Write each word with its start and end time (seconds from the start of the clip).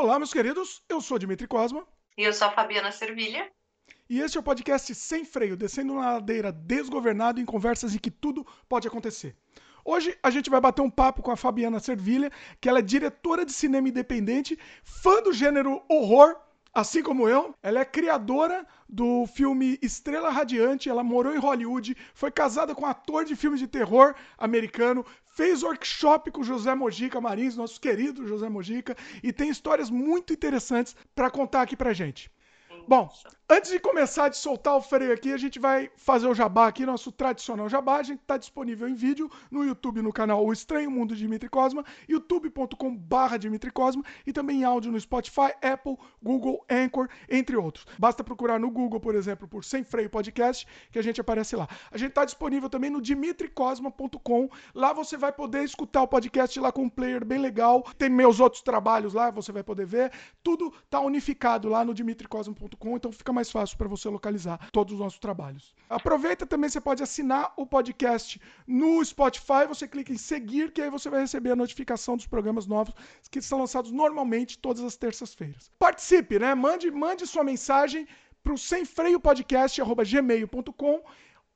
Olá, 0.00 0.16
meus 0.16 0.32
queridos, 0.32 0.80
eu 0.88 1.00
sou 1.00 1.18
Dimitri 1.18 1.48
Cosma. 1.48 1.84
E 2.16 2.22
eu 2.22 2.32
sou 2.32 2.46
a 2.46 2.52
Fabiana 2.52 2.92
Servilha. 2.92 3.50
E 4.08 4.20
este 4.20 4.36
é 4.36 4.40
o 4.40 4.44
podcast 4.44 4.94
Sem 4.94 5.24
Freio, 5.24 5.56
descendo 5.56 5.94
uma 5.94 6.12
ladeira 6.12 6.52
desgovernado 6.52 7.40
em 7.40 7.44
conversas 7.44 7.92
em 7.92 7.98
que 7.98 8.08
tudo 8.08 8.46
pode 8.68 8.86
acontecer. 8.86 9.34
Hoje 9.84 10.16
a 10.22 10.30
gente 10.30 10.48
vai 10.48 10.60
bater 10.60 10.82
um 10.82 10.88
papo 10.88 11.20
com 11.20 11.32
a 11.32 11.36
Fabiana 11.36 11.80
Servilha, 11.80 12.30
que 12.60 12.68
ela 12.68 12.78
é 12.78 12.82
diretora 12.82 13.44
de 13.44 13.52
cinema 13.52 13.88
independente, 13.88 14.56
fã 14.84 15.20
do 15.20 15.32
gênero 15.32 15.82
horror, 15.88 16.36
assim 16.72 17.02
como 17.02 17.28
eu. 17.28 17.54
Ela 17.62 17.80
é 17.80 17.84
criadora 17.84 18.66
do 18.88 19.26
filme 19.26 19.78
Estrela 19.82 20.30
Radiante, 20.30 20.88
ela 20.88 21.04
morou 21.04 21.34
em 21.34 21.38
Hollywood, 21.38 21.96
foi 22.14 22.30
casada 22.30 22.74
com 22.74 22.82
um 22.82 22.86
ator 22.86 23.24
de 23.24 23.36
filmes 23.36 23.60
de 23.60 23.66
terror 23.66 24.14
americano, 24.36 25.04
fez 25.34 25.62
workshop 25.62 26.30
com 26.30 26.42
José 26.42 26.74
Mojica 26.74 27.20
Marins, 27.20 27.56
nosso 27.56 27.80
querido 27.80 28.26
José 28.26 28.48
Mojica, 28.48 28.96
e 29.22 29.32
tem 29.32 29.50
histórias 29.50 29.90
muito 29.90 30.32
interessantes 30.32 30.96
para 31.14 31.30
contar 31.30 31.62
aqui 31.62 31.76
pra 31.76 31.92
gente. 31.92 32.30
Bom, 32.88 33.06
antes 33.50 33.70
de 33.70 33.78
começar 33.78 34.30
de 34.30 34.38
soltar 34.38 34.74
o 34.74 34.80
freio 34.80 35.12
aqui, 35.12 35.30
a 35.30 35.36
gente 35.36 35.58
vai 35.58 35.90
fazer 35.94 36.26
o 36.26 36.34
jabá 36.34 36.66
aqui, 36.66 36.86
nosso 36.86 37.12
tradicional 37.12 37.68
jabá. 37.68 37.96
A 37.96 38.02
gente 38.02 38.22
está 38.22 38.38
disponível 38.38 38.88
em 38.88 38.94
vídeo 38.94 39.30
no 39.50 39.62
YouTube, 39.62 40.00
no 40.00 40.10
canal 40.10 40.42
O 40.42 40.50
Estranho 40.50 40.90
Mundo 40.90 41.14
de 41.14 41.20
Dimitri 41.20 41.50
Cosma, 41.50 41.84
youtube.com.br 42.08 43.36
Dimitri 43.38 43.70
Cosma 43.70 44.02
e 44.26 44.32
também 44.32 44.60
em 44.60 44.64
áudio 44.64 44.90
no 44.90 44.98
Spotify, 44.98 45.52
Apple, 45.60 45.98
Google, 46.22 46.64
Anchor, 46.70 47.10
entre 47.28 47.58
outros. 47.58 47.84
Basta 47.98 48.24
procurar 48.24 48.58
no 48.58 48.70
Google, 48.70 49.00
por 49.00 49.14
exemplo, 49.14 49.46
por 49.46 49.62
Sem 49.62 49.84
Freio 49.84 50.08
Podcast, 50.08 50.66
que 50.90 50.98
a 50.98 51.02
gente 51.02 51.20
aparece 51.20 51.56
lá. 51.56 51.68
A 51.90 51.98
gente 51.98 52.08
está 52.08 52.24
disponível 52.24 52.70
também 52.70 52.88
no 52.88 53.02
dimitricosma.com. 53.02 54.48
Lá 54.74 54.94
você 54.94 55.18
vai 55.18 55.30
poder 55.30 55.62
escutar 55.62 56.00
o 56.00 56.08
podcast 56.08 56.58
lá 56.58 56.72
com 56.72 56.84
um 56.84 56.88
player 56.88 57.22
bem 57.22 57.38
legal. 57.38 57.82
Tem 57.98 58.08
meus 58.08 58.40
outros 58.40 58.62
trabalhos 58.62 59.12
lá, 59.12 59.30
você 59.30 59.52
vai 59.52 59.62
poder 59.62 59.84
ver. 59.84 60.10
Tudo 60.42 60.72
está 60.86 61.00
unificado 61.00 61.68
lá 61.68 61.84
no 61.84 61.92
dimitricosma.com 61.92 62.77
então 62.96 63.10
fica 63.10 63.32
mais 63.32 63.50
fácil 63.50 63.76
para 63.76 63.88
você 63.88 64.08
localizar 64.08 64.70
todos 64.70 64.94
os 64.94 65.00
nossos 65.00 65.18
trabalhos. 65.18 65.74
Aproveita 65.88 66.46
também, 66.46 66.70
você 66.70 66.80
pode 66.80 67.02
assinar 67.02 67.52
o 67.56 67.66
podcast 67.66 68.40
no 68.66 69.04
Spotify, 69.04 69.66
você 69.66 69.88
clica 69.88 70.12
em 70.12 70.18
seguir, 70.18 70.70
que 70.72 70.80
aí 70.80 70.90
você 70.90 71.10
vai 71.10 71.20
receber 71.20 71.50
a 71.50 71.56
notificação 71.56 72.16
dos 72.16 72.26
programas 72.26 72.66
novos 72.66 72.94
que 73.30 73.42
são 73.42 73.58
lançados 73.58 73.90
normalmente 73.90 74.58
todas 74.58 74.84
as 74.84 74.96
terças-feiras. 74.96 75.70
Participe, 75.78 76.38
né? 76.38 76.54
Mande, 76.54 76.90
mande 76.90 77.26
sua 77.26 77.44
mensagem 77.44 78.06
para 78.42 78.52
o 78.52 78.58
semfreiopodcast.gmail.com 78.58 81.02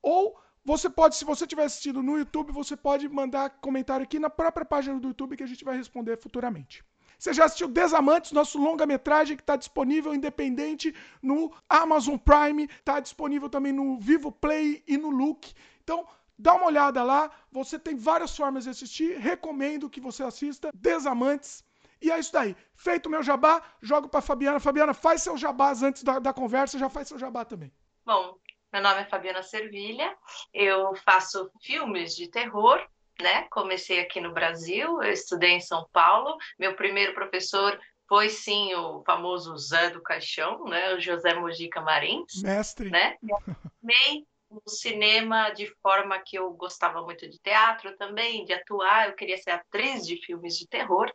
ou 0.03 0.39
você 0.64 0.89
pode, 0.89 1.17
se 1.17 1.25
você 1.25 1.45
estiver 1.45 1.64
assistindo 1.64 2.03
no 2.03 2.17
YouTube, 2.17 2.53
você 2.53 2.77
pode 2.77 3.09
mandar 3.09 3.51
comentário 3.61 4.05
aqui 4.05 4.19
na 4.19 4.31
própria 4.31 4.64
página 4.64 4.98
do 4.98 5.09
YouTube 5.09 5.36
que 5.36 5.42
a 5.42 5.47
gente 5.47 5.64
vai 5.64 5.77
responder 5.77 6.17
futuramente. 6.17 6.84
Você 7.23 7.33
já 7.33 7.45
assistiu 7.45 7.69
Desamantes, 7.69 8.33
nosso 8.33 8.59
longa-metragem 8.59 9.37
que 9.37 9.45
está 9.45 9.55
disponível 9.55 10.12
independente 10.12 10.92
no 11.23 11.55
Amazon 11.69 12.17
Prime, 12.17 12.64
está 12.64 12.98
disponível 12.98 13.48
também 13.48 13.73
no 13.73 13.97
Vivo 13.97 14.33
Play 14.33 14.83
e 14.89 14.97
no 14.97 15.09
Look. 15.09 15.55
Então, 15.84 16.05
dá 16.37 16.55
uma 16.55 16.67
olhada 16.67 17.01
lá. 17.05 17.31
Você 17.53 17.79
tem 17.79 17.95
várias 17.95 18.37
formas 18.37 18.64
de 18.64 18.70
assistir. 18.70 19.20
Recomendo 19.20 19.89
que 19.89 20.01
você 20.01 20.25
assista 20.25 20.70
Desamantes. 20.75 21.64
E 22.01 22.11
é 22.11 22.19
isso 22.19 22.33
daí. 22.33 22.56
Feito 22.75 23.06
o 23.06 23.11
meu 23.11 23.23
jabá, 23.23 23.62
jogo 23.81 24.09
para 24.09 24.20
Fabiana. 24.20 24.59
Fabiana, 24.59 24.92
faz 24.92 25.23
seu 25.23 25.36
jabás 25.36 25.81
antes 25.84 26.03
da, 26.03 26.19
da 26.19 26.33
conversa, 26.33 26.77
já 26.77 26.89
faz 26.89 27.07
seu 27.07 27.20
jabá 27.20 27.45
também. 27.45 27.73
Bom, 28.05 28.36
meu 28.73 28.83
nome 28.83 29.01
é 29.01 29.05
Fabiana 29.05 29.45
Servilha. 29.45 30.12
Eu 30.53 30.92
faço 30.97 31.48
filmes 31.61 32.17
de 32.17 32.29
terror 32.29 32.84
né? 33.23 33.47
Comecei 33.51 34.01
aqui 34.01 34.20
no 34.20 34.33
Brasil, 34.33 35.03
eu 35.03 35.12
estudei 35.12 35.51
em 35.53 35.61
São 35.61 35.87
Paulo. 35.92 36.37
Meu 36.59 36.75
primeiro 36.75 37.15
professor 37.15 37.79
foi 38.09 38.29
sim 38.29 38.75
o 38.75 39.03
famoso 39.05 39.56
Zé 39.56 39.91
do 39.91 40.03
Caixão, 40.03 40.64
né? 40.64 40.95
O 40.95 41.01
José 41.01 41.34
Mojica 41.34 41.81
Marins. 41.81 42.42
Mestre. 42.42 42.91
Né? 42.91 43.17
Amei 43.83 44.27
no 44.52 44.63
cinema 44.67 45.51
de 45.51 45.67
forma 45.83 46.18
que 46.18 46.36
eu 46.36 46.51
gostava 46.52 47.02
muito 47.02 47.29
de 47.29 47.39
teatro 47.39 47.96
também, 47.96 48.45
de 48.45 48.52
atuar, 48.52 49.08
eu 49.08 49.14
queria 49.14 49.39
ser 49.39 49.51
atriz 49.51 50.07
de 50.07 50.17
filmes 50.17 50.57
de 50.58 50.67
terror. 50.68 51.11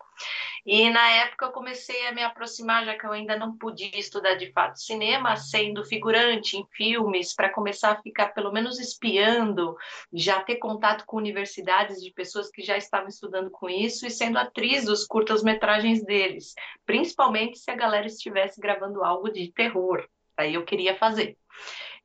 E 0.66 0.90
na 0.90 1.10
época 1.12 1.46
eu 1.46 1.52
comecei 1.52 2.08
a 2.08 2.12
me 2.12 2.24
aproximar, 2.24 2.86
já 2.86 2.98
que 2.98 3.06
eu 3.06 3.12
ainda 3.12 3.38
não 3.38 3.58
podia 3.58 3.98
estudar 3.98 4.36
de 4.36 4.52
fato 4.52 4.80
cinema, 4.80 5.36
sendo 5.38 5.86
figurante 5.86 6.58
em 6.58 6.66
filmes, 6.74 7.34
para 7.34 7.54
começar 7.54 7.92
a 7.92 8.02
ficar 8.02 8.34
pelo 8.34 8.52
menos 8.52 8.80
espiando, 8.80 9.76
já 10.12 10.42
ter 10.42 10.58
contato 10.58 11.06
com 11.06 11.18
universidades 11.18 12.02
de 12.02 12.12
pessoas 12.12 12.50
que 12.50 12.62
já 12.62 12.78
estavam 12.78 13.08
estudando 13.08 13.50
com 13.52 13.70
isso 13.70 14.06
e 14.06 14.12
sendo 14.12 14.38
atriz 14.38 14.86
dos 14.86 15.06
curtas-metragens 15.06 16.04
deles, 16.04 16.54
principalmente 16.86 17.60
se 17.60 17.72
a 17.72 17.76
galera 17.76 18.08
estivesse 18.08 18.60
gravando 18.60 19.04
algo 19.04 19.30
de 19.30 19.52
terror. 19.52 20.08
Aí 20.36 20.54
eu 20.54 20.66
queria 20.66 20.96
fazer. 20.96 21.38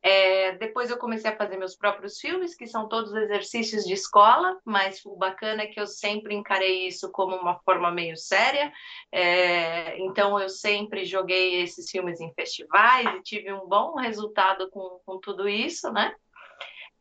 É, 0.03 0.53
depois 0.57 0.91
eu 0.91 0.99
comecei 0.99 1.31
a 1.31 1.37
fazer 1.37 1.57
meus 1.57 1.77
próprios 1.77 2.19
filmes, 2.19 2.57
que 2.57 2.67
são 2.67 2.89
todos 2.89 3.15
exercícios 3.15 3.85
de 3.85 3.93
escola, 3.93 4.59
mas 4.65 5.05
o 5.07 5.15
bacana 5.17 5.63
é 5.63 5.67
que 5.67 5.81
eu 5.81 5.87
sempre 5.87 6.35
encarei 6.35 6.89
isso 6.89 7.11
como 7.13 7.37
uma 7.37 7.61
forma 7.61 7.91
meio 7.91 8.17
séria. 8.17 8.73
É, 9.13 9.99
então 10.01 10.41
eu 10.41 10.49
sempre 10.49 11.05
joguei 11.05 11.63
esses 11.63 11.89
filmes 11.89 12.21
em 12.21 12.33
festivais 12.35 13.07
e 13.17 13.23
tive 13.23 13.53
um 13.53 13.69
bom 13.69 13.95
resultado 13.95 14.69
com, 14.71 15.01
com 15.07 15.21
tudo 15.21 15.49
isso, 15.49 15.93
né? 15.93 16.13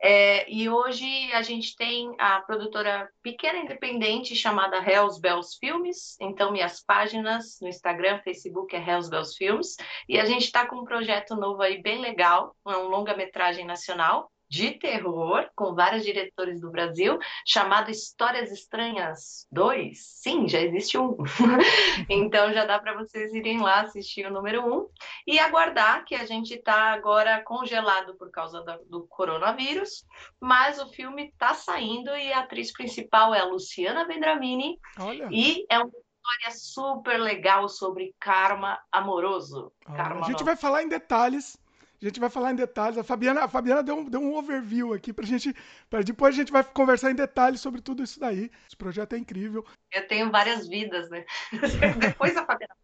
É, 0.04 0.52
e 0.52 0.68
hoje 0.68 1.06
a 1.32 1.44
gente 1.44 1.76
tem 1.76 2.16
a 2.18 2.42
produtora 2.42 3.08
pequena 3.22 3.60
independente 3.60 4.36
chamada 4.36 4.78
Hells 4.78 5.22
Bells 5.22 5.58
Filmes. 5.60 6.18
Então, 6.20 6.52
minhas 6.52 6.84
páginas 6.84 7.60
no 7.62 7.68
Instagram, 7.68 8.20
Facebook 8.24 8.76
é 8.76 8.80
Hells 8.80 9.10
Bells 9.12 9.38
Filmes. 9.38 9.76
E 10.10 10.20
a 10.20 10.26
gente 10.26 10.46
está 10.46 10.66
com 10.66 10.78
um 10.78 10.86
projeto 10.86 11.36
novo 11.36 11.62
aí 11.62 11.82
bem 11.82 12.00
legal, 12.02 12.56
um 12.66 12.88
longa-metragem 12.88 13.64
nacional, 13.64 14.32
de 14.52 14.72
terror 14.72 15.50
com 15.56 15.74
vários 15.74 16.04
diretores 16.04 16.60
do 16.60 16.70
Brasil, 16.70 17.18
chamado 17.48 17.90
Histórias 17.90 18.52
Estranhas 18.52 19.48
2. 19.50 19.98
Sim, 19.98 20.46
já 20.46 20.60
existe 20.60 20.98
um. 20.98 21.16
então 22.10 22.52
já 22.52 22.66
dá 22.66 22.78
para 22.78 22.94
vocês 22.98 23.34
irem 23.34 23.62
lá 23.62 23.80
assistir 23.80 24.26
o 24.26 24.34
número 24.34 24.62
1 24.62 24.78
um, 24.78 24.90
e 25.26 25.40
aguardar 25.40 26.04
que 26.04 26.14
a 26.16 26.26
gente 26.26 26.56
está 26.56 26.92
agora 26.92 27.42
congelado 27.46 28.18
por 28.18 28.30
causa 28.30 28.62
do, 28.90 29.08
coronavírus, 29.08 30.06
mas 30.38 30.82
o 30.82 30.90
filme 30.90 31.30
está 31.30 31.54
saindo 31.54 32.14
e 32.14 32.34
a 32.34 32.40
atriz 32.40 32.74
principal 32.74 33.34
é 33.34 33.40
a 33.40 33.46
Luciana 33.46 34.06
Vendramini 34.06 34.78
Olha. 35.00 35.30
e 35.32 35.66
é 35.70 35.80
uma 35.80 35.88
história 35.88 36.60
super 36.60 37.18
legal 37.18 37.70
sobre 37.70 38.14
karma 38.20 38.78
amoroso. 38.92 39.72
Karma 39.86 40.26
a 40.26 40.30
gente 40.30 40.44
vai 40.44 40.58
falar 40.58 40.84
em 40.84 40.90
detalhes 40.90 41.58
a 42.02 42.06
gente 42.06 42.20
vai 42.20 42.30
falar 42.30 42.52
em 42.52 42.56
detalhes. 42.56 42.98
A 42.98 43.04
Fabiana, 43.04 43.44
a 43.44 43.48
Fabiana 43.48 43.84
deu, 43.84 43.98
um, 43.98 44.06
deu 44.06 44.20
um 44.20 44.36
overview 44.36 44.94
aqui 44.94 45.14
pra 45.14 45.26
gente. 45.26 45.56
Pra 45.90 46.02
depois 46.02 46.34
a 46.34 46.38
gente 46.38 46.52
vai 46.52 46.64
conversar 46.64 47.12
em 47.12 47.16
detalhes 47.16 47.62
sobre 47.62 47.82
tudo 47.82 48.04
isso 48.04 48.20
daí. 48.20 48.50
Esse 48.68 48.76
projeto 48.76 49.14
é 49.14 49.18
incrível. 49.18 49.66
Eu 49.92 50.08
tenho 50.08 50.32
várias 50.32 50.68
vidas, 50.68 51.10
né? 51.10 51.26
depois 52.00 52.36
a 52.36 52.46
Fabiana. 52.46 52.76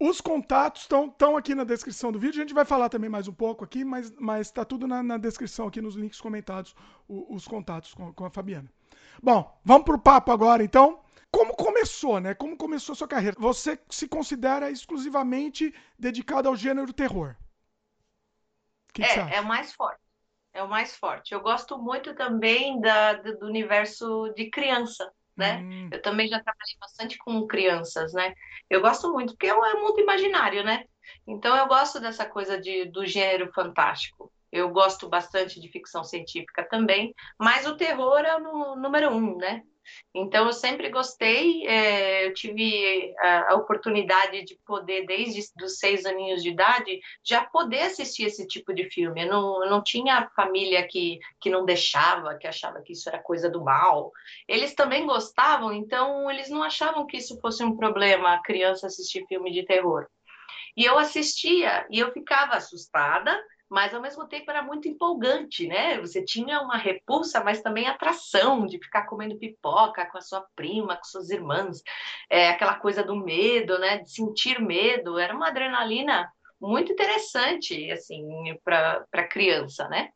Os 0.00 0.20
contatos 0.20 0.82
estão 0.82 1.36
aqui 1.36 1.54
na 1.54 1.64
descrição 1.64 2.12
do 2.12 2.18
vídeo. 2.18 2.40
A 2.40 2.44
gente 2.44 2.54
vai 2.54 2.64
falar 2.64 2.88
também 2.88 3.10
mais 3.10 3.28
um 3.28 3.32
pouco 3.32 3.64
aqui, 3.64 3.84
mas, 3.84 4.12
mas 4.18 4.50
tá 4.50 4.64
tudo 4.64 4.86
na, 4.86 5.02
na 5.02 5.16
descrição 5.16 5.68
aqui 5.68 5.80
nos 5.80 5.94
links 5.94 6.20
comentados, 6.20 6.74
os, 7.08 7.24
os 7.28 7.48
contatos 7.48 7.94
com, 7.94 8.12
com 8.12 8.24
a 8.24 8.30
Fabiana. 8.30 8.68
Bom, 9.22 9.60
vamos 9.64 9.84
pro 9.84 9.98
papo 9.98 10.32
agora 10.32 10.62
então. 10.62 11.00
Como 11.32 11.56
começou, 11.56 12.20
né? 12.20 12.34
Como 12.34 12.56
começou 12.56 12.92
a 12.92 12.96
sua 12.96 13.08
carreira? 13.08 13.34
Você 13.40 13.80
se 13.88 14.06
considera 14.06 14.70
exclusivamente 14.70 15.74
dedicado 15.98 16.46
ao 16.46 16.54
gênero 16.54 16.92
terror? 16.92 17.34
Que 18.92 19.02
é, 19.02 19.14
que 19.14 19.34
é 19.34 19.40
o 19.40 19.46
mais 19.46 19.72
forte. 19.72 20.00
É 20.52 20.62
o 20.62 20.68
mais 20.68 20.94
forte. 20.94 21.32
Eu 21.32 21.40
gosto 21.40 21.78
muito 21.78 22.14
também 22.14 22.78
da, 22.80 23.14
do 23.14 23.46
universo 23.46 24.30
de 24.36 24.50
criança, 24.50 25.10
né? 25.34 25.60
Hum. 25.62 25.88
Eu 25.90 26.02
também 26.02 26.28
já 26.28 26.38
trabalhei 26.38 26.76
bastante 26.78 27.16
com 27.16 27.46
crianças, 27.46 28.12
né? 28.12 28.34
Eu 28.68 28.82
gosto 28.82 29.10
muito, 29.10 29.32
porque 29.32 29.46
é 29.46 29.56
um 29.56 29.64
é 29.64 29.74
mundo 29.74 29.98
imaginário, 29.98 30.62
né? 30.62 30.84
Então 31.26 31.56
eu 31.56 31.66
gosto 31.66 31.98
dessa 31.98 32.26
coisa 32.26 32.60
de, 32.60 32.84
do 32.84 33.06
gênero 33.06 33.50
fantástico. 33.54 34.30
Eu 34.52 34.68
gosto 34.68 35.08
bastante 35.08 35.58
de 35.58 35.68
ficção 35.68 36.04
científica 36.04 36.62
também, 36.68 37.14
mas 37.38 37.66
o 37.66 37.74
terror 37.74 38.18
é 38.18 38.36
o 38.36 38.76
número 38.76 39.10
um, 39.10 39.38
né? 39.38 39.62
Então, 40.14 40.46
eu 40.46 40.52
sempre 40.52 40.88
gostei, 40.90 41.66
é, 41.66 42.26
eu 42.26 42.34
tive 42.34 43.14
a, 43.18 43.52
a, 43.52 43.54
oportunidade 43.56 44.44
de 44.44 44.58
poder, 44.66 45.06
desde 45.06 45.40
os 45.62 45.78
seis 45.78 46.04
aninhos 46.04 46.42
de 46.42 46.50
idade, 46.50 47.00
já 47.24 47.44
poder 47.44 47.82
assistir 47.82 48.24
esse 48.24 48.46
tipo 48.46 48.74
de 48.74 48.88
filme. 48.90 49.22
Eu 49.24 49.28
não, 49.28 49.64
eu 49.64 49.70
não 49.70 49.82
tinha 49.82 50.30
família 50.36 50.86
que, 50.86 51.18
que 51.40 51.50
não 51.50 51.64
deixava, 51.64 52.36
que 52.36 52.46
achava 52.46 52.82
que 52.82 52.92
isso 52.92 53.08
era 53.08 53.18
coisa 53.18 53.48
do 53.50 53.64
mal. 53.64 54.12
Eles 54.46 54.74
também 54.74 55.06
gostavam, 55.06 55.72
então 55.72 56.30
eles 56.30 56.48
não 56.50 56.62
achavam 56.62 57.06
que 57.06 57.16
isso 57.16 57.40
fosse 57.40 57.64
um 57.64 57.76
problema, 57.76 58.34
a 58.34 58.42
criança 58.42 58.86
assistir 58.86 59.26
filme 59.26 59.50
de 59.52 59.64
terror. 59.64 60.06
E 60.76 60.84
eu 60.84 60.98
assistia 60.98 61.86
e 61.90 61.98
eu 61.98 62.12
ficava 62.12 62.54
assustada, 62.54 63.38
mas 63.72 63.94
ao 63.94 64.02
mesmo 64.02 64.28
tempo 64.28 64.50
era 64.50 64.62
muito 64.62 64.86
empolgante, 64.86 65.66
né? 65.66 65.98
Você 65.98 66.22
tinha 66.22 66.60
uma 66.60 66.76
repulsa, 66.76 67.42
mas 67.42 67.62
também 67.62 67.88
atração 67.88 68.66
de 68.66 68.78
ficar 68.78 69.06
comendo 69.06 69.38
pipoca 69.38 70.04
com 70.04 70.18
a 70.18 70.20
sua 70.20 70.44
prima, 70.54 70.94
com 70.94 71.04
suas 71.04 71.30
irmãs, 71.30 71.82
é, 72.28 72.50
aquela 72.50 72.74
coisa 72.74 73.02
do 73.02 73.16
medo, 73.16 73.78
né? 73.78 73.96
De 73.96 74.10
sentir 74.10 74.60
medo, 74.60 75.18
era 75.18 75.34
uma 75.34 75.48
adrenalina 75.48 76.30
muito 76.60 76.92
interessante, 76.92 77.90
assim, 77.90 78.54
para 78.62 79.28
criança, 79.30 79.88
né? 79.88 80.10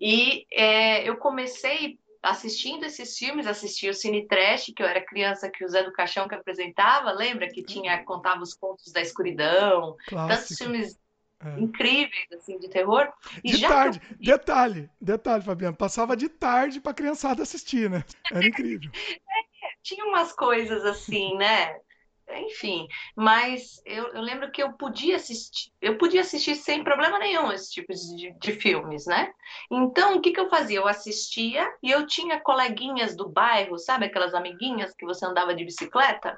E 0.00 0.46
é, 0.50 1.06
eu 1.06 1.18
comecei 1.18 1.98
assistindo 2.22 2.84
esses 2.84 3.18
filmes, 3.18 3.46
assisti 3.46 3.90
o 3.90 3.94
Cine 3.94 4.26
Trash, 4.26 4.72
que 4.74 4.82
eu 4.82 4.86
era 4.86 5.04
criança 5.04 5.50
que 5.50 5.62
o 5.62 5.68
Zé 5.68 5.82
do 5.82 5.92
Caixão 5.92 6.26
que 6.26 6.34
apresentava, 6.34 7.12
lembra 7.12 7.48
que 7.48 7.62
tinha 7.62 8.02
contava 8.04 8.42
os 8.42 8.54
contos 8.54 8.90
da 8.92 9.02
escuridão, 9.02 9.94
Clássico. 10.08 10.28
tantos 10.34 10.56
filmes 10.56 10.98
é. 11.40 11.60
incríveis 11.60 12.26
assim 12.32 12.58
de 12.58 12.68
terror. 12.68 13.12
E 13.44 13.52
de 13.52 13.60
tarde, 13.60 14.00
eu... 14.10 14.16
detalhe, 14.18 14.90
detalhe, 15.00 15.42
Fabiano, 15.42 15.76
passava 15.76 16.16
de 16.16 16.28
tarde 16.28 16.80
para 16.80 16.94
criançada 16.94 17.42
assistir, 17.42 17.88
né? 17.88 18.04
Era 18.30 18.46
incrível. 18.46 18.90
é, 18.94 19.68
tinha 19.82 20.04
umas 20.04 20.32
coisas 20.32 20.84
assim, 20.84 21.36
né? 21.36 21.76
enfim, 22.36 22.86
mas 23.16 23.80
eu, 23.84 24.08
eu, 24.08 24.20
lembro 24.20 24.50
que 24.50 24.62
eu 24.62 24.72
podia 24.72 25.16
assistir, 25.16 25.72
eu 25.80 25.96
podia 25.96 26.20
assistir 26.20 26.54
sem 26.56 26.84
problema 26.84 27.18
nenhum 27.18 27.50
esse 27.50 27.70
tipo 27.72 27.92
de, 27.92 28.32
de, 28.38 28.52
filmes, 28.52 29.06
né? 29.06 29.32
Então, 29.70 30.16
o 30.16 30.20
que, 30.20 30.32
que 30.32 30.40
eu 30.40 30.50
fazia? 30.50 30.78
Eu 30.78 30.86
assistia 30.86 31.66
e 31.82 31.90
eu 31.90 32.06
tinha 32.06 32.40
coleguinhas 32.40 33.16
do 33.16 33.28
bairro, 33.28 33.78
sabe 33.78 34.06
aquelas 34.06 34.34
amiguinhas 34.34 34.94
que 34.94 35.06
você 35.06 35.24
andava 35.24 35.54
de 35.54 35.64
bicicleta, 35.64 36.36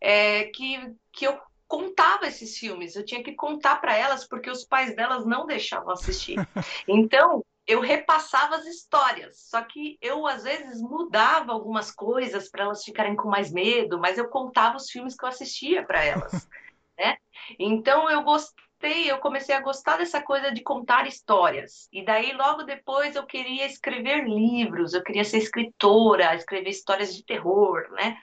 é, 0.00 0.44
que, 0.44 0.78
que 1.12 1.26
eu 1.26 1.38
contava 1.68 2.26
esses 2.26 2.56
filmes, 2.56 2.94
eu 2.94 3.04
tinha 3.04 3.22
que 3.22 3.34
contar 3.34 3.76
para 3.80 3.96
elas 3.96 4.26
porque 4.26 4.50
os 4.50 4.64
pais 4.64 4.94
delas 4.94 5.26
não 5.26 5.46
deixavam 5.46 5.92
assistir. 5.92 6.36
Então, 6.88 7.44
eu 7.66 7.80
repassava 7.80 8.56
as 8.56 8.66
histórias, 8.66 9.48
só 9.50 9.60
que 9.62 9.98
eu 10.00 10.26
às 10.26 10.44
vezes 10.44 10.80
mudava 10.80 11.52
algumas 11.52 11.90
coisas 11.90 12.48
para 12.48 12.64
elas 12.64 12.84
ficarem 12.84 13.16
com 13.16 13.28
mais 13.28 13.52
medo, 13.52 13.98
mas 13.98 14.16
eu 14.16 14.28
contava 14.28 14.76
os 14.76 14.88
filmes 14.88 15.16
que 15.16 15.24
eu 15.24 15.28
assistia 15.28 15.84
para 15.84 16.04
elas, 16.04 16.48
né? 16.96 17.16
Então 17.58 18.08
eu 18.08 18.22
gostei, 18.22 19.10
eu 19.10 19.18
comecei 19.18 19.54
a 19.54 19.60
gostar 19.60 19.96
dessa 19.96 20.22
coisa 20.22 20.52
de 20.52 20.62
contar 20.62 21.08
histórias. 21.08 21.88
E 21.92 22.04
daí 22.04 22.32
logo 22.32 22.62
depois 22.62 23.16
eu 23.16 23.26
queria 23.26 23.66
escrever 23.66 24.24
livros, 24.24 24.94
eu 24.94 25.02
queria 25.02 25.24
ser 25.24 25.38
escritora, 25.38 26.36
escrever 26.36 26.70
histórias 26.70 27.14
de 27.14 27.24
terror, 27.24 27.90
né? 27.90 28.16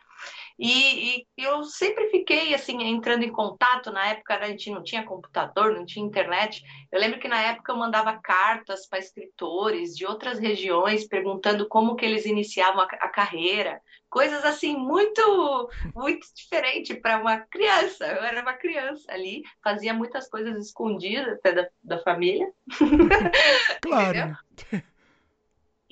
E, 0.58 1.18
e, 1.20 1.26
eu 1.38 1.64
sempre 1.64 2.10
fiquei 2.10 2.54
assim 2.54 2.82
entrando 2.84 3.24
em 3.24 3.32
contato. 3.32 3.92
Na 3.92 4.08
época 4.08 4.36
a 4.36 4.48
gente 4.48 4.70
não 4.70 4.84
tinha 4.84 5.04
computador, 5.04 5.74
não 5.74 5.86
tinha 5.86 6.06
internet. 6.06 6.64
Eu 6.92 7.00
lembro 7.00 7.20
que 7.20 7.28
na 7.28 7.42
época 7.42 7.72
eu 7.72 7.78
mandava 7.78 8.20
cartas 8.22 8.88
para 8.88 9.00
escritores 9.00 9.96
de 9.96 10.06
outras 10.06 10.40
regiões 10.40 11.08
perguntando 11.08 11.68
como 11.68 11.96
que 11.96 12.06
eles 12.06 12.26
iniciavam 12.26 12.82
a, 12.82 12.86
a 12.86 13.10
carreira, 13.10 13.82
coisas 14.10 14.46
assim 14.46 14.78
muito 14.78 15.70
muito 15.96 16.28
diferente 16.36 16.94
para 16.94 17.20
uma 17.20 17.40
criança. 17.40 18.06
Eu 18.06 18.24
era 18.24 18.42
uma 18.42 18.54
criança 18.54 19.12
ali, 19.12 19.42
fazia 19.64 19.94
muitas 19.94 20.30
coisas 20.30 20.58
escondidas 20.58 21.34
até 21.34 21.52
da, 21.52 21.68
da 21.84 22.00
família. 22.00 22.52
Claro. 23.82 24.38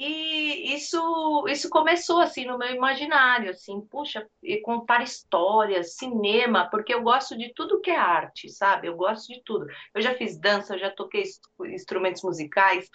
E 0.03 0.73
isso, 0.73 1.45
isso 1.47 1.69
começou 1.69 2.19
assim 2.21 2.43
no 2.43 2.57
meu 2.57 2.73
imaginário, 2.73 3.51
assim, 3.51 3.79
puxa, 3.81 4.27
contar 4.63 5.03
histórias, 5.03 5.93
cinema, 5.93 6.67
porque 6.71 6.91
eu 6.91 7.03
gosto 7.03 7.37
de 7.37 7.53
tudo 7.53 7.79
que 7.79 7.91
é 7.91 7.95
arte, 7.95 8.49
sabe? 8.49 8.87
Eu 8.87 8.95
gosto 8.95 9.31
de 9.31 9.43
tudo. 9.43 9.67
Eu 9.93 10.01
já 10.01 10.15
fiz 10.15 10.39
dança, 10.39 10.73
eu 10.73 10.79
já 10.79 10.89
toquei 10.89 11.23
instrumentos 11.65 12.23
musicais, 12.23 12.89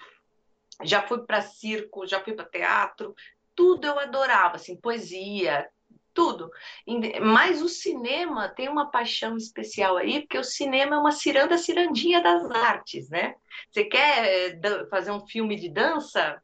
já 0.83 1.01
fui 1.01 1.25
para 1.25 1.41
circo, 1.43 2.09
já 2.09 2.19
fui 2.21 2.35
para 2.35 2.45
teatro, 2.45 3.15
tudo 3.55 3.87
eu 3.87 4.01
adorava, 4.01 4.57
assim, 4.57 4.75
poesia, 4.75 5.71
tudo. 6.13 6.51
Mas 7.23 7.63
o 7.63 7.69
cinema 7.69 8.49
tem 8.49 8.69
uma 8.69 8.91
paixão 8.91 9.37
especial 9.37 9.97
aí, 9.97 10.23
porque 10.23 10.39
o 10.39 10.43
cinema 10.43 10.97
é 10.97 10.99
uma 10.99 11.13
ciranda 11.13 11.57
cirandinha 11.57 12.21
das 12.21 12.51
artes, 12.51 13.09
né? 13.09 13.37
Você 13.71 13.85
quer 13.85 14.59
eh, 14.61 14.87
fazer 14.91 15.13
um 15.13 15.25
filme 15.25 15.55
de 15.55 15.69
dança? 15.69 16.43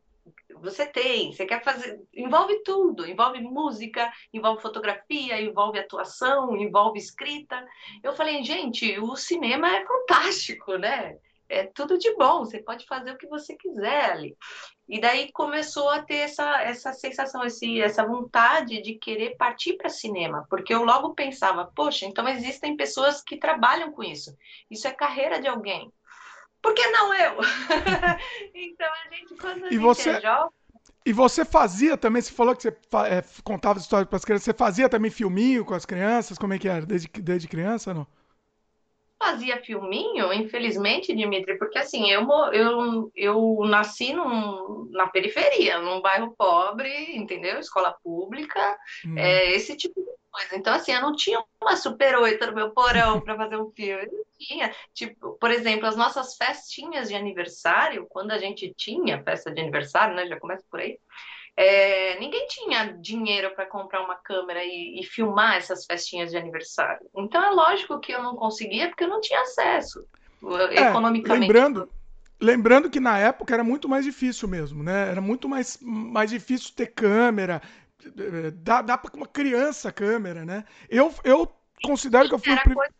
Você 0.62 0.86
tem, 0.86 1.32
você 1.32 1.44
quer 1.44 1.62
fazer, 1.62 2.00
envolve 2.14 2.62
tudo, 2.62 3.06
envolve 3.06 3.40
música, 3.40 4.10
envolve 4.32 4.62
fotografia, 4.62 5.40
envolve 5.40 5.78
atuação, 5.78 6.56
envolve 6.56 6.98
escrita. 6.98 7.66
Eu 8.02 8.12
falei, 8.14 8.42
gente, 8.44 8.98
o 9.00 9.16
cinema 9.16 9.68
é 9.68 9.84
fantástico, 9.84 10.76
né? 10.76 11.16
É 11.48 11.66
tudo 11.66 11.98
de 11.98 12.14
bom, 12.16 12.46
você 12.46 12.62
pode 12.62 12.86
fazer 12.86 13.10
o 13.10 13.18
que 13.18 13.26
você 13.26 13.54
quiser 13.56 14.10
ali. 14.10 14.36
E 14.88 15.00
daí 15.00 15.30
começou 15.32 15.90
a 15.90 16.02
ter 16.02 16.16
essa, 16.16 16.62
essa 16.62 16.92
sensação, 16.92 17.44
esse, 17.44 17.80
essa 17.80 18.06
vontade 18.06 18.80
de 18.80 18.94
querer 18.94 19.36
partir 19.36 19.74
para 19.76 19.90
cinema, 19.90 20.46
porque 20.48 20.72
eu 20.72 20.82
logo 20.82 21.14
pensava, 21.14 21.70
poxa, 21.74 22.06
então 22.06 22.26
existem 22.28 22.76
pessoas 22.76 23.22
que 23.22 23.36
trabalham 23.36 23.92
com 23.92 24.02
isso. 24.02 24.34
Isso 24.70 24.88
é 24.88 24.92
carreira 24.92 25.40
de 25.40 25.48
alguém. 25.48 25.92
Por 26.62 26.74
que 26.74 26.86
não 26.88 27.12
eu? 27.12 27.36
então 28.54 28.86
a 28.86 29.14
gente, 29.14 29.34
quando 29.34 29.64
a 29.64 29.68
e 29.68 29.72
gente 29.72 29.80
você... 29.80 30.10
é 30.10 30.20
jovem. 30.20 30.50
E 31.04 31.12
você 31.12 31.44
fazia 31.44 31.96
também, 31.96 32.22
você 32.22 32.32
falou 32.32 32.54
que 32.54 32.62
você 32.62 32.68
é, 32.68 33.24
contava 33.42 33.78
histórias 33.78 34.08
para 34.08 34.16
as 34.16 34.24
crianças, 34.24 34.44
você 34.44 34.54
fazia 34.54 34.88
também 34.88 35.10
filminho 35.10 35.64
com 35.64 35.74
as 35.74 35.84
crianças? 35.84 36.38
Como 36.38 36.54
é 36.54 36.58
que 36.58 36.68
era? 36.68 36.86
Desde, 36.86 37.08
desde 37.08 37.48
criança, 37.48 37.92
não? 37.92 38.06
Fazia 39.20 39.60
filminho, 39.62 40.32
infelizmente, 40.32 41.14
Dimitri, 41.14 41.56
porque 41.58 41.78
assim, 41.78 42.10
eu, 42.10 42.28
eu, 42.52 43.12
eu 43.14 43.60
nasci 43.66 44.12
num, 44.12 44.88
na 44.90 45.08
periferia, 45.08 45.80
num 45.80 46.00
bairro 46.00 46.34
pobre, 46.36 47.16
entendeu? 47.16 47.58
Escola 47.58 47.96
pública, 48.02 48.76
hum. 49.06 49.16
é, 49.16 49.52
esse 49.52 49.76
tipo 49.76 50.00
de 50.00 50.10
coisa. 50.32 50.56
Então, 50.56 50.74
assim, 50.74 50.92
eu 50.92 51.02
não 51.02 51.14
tinha 51.14 51.42
uma 51.60 51.76
super 51.76 52.16
oito 52.16 52.46
no 52.46 52.54
meu 52.54 52.70
porão 52.70 53.20
para 53.20 53.36
fazer 53.36 53.56
um 53.56 53.70
filme. 53.70 54.04
Eu 54.04 54.12
não 54.12 54.24
tinha. 54.38 54.74
Tipo, 54.94 55.32
por 55.38 55.50
exemplo, 55.50 55.86
as 55.86 55.96
nossas 55.96 56.36
festinhas 56.36 57.08
de 57.08 57.14
aniversário, 57.14 58.06
quando 58.08 58.32
a 58.32 58.38
gente 58.38 58.72
tinha 58.76 59.22
festa 59.22 59.52
de 59.52 59.60
aniversário, 59.60 60.16
né? 60.16 60.26
Já 60.26 60.40
começa 60.40 60.64
por 60.70 60.80
aí. 60.80 60.98
É, 61.54 62.18
ninguém 62.18 62.46
tinha 62.46 62.96
dinheiro 62.98 63.54
para 63.54 63.66
comprar 63.66 64.02
uma 64.02 64.16
câmera 64.16 64.64
e, 64.64 64.98
e, 64.98 65.04
filmar 65.04 65.56
essas 65.56 65.84
festinhas 65.84 66.30
de 66.30 66.36
aniversário. 66.38 67.06
Então 67.14 67.44
é 67.44 67.50
lógico 67.50 68.00
que 68.00 68.12
eu 68.12 68.22
não 68.22 68.34
conseguia 68.36 68.88
porque 68.88 69.04
eu 69.04 69.08
não 69.08 69.20
tinha 69.20 69.42
acesso 69.42 70.06
é, 70.70 70.88
economicamente. 70.88 71.52
Lembrando, 71.52 71.90
lembrando 72.40 72.88
que 72.88 72.98
na 72.98 73.18
época 73.18 73.52
era 73.52 73.62
muito 73.62 73.86
mais 73.86 74.04
difícil 74.04 74.48
mesmo, 74.48 74.82
né? 74.82 75.10
Era 75.10 75.20
muito 75.20 75.46
mais, 75.46 75.78
mais 75.82 76.30
difícil 76.30 76.74
ter 76.74 76.86
câmera, 76.86 77.60
dá, 78.54 78.82
dá 78.82 78.98
para 78.98 79.16
uma 79.16 79.26
criança 79.26 79.88
a 79.88 79.92
câmera, 79.92 80.44
né? 80.44 80.64
Eu, 80.88 81.14
eu 81.24 81.50
considero 81.84 82.28
que 82.28 82.34
eu 82.34 82.38
fui 82.38 82.54
o 82.54 82.74
coisa 82.74 82.92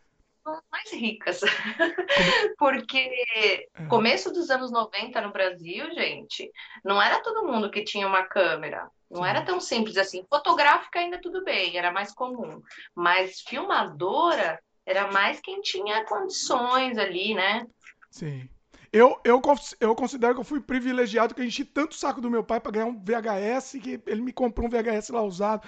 mais 0.71 0.91
ricas. 0.91 1.39
Porque 2.57 3.67
é. 3.75 3.85
começo 3.85 4.31
dos 4.31 4.49
anos 4.49 4.71
90 4.71 5.21
no 5.21 5.31
Brasil, 5.31 5.89
gente, 5.93 6.51
não 6.83 7.01
era 7.01 7.21
todo 7.21 7.47
mundo 7.47 7.71
que 7.71 7.83
tinha 7.83 8.07
uma 8.07 8.23
câmera. 8.23 8.89
Não 9.09 9.25
era 9.25 9.43
tão 9.43 9.59
simples 9.59 9.97
assim. 9.97 10.25
Fotográfica 10.29 10.99
ainda 10.99 11.21
tudo 11.21 11.43
bem, 11.43 11.77
era 11.77 11.91
mais 11.91 12.13
comum. 12.13 12.61
Mas 12.95 13.41
filmadora 13.41 14.59
era 14.85 15.11
mais 15.11 15.39
quem 15.39 15.61
tinha 15.61 16.03
condições 16.05 16.97
ali, 16.97 17.33
né? 17.33 17.65
Sim. 18.11 18.49
Eu, 18.93 19.19
eu, 19.23 19.41
eu 19.79 19.95
considero 19.95 20.35
que 20.35 20.39
eu 20.39 20.45
fui 20.45 20.61
privilegiado, 20.61 21.33
que 21.33 21.41
eu 21.41 21.45
enchi 21.45 21.65
tanto 21.65 21.93
o 21.93 21.95
saco 21.95 22.21
do 22.21 22.29
meu 22.29 22.43
pai 22.43 22.59
para 22.59 22.73
ganhar 22.73 22.85
um 22.85 23.03
VHS, 23.03 23.79
que 23.81 23.99
ele 24.05 24.21
me 24.21 24.31
comprou 24.31 24.67
um 24.67 24.69
VHS 24.69 25.09
lá 25.09 25.23
usado. 25.23 25.67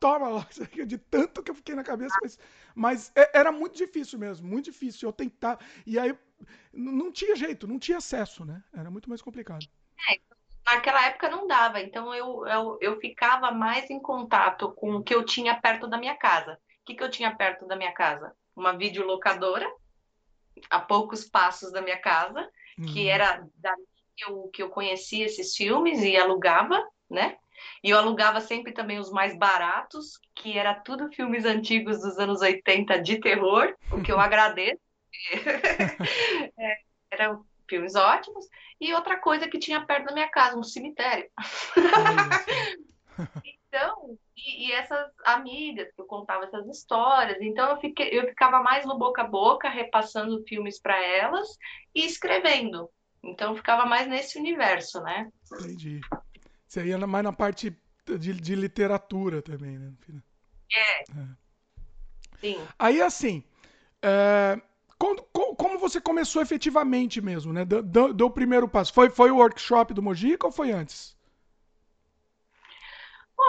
Toma 0.00 0.28
lá, 0.28 0.48
de 0.84 0.98
tanto 0.98 1.40
que 1.40 1.52
eu 1.52 1.54
fiquei 1.54 1.76
na 1.76 1.84
cabeça. 1.84 2.18
Mas, 2.20 2.38
mas 2.74 3.12
é, 3.14 3.38
era 3.38 3.52
muito 3.52 3.76
difícil 3.76 4.18
mesmo, 4.18 4.48
muito 4.48 4.64
difícil. 4.64 5.08
Eu 5.08 5.12
tentar. 5.12 5.60
E 5.86 5.96
aí 5.96 6.18
não 6.72 7.12
tinha 7.12 7.36
jeito, 7.36 7.68
não 7.68 7.78
tinha 7.78 7.98
acesso, 7.98 8.44
né? 8.44 8.60
Era 8.76 8.90
muito 8.90 9.08
mais 9.08 9.22
complicado. 9.22 9.64
É, 10.10 10.18
naquela 10.66 11.06
época 11.06 11.30
não 11.30 11.46
dava, 11.46 11.80
então 11.80 12.12
eu, 12.12 12.44
eu, 12.44 12.78
eu 12.80 12.98
ficava 12.98 13.52
mais 13.52 13.88
em 13.88 14.00
contato 14.00 14.72
com 14.72 14.96
o 14.96 15.02
que 15.04 15.14
eu 15.14 15.24
tinha 15.24 15.54
perto 15.60 15.86
da 15.86 15.96
minha 15.96 16.16
casa. 16.16 16.54
O 16.82 16.84
que, 16.86 16.96
que 16.96 17.04
eu 17.04 17.10
tinha 17.10 17.32
perto 17.36 17.68
da 17.68 17.76
minha 17.76 17.92
casa? 17.92 18.34
Uma 18.56 18.76
videolocadora, 18.76 19.72
a 20.68 20.80
poucos 20.80 21.24
passos 21.24 21.70
da 21.70 21.80
minha 21.80 22.00
casa 22.00 22.50
que 22.76 23.04
uhum. 23.04 23.08
era 23.08 23.46
da 23.56 23.74
que 24.16 24.24
eu, 24.24 24.50
que 24.52 24.62
eu 24.62 24.70
conhecia 24.70 25.26
esses 25.26 25.56
filmes 25.56 26.02
e 26.02 26.16
alugava, 26.16 26.82
né? 27.10 27.36
E 27.82 27.90
eu 27.90 27.98
alugava 27.98 28.40
sempre 28.40 28.72
também 28.72 28.98
os 28.98 29.10
mais 29.10 29.36
baratos, 29.36 30.18
que 30.34 30.56
era 30.56 30.74
tudo 30.74 31.12
filmes 31.12 31.44
antigos 31.44 32.00
dos 32.00 32.18
anos 32.18 32.40
80 32.40 33.00
de 33.02 33.20
terror, 33.20 33.74
o 33.90 34.02
que 34.02 34.12
eu 34.12 34.18
agradeço. 34.20 34.80
é, 36.58 36.78
eram 37.10 37.44
filmes 37.68 37.94
ótimos. 37.94 38.46
E 38.80 38.92
outra 38.92 39.18
coisa 39.18 39.48
que 39.48 39.58
tinha 39.58 39.84
perto 39.84 40.06
da 40.06 40.12
minha 40.12 40.28
casa, 40.28 40.56
um 40.56 40.62
cemitério. 40.62 41.28
então, 43.74 44.16
e, 44.36 44.68
e, 44.68 44.72
essas 44.72 45.10
amigas 45.24 45.92
que 45.92 46.00
eu 46.00 46.06
contava 46.06 46.44
essas 46.44 46.64
histórias, 46.68 47.36
então 47.40 47.70
eu, 47.70 47.80
fiquei, 47.80 48.08
eu 48.12 48.28
ficava 48.28 48.62
mais 48.62 48.86
no 48.86 48.96
boca 48.96 49.22
a 49.22 49.26
boca, 49.26 49.68
repassando 49.68 50.44
filmes 50.46 50.80
para 50.80 50.96
elas 51.04 51.48
e 51.92 52.04
escrevendo. 52.06 52.88
Então 53.22 53.56
ficava 53.56 53.84
mais 53.84 54.06
nesse 54.06 54.38
universo, 54.38 55.00
né? 55.00 55.28
Entendi. 55.52 56.00
Você 56.68 56.84
ia 56.84 56.98
mais 57.04 57.24
na 57.24 57.32
parte 57.32 57.76
de, 58.06 58.32
de 58.34 58.54
literatura 58.54 59.42
também, 59.42 59.76
né? 59.76 59.92
É. 60.72 61.00
é. 61.00 61.04
Sim. 62.38 62.68
Aí, 62.78 63.02
assim, 63.02 63.42
é, 64.02 64.60
como, 64.98 65.22
como, 65.56 65.78
você 65.78 66.00
começou 66.00 66.42
efetivamente 66.42 67.20
mesmo, 67.20 67.52
né? 67.52 67.64
Deu, 67.64 68.12
deu 68.12 68.26
o 68.26 68.30
primeiro 68.30 68.68
passo. 68.68 68.92
Foi, 68.92 69.10
foi 69.10 69.30
o 69.32 69.36
workshop 69.36 69.92
do 69.94 70.02
Mojica 70.02 70.46
ou 70.46 70.52
foi 70.52 70.70
antes? 70.70 71.13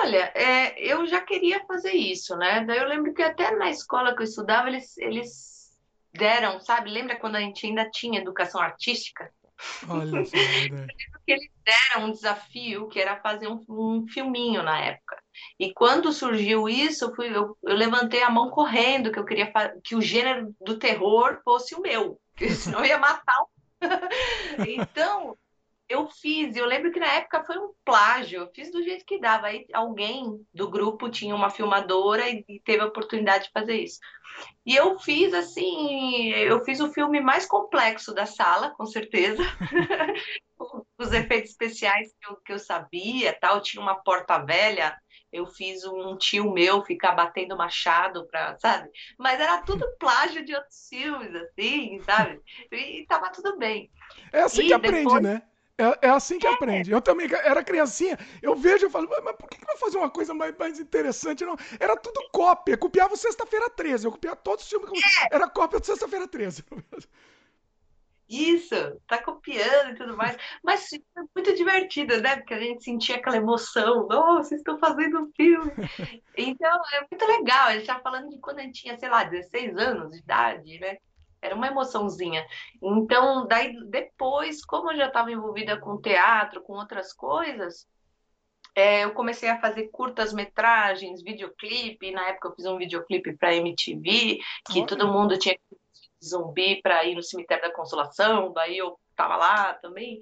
Olha, 0.01 0.31
é, 0.35 0.79
eu 0.79 1.05
já 1.07 1.21
queria 1.21 1.63
fazer 1.65 1.93
isso, 1.93 2.35
né? 2.35 2.63
Daí 2.65 2.77
eu 2.77 2.87
lembro 2.87 3.13
que 3.13 3.21
até 3.21 3.51
na 3.51 3.69
escola 3.69 4.15
que 4.15 4.21
eu 4.21 4.25
estudava, 4.25 4.67
eles, 4.67 4.97
eles 4.97 5.77
deram, 6.13 6.59
sabe? 6.59 6.89
Lembra 6.89 7.17
quando 7.17 7.35
a 7.35 7.39
gente 7.39 7.65
ainda 7.65 7.89
tinha 7.89 8.19
educação 8.19 8.59
artística? 8.59 9.31
Olha 9.87 10.19
é 10.19 10.25
eles 11.25 11.49
deram 11.63 12.07
um 12.07 12.11
desafio 12.11 12.87
que 12.87 12.99
era 12.99 13.21
fazer 13.21 13.47
um, 13.47 13.63
um 13.69 14.07
filminho 14.07 14.61
na 14.61 14.79
época. 14.79 15.17
E 15.59 15.73
quando 15.73 16.11
surgiu 16.11 16.67
isso, 16.69 17.05
eu, 17.05 17.15
fui, 17.15 17.29
eu, 17.29 17.57
eu, 17.63 17.75
levantei 17.75 18.21
a 18.21 18.29
mão 18.29 18.49
correndo, 18.49 19.11
que 19.11 19.19
eu 19.19 19.25
queria 19.25 19.51
que 19.83 19.95
o 19.95 20.01
gênero 20.01 20.53
do 20.61 20.77
terror 20.77 21.39
fosse 21.43 21.73
o 21.73 21.81
meu, 21.81 22.19
porque 22.35 22.49
senão 22.51 22.79
eu 22.79 22.85
ia 22.85 22.97
matar. 22.97 23.43
então, 24.67 25.37
eu 25.87 26.09
fiz, 26.09 26.55
eu 26.55 26.65
lembro 26.65 26.91
que 26.91 26.99
na 26.99 27.13
época 27.13 27.43
foi 27.43 27.57
um 27.57 27.71
plágio, 27.83 28.41
eu 28.41 28.51
fiz 28.53 28.71
do 28.71 28.81
jeito 28.81 29.05
que 29.05 29.19
dava. 29.19 29.47
Aí 29.47 29.65
alguém 29.73 30.43
do 30.53 30.69
grupo 30.69 31.09
tinha 31.09 31.35
uma 31.35 31.49
filmadora 31.49 32.27
e, 32.29 32.43
e 32.47 32.59
teve 32.59 32.81
a 32.81 32.87
oportunidade 32.87 33.45
de 33.45 33.51
fazer 33.51 33.75
isso. 33.75 33.99
E 34.65 34.75
eu 34.75 34.99
fiz 34.99 35.33
assim, 35.33 36.29
eu 36.31 36.63
fiz 36.63 36.79
o 36.79 36.91
filme 36.91 37.21
mais 37.21 37.45
complexo 37.45 38.13
da 38.13 38.25
sala, 38.25 38.71
com 38.71 38.85
certeza. 38.85 39.43
Os 40.97 41.11
efeitos 41.11 41.51
especiais 41.51 42.11
que 42.19 42.29
eu, 42.29 42.35
que 42.37 42.53
eu 42.53 42.59
sabia, 42.59 43.37
tal, 43.39 43.61
tinha 43.61 43.81
uma 43.81 43.95
porta 43.95 44.39
velha, 44.39 44.97
eu 45.31 45.45
fiz 45.45 45.85
um 45.85 46.17
tio 46.17 46.51
meu 46.51 46.83
ficar 46.83 47.11
batendo 47.11 47.55
machado 47.55 48.25
para, 48.27 48.57
sabe? 48.57 48.89
Mas 49.19 49.39
era 49.39 49.61
tudo 49.61 49.85
plágio 49.99 50.43
de 50.43 50.55
outros 50.55 50.87
filmes, 50.89 51.35
assim, 51.35 51.99
sabe? 52.01 52.41
E 52.71 53.05
tava 53.07 53.29
tudo 53.29 53.57
bem. 53.57 53.91
É 54.31 54.41
assim 54.41 54.63
e 54.63 54.67
que 54.67 54.77
depois... 54.77 55.05
aprende, 55.05 55.21
né? 55.21 55.41
É, 55.77 56.07
é 56.07 56.09
assim 56.09 56.39
que 56.39 56.47
é. 56.47 56.53
aprende. 56.53 56.91
Eu 56.91 57.01
também 57.01 57.27
era 57.43 57.63
criancinha, 57.63 58.17
eu 58.41 58.55
vejo 58.55 58.87
e 58.87 58.89
falo, 58.89 59.09
mas 59.23 59.35
por 59.35 59.49
que, 59.49 59.57
que 59.57 59.67
não 59.67 59.77
fazer 59.77 59.97
uma 59.97 60.09
coisa 60.09 60.33
mais, 60.33 60.55
mais 60.57 60.79
interessante? 60.79 61.45
Não, 61.45 61.57
era 61.79 61.97
tudo 61.97 62.29
cópia. 62.31 62.77
Copiava 62.77 63.13
o 63.13 63.17
Sexta-feira 63.17 63.69
13. 63.69 64.05
Eu 64.05 64.11
copiava 64.11 64.37
todos 64.37 64.63
os 64.63 64.69
filmes. 64.69 64.89
É. 65.31 65.35
Era 65.35 65.49
cópia 65.49 65.79
do 65.79 65.85
Sexta-feira 65.85 66.27
13. 66.27 66.63
Isso, 68.27 68.75
tá 69.07 69.21
copiando 69.21 69.91
e 69.91 69.95
tudo 69.95 70.17
mais. 70.17 70.35
Mas 70.63 70.91
é 70.93 70.99
muito 71.35 71.55
divertido, 71.55 72.19
né? 72.21 72.37
Porque 72.37 72.53
a 72.55 72.59
gente 72.59 72.83
sentia 72.83 73.17
aquela 73.17 73.37
emoção. 73.37 74.07
Nossa, 74.07 74.49
vocês 74.49 74.61
estão 74.61 74.79
fazendo 74.79 75.21
um 75.21 75.31
filme. 75.35 75.71
Então, 76.37 76.81
é 76.91 76.99
muito 77.09 77.25
legal. 77.25 77.67
A 77.67 77.77
gente 77.77 77.87
tá 77.87 77.97
falando 77.99 78.29
de 78.29 78.37
quando 78.39 78.59
a 78.59 78.63
gente 78.63 78.81
tinha, 78.81 78.97
sei 78.97 79.07
lá, 79.07 79.23
16 79.23 79.77
anos 79.77 80.11
de 80.11 80.17
idade, 80.17 80.79
né? 80.79 80.97
Era 81.45 81.55
uma 81.55 81.67
emoçãozinha. 81.67 82.45
Então, 82.81 83.47
daí 83.47 83.73
depois, 83.85 84.65
como 84.65 84.91
eu 84.91 84.97
já 84.97 85.07
estava 85.07 85.31
envolvida 85.31 85.79
com 85.79 86.01
teatro, 86.01 86.61
com 86.61 86.73
outras 86.73 87.13
coisas, 87.13 87.87
é, 88.75 89.05
eu 89.05 89.11
comecei 89.13 89.49
a 89.49 89.59
fazer 89.61 89.87
curtas 89.87 90.33
metragens, 90.33 91.23
videoclipe. 91.23 92.11
Na 92.11 92.27
época 92.27 92.49
eu 92.49 92.55
fiz 92.55 92.65
um 92.65 92.77
videoclipe 92.77 93.37
para 93.37 93.55
MTV, 93.55 94.39
que 94.69 94.79
Olha. 94.79 94.87
todo 94.87 95.11
mundo 95.11 95.39
tinha 95.39 95.57
zumbi 96.23 96.81
para 96.81 97.05
ir 97.05 97.15
no 97.15 97.23
cemitério 97.23 97.63
da 97.63 97.73
Consolação. 97.73 98.51
Daí 98.51 98.77
eu 98.77 98.97
estava 99.11 99.37
lá 99.37 99.73
também. 99.75 100.19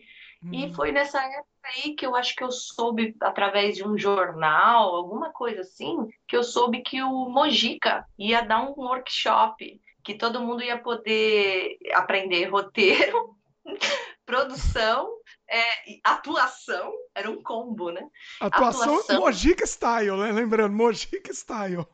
E 0.52 0.66
uhum. 0.66 0.74
foi 0.74 0.92
nessa 0.92 1.20
época 1.24 1.48
aí 1.64 1.96
que 1.96 2.06
eu 2.06 2.16
acho 2.16 2.36
que 2.36 2.44
eu 2.44 2.52
soube, 2.52 3.16
através 3.22 3.76
de 3.76 3.88
um 3.88 3.98
jornal, 3.98 4.94
alguma 4.94 5.32
coisa 5.32 5.62
assim, 5.62 6.08
que 6.28 6.36
eu 6.36 6.44
soube 6.44 6.82
que 6.82 7.02
o 7.02 7.30
Mojica 7.30 8.06
ia 8.20 8.42
dar 8.42 8.62
um 8.62 8.74
workshop 8.76 9.82
que 10.04 10.16
todo 10.16 10.42
mundo 10.42 10.64
ia 10.64 10.78
poder 10.78 11.78
aprender 11.94 12.46
roteiro, 12.46 13.36
produção, 14.26 15.10
é, 15.50 15.64
atuação, 16.04 16.92
era 17.16 17.30
um 17.30 17.42
combo, 17.42 17.92
né? 17.92 18.08
Atuação, 18.40 18.96
atuação 18.96 19.20
Mojica 19.22 19.66
Style, 19.66 20.18
né? 20.18 20.32
Lembrando, 20.32 20.76
Mojica 20.76 21.32
Style. 21.32 21.86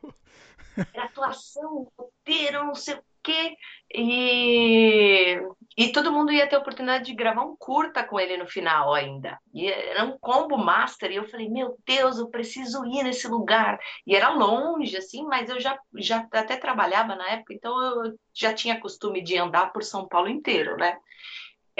Era 0.94 1.04
atuação, 1.04 1.90
roteiro, 1.96 2.64
não 2.64 2.74
sei 2.74 2.94
o 2.94 3.04
quê. 3.22 3.56
E, 3.92 5.40
e 5.76 5.92
todo 5.92 6.12
mundo 6.12 6.30
ia 6.32 6.46
ter 6.46 6.56
a 6.56 6.60
oportunidade 6.60 7.06
de 7.06 7.14
gravar 7.14 7.42
um 7.42 7.56
curta 7.56 8.04
com 8.04 8.20
ele 8.20 8.36
no 8.36 8.46
final 8.46 8.94
ainda. 8.94 9.38
E 9.52 9.66
era 9.66 10.04
um 10.04 10.16
combo 10.18 10.56
master. 10.56 11.10
E 11.10 11.16
eu 11.16 11.28
falei, 11.28 11.48
meu 11.48 11.76
Deus, 11.84 12.18
eu 12.18 12.28
preciso 12.28 12.84
ir 12.84 13.02
nesse 13.02 13.26
lugar. 13.26 13.78
E 14.06 14.14
era 14.14 14.30
longe, 14.30 14.96
assim, 14.96 15.24
mas 15.24 15.50
eu 15.50 15.60
já, 15.60 15.78
já 15.96 16.26
até 16.32 16.56
trabalhava 16.56 17.16
na 17.16 17.28
época, 17.30 17.52
então 17.52 17.80
eu 17.82 18.18
já 18.32 18.54
tinha 18.54 18.80
costume 18.80 19.22
de 19.22 19.36
andar 19.36 19.72
por 19.72 19.82
São 19.82 20.06
Paulo 20.06 20.28
inteiro, 20.28 20.76
né? 20.76 20.96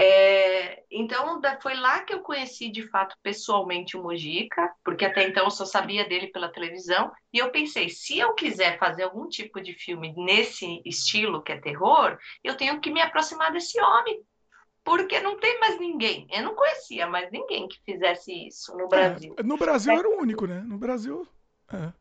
É, 0.03 0.83
então, 0.91 1.39
foi 1.61 1.75
lá 1.75 2.01
que 2.01 2.15
eu 2.15 2.21
conheci 2.21 2.71
de 2.71 2.89
fato 2.89 3.15
pessoalmente 3.23 3.99
o 3.99 4.03
Mojica, 4.03 4.73
porque 4.83 5.05
até 5.05 5.29
então 5.29 5.45
eu 5.45 5.51
só 5.51 5.67
sabia 5.67 6.09
dele 6.09 6.29
pela 6.29 6.49
televisão. 6.49 7.13
E 7.31 7.37
eu 7.39 7.51
pensei: 7.51 7.91
se 7.91 8.19
eu 8.19 8.33
quiser 8.33 8.79
fazer 8.79 9.03
algum 9.03 9.29
tipo 9.29 9.61
de 9.61 9.75
filme 9.75 10.15
nesse 10.17 10.81
estilo 10.87 11.43
que 11.43 11.53
é 11.53 11.61
terror, 11.61 12.17
eu 12.43 12.57
tenho 12.57 12.81
que 12.81 12.91
me 12.91 13.03
aproximar 13.03 13.53
desse 13.53 13.79
homem, 13.79 14.23
porque 14.83 15.21
não 15.21 15.39
tem 15.39 15.61
mais 15.61 15.79
ninguém. 15.79 16.27
Eu 16.33 16.45
não 16.45 16.55
conhecia 16.55 17.07
mais 17.07 17.31
ninguém 17.31 17.69
que 17.69 17.79
fizesse 17.85 18.33
isso 18.47 18.75
no 18.75 18.85
é, 18.85 18.89
Brasil. 18.89 19.35
É, 19.37 19.43
no 19.43 19.59
Brasil 19.59 19.93
era 19.93 20.09
o 20.09 20.19
único, 20.19 20.47
né? 20.47 20.63
No 20.67 20.79
Brasil. 20.79 21.29
É. 21.71 21.93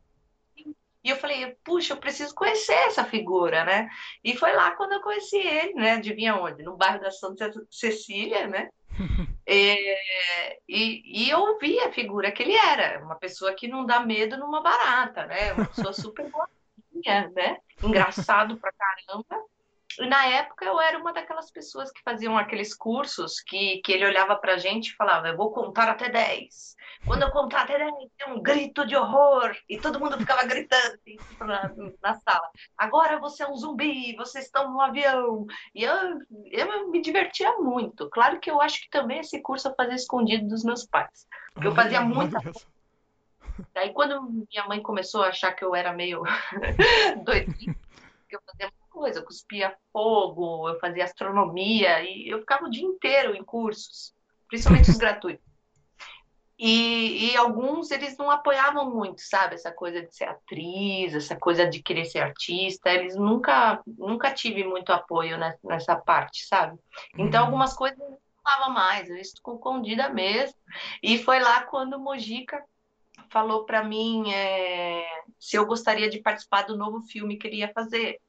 E 1.02 1.08
eu 1.08 1.16
falei, 1.16 1.56
puxa, 1.64 1.94
eu 1.94 1.98
preciso 1.98 2.34
conhecer 2.34 2.74
essa 2.74 3.04
figura, 3.04 3.64
né? 3.64 3.88
E 4.22 4.36
foi 4.36 4.52
lá 4.52 4.72
quando 4.72 4.92
eu 4.92 5.00
conheci 5.00 5.38
ele, 5.38 5.74
né? 5.74 5.92
Adivinha 5.92 6.36
onde? 6.36 6.62
No 6.62 6.76
bairro 6.76 7.00
da 7.00 7.10
Santa 7.10 7.50
Cecília, 7.70 8.46
né? 8.46 8.68
é, 9.46 10.58
e, 10.68 11.24
e 11.24 11.30
eu 11.30 11.58
vi 11.58 11.78
a 11.80 11.90
figura 11.90 12.30
que 12.30 12.42
ele 12.42 12.54
era, 12.54 13.02
uma 13.02 13.14
pessoa 13.14 13.54
que 13.54 13.66
não 13.66 13.86
dá 13.86 14.00
medo 14.00 14.36
numa 14.36 14.60
barata, 14.60 15.24
né? 15.26 15.54
Uma 15.54 15.66
pessoa 15.66 15.92
super 15.94 16.30
boazinha, 16.30 17.30
né? 17.34 17.56
Engraçado 17.82 18.58
pra 18.58 18.72
caramba. 18.72 19.44
E 19.98 20.06
na 20.06 20.24
época 20.26 20.64
eu 20.64 20.80
era 20.80 20.98
uma 20.98 21.12
daquelas 21.12 21.50
pessoas 21.50 21.90
que 21.90 22.02
faziam 22.02 22.38
aqueles 22.38 22.74
cursos 22.74 23.40
que, 23.40 23.78
que 23.84 23.92
ele 23.92 24.06
olhava 24.06 24.36
pra 24.36 24.56
gente 24.56 24.88
e 24.88 24.96
falava, 24.96 25.28
eu 25.28 25.36
vou 25.36 25.50
contar 25.50 25.88
até 25.88 26.08
10. 26.08 26.76
Quando 27.06 27.22
eu 27.22 27.30
contar 27.30 27.62
até 27.62 27.78
10, 27.78 27.92
tem 28.16 28.32
um 28.32 28.42
grito 28.42 28.86
de 28.86 28.94
horror. 28.94 29.56
E 29.68 29.78
todo 29.78 29.98
mundo 29.98 30.18
ficava 30.18 30.44
gritando 30.44 30.94
assim, 30.94 31.16
na, 31.40 31.70
na, 32.02 32.14
sala. 32.14 32.48
Agora 32.76 33.18
você 33.18 33.42
é 33.42 33.48
um 33.48 33.56
zumbi, 33.56 34.14
vocês 34.16 34.44
estão 34.44 34.70
no 34.70 34.80
avião. 34.80 35.46
E 35.74 35.82
eu, 35.82 35.94
eu 36.50 36.90
me 36.90 37.00
divertia 37.00 37.56
muito. 37.58 38.08
Claro 38.10 38.38
que 38.38 38.50
eu 38.50 38.60
acho 38.60 38.82
que 38.82 38.90
também 38.90 39.20
esse 39.20 39.40
curso 39.40 39.68
eu 39.68 39.74
fazia 39.74 39.94
escondido 39.94 40.46
dos 40.46 40.62
meus 40.62 40.86
pais. 40.86 41.26
Porque 41.52 41.66
eu 41.66 41.74
fazia 41.74 42.00
muita 42.00 42.38
Daí 43.74 43.92
quando 43.92 44.22
minha 44.22 44.66
mãe 44.66 44.80
começou 44.80 45.22
a 45.22 45.28
achar 45.28 45.52
que 45.52 45.64
eu 45.64 45.74
era 45.74 45.92
meio 45.92 46.22
doidinha, 47.24 47.76
que 48.28 48.36
eu 48.36 48.40
fazia 48.46 48.72
coisa, 48.90 49.20
eu 49.20 49.24
cuspia 49.24 49.74
fogo, 49.92 50.68
eu 50.68 50.78
fazia 50.78 51.04
astronomia 51.04 52.02
e 52.02 52.28
eu 52.28 52.40
ficava 52.40 52.66
o 52.66 52.70
dia 52.70 52.84
inteiro 52.84 53.34
em 53.34 53.44
cursos, 53.44 54.12
principalmente 54.48 54.90
os 54.90 54.96
gratuitos. 54.98 55.50
E, 56.62 57.30
e, 57.32 57.36
alguns 57.38 57.90
eles 57.90 58.18
não 58.18 58.30
apoiavam 58.30 58.94
muito, 58.94 59.22
sabe? 59.22 59.54
Essa 59.54 59.72
coisa 59.72 60.02
de 60.02 60.14
ser 60.14 60.24
atriz, 60.24 61.14
essa 61.14 61.34
coisa 61.34 61.66
de 61.66 61.82
querer 61.82 62.04
ser 62.04 62.18
artista, 62.18 62.90
eles 62.90 63.16
nunca, 63.16 63.80
nunca 63.86 64.30
tive 64.30 64.62
muito 64.62 64.92
apoio 64.92 65.38
nessa 65.64 65.96
parte, 65.96 66.44
sabe? 66.46 66.78
Então, 67.16 67.40
uhum. 67.40 67.46
algumas 67.46 67.72
coisas 67.72 67.98
eu 67.98 68.10
não 68.10 68.18
falava 68.44 68.68
mais, 68.74 69.08
eu 69.08 69.16
escondida 69.16 70.10
mesmo. 70.10 70.54
E 71.02 71.16
foi 71.16 71.40
lá 71.40 71.62
quando 71.62 71.94
o 71.94 71.98
Mojica 71.98 72.62
falou 73.30 73.64
para 73.64 73.82
mim 73.82 74.30
é, 74.30 75.06
se 75.38 75.56
eu 75.56 75.64
gostaria 75.64 76.10
de 76.10 76.20
participar 76.20 76.62
do 76.62 76.76
novo 76.76 77.00
filme 77.02 77.38
que 77.38 77.46
ele 77.46 77.56
ia 77.56 77.72
fazer 77.72 78.20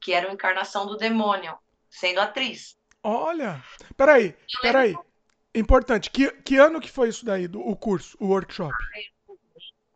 que 0.00 0.12
era 0.12 0.28
o 0.28 0.32
Encarnação 0.32 0.86
do 0.86 0.96
Demônio, 0.96 1.56
sendo 1.88 2.20
atriz. 2.20 2.78
Olha! 3.02 3.62
Peraí, 3.96 4.34
peraí. 4.60 4.96
Importante. 5.54 6.10
Que, 6.10 6.30
que 6.42 6.56
ano 6.56 6.80
que 6.80 6.90
foi 6.90 7.08
isso 7.08 7.24
daí, 7.24 7.48
do, 7.48 7.60
o 7.60 7.76
curso, 7.76 8.16
o 8.20 8.28
workshop? 8.28 8.74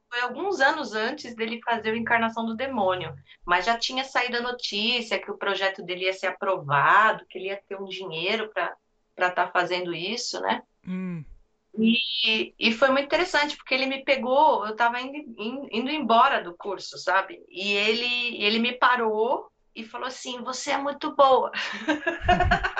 Foi 0.09 0.21
alguns 0.21 0.61
anos 0.61 0.95
antes 0.95 1.35
dele 1.35 1.61
fazer 1.65 1.93
o 1.93 1.97
Encarnação 1.97 2.45
do 2.45 2.57
Demônio. 2.57 3.15
Mas 3.45 3.67
já 3.67 3.79
tinha 3.79 4.05
saído 4.05 4.37
a 4.37 4.43
notícia 4.43 5.19
que 5.19 5.31
o 5.31 5.37
projeto 5.37 5.83
dele 5.83 6.05
ia 6.05 6.13
ser 6.13 6.29
aprovado, 6.29 7.27
que 7.27 7.39
ele 7.39 7.49
ia 7.49 7.61
ter 7.69 7.81
um 7.81 7.87
dinheiro 7.87 8.51
para 8.53 8.77
estar 9.17 9.31
tá 9.33 9.49
fazendo 9.49 9.95
isso, 9.95 10.41
né? 10.41 10.63
Hum. 10.87 11.25
E, 11.77 12.55
e 12.59 12.73
foi 12.73 12.91
muito 12.91 13.07
interessante, 13.07 13.57
porque 13.57 13.75
ele 13.75 13.87
me 13.87 14.05
pegou, 14.05 14.65
eu 14.65 14.73
estava 14.73 15.01
indo, 15.01 15.19
indo 15.73 15.91
embora 15.91 16.43
do 16.43 16.55
curso, 16.57 16.97
sabe? 16.99 17.45
E 17.49 17.73
ele, 17.73 18.43
ele 18.43 18.61
me 18.61 18.73
parou 18.73 19.51
e 19.75 19.85
falou 19.85 20.07
assim: 20.07 20.43
Você 20.43 20.71
é 20.71 20.79
muito 20.79 21.15
boa. 21.15 21.51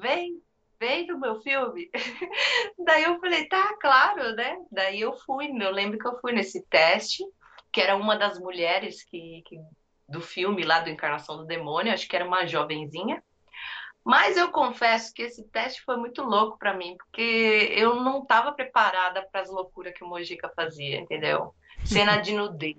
Vem, 0.00 0.42
vem 0.80 1.06
no 1.06 1.18
meu 1.18 1.40
filme? 1.40 1.90
Daí 2.78 3.04
eu 3.04 3.18
falei, 3.20 3.46
tá, 3.46 3.76
claro, 3.80 4.34
né? 4.34 4.56
Daí 4.70 5.00
eu 5.00 5.12
fui, 5.12 5.48
eu 5.48 5.70
lembro 5.70 5.98
que 5.98 6.06
eu 6.06 6.18
fui 6.20 6.32
nesse 6.32 6.64
teste, 6.66 7.24
que 7.72 7.80
era 7.80 7.96
uma 7.96 8.16
das 8.16 8.38
mulheres 8.38 9.04
que, 9.04 9.42
que 9.46 9.58
do 10.08 10.20
filme 10.20 10.64
lá 10.64 10.80
do 10.80 10.88
Encarnação 10.88 11.36
do 11.36 11.44
Demônio, 11.44 11.92
acho 11.92 12.08
que 12.08 12.16
era 12.16 12.26
uma 12.26 12.46
jovenzinha. 12.46 13.22
Mas 14.04 14.38
eu 14.38 14.50
confesso 14.50 15.12
que 15.12 15.22
esse 15.22 15.44
teste 15.48 15.82
foi 15.82 15.96
muito 15.96 16.22
louco 16.22 16.58
para 16.58 16.72
mim, 16.72 16.96
porque 16.96 17.74
eu 17.76 17.96
não 17.96 18.22
estava 18.22 18.52
preparada 18.52 19.22
para 19.30 19.42
as 19.42 19.50
loucuras 19.50 19.92
que 19.92 20.02
o 20.02 20.08
Mojica 20.08 20.50
fazia, 20.56 20.98
entendeu? 20.98 21.54
Cena 21.84 22.16
de 22.16 22.32
nudez. 22.34 22.76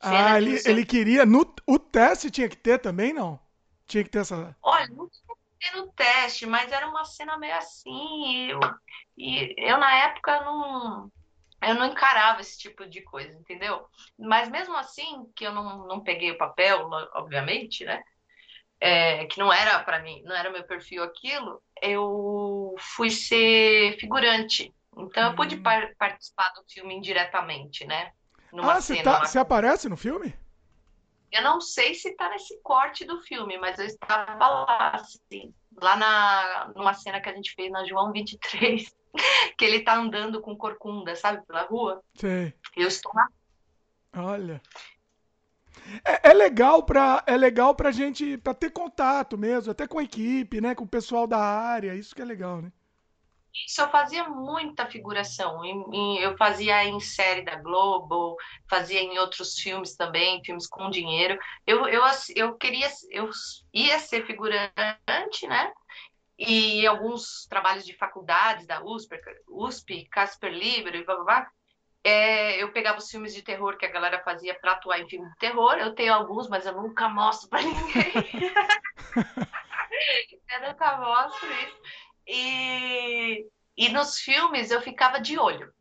Ah, 0.00 0.38
ele, 0.38 0.60
ele 0.64 0.84
queria. 0.84 1.26
No, 1.26 1.54
o 1.66 1.78
teste 1.78 2.30
tinha 2.30 2.48
que 2.48 2.56
ter 2.56 2.78
também, 2.78 3.12
não? 3.12 3.38
Tinha 3.86 4.04
que 4.04 4.10
ter 4.10 4.20
essa. 4.20 4.56
Olha, 4.62 4.86
não 4.88 5.08
tinha 5.08 5.36
que 5.36 5.70
ter 5.70 5.76
no 5.76 5.92
teste, 5.92 6.46
mas 6.46 6.70
era 6.70 6.88
uma 6.88 7.04
cena 7.04 7.38
meio 7.38 7.54
assim. 7.56 7.90
E 7.90 8.50
eu, 8.50 8.60
e 9.16 9.54
eu 9.58 9.78
na 9.78 9.92
época 9.94 10.40
não 10.44 11.10
eu 11.62 11.74
não 11.74 11.86
encarava 11.86 12.40
esse 12.40 12.56
tipo 12.58 12.86
de 12.86 13.02
coisa, 13.02 13.36
entendeu? 13.36 13.86
Mas 14.18 14.48
mesmo 14.48 14.76
assim, 14.76 15.26
que 15.34 15.44
eu 15.44 15.52
não, 15.52 15.86
não 15.86 16.00
peguei 16.00 16.30
o 16.30 16.38
papel, 16.38 16.88
obviamente, 17.14 17.84
né? 17.84 18.02
É, 18.80 19.26
que 19.26 19.40
não 19.40 19.52
era 19.52 19.80
para 19.80 20.00
mim, 20.00 20.22
não 20.22 20.36
era 20.36 20.50
meu 20.50 20.62
perfil 20.62 21.02
aquilo, 21.02 21.60
eu 21.82 22.76
fui 22.78 23.10
ser 23.10 23.98
figurante. 23.98 24.72
Então 24.96 25.30
eu 25.30 25.36
pude 25.36 25.56
hum. 25.56 25.62
par 25.62 25.94
participar 25.96 26.50
do 26.50 26.62
filme 26.68 26.94
indiretamente, 26.94 27.84
né? 27.84 28.12
Ah, 28.56 28.80
você, 28.80 29.02
tá, 29.02 29.22
aparece 29.40 29.88
no 29.88 29.96
filme? 29.96 30.34
Eu 31.30 31.42
não 31.42 31.60
sei 31.60 31.94
se 31.94 32.16
tá 32.16 32.30
nesse 32.30 32.58
corte 32.62 33.04
do 33.04 33.20
filme, 33.20 33.58
mas 33.58 33.78
eu 33.78 33.84
estava 33.84 34.48
lá, 34.48 34.92
assim, 34.94 35.52
lá 35.80 35.96
na, 35.96 36.72
numa 36.74 36.94
cena 36.94 37.20
que 37.20 37.28
a 37.28 37.34
gente 37.34 37.54
fez 37.54 37.70
na 37.70 37.84
João 37.84 38.12
23. 38.12 38.96
que 39.56 39.64
ele 39.64 39.80
tá 39.80 39.96
andando 39.96 40.40
com 40.40 40.56
corcunda, 40.56 41.14
sabe, 41.14 41.44
pela 41.46 41.62
rua. 41.62 42.02
Sim. 42.14 42.52
Eu 42.76 42.88
estou 42.88 43.12
na. 43.14 43.28
Olha. 44.16 44.60
É, 46.04 46.30
é, 46.30 46.32
legal 46.34 46.82
para 46.82 47.22
é 47.26 47.36
legal 47.36 47.74
pra 47.74 47.90
gente 47.90 48.36
para 48.38 48.52
ter 48.52 48.70
contato 48.70 49.38
mesmo, 49.38 49.70
até 49.70 49.86
com 49.86 49.98
a 49.98 50.02
equipe, 50.02 50.60
né, 50.60 50.74
com 50.74 50.84
o 50.84 50.88
pessoal 50.88 51.26
da 51.26 51.38
área, 51.38 51.94
isso 51.94 52.14
que 52.14 52.20
é 52.20 52.24
legal, 52.24 52.60
né? 52.60 52.72
Isso 53.66 53.80
eu 53.80 53.90
fazia 53.90 54.28
muita 54.28 54.86
figuração. 54.86 55.60
Eu 56.20 56.36
fazia 56.36 56.84
em 56.84 57.00
série 57.00 57.42
da 57.42 57.56
Globo, 57.56 58.36
fazia 58.68 59.00
em 59.00 59.18
outros 59.18 59.58
filmes 59.58 59.96
também, 59.96 60.42
filmes 60.44 60.66
com 60.66 60.90
dinheiro. 60.90 61.38
Eu, 61.66 61.86
eu, 61.88 62.02
eu 62.34 62.54
queria, 62.56 62.88
eu 63.10 63.30
ia 63.72 63.98
ser 63.98 64.26
figurante, 64.26 65.46
né? 65.46 65.72
e 66.38 66.86
alguns 66.86 67.46
trabalhos 67.48 67.84
de 67.84 67.96
faculdades 67.96 68.64
da 68.64 68.80
USP, 68.84 69.20
USP 69.48 70.04
Casper 70.04 70.52
Libero 70.52 70.96
e 70.96 71.04
blá 71.04 71.16
blá 71.16 71.24
blá, 71.24 71.50
é, 72.04 72.62
eu 72.62 72.72
pegava 72.72 72.98
os 72.98 73.10
filmes 73.10 73.34
de 73.34 73.42
terror 73.42 73.76
que 73.76 73.84
a 73.84 73.90
galera 73.90 74.22
fazia 74.22 74.54
para 74.58 74.72
atuar 74.72 75.00
em 75.00 75.08
filme 75.08 75.28
de 75.28 75.36
terror. 75.36 75.74
Eu 75.74 75.94
tenho 75.94 76.14
alguns, 76.14 76.48
mas 76.48 76.64
eu 76.64 76.74
nunca 76.74 77.08
mostro 77.08 77.48
para 77.48 77.62
ninguém. 77.62 78.12
eu 80.52 80.68
nunca 80.68 80.96
mostro 80.96 81.52
isso. 81.52 82.07
E, 82.28 83.46
e 83.74 83.88
nos 83.88 84.18
filmes 84.18 84.70
eu 84.70 84.82
ficava 84.82 85.18
de 85.18 85.38
olho. 85.38 85.72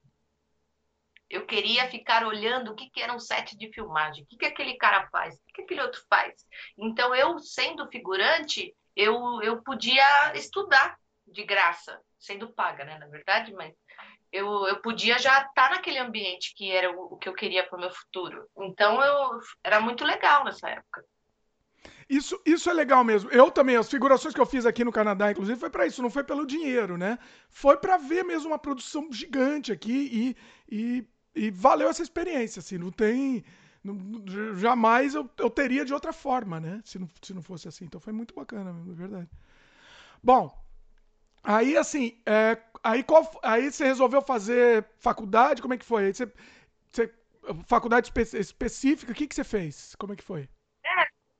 Eu 1.30 1.46
queria 1.46 1.90
ficar 1.90 2.26
olhando 2.26 2.72
o 2.72 2.76
que, 2.76 2.90
que 2.90 3.02
era 3.02 3.14
um 3.14 3.20
set 3.20 3.58
de 3.58 3.70
filmagem, 3.74 4.24
o 4.24 4.28
que, 4.28 4.38
que 4.38 4.46
aquele 4.46 4.78
cara 4.78 5.10
faz, 5.10 5.36
o 5.36 5.44
que, 5.46 5.54
que 5.56 5.62
aquele 5.64 5.82
outro 5.82 6.02
faz. 6.10 6.34
Então, 6.78 7.14
eu, 7.14 7.38
sendo 7.40 7.90
figurante, 7.90 8.74
eu, 8.96 9.42
eu 9.44 9.62
podia 9.62 10.34
estudar 10.36 10.98
de 11.28 11.44
graça, 11.44 12.00
sendo 12.18 12.54
paga, 12.54 12.86
né, 12.86 12.98
na 12.98 13.08
verdade, 13.08 13.52
mas 13.52 13.76
eu, 14.32 14.68
eu 14.68 14.82
podia 14.82 15.20
já 15.20 15.42
estar 15.42 15.72
naquele 15.72 16.00
ambiente 16.00 16.54
que 16.56 16.72
era 16.72 16.90
o, 16.98 17.16
o 17.16 17.18
que 17.18 17.28
eu 17.28 17.34
queria 17.34 17.68
para 17.68 17.78
o 17.78 17.82
meu 17.82 17.92
futuro. 17.92 18.48
Então, 18.60 19.04
eu 19.04 19.40
era 19.62 19.82
muito 19.82 20.06
legal 20.06 20.46
nessa 20.46 20.70
época. 20.70 21.04
Isso, 22.10 22.40
isso 22.46 22.70
é 22.70 22.74
legal 22.74 23.04
mesmo. 23.04 23.30
Eu 23.32 23.52
também, 23.52 23.76
as 23.76 23.90
figurações 23.90 24.34
que 24.34 24.40
eu 24.40 24.46
fiz 24.46 24.66
aqui 24.66 24.84
no 24.84 24.92
Canadá, 24.94 25.30
inclusive, 25.32 25.60
foi 25.60 25.70
para 25.70 25.86
isso, 25.86 26.02
não 26.02 26.10
foi 26.10 26.24
pelo 26.24 26.46
dinheiro, 26.46 26.98
né? 26.98 27.20
Foi 27.50 27.76
para 27.78 27.98
ver 27.98 28.24
mesmo 28.24 28.50
uma 28.50 28.60
produção 28.60 29.12
gigante 29.12 29.72
aqui 29.74 30.36
e, 30.70 30.74
e, 30.74 31.08
e 31.36 31.52
valeu 31.52 31.90
essa 31.90 32.02
experiência, 32.02 32.60
assim, 32.62 32.78
não 32.78 32.92
tem 32.92 33.44
jamais 34.56 35.16
eu, 35.16 35.30
eu 35.38 35.50
teria 35.50 35.86
de 35.86 35.94
outra 35.94 36.12
forma, 36.12 36.60
né? 36.60 36.82
Se 36.84 37.00
não, 37.00 37.10
se 37.22 37.34
não 37.34 37.42
fosse 37.42 37.68
assim. 37.68 37.86
Então 37.86 38.02
foi 38.02 38.14
muito 38.14 38.34
bacana, 38.34 38.72
é 38.72 38.94
verdade. 38.94 39.30
Bom, 40.22 40.52
aí 41.44 41.78
assim, 41.78 42.20
é, 42.26 42.58
aí, 42.84 43.04
qual, 43.04 43.30
aí 43.44 43.72
você 43.72 43.86
resolveu 43.86 44.22
fazer 44.22 44.86
faculdade? 45.00 45.62
Como 45.62 45.74
é 45.74 45.78
que 45.78 45.86
foi? 45.86 46.06
Aí 46.06 46.14
você, 46.14 46.32
você, 46.92 47.14
faculdade 47.66 48.08
espe 48.08 48.38
específica, 48.38 49.12
o 49.12 49.16
que, 49.16 49.28
que 49.28 49.36
você 49.36 49.44
fez? 49.44 49.96
Como 49.96 50.14
é 50.14 50.16
que 50.16 50.24
foi? 50.24 50.50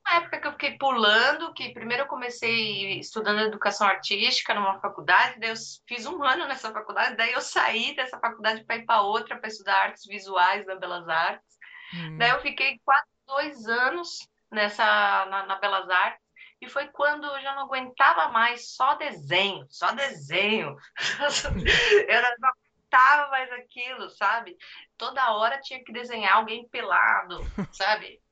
Na 0.08 0.16
época 0.16 0.40
que 0.40 0.46
eu 0.46 0.52
fiquei 0.52 0.78
pulando, 0.78 1.52
que 1.52 1.74
primeiro 1.74 2.04
eu 2.04 2.06
comecei 2.06 2.98
estudando 2.98 3.40
educação 3.40 3.86
artística 3.86 4.54
numa 4.54 4.80
faculdade, 4.80 5.38
daí 5.38 5.50
eu 5.50 5.56
fiz 5.86 6.06
um 6.06 6.24
ano 6.24 6.46
nessa 6.46 6.72
faculdade, 6.72 7.14
daí 7.14 7.32
eu 7.32 7.42
saí 7.42 7.94
dessa 7.94 8.18
faculdade 8.18 8.64
para 8.64 8.76
ir 8.76 8.86
para 8.86 9.02
outra 9.02 9.38
para 9.38 9.48
estudar 9.48 9.82
artes 9.82 10.06
visuais 10.06 10.64
da 10.64 10.76
Belas 10.76 11.06
Artes. 11.06 11.58
Hum. 11.92 12.16
Daí 12.16 12.30
eu 12.30 12.40
fiquei 12.40 12.80
quase 12.82 13.06
dois 13.26 13.66
anos 13.66 14.26
nessa 14.50 14.82
na, 15.26 15.44
na, 15.44 15.56
Belas 15.56 15.90
Artes 15.90 16.26
e 16.58 16.70
foi 16.70 16.88
quando 16.88 17.26
eu 17.26 17.42
já 17.42 17.54
não 17.54 17.64
aguentava 17.64 18.28
mais 18.28 18.74
só 18.74 18.94
desenho, 18.94 19.66
só 19.68 19.92
desenho. 19.92 20.74
eu 22.08 22.22
não 22.38 22.48
aguentava 22.48 23.30
mais 23.30 23.52
aquilo, 23.52 24.08
sabe? 24.08 24.56
Toda 24.96 25.32
hora 25.32 25.60
tinha 25.60 25.84
que 25.84 25.92
desenhar 25.92 26.36
alguém 26.36 26.66
pelado, 26.66 27.40
sabe? 27.72 28.22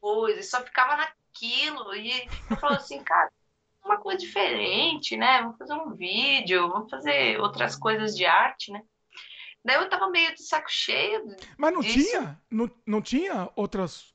Coisa, 0.00 0.40
e 0.40 0.42
só 0.42 0.62
ficava 0.62 0.96
naquilo. 1.36 1.94
E 1.94 2.28
eu 2.50 2.56
falava 2.56 2.78
assim, 2.80 3.02
cara, 3.02 3.30
uma 3.84 3.98
coisa 3.98 4.18
diferente, 4.18 5.16
né? 5.16 5.42
Vamos 5.42 5.58
fazer 5.58 5.74
um 5.74 5.94
vídeo, 5.94 6.68
vamos 6.68 6.90
fazer 6.90 7.38
outras 7.40 7.76
coisas 7.76 8.16
de 8.16 8.24
arte, 8.24 8.72
né? 8.72 8.82
Daí 9.64 9.76
eu 9.76 9.88
tava 9.88 10.08
meio 10.10 10.32
de 10.34 10.42
saco 10.42 10.70
cheio. 10.70 11.36
Mas 11.58 11.72
não 11.72 11.80
disso. 11.80 11.98
tinha? 11.98 12.40
Não, 12.50 12.70
não 12.86 13.02
tinha 13.02 13.50
outras. 13.56 14.14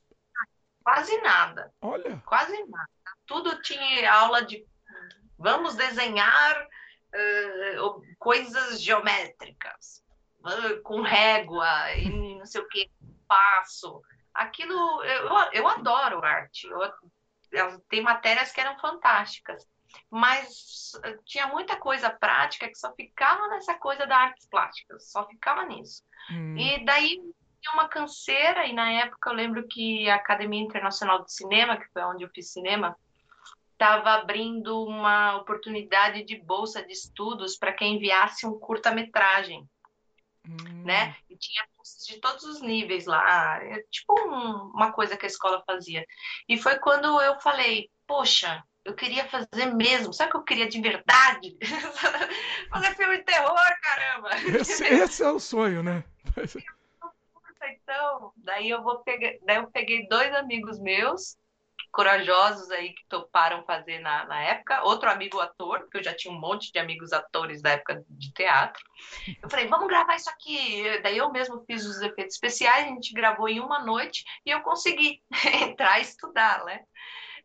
Quase 0.83 1.15
nada. 1.21 1.73
Olha. 1.81 2.21
Quase 2.25 2.57
nada. 2.67 2.89
Tudo 3.25 3.61
tinha 3.61 4.11
aula 4.11 4.43
de 4.43 4.65
vamos 5.37 5.75
desenhar 5.75 6.61
uh, 6.63 8.01
coisas 8.17 8.81
geométricas, 8.81 10.03
uh, 10.39 10.81
com 10.83 11.01
régua 11.01 11.67
e 11.95 12.09
não 12.37 12.45
sei 12.45 12.61
o 12.61 12.67
que, 12.67 12.89
passo. 13.27 14.01
Aquilo, 14.33 15.03
eu, 15.03 15.29
eu 15.53 15.67
adoro 15.67 16.23
arte. 16.23 16.67
Eu, 17.51 17.79
tem 17.89 18.01
matérias 18.01 18.51
que 18.51 18.61
eram 18.61 18.77
fantásticas 18.79 19.67
mas 20.09 20.91
eh, 21.03 21.17
tinha 21.25 21.47
muita 21.47 21.75
coisa 21.77 22.09
prática 22.09 22.67
que 22.67 22.75
só 22.75 22.93
ficava 22.93 23.47
nessa 23.49 23.73
coisa 23.75 24.05
da 24.05 24.17
artes 24.17 24.47
plásticas, 24.47 25.11
só 25.11 25.27
ficava 25.27 25.65
nisso. 25.65 26.03
Hum. 26.29 26.57
E 26.57 26.83
daí 26.85 27.17
tinha 27.61 27.73
uma 27.73 27.87
canseira, 27.87 28.65
e 28.65 28.73
na 28.73 28.91
época 28.91 29.29
eu 29.29 29.35
lembro 29.35 29.67
que 29.67 30.09
a 30.09 30.15
Academia 30.15 30.61
Internacional 30.61 31.23
de 31.23 31.33
Cinema, 31.33 31.77
que 31.77 31.87
foi 31.93 32.03
onde 32.03 32.23
eu 32.23 32.29
fiz 32.29 32.51
cinema, 32.51 32.95
estava 33.71 34.11
abrindo 34.11 34.83
uma 34.83 35.37
oportunidade 35.37 36.23
de 36.23 36.37
bolsa 36.37 36.83
de 36.83 36.91
estudos 36.91 37.57
para 37.57 37.73
quem 37.73 37.95
enviasse 37.95 38.45
um 38.45 38.59
curta-metragem. 38.59 39.67
Hum. 40.47 40.83
Né? 40.83 41.15
E 41.29 41.37
tinha 41.37 41.63
de 42.07 42.19
todos 42.19 42.43
os 42.43 42.61
níveis 42.61 43.05
lá, 43.05 43.59
é 43.63 43.83
tipo 43.89 44.13
um, 44.19 44.71
uma 44.73 44.91
coisa 44.91 45.17
que 45.17 45.25
a 45.25 45.29
escola 45.29 45.63
fazia. 45.65 46.05
E 46.47 46.57
foi 46.57 46.77
quando 46.79 47.21
eu 47.21 47.39
falei, 47.39 47.89
poxa, 48.07 48.63
eu 48.83 48.93
queria 48.95 49.27
fazer 49.27 49.73
mesmo. 49.73 50.13
Sabe 50.13 50.29
o 50.29 50.31
que 50.31 50.37
eu 50.37 50.43
queria 50.43 50.67
de 50.67 50.81
verdade? 50.81 51.57
fazer 52.71 52.95
filme 52.95 53.17
de 53.17 53.23
terror, 53.23 53.79
caramba! 53.81 54.29
Esse, 54.59 54.83
esse, 54.83 55.23
é 55.23 55.29
o 55.29 55.39
sonho, 55.39 55.83
né? 55.83 56.03
Então, 57.63 58.33
daí 58.37 58.69
eu 58.71 58.81
vou 58.81 59.03
pegar, 59.03 59.33
daí 59.45 59.57
eu 59.57 59.67
peguei 59.69 60.07
dois 60.07 60.33
amigos 60.33 60.79
meus, 60.79 61.37
corajosos 61.91 62.71
aí, 62.71 62.93
que 62.93 63.05
toparam 63.07 63.63
fazer 63.65 63.99
na, 63.99 64.25
na 64.25 64.41
época, 64.41 64.83
outro 64.83 65.09
amigo 65.09 65.39
ator, 65.39 65.81
porque 65.81 65.97
eu 65.97 66.03
já 66.03 66.15
tinha 66.15 66.33
um 66.33 66.39
monte 66.39 66.71
de 66.71 66.79
amigos 66.79 67.11
atores 67.11 67.61
da 67.61 67.71
época 67.71 68.03
de 68.09 68.31
teatro. 68.33 68.81
Eu 69.41 69.49
falei, 69.49 69.67
vamos 69.67 69.87
gravar 69.87 70.15
isso 70.15 70.29
aqui. 70.29 70.83
Daí 71.01 71.17
eu 71.17 71.31
mesmo 71.31 71.63
fiz 71.65 71.85
os 71.85 72.01
efeitos 72.01 72.35
especiais, 72.35 72.85
a 72.85 72.89
gente 72.89 73.13
gravou 73.13 73.47
em 73.49 73.59
uma 73.59 73.83
noite 73.83 74.23
e 74.45 74.49
eu 74.49 74.61
consegui 74.61 75.21
entrar 75.61 75.99
e 75.99 76.03
estudar, 76.03 76.63
né? 76.65 76.81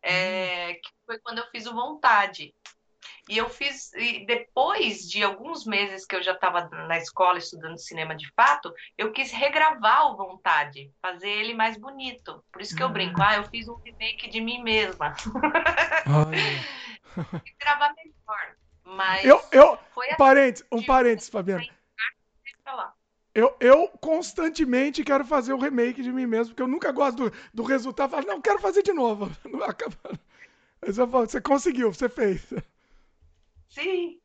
é, 0.06 0.74
que 0.74 0.90
foi 1.04 1.18
quando 1.18 1.38
eu 1.38 1.46
fiz 1.50 1.66
o 1.66 1.74
Vontade. 1.74 2.54
E 3.28 3.38
eu 3.38 3.48
fiz, 3.48 3.92
e 3.94 4.24
depois 4.24 5.08
de 5.08 5.24
alguns 5.24 5.66
meses 5.66 6.06
que 6.06 6.14
eu 6.14 6.22
já 6.22 6.32
estava 6.32 6.68
na 6.68 6.96
escola 6.96 7.38
estudando 7.38 7.76
cinema 7.76 8.14
de 8.14 8.30
fato, 8.34 8.72
eu 8.96 9.12
quis 9.12 9.32
regravar 9.32 10.12
o 10.12 10.16
Vontade, 10.16 10.92
fazer 11.02 11.28
ele 11.28 11.52
mais 11.52 11.76
bonito. 11.76 12.44
Por 12.52 12.62
isso 12.62 12.76
que 12.76 12.82
eu 12.82 12.88
brinco, 12.88 13.20
ah, 13.20 13.36
eu 13.36 13.44
fiz 13.44 13.68
um 13.68 13.74
remake 13.76 14.28
de 14.28 14.40
mim 14.40 14.62
mesma. 14.62 15.14
gravar 17.58 17.94
melhor. 17.94 18.56
Mas 18.84 19.24
Eu, 19.24 19.42
eu, 19.50 19.76
foi 19.92 20.06
um 20.06 20.10
assim, 20.10 20.16
parênteses, 20.16 20.66
um 20.70 20.82
parênteses, 20.84 21.28
Fabiana. 21.28 21.66
Eu, 23.34 23.54
eu 23.60 23.88
constantemente 24.00 25.04
quero 25.04 25.24
fazer 25.24 25.52
o 25.52 25.58
remake 25.58 26.00
de 26.00 26.12
mim 26.12 26.26
mesmo, 26.26 26.54
porque 26.54 26.62
eu 26.62 26.68
nunca 26.68 26.92
gosto 26.92 27.28
do, 27.28 27.36
do 27.52 27.62
resultado. 27.64 28.10
Falo, 28.10 28.26
não, 28.26 28.40
quero 28.40 28.60
fazer 28.60 28.82
de 28.82 28.92
novo. 28.92 29.30
Você 31.12 31.40
conseguiu, 31.40 31.92
você 31.92 32.08
fez. 32.08 32.46
Sim, 33.68 34.20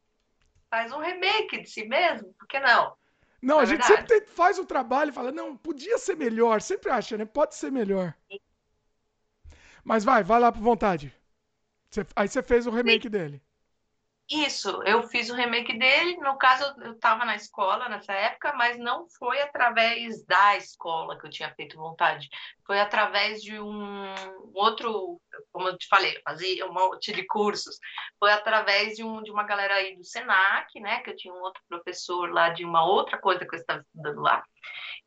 faz 0.69 0.91
um 0.93 0.99
remake 0.99 1.62
de 1.62 1.69
si 1.69 1.86
mesmo, 1.88 2.34
por 2.36 2.47
que 2.47 2.60
não? 2.60 2.97
Não, 3.41 3.58
Não 3.58 3.60
a 3.60 3.65
é 3.65 3.65
gente 3.65 3.86
verdade? 3.88 4.12
sempre 4.12 4.21
faz 4.27 4.58
o 4.60 4.65
trabalho 4.65 5.10
e 5.10 5.13
fala, 5.13 5.32
não, 5.32 5.56
podia 5.58 5.97
ser 5.99 6.15
melhor. 6.15 6.60
Sempre 6.62 6.89
acha, 6.91 7.17
né? 7.17 7.25
Pode 7.25 7.56
ser 7.56 7.71
melhor. 7.71 8.15
Mas 9.84 10.04
vai, 10.04 10.23
vai 10.23 10.39
lá 10.39 10.51
por 10.51 10.62
vontade. 10.62 11.13
Você- 11.91 12.06
aí 12.15 12.27
você 12.30 12.43
fez 12.43 12.67
o 12.67 12.71
remake 12.71 13.10
dele. 13.10 13.41
Isso, 14.34 14.82
eu 14.84 15.04
fiz 15.04 15.30
o 15.30 15.36
remake 15.36 15.78
dele. 15.78 16.15
No 16.17 16.38
caso, 16.38 16.63
eu 16.82 16.94
estava 16.94 17.26
na 17.26 17.36
escola 17.36 17.89
nessa 17.89 18.13
época, 18.13 18.54
mas 18.54 18.80
não 18.80 19.06
foi 19.20 19.41
através 19.41 20.26
da 20.26 20.56
escola 20.56 21.20
que 21.20 21.28
eu 21.28 21.30
tinha 21.30 21.54
feito 21.54 21.76
vontade. 21.76 22.30
Foi 22.65 22.80
através 22.80 23.41
de 23.41 23.60
um 23.60 24.13
outro, 24.54 25.20
como 25.52 25.67
eu 25.67 25.78
te 25.78 25.86
falei, 25.89 26.15
eu 26.15 26.22
fazia 26.24 26.65
um 26.65 26.74
monte 26.74 27.12
de 27.12 27.26
cursos. 27.28 27.78
Foi 28.17 28.32
através 28.32 28.96
de, 28.96 29.04
um, 29.04 29.22
de 29.22 29.30
uma 29.30 29.44
galera 29.44 29.76
aí 29.76 29.98
do 29.98 30.06
Senac, 30.06 30.80
né? 30.80 31.02
Que 31.02 31.10
eu 31.10 31.15
tinha 31.17 31.34
um 31.34 31.41
outro 31.41 31.62
professor 31.67 32.32
lá 32.32 32.52
de 32.52 32.63
uma 32.63 32.86
outra 32.86 33.20
coisa 33.20 33.46
que 33.46 33.54
eu 33.54 33.60
estava 33.60 33.82
estudando 33.82 34.22
lá. 34.22 34.41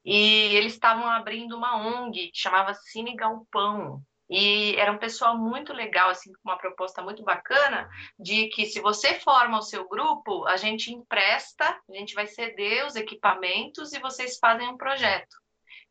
E 0.05 0.55
eles 0.55 0.75
estavam 0.75 1.09
abrindo 1.09 1.57
uma 1.57 1.77
ONG 1.79 2.31
que 2.31 2.39
chamava 2.39 2.75
Cine 2.75 3.17
Galpão. 3.17 4.03
E 4.37 4.75
era 4.75 4.91
um 4.91 4.99
pessoal 4.99 5.39
muito 5.39 5.73
legal, 5.73 6.11
assim, 6.11 6.33
com 6.33 6.41
uma 6.51 6.59
proposta 6.59 7.01
muito 7.01 7.23
bacana 7.23 7.89
de 8.19 8.49
que 8.49 8.67
se 8.67 8.81
você 8.81 9.15
forma 9.21 9.59
o 9.59 9.63
seu 9.63 9.89
grupo, 9.89 10.45
a 10.47 10.57
gente 10.57 10.93
empresta, 10.93 11.65
a 11.65 11.93
gente 11.97 12.17
vai 12.17 12.27
ceder 12.27 12.85
os 12.85 12.97
equipamentos 12.97 13.93
e 13.93 14.01
vocês 14.01 14.37
fazem 14.41 14.67
um 14.67 14.77
projeto. 14.77 15.37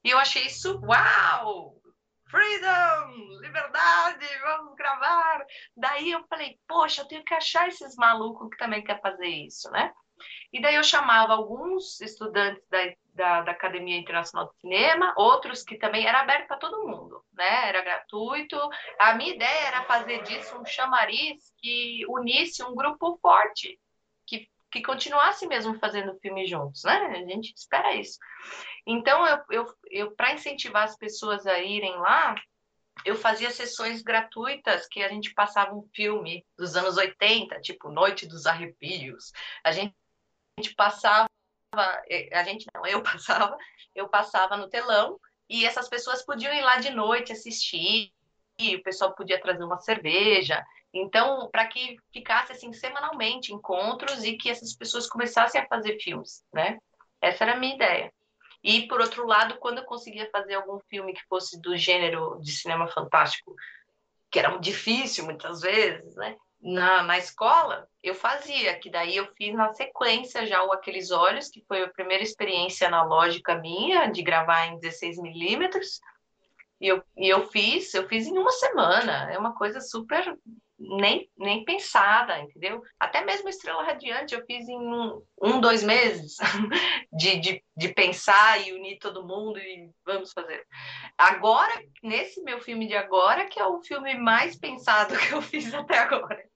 E 0.03 0.09
eu 0.09 0.17
achei 0.17 0.45
isso, 0.47 0.77
uau! 0.83 1.77
Freedom! 2.29 3.39
Liberdade! 3.39 4.27
Vamos 4.41 4.75
gravar! 4.75 5.45
Daí 5.77 6.11
eu 6.11 6.25
falei, 6.27 6.59
poxa, 6.67 7.03
eu 7.03 7.07
tenho 7.07 7.23
que 7.23 7.33
achar 7.33 7.69
esses 7.69 7.95
malucos 7.95 8.49
que 8.49 8.57
também 8.57 8.83
quer 8.83 8.99
fazer 8.99 9.29
isso, 9.29 9.71
né? 9.71 9.93
E 10.51 10.61
daí 10.61 10.75
eu 10.75 10.83
chamava 10.83 11.31
alguns 11.31 12.01
estudantes 12.01 12.67
da, 12.69 12.93
da, 13.13 13.41
da 13.41 13.51
Academia 13.51 13.97
Internacional 13.97 14.47
de 14.49 14.59
Cinema, 14.59 15.13
outros 15.17 15.63
que 15.63 15.77
também 15.77 16.05
era 16.05 16.21
aberto 16.21 16.47
para 16.47 16.57
todo 16.57 16.87
mundo, 16.87 17.23
né? 17.33 17.69
Era 17.69 17.81
gratuito. 17.81 18.57
A 18.99 19.13
minha 19.13 19.33
ideia 19.35 19.67
era 19.67 19.83
fazer 19.83 20.23
disso 20.23 20.57
um 20.57 20.65
chamariz 20.65 21.51
que 21.57 22.05
unisse 22.07 22.63
um 22.63 22.75
grupo 22.75 23.17
forte, 23.21 23.79
que, 24.25 24.47
que 24.71 24.81
continuasse 24.81 25.47
mesmo 25.47 25.77
fazendo 25.79 26.17
filme 26.19 26.45
juntos, 26.47 26.83
né? 26.83 27.23
A 27.23 27.29
gente 27.29 27.53
espera 27.55 27.95
isso. 27.95 28.17
Então, 28.85 29.25
eu, 29.25 29.39
eu, 29.49 29.73
eu 29.89 30.11
para 30.15 30.33
incentivar 30.33 30.83
as 30.83 30.97
pessoas 30.97 31.45
a 31.45 31.59
irem 31.59 31.95
lá, 31.97 32.35
eu 33.05 33.15
fazia 33.15 33.51
sessões 33.51 34.01
gratuitas 34.01 34.87
que 34.87 35.03
a 35.03 35.09
gente 35.09 35.33
passava 35.33 35.73
um 35.73 35.87
filme 35.93 36.45
dos 36.57 36.75
anos 36.75 36.97
80, 36.97 37.59
tipo 37.61 37.89
Noite 37.89 38.27
dos 38.27 38.45
Arrepios. 38.45 39.31
A 39.63 39.71
gente, 39.71 39.95
a 40.57 40.61
gente 40.61 40.75
passava, 40.75 41.27
a 41.81 42.43
gente 42.43 42.65
não, 42.73 42.85
eu 42.85 43.01
passava, 43.03 43.57
eu 43.95 44.07
passava 44.07 44.57
no 44.57 44.69
telão 44.69 45.19
e 45.49 45.65
essas 45.65 45.89
pessoas 45.89 46.25
podiam 46.25 46.53
ir 46.53 46.61
lá 46.61 46.77
de 46.77 46.89
noite 46.89 47.31
assistir, 47.31 48.11
e 48.57 48.75
o 48.75 48.83
pessoal 48.83 49.13
podia 49.13 49.41
trazer 49.41 49.63
uma 49.63 49.79
cerveja. 49.79 50.63
Então, 50.93 51.49
para 51.51 51.67
que 51.67 51.97
ficasse 52.11 52.51
assim 52.51 52.71
semanalmente 52.71 53.53
encontros 53.53 54.23
e 54.23 54.37
que 54.37 54.49
essas 54.49 54.75
pessoas 54.75 55.07
começassem 55.07 55.59
a 55.59 55.67
fazer 55.67 55.99
filmes, 55.99 56.43
né? 56.53 56.77
Essa 57.21 57.45
era 57.45 57.53
a 57.53 57.57
minha 57.57 57.75
ideia. 57.75 58.13
E, 58.63 58.87
por 58.87 59.01
outro 59.01 59.25
lado, 59.25 59.57
quando 59.57 59.79
eu 59.79 59.85
conseguia 59.85 60.29
fazer 60.31 60.55
algum 60.55 60.79
filme 60.89 61.13
que 61.13 61.25
fosse 61.27 61.59
do 61.59 61.75
gênero 61.75 62.39
de 62.41 62.51
cinema 62.51 62.87
fantástico, 62.87 63.53
que 64.31 64.39
era 64.39 64.55
difícil 64.57 65.25
muitas 65.25 65.61
vezes, 65.61 66.15
né? 66.15 66.37
Na, 66.63 67.03
na 67.03 67.17
escola, 67.17 67.89
eu 68.01 68.15
fazia, 68.15 68.79
que 68.79 68.89
daí 68.89 69.17
eu 69.17 69.27
fiz 69.35 69.53
na 69.53 69.73
sequência 69.73 70.47
já 70.47 70.63
o 70.63 70.71
Aqueles 70.71 71.11
Olhos, 71.11 71.49
que 71.49 71.61
foi 71.67 71.83
a 71.83 71.89
primeira 71.89 72.23
experiência 72.23 72.87
analógica 72.87 73.55
minha, 73.55 74.07
de 74.07 74.23
gravar 74.23 74.67
em 74.67 74.79
16 74.79 75.17
milímetros. 75.17 75.99
E 76.79 76.87
eu, 76.87 77.03
e 77.17 77.27
eu 77.27 77.45
fiz, 77.49 77.93
eu 77.93 78.07
fiz 78.07 78.27
em 78.27 78.37
uma 78.37 78.51
semana. 78.51 79.29
É 79.29 79.37
uma 79.37 79.53
coisa 79.53 79.81
super 79.81 80.37
nem, 80.79 81.29
nem 81.37 81.65
pensada, 81.65 82.39
entendeu? 82.39 82.81
Até 82.99 83.23
mesmo 83.23 83.49
Estrela 83.49 83.83
Radiante 83.83 84.33
eu 84.33 84.45
fiz 84.45 84.67
em 84.67 84.77
um, 84.77 85.21
um 85.41 85.59
dois 85.59 85.83
meses 85.83 86.37
de, 87.11 87.39
de, 87.39 87.63
de 87.75 87.93
pensar 87.93 88.65
e 88.65 88.73
unir 88.73 88.99
todo 88.99 89.25
mundo 89.25 89.59
e 89.59 89.89
vamos 90.05 90.31
fazer. 90.31 90.65
Agora, 91.17 91.73
nesse 92.01 92.41
meu 92.41 92.59
filme 92.61 92.87
de 92.87 92.95
agora, 92.95 93.47
que 93.47 93.59
é 93.59 93.65
o 93.65 93.81
filme 93.81 94.17
mais 94.17 94.57
pensado 94.57 95.15
que 95.19 95.33
eu 95.33 95.41
fiz 95.41 95.73
até 95.73 95.99
agora. 95.99 96.52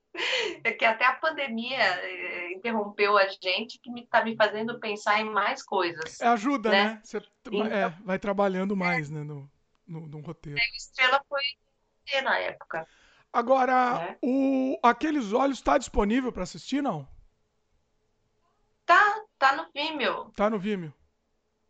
É 0.64 0.72
que 0.72 0.84
até 0.86 1.06
a 1.06 1.14
pandemia 1.14 1.78
eh, 1.80 2.52
interrompeu 2.54 3.18
a 3.18 3.28
gente, 3.28 3.80
que 3.80 3.90
está 4.00 4.24
me 4.24 4.36
fazendo 4.36 4.80
pensar 4.80 5.20
em 5.22 5.30
mais 5.30 5.62
coisas. 5.64 6.20
É 6.20 6.28
ajuda, 6.28 6.70
Né? 6.72 6.84
né? 6.86 7.02
Você 7.04 7.22
Então- 7.46 7.66
é, 7.66 7.90
vai 8.04 8.18
trabalhando 8.20 8.76
mais, 8.76 9.10
né, 9.10 9.24
no, 9.24 9.50
no, 9.88 10.08
no 10.08 10.20
roteiro. 10.22 10.60
O 10.60 10.76
Estrela 10.78 11.22
foi 11.30 11.42
na 12.24 12.38
época. 12.40 12.88
Agora, 13.32 14.10
É. 14.12 14.18
o 14.22 14.80
Aqueles 14.82 15.34
Olhos 15.34 15.62
tá 15.62 15.78
disponível 15.78 16.32
para 16.32 16.44
assistir, 16.44 16.82
não? 16.82 17.08
Tá, 18.86 19.22
tá 19.38 19.56
no 19.56 19.66
Vimeo. 19.74 20.32
Tá 20.36 20.50
no 20.50 20.58
Vimeo. 20.58 20.94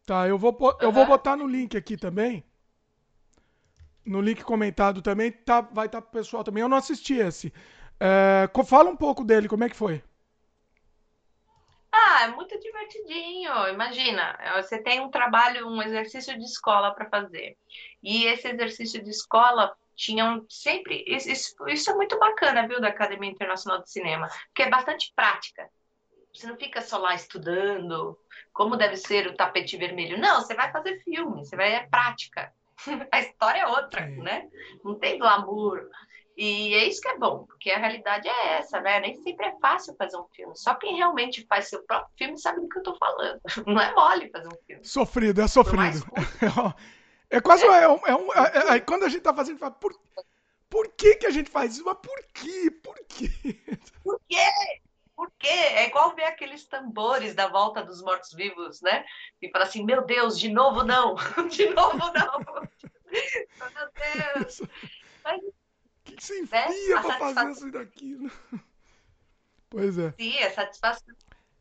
Tá, 0.05 0.27
eu 0.27 0.37
vou, 0.37 0.55
eu 0.79 0.91
vou 0.91 1.05
botar 1.05 1.35
no 1.35 1.47
link 1.47 1.75
aqui 1.75 1.97
também. 1.97 2.43
No 4.05 4.21
link 4.21 4.41
comentado 4.43 5.01
também, 5.01 5.31
tá, 5.31 5.59
vai 5.59 5.87
estar 5.87 6.01
pro 6.01 6.11
pessoal 6.11 6.43
também. 6.43 6.61
Eu 6.61 6.69
não 6.69 6.77
assisti 6.77 7.15
esse. 7.15 7.51
É, 7.99 8.47
fala 8.65 8.89
um 8.89 8.95
pouco 8.95 9.23
dele, 9.23 9.47
como 9.47 9.63
é 9.63 9.69
que 9.69 9.75
foi? 9.75 10.03
Ah, 11.91 12.23
é 12.23 12.27
muito 12.29 12.59
divertidinho. 12.59 13.67
Imagina, 13.69 14.37
você 14.61 14.81
tem 14.81 14.99
um 15.01 15.09
trabalho, 15.09 15.67
um 15.67 15.81
exercício 15.81 16.37
de 16.37 16.43
escola 16.43 16.93
para 16.93 17.09
fazer. 17.09 17.57
E 18.03 18.25
esse 18.25 18.47
exercício 18.47 19.03
de 19.03 19.09
escola 19.09 19.73
tinham 19.95 20.45
sempre. 20.49 21.03
Isso, 21.07 21.29
isso- 21.67 21.91
é 21.91 21.95
muito 21.95 22.17
bacana, 22.19 22.67
viu, 22.67 22.79
da 22.79 22.89
Academia 22.89 23.29
Internacional 23.29 23.81
de 23.81 23.91
Cinema, 23.91 24.27
porque 24.47 24.63
é 24.63 24.69
bastante 24.69 25.11
prática. 25.15 25.69
Você 26.33 26.47
não 26.47 26.57
fica 26.57 26.81
só 26.81 26.97
lá 26.99 27.15
estudando 27.15 28.17
como 28.53 28.77
deve 28.77 28.95
ser 28.97 29.27
o 29.27 29.35
tapete 29.35 29.77
vermelho. 29.77 30.19
Não, 30.19 30.41
você 30.41 30.53
vai 30.53 30.71
fazer 30.71 30.99
filme, 31.03 31.45
você 31.45 31.55
vai 31.55 31.73
é 31.73 31.87
prática. 31.87 32.53
A 33.11 33.19
história 33.19 33.61
é 33.61 33.67
outra, 33.67 34.05
Sim. 34.05 34.21
né? 34.21 34.47
Não 34.83 34.99
tem 34.99 35.17
glamour. 35.17 35.89
E 36.37 36.75
é 36.75 36.85
isso 36.85 37.01
que 37.01 37.07
é 37.07 37.17
bom, 37.17 37.45
porque 37.47 37.71
a 37.71 37.79
realidade 37.79 38.27
é 38.29 38.59
essa, 38.59 38.79
né? 38.79 38.99
Nem 38.99 39.15
sempre 39.23 39.47
é 39.47 39.57
fácil 39.59 39.95
fazer 39.95 40.17
um 40.17 40.27
filme. 40.35 40.55
Só 40.55 40.75
quem 40.75 40.95
realmente 40.95 41.43
faz 41.47 41.67
seu 41.67 41.81
próprio 41.83 42.13
filme 42.15 42.37
sabe 42.37 42.61
do 42.61 42.69
que 42.69 42.77
eu 42.77 42.83
tô 42.83 42.95
falando. 42.95 43.41
Não 43.65 43.81
é 43.81 43.91
mole 43.95 44.29
fazer 44.29 44.47
um 44.47 44.57
filme. 44.67 44.85
Sofrido, 44.85 45.41
é 45.41 45.47
sofrido. 45.47 46.05
É 47.29 47.41
quase 47.41 47.65
um, 47.67 47.73
é 47.73 47.89
um, 47.89 48.07
é 48.07 48.15
um- 48.15 48.33
é- 48.33 48.75
é- 48.75 48.79
quando 48.79 49.03
a 49.03 49.09
gente 49.09 49.19
tá 49.19 49.33
fazendo, 49.33 49.57
fala, 49.59 49.73
por, 49.73 49.93
por 50.69 50.87
que 50.93 51.15
que 51.15 51.25
a 51.27 51.29
gente 51.29 51.49
faz 51.49 51.73
isso? 51.73 51.83
Mas 51.83 51.97
por 51.97 52.23
quê? 52.33 52.71
Por 52.71 52.95
quê? 53.05 53.29
Por 54.01 54.21
quê? 54.29 54.45
Por 55.13 55.29
quê? 55.37 55.47
É 55.49 55.87
igual 55.87 56.15
ver 56.15 56.23
aqueles 56.23 56.65
tambores 56.65 57.35
da 57.35 57.47
volta 57.49 57.83
dos 57.83 58.01
mortos-vivos, 58.01 58.81
né? 58.81 59.03
E 59.41 59.49
fala 59.51 59.65
assim, 59.65 59.83
meu 59.83 60.05
Deus, 60.05 60.39
de 60.39 60.47
novo 60.47 60.83
não, 60.83 61.15
de 61.49 61.69
novo 61.71 61.97
não. 62.13 62.39
Meu 63.11 64.35
Deus. 64.35 64.61
Mas 65.21 65.41
que, 66.17 66.23
você 66.23 66.41
Né? 66.41 66.67
enfia 66.67 66.99
A 66.99 67.01
pra 67.01 67.17
fazer 67.17 67.51
isso 67.51 67.71
daquilo? 67.71 68.31
Pois 69.69 69.97
é. 69.97 70.13
sim, 70.13 70.37
é 70.37 70.49
satisfação 70.49 71.13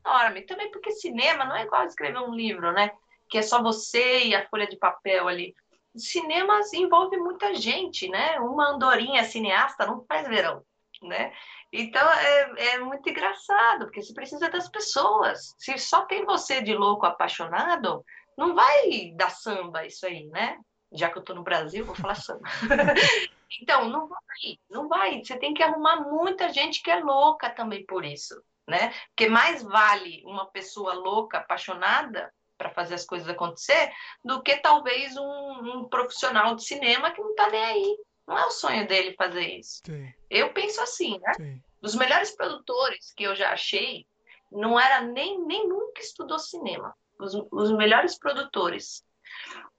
enorme. 0.05 0.43
Também 0.43 0.71
porque 0.71 0.93
cinema 0.93 1.45
não 1.45 1.57
é 1.57 1.65
igual 1.65 1.85
escrever 1.85 2.21
um 2.21 2.37
livro, 2.37 2.73
né? 2.73 2.93
Que 3.29 3.39
é 3.39 3.43
só 3.43 3.61
você 3.61 4.27
e 4.27 4.35
a 4.35 4.49
folha 4.49 4.69
de 4.69 4.77
papel 4.77 5.27
ali. 5.27 5.57
Cinema 5.97 6.61
envolve 6.73 7.17
muita 7.17 7.53
gente, 7.57 8.09
né? 8.09 8.39
Uma 8.39 8.71
andorinha 8.71 9.25
cineasta 9.25 9.87
não 9.87 10.05
faz 10.07 10.29
verão, 10.29 10.63
né? 11.03 11.33
Então 11.73 12.09
é, 12.09 12.75
é 12.75 12.79
muito 12.79 13.11
engraçado, 13.11 13.87
porque 13.87 14.01
você 14.01 14.15
precisa 14.15 14.49
das 14.49 14.69
pessoas. 14.69 15.55
Se 15.59 15.77
só 15.77 16.05
tem 16.05 16.25
você 16.25 16.63
de 16.63 16.75
louco 16.75 17.07
apaixonado, 17.07 18.05
não 18.39 18.55
vai 18.55 19.11
dar 19.17 19.31
samba 19.31 19.85
isso 19.85 20.07
aí, 20.07 20.27
né? 20.29 20.59
Já 20.93 21.11
que 21.11 21.19
eu 21.19 21.23
tô 21.23 21.35
no 21.35 21.43
Brasil, 21.43 21.85
vou 21.85 21.95
falar 21.95 22.15
samba. 22.15 22.49
Então, 23.63 23.89
não 23.89 24.09
vai, 24.09 24.59
não 24.69 24.89
vai. 24.89 25.25
Você 25.25 25.39
tem 25.39 25.55
que 25.55 25.63
arrumar 25.63 26.01
muita 26.01 26.53
gente 26.53 26.83
que 26.83 26.91
é 26.91 27.01
louca 27.01 27.49
também 27.49 27.85
por 27.87 28.05
isso, 28.05 28.35
né? 28.69 28.93
Porque 29.09 29.29
mais 29.29 29.63
vale 29.63 30.23
uma 30.25 30.47
pessoa 30.47 30.95
louca, 30.95 31.39
apaixonada 31.39 32.33
para 32.59 32.71
fazer 32.71 32.95
as 32.95 33.05
coisas 33.05 33.29
acontecer, 33.29 33.93
do 34.25 34.43
que 34.43 34.57
talvez 34.57 35.17
um, 35.17 35.23
um 35.23 35.89
profissional 35.89 36.55
de 36.55 36.65
cinema 36.65 37.11
que 37.11 37.21
não 37.21 37.35
tá 37.35 37.49
nem 37.51 37.65
aí. 37.65 37.99
Não 38.27 38.37
é 38.37 38.47
o 38.47 38.51
sonho 38.51 38.87
dele 38.89 39.15
fazer 39.15 39.47
isso. 39.59 39.83
Sim, 39.85 40.13
Eu 40.29 40.53
penso 40.53 40.81
assim, 40.81 41.19
né? 41.21 41.35
sim. 41.35 41.63
Dos 41.81 41.95
melhores 41.95 42.35
produtores 42.35 43.13
que 43.15 43.23
eu 43.23 43.37
já 43.37 43.53
achei, 43.53 44.07
não 44.51 44.81
era 44.81 45.03
nem, 45.03 45.41
nem 45.47 45.69
nunca 45.69 46.01
estudou 46.01 46.39
cinema. 46.39 46.93
Os, 47.21 47.35
os 47.53 47.71
melhores 47.73 48.19
produtores 48.19 49.05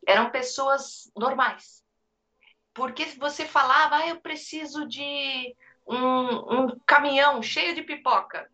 eram 0.07 0.31
pessoas 0.31 1.11
normais. 1.15 1.83
Porque 2.73 3.05
você 3.19 3.45
falava, 3.45 3.97
ah, 3.97 4.07
eu 4.07 4.21
preciso 4.21 4.87
de 4.87 5.53
um, 5.85 6.61
um 6.61 6.79
caminhão 6.85 7.43
cheio 7.43 7.75
de 7.75 7.83
pipoca. 7.83 8.49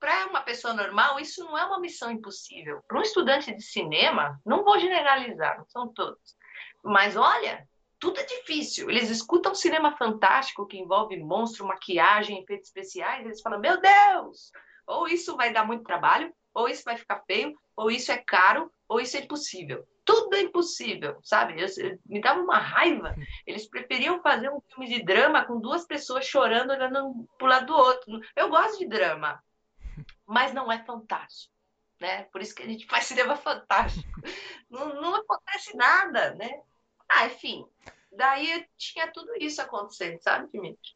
Para 0.00 0.26
uma 0.26 0.40
pessoa 0.40 0.72
normal, 0.72 1.20
isso 1.20 1.44
não 1.44 1.56
é 1.56 1.64
uma 1.64 1.78
missão 1.78 2.10
impossível. 2.10 2.82
Para 2.88 2.98
um 2.98 3.02
estudante 3.02 3.54
de 3.54 3.62
cinema, 3.62 4.40
não 4.44 4.64
vou 4.64 4.78
generalizar, 4.80 5.58
não 5.58 5.68
são 5.68 5.92
todos. 5.92 6.34
Mas 6.82 7.16
olha, 7.16 7.68
tudo 7.98 8.18
é 8.18 8.24
difícil. 8.24 8.90
Eles 8.90 9.10
escutam 9.10 9.54
cinema 9.54 9.96
fantástico 9.96 10.66
que 10.66 10.78
envolve 10.78 11.16
monstro, 11.18 11.66
maquiagem, 11.66 12.40
efeitos 12.40 12.68
especiais, 12.68 13.26
eles 13.26 13.42
falam: 13.42 13.60
Meu 13.60 13.78
Deus! 13.80 14.50
Ou 14.86 15.06
isso 15.06 15.36
vai 15.36 15.52
dar 15.52 15.66
muito 15.66 15.84
trabalho, 15.84 16.32
ou 16.54 16.68
isso 16.68 16.82
vai 16.82 16.96
ficar 16.96 17.22
feio, 17.26 17.54
ou 17.76 17.90
isso 17.90 18.10
é 18.10 18.16
caro, 18.16 18.72
ou 18.88 19.00
isso 19.00 19.16
é 19.16 19.20
impossível. 19.20 19.86
Tudo 20.10 20.34
é 20.34 20.40
impossível, 20.40 21.20
sabe? 21.22 21.60
Eu, 21.60 21.68
eu, 21.78 21.98
me 22.04 22.20
dava 22.20 22.40
uma 22.40 22.58
raiva. 22.58 23.14
Eles 23.46 23.68
preferiam 23.68 24.20
fazer 24.20 24.50
um 24.50 24.60
filme 24.60 24.88
de 24.88 25.04
drama 25.04 25.44
com 25.44 25.60
duas 25.60 25.86
pessoas 25.86 26.26
chorando, 26.26 26.72
olhando 26.72 27.06
um 27.06 27.26
pro 27.38 27.46
lado 27.46 27.66
do 27.66 27.76
outro. 27.76 28.20
Eu 28.34 28.48
gosto 28.48 28.80
de 28.80 28.88
drama, 28.88 29.40
mas 30.26 30.52
não 30.52 30.70
é 30.70 30.84
fantástico. 30.84 31.54
Né? 32.00 32.24
Por 32.24 32.40
isso 32.40 32.56
que 32.56 32.64
a 32.64 32.66
gente 32.66 32.86
faz 32.86 33.04
cinema 33.06 33.36
fantástico. 33.36 34.08
Não, 34.68 35.00
não 35.00 35.14
acontece 35.14 35.76
nada, 35.76 36.34
né? 36.34 36.60
Ah, 37.08 37.26
enfim. 37.26 37.64
Daí 38.10 38.66
tinha 38.76 39.10
tudo 39.12 39.32
isso 39.38 39.62
acontecendo, 39.62 40.20
sabe, 40.20 40.48
Dimitri? 40.52 40.92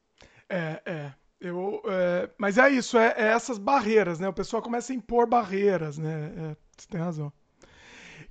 É, 0.48 0.82
é. 0.84 1.14
Eu, 1.40 1.82
é, 1.86 2.30
mas 2.38 2.56
é 2.56 2.70
isso, 2.70 2.96
é, 2.96 3.14
é, 3.16 3.26
essas 3.26 3.58
barreiras, 3.58 4.18
né? 4.18 4.28
O 4.28 4.32
pessoal 4.32 4.62
começa 4.62 4.92
a 4.92 4.96
impor 4.96 5.28
barreiras, 5.28 5.98
né? 5.98 6.32
É, 6.36 6.56
você 6.76 6.88
tem 6.88 7.00
razão. 7.00 7.32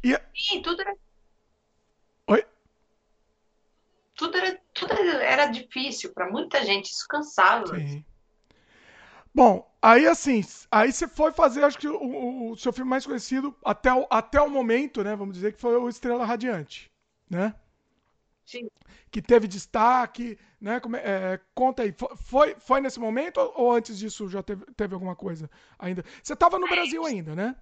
E... 0.04 0.20
Sim, 0.36 0.62
tudo 0.62 0.82
era. 0.82 0.96
Oi? 2.28 2.46
Tudo 4.16 4.38
era, 4.38 4.62
tudo 4.74 4.94
era 4.94 5.46
difícil 5.48 6.14
para 6.14 6.30
muita 6.30 6.64
gente, 6.66 6.86
isso 6.88 7.06
cansava. 7.08 7.78
Sim. 7.78 8.04
Bom, 9.34 9.68
aí 9.82 10.06
assim, 10.06 10.42
aí 10.70 10.92
você 10.92 11.08
foi 11.08 11.32
fazer, 11.32 11.64
acho 11.64 11.80
que 11.80 11.88
o, 11.88 12.52
o, 12.52 12.56
seu 12.56 12.72
filme 12.72 12.90
mais 12.90 13.06
conhecido 13.06 13.56
até 13.66 13.92
o, 13.92 14.06
até 14.10 14.40
o 14.40 14.50
momento, 14.50 15.04
né? 15.04 15.16
Vamos 15.16 15.34
dizer 15.34 15.54
que 15.54 15.62
foi 15.62 15.76
o 15.76 15.90
Estrela 15.90 16.24
Radiante, 16.24 16.92
né? 17.28 17.56
Sim. 18.46 18.70
Que 19.10 19.22
teve 19.22 19.48
destaque, 19.48 20.38
né? 20.62 20.80
Como, 20.80 20.96
é, 20.98 21.40
conta 21.56 21.82
aí, 21.82 21.96
foi, 22.18 22.56
foi 22.60 22.80
nesse 22.82 23.00
momento 23.00 23.40
ou 23.56 23.72
antes 23.72 23.98
disso 23.98 24.30
já 24.30 24.44
teve, 24.44 24.66
teve 24.76 24.94
alguma 24.94 25.16
coisa 25.16 25.50
ainda? 25.80 26.04
Você 26.22 26.34
estava 26.34 26.60
no 26.60 26.68
é, 26.68 26.70
Brasil 26.70 27.04
ainda, 27.04 27.36
né? 27.36 27.56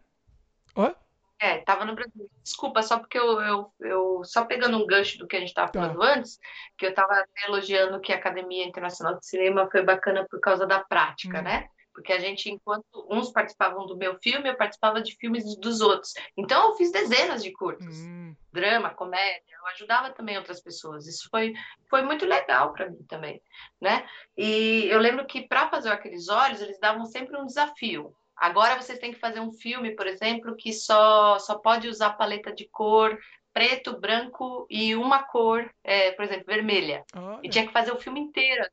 Hã? 0.75 0.93
É, 1.41 1.57
estava 1.57 1.85
no 1.85 1.95
Brasil. 1.95 2.29
Desculpa, 2.43 2.83
só 2.83 2.99
porque 2.99 3.17
eu, 3.17 3.41
eu, 3.41 3.73
eu, 3.79 4.23
só 4.23 4.45
pegando 4.45 4.77
um 4.77 4.85
gancho 4.85 5.17
do 5.17 5.25
que 5.27 5.35
a 5.35 5.39
gente 5.39 5.49
estava 5.49 5.71
tá. 5.71 5.81
falando 5.81 5.99
tá. 5.99 6.13
antes, 6.13 6.39
que 6.77 6.85
eu 6.85 6.91
estava 6.91 7.25
elogiando 7.47 7.99
que 7.99 8.13
a 8.13 8.15
Academia 8.15 8.63
Internacional 8.63 9.17
de 9.17 9.25
Cinema 9.25 9.67
foi 9.71 9.81
bacana 9.81 10.23
por 10.29 10.39
causa 10.39 10.67
da 10.67 10.79
prática, 10.79 11.39
hum. 11.39 11.41
né? 11.41 11.67
Porque 11.93 12.13
a 12.13 12.19
gente, 12.19 12.49
enquanto 12.49 12.85
uns 13.09 13.31
participavam 13.31 13.87
do 13.87 13.97
meu 13.97 14.17
filme, 14.19 14.47
eu 14.47 14.55
participava 14.55 15.01
de 15.01 15.15
filmes 15.17 15.43
dos 15.57 15.81
outros. 15.81 16.13
Então, 16.37 16.69
eu 16.69 16.75
fiz 16.75 16.91
dezenas 16.91 17.43
de 17.43 17.51
curtas. 17.51 17.97
Hum. 17.97 18.35
Drama, 18.53 18.91
comédia, 18.91 19.55
eu 19.59 19.67
ajudava 19.67 20.11
também 20.11 20.37
outras 20.37 20.61
pessoas. 20.61 21.07
Isso 21.07 21.27
foi, 21.29 21.53
foi 21.89 22.03
muito 22.03 22.25
legal 22.25 22.71
para 22.71 22.89
mim 22.89 23.03
também, 23.09 23.41
né? 23.81 24.07
E 24.37 24.85
eu 24.89 24.99
lembro 24.99 25.25
que 25.25 25.47
para 25.47 25.69
fazer 25.69 25.89
Aqueles 25.89 26.29
Olhos, 26.29 26.61
eles 26.61 26.79
davam 26.79 27.03
sempre 27.05 27.35
um 27.35 27.45
desafio. 27.45 28.15
Agora 28.41 28.81
vocês 28.81 28.97
têm 28.97 29.13
que 29.13 29.19
fazer 29.19 29.39
um 29.39 29.51
filme, 29.51 29.95
por 29.95 30.07
exemplo, 30.07 30.55
que 30.55 30.73
só, 30.73 31.37
só 31.37 31.59
pode 31.59 31.87
usar 31.87 32.13
paleta 32.13 32.51
de 32.51 32.67
cor 32.67 33.15
preto, 33.53 33.99
branco 33.99 34.65
e 34.67 34.95
uma 34.95 35.21
cor, 35.21 35.71
é, 35.83 36.11
por 36.13 36.25
exemplo, 36.25 36.45
vermelha. 36.47 37.05
Olha. 37.15 37.39
E 37.43 37.49
tinha 37.49 37.67
que 37.67 37.73
fazer 37.73 37.91
o 37.91 37.99
filme 37.99 38.19
inteiro. 38.19 38.67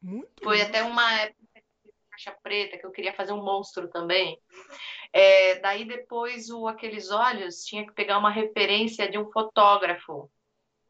Muito 0.00 0.42
Foi 0.42 0.56
bom. 0.58 0.64
até 0.64 0.82
uma 0.82 1.20
época 1.20 1.42
caixa 2.10 2.34
preta 2.42 2.78
que 2.78 2.86
eu 2.86 2.90
queria 2.90 3.12
fazer 3.12 3.32
um 3.32 3.44
monstro 3.44 3.86
também. 3.88 4.38
É, 5.12 5.56
daí 5.56 5.84
depois 5.84 6.48
o 6.48 6.66
aqueles 6.66 7.10
olhos 7.10 7.64
tinha 7.64 7.86
que 7.86 7.92
pegar 7.92 8.16
uma 8.16 8.30
referência 8.30 9.10
de 9.10 9.18
um 9.18 9.30
fotógrafo. 9.30 10.30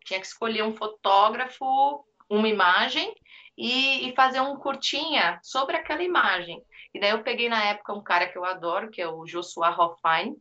Tinha 0.05 0.21
que 0.21 0.27
escolher 0.27 0.63
um 0.63 0.77
fotógrafo, 0.77 2.05
uma 2.29 2.49
imagem 2.49 3.13
e, 3.57 4.09
e 4.09 4.15
fazer 4.15 4.41
um 4.41 4.57
curtinha 4.57 5.41
sobre 5.43 5.77
aquela 5.77 6.03
imagem. 6.03 6.63
E 6.95 7.01
daí 7.01 7.11
eu 7.11 7.23
peguei 7.23 7.49
na 7.49 7.65
época 7.65 7.95
um 7.95 8.03
cara 8.03 8.29
que 8.29 8.37
eu 8.37 8.45
adoro, 8.45 8.91
que 8.91 9.01
é 9.01 9.09
o 9.09 9.25
Joshua 9.25 9.71
Hoffine. 9.71 10.37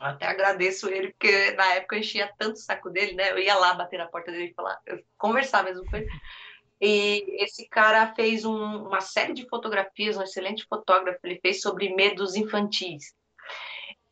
Até 0.00 0.26
agradeço 0.26 0.88
ele, 0.88 1.10
porque 1.12 1.52
na 1.52 1.74
época 1.74 1.96
eu 1.96 2.00
enchia 2.00 2.32
tanto 2.38 2.54
o 2.54 2.60
saco 2.60 2.90
dele, 2.90 3.14
né? 3.14 3.30
Eu 3.30 3.38
ia 3.38 3.54
lá 3.54 3.74
bater 3.74 3.98
na 3.98 4.06
porta 4.06 4.32
dele 4.32 4.50
e 4.50 4.54
falar, 4.54 4.80
eu 4.86 5.00
conversar 5.16 5.62
mesmo 5.62 5.84
com 5.88 5.96
ele. 5.96 6.08
E 6.80 7.44
esse 7.44 7.68
cara 7.68 8.12
fez 8.14 8.44
um, 8.44 8.86
uma 8.86 9.00
série 9.00 9.32
de 9.32 9.46
fotografias, 9.48 10.16
um 10.16 10.22
excelente 10.22 10.66
fotógrafo, 10.66 11.20
ele 11.22 11.38
fez 11.40 11.60
sobre 11.60 11.94
medos 11.94 12.34
infantis. 12.34 13.14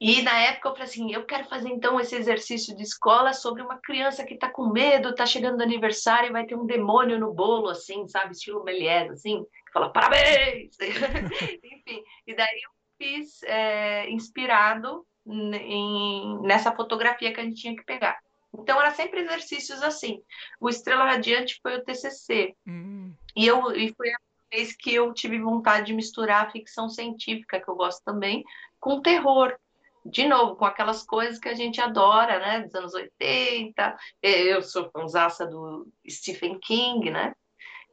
E 0.01 0.23
na 0.23 0.39
época 0.39 0.69
eu 0.69 0.73
falei 0.73 0.89
assim, 0.89 1.13
eu 1.13 1.27
quero 1.27 1.45
fazer 1.49 1.69
então 1.69 2.01
esse 2.01 2.15
exercício 2.15 2.75
de 2.77 2.83
escola 2.83 3.33
sobre 3.33 3.61
uma 3.61 3.79
criança 3.79 4.25
que 4.25 4.35
está 4.35 4.49
com 4.49 4.71
medo, 4.71 5.11
está 5.11 5.27
chegando 5.27 5.57
no 5.57 5.63
aniversário 5.63 6.29
e 6.29 6.33
vai 6.33 6.47
ter 6.47 6.55
um 6.55 6.65
demônio 6.65 7.19
no 7.19 7.35
bolo, 7.35 7.69
assim, 7.69 8.07
sabe, 8.07 8.33
estilo 8.33 8.65
Méliès, 8.65 9.11
assim 9.11 9.45
fala 9.73 9.93
parabéns! 9.93 10.77
Enfim, 11.65 12.03
e 12.27 12.35
daí 12.35 12.61
eu 12.63 12.71
fiz 12.99 13.43
é, 13.45 14.11
inspirado 14.11 15.07
em, 15.27 16.43
nessa 16.43 16.75
fotografia 16.75 17.33
que 17.33 17.41
a 17.41 17.45
gente 17.45 17.61
tinha 17.61 17.77
que 17.77 17.85
pegar. 17.85 18.19
Então, 18.53 18.81
era 18.81 18.91
sempre 18.91 19.21
exercícios 19.21 19.83
assim. 19.83 20.23
O 20.61 20.69
Estrela 20.69 21.05
Radiante 21.05 21.59
foi 21.63 21.77
o 21.77 21.85
TCC. 21.85 22.55
Uhum. 22.67 23.15
E, 23.37 23.47
eu, 23.47 23.73
e 23.73 23.95
foi 23.95 24.11
a 24.11 24.19
vez 24.53 24.75
que 24.75 24.93
eu 24.93 25.15
tive 25.15 25.39
vontade 25.39 25.87
de 25.87 25.93
misturar 25.93 26.47
a 26.47 26.51
ficção 26.51 26.89
científica, 26.89 27.61
que 27.61 27.69
eu 27.69 27.77
gosto 27.77 28.03
também, 28.05 28.45
com 28.81 29.01
terror. 29.01 29.57
De 30.05 30.27
novo, 30.27 30.57
com 30.57 30.65
aquelas 30.65 31.03
coisas 31.03 31.39
que 31.39 31.49
a 31.49 31.55
gente 31.55 31.81
adora, 31.81 32.39
né? 32.39 32.61
Dos 32.63 32.75
anos 32.75 32.95
80. 32.95 33.97
Eu 34.23 34.63
sou 34.63 34.91
fãzaça 34.91 35.47
do 35.47 35.87
Stephen 36.09 36.59
King, 36.59 37.11
né? 37.11 37.33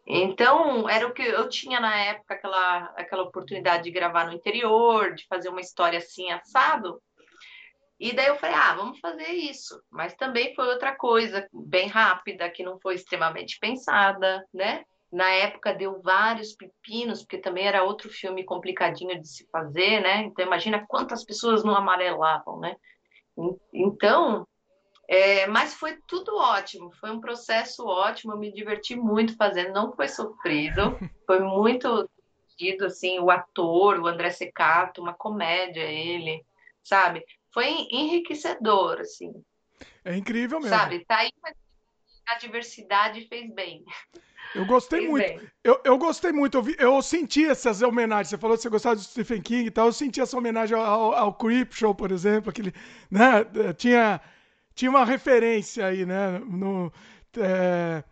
Então, 0.09 0.89
era 0.89 1.05
o 1.05 1.11
que 1.11 1.21
eu 1.21 1.49
tinha 1.49 1.81
na 1.81 1.93
época, 1.97 2.33
aquela, 2.33 2.77
aquela 2.95 3.23
oportunidade 3.23 3.83
de 3.83 3.91
gravar 3.91 4.25
no 4.25 4.33
interior, 4.33 5.13
de 5.13 5.27
fazer 5.27 5.49
uma 5.49 5.59
história 5.59 5.97
assim, 5.99 6.31
assado. 6.31 7.01
E 7.99 8.13
daí 8.13 8.27
eu 8.27 8.37
falei, 8.37 8.55
ah, 8.55 8.73
vamos 8.75 8.99
fazer 8.99 9.27
isso. 9.27 9.81
Mas 9.91 10.15
também 10.15 10.55
foi 10.55 10.65
outra 10.67 10.95
coisa, 10.95 11.45
bem 11.51 11.89
rápida, 11.89 12.49
que 12.49 12.63
não 12.63 12.79
foi 12.79 12.95
extremamente 12.95 13.59
pensada, 13.59 14.45
né? 14.53 14.85
Na 15.11 15.29
época 15.29 15.73
deu 15.73 16.01
vários 16.01 16.53
pepinos, 16.53 17.21
porque 17.21 17.37
também 17.37 17.67
era 17.67 17.83
outro 17.83 18.09
filme 18.09 18.45
complicadinho 18.45 19.19
de 19.19 19.27
se 19.27 19.45
fazer, 19.49 19.99
né? 19.99 20.21
Então 20.23 20.45
imagina 20.45 20.85
quantas 20.87 21.25
pessoas 21.25 21.65
não 21.65 21.75
amarelavam, 21.75 22.59
né? 22.61 22.77
Então, 23.73 24.47
é, 25.07 25.47
mas 25.47 25.73
foi 25.73 25.97
tudo 26.05 26.35
ótimo, 26.35 26.91
foi 26.99 27.11
um 27.11 27.21
processo 27.21 27.85
ótimo, 27.85 28.33
eu 28.33 28.37
me 28.37 28.51
diverti 28.51 28.95
muito 28.95 29.37
fazendo, 29.37 29.73
não 29.73 29.93
foi 29.93 30.09
sofrido, 30.09 30.97
foi 31.25 31.39
muito 31.39 32.09
divertido, 32.57 32.85
assim, 32.85 33.17
o 33.19 33.31
ator, 33.31 33.99
o 33.99 34.07
André 34.07 34.31
Secato, 34.31 35.01
uma 35.01 35.13
comédia 35.13 35.83
ele, 35.83 36.43
sabe? 36.83 37.23
Foi 37.53 37.67
enriquecedor, 37.89 38.99
assim. 38.99 39.33
É 40.03 40.15
incrível 40.15 40.59
mesmo. 40.59 40.75
Sabe, 40.75 41.05
tá 41.05 41.19
aí, 41.19 41.31
mas 41.41 41.53
a 42.27 42.35
diversidade 42.35 43.25
fez 43.29 43.49
bem. 43.53 43.85
Eu 44.53 44.65
gostei 44.65 44.99
fez 44.99 45.11
muito. 45.11 45.51
Eu, 45.63 45.79
eu 45.83 45.97
gostei 45.97 46.31
muito. 46.31 46.57
Eu, 46.57 46.63
vi, 46.63 46.75
eu 46.79 47.01
senti 47.01 47.45
essas 47.45 47.81
homenagens. 47.81 48.29
Você 48.29 48.37
falou 48.37 48.55
que 48.55 48.63
você 48.63 48.69
gostava 48.69 48.95
de 48.95 49.03
Stephen 49.03 49.41
King 49.41 49.67
e 49.67 49.71
tal. 49.71 49.87
Eu 49.87 49.93
senti 49.93 50.21
essa 50.21 50.37
homenagem 50.37 50.77
ao, 50.77 50.83
ao, 50.83 51.13
ao 51.13 51.33
Creep 51.33 51.73
Show, 51.73 51.93
por 51.93 52.11
exemplo. 52.11 52.49
Aquele, 52.49 52.73
né? 53.11 53.43
Tinha 53.77 54.21
tinha 54.77 54.91
uma 54.91 55.03
referência 55.03 55.87
aí, 55.87 56.05
né? 56.05 56.37
No, 56.37 56.93
é, 57.35 58.03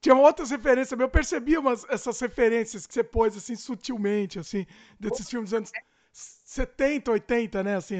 tinha 0.00 0.14
outras 0.14 0.50
referências, 0.50 0.98
eu 0.98 1.08
percebi 1.08 1.58
umas, 1.58 1.84
essas 1.90 2.18
referências 2.18 2.86
que 2.86 2.94
você 2.94 3.04
pôs 3.04 3.36
assim 3.36 3.54
sutilmente, 3.54 4.38
assim, 4.38 4.66
desses 4.98 5.28
filmes 5.28 5.50
dos 5.50 5.58
anos 5.58 5.72
70, 6.10 7.10
80, 7.10 7.62
né? 7.62 7.76
Assim, 7.76 7.96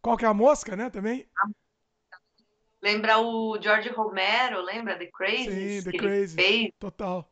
qual 0.00 0.16
que 0.16 0.24
é 0.24 0.28
a 0.28 0.34
mosca, 0.34 0.76
né? 0.76 0.90
Também. 0.90 1.26
Lembra 2.80 3.18
o 3.18 3.60
George 3.60 3.88
Romero, 3.88 4.62
lembra 4.62 4.96
The 4.96 5.06
Crazy? 5.06 5.80
Sim, 5.82 5.90
The 5.90 5.98
Crazy. 5.98 6.74
Total. 6.78 7.28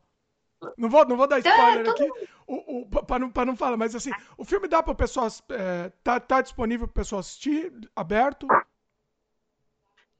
Não 0.77 0.89
vou, 0.89 1.07
não 1.07 1.15
vou 1.15 1.27
dar 1.27 1.37
é, 1.37 1.39
spoiler 1.39 1.87
é, 1.87 1.89
aqui, 1.89 2.11
o, 2.45 2.81
o, 2.81 2.85
para 2.89 3.19
não, 3.19 3.31
não 3.45 3.55
falar, 3.55 3.77
mas 3.77 3.95
assim, 3.95 4.11
o 4.37 4.43
filme 4.43 4.67
dá 4.67 4.83
para 4.83 4.91
o 4.91 4.95
pessoal. 4.95 5.29
É, 5.51 5.89
tá, 6.03 6.19
tá 6.19 6.41
disponível 6.41 6.85
para 6.85 6.91
o 6.91 7.01
pessoal 7.01 7.21
assistir, 7.21 7.71
aberto? 7.95 8.45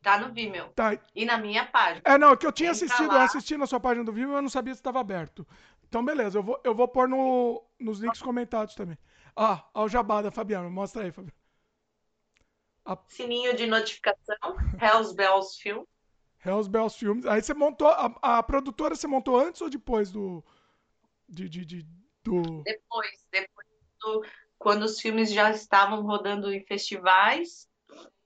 Tá 0.02 0.18
no 0.18 0.34
Vimeo. 0.34 0.70
Tá. 0.70 0.98
E 1.14 1.26
na 1.26 1.38
minha 1.38 1.66
página. 1.66 2.02
É, 2.06 2.18
não, 2.18 2.36
que 2.36 2.46
eu 2.46 2.52
tinha 2.52 2.72
Entra 2.72 2.86
assistido, 2.86 3.10
lá. 3.10 3.16
eu 3.16 3.22
assisti 3.22 3.58
na 3.58 3.68
sua 3.68 3.80
página 3.80 4.06
do 4.06 4.14
Vimeo, 4.14 4.36
eu 4.36 4.42
não 4.42 4.50
sabia 4.50 4.74
se 4.74 4.80
estava 4.80 5.00
aberto. 5.00 5.46
Então, 5.88 6.04
beleza, 6.06 6.38
eu 6.38 6.44
vou, 6.44 6.60
eu 6.64 6.74
vou 6.74 6.88
pôr 6.88 7.08
no, 7.08 7.64
nos 7.80 8.00
links 8.00 8.22
comentados 8.22 8.76
também. 8.76 8.98
Ah, 9.36 9.66
ó, 9.74 9.86
o 9.86 9.90
jabá 9.90 10.22
da 10.22 10.32
Fabiana, 10.32 10.70
mostra 10.70 11.04
aí, 11.04 11.12
Fabiana. 11.12 11.38
A... 12.86 12.98
Sininho 13.08 13.56
de 13.56 13.68
notificação, 13.68 14.38
Hells 14.82 15.14
Bells 15.14 15.62
Film. 15.62 15.84
Hells 16.46 16.70
Bells 16.70 16.98
Filmes. 16.98 17.26
Aí 17.26 17.42
você 17.42 17.54
montou, 17.54 17.88
a, 17.88 18.16
a, 18.22 18.44
produtora 18.44 18.96
você 18.96 19.08
montou 19.08 19.38
antes 19.38 19.62
ou 19.62 19.70
depois 19.70 20.12
do... 20.12 20.44
De, 21.28 21.50
de, 21.50 21.66
de, 21.66 21.88
do... 22.24 22.64
Depois, 22.64 23.28
depois 23.32 23.68
do, 24.00 24.26
quando 24.58 24.84
os 24.84 25.00
filmes 25.00 25.32
já 25.32 25.52
estavam 25.52 26.02
rodando 26.02 26.52
em 26.52 26.66
festivais. 26.66 27.69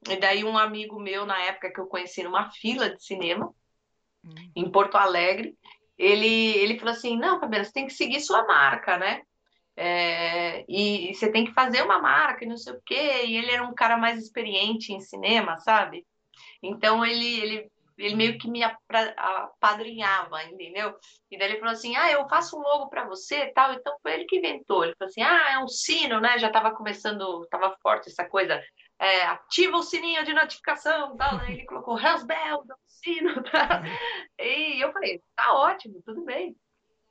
E 0.09 0.15
daí 0.17 0.43
um 0.43 0.57
amigo 0.57 0.99
meu, 0.99 1.25
na 1.25 1.39
época 1.41 1.71
que 1.71 1.79
eu 1.79 1.87
conheci 1.87 2.23
numa 2.23 2.51
fila 2.51 2.89
de 2.89 3.03
cinema, 3.03 3.53
hum. 4.23 4.33
em 4.55 4.69
Porto 4.69 4.95
Alegre, 4.95 5.57
ele, 5.97 6.57
ele 6.57 6.77
falou 6.77 6.93
assim, 6.93 7.17
não, 7.17 7.39
Fabiana, 7.39 7.65
você 7.65 7.71
tem 7.71 7.87
que 7.87 7.93
seguir 7.93 8.19
sua 8.19 8.45
marca, 8.45 8.97
né? 8.97 9.21
É, 9.75 10.63
e, 10.67 11.09
e, 11.09 11.15
você 11.15 11.31
tem 11.31 11.45
que 11.45 11.53
fazer 11.53 11.81
uma 11.81 11.99
marca 11.99 12.45
e 12.45 12.47
não 12.47 12.57
sei 12.57 12.73
o 12.73 12.81
quê. 12.85 13.25
E 13.25 13.37
ele 13.37 13.51
era 13.51 13.63
um 13.63 13.73
cara 13.73 13.97
mais 13.97 14.19
experiente 14.19 14.93
em 14.93 14.99
cinema, 14.99 15.59
sabe? 15.59 16.05
Então 16.61 17.05
ele, 17.05 17.39
ele 17.39 17.71
ele 17.97 18.15
meio 18.15 18.37
que 18.37 18.49
me 18.49 18.61
apadrinhava, 18.63 20.43
entendeu? 20.45 20.95
E 21.29 21.37
daí 21.37 21.49
ele 21.49 21.59
falou 21.59 21.73
assim: 21.73 21.95
ah, 21.95 22.11
eu 22.11 22.27
faço 22.27 22.57
um 22.57 22.61
logo 22.61 22.89
para 22.89 23.05
você 23.05 23.47
tal. 23.53 23.73
Então 23.73 23.95
foi 24.01 24.13
ele 24.13 24.25
que 24.25 24.37
inventou. 24.37 24.83
Ele 24.83 24.95
falou 24.97 25.09
assim: 25.09 25.21
ah, 25.21 25.53
é 25.53 25.59
um 25.59 25.67
sino, 25.67 26.19
né? 26.19 26.37
Já 26.39 26.47
estava 26.47 26.71
começando, 26.71 27.43
estava 27.43 27.75
forte 27.81 28.09
essa 28.09 28.25
coisa. 28.27 28.61
É, 28.99 29.25
ativa 29.25 29.77
o 29.77 29.83
sininho 29.83 30.23
de 30.23 30.33
notificação 30.33 31.17
tal. 31.17 31.37
Né? 31.37 31.51
Ele 31.51 31.65
colocou 31.65 31.99
Hells 31.99 32.25
Bells, 32.25 32.71
um 32.71 32.75
sino. 32.87 33.43
Tá? 33.51 33.83
E 34.39 34.83
eu 34.83 34.91
falei: 34.91 35.21
tá 35.35 35.53
ótimo, 35.53 36.01
tudo 36.05 36.23
bem. 36.23 36.55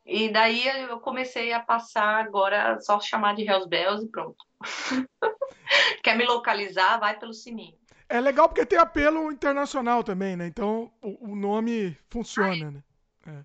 E 0.05 0.29
daí 0.31 0.67
eu 0.67 0.99
comecei 1.01 1.53
a 1.53 1.61
passar 1.61 2.25
agora 2.25 2.81
só 2.81 2.99
chamar 2.99 3.37
de 3.37 3.43
Hells 3.43 3.69
Bells 3.69 4.05
e 4.05 4.09
pronto. 4.09 4.45
Quer 6.03 6.17
me 6.17 6.25
localizar? 6.25 6.99
Vai 6.99 7.19
pelo 7.19 7.33
sininho. 7.33 7.79
É 8.09 8.21
legal 8.21 8.49
porque 8.49 8.67
tem 8.67 8.79
apelo 8.79 9.31
internacional 9.31 10.03
também, 10.03 10.37
né? 10.37 10.47
Então 10.47 10.93
o, 11.01 11.33
o 11.33 11.37
nome 11.37 11.97
funciona, 12.11 12.71
né? 12.71 12.85
É, 13.27 13.45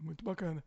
muito 0.00 0.24
bacana. 0.24 0.64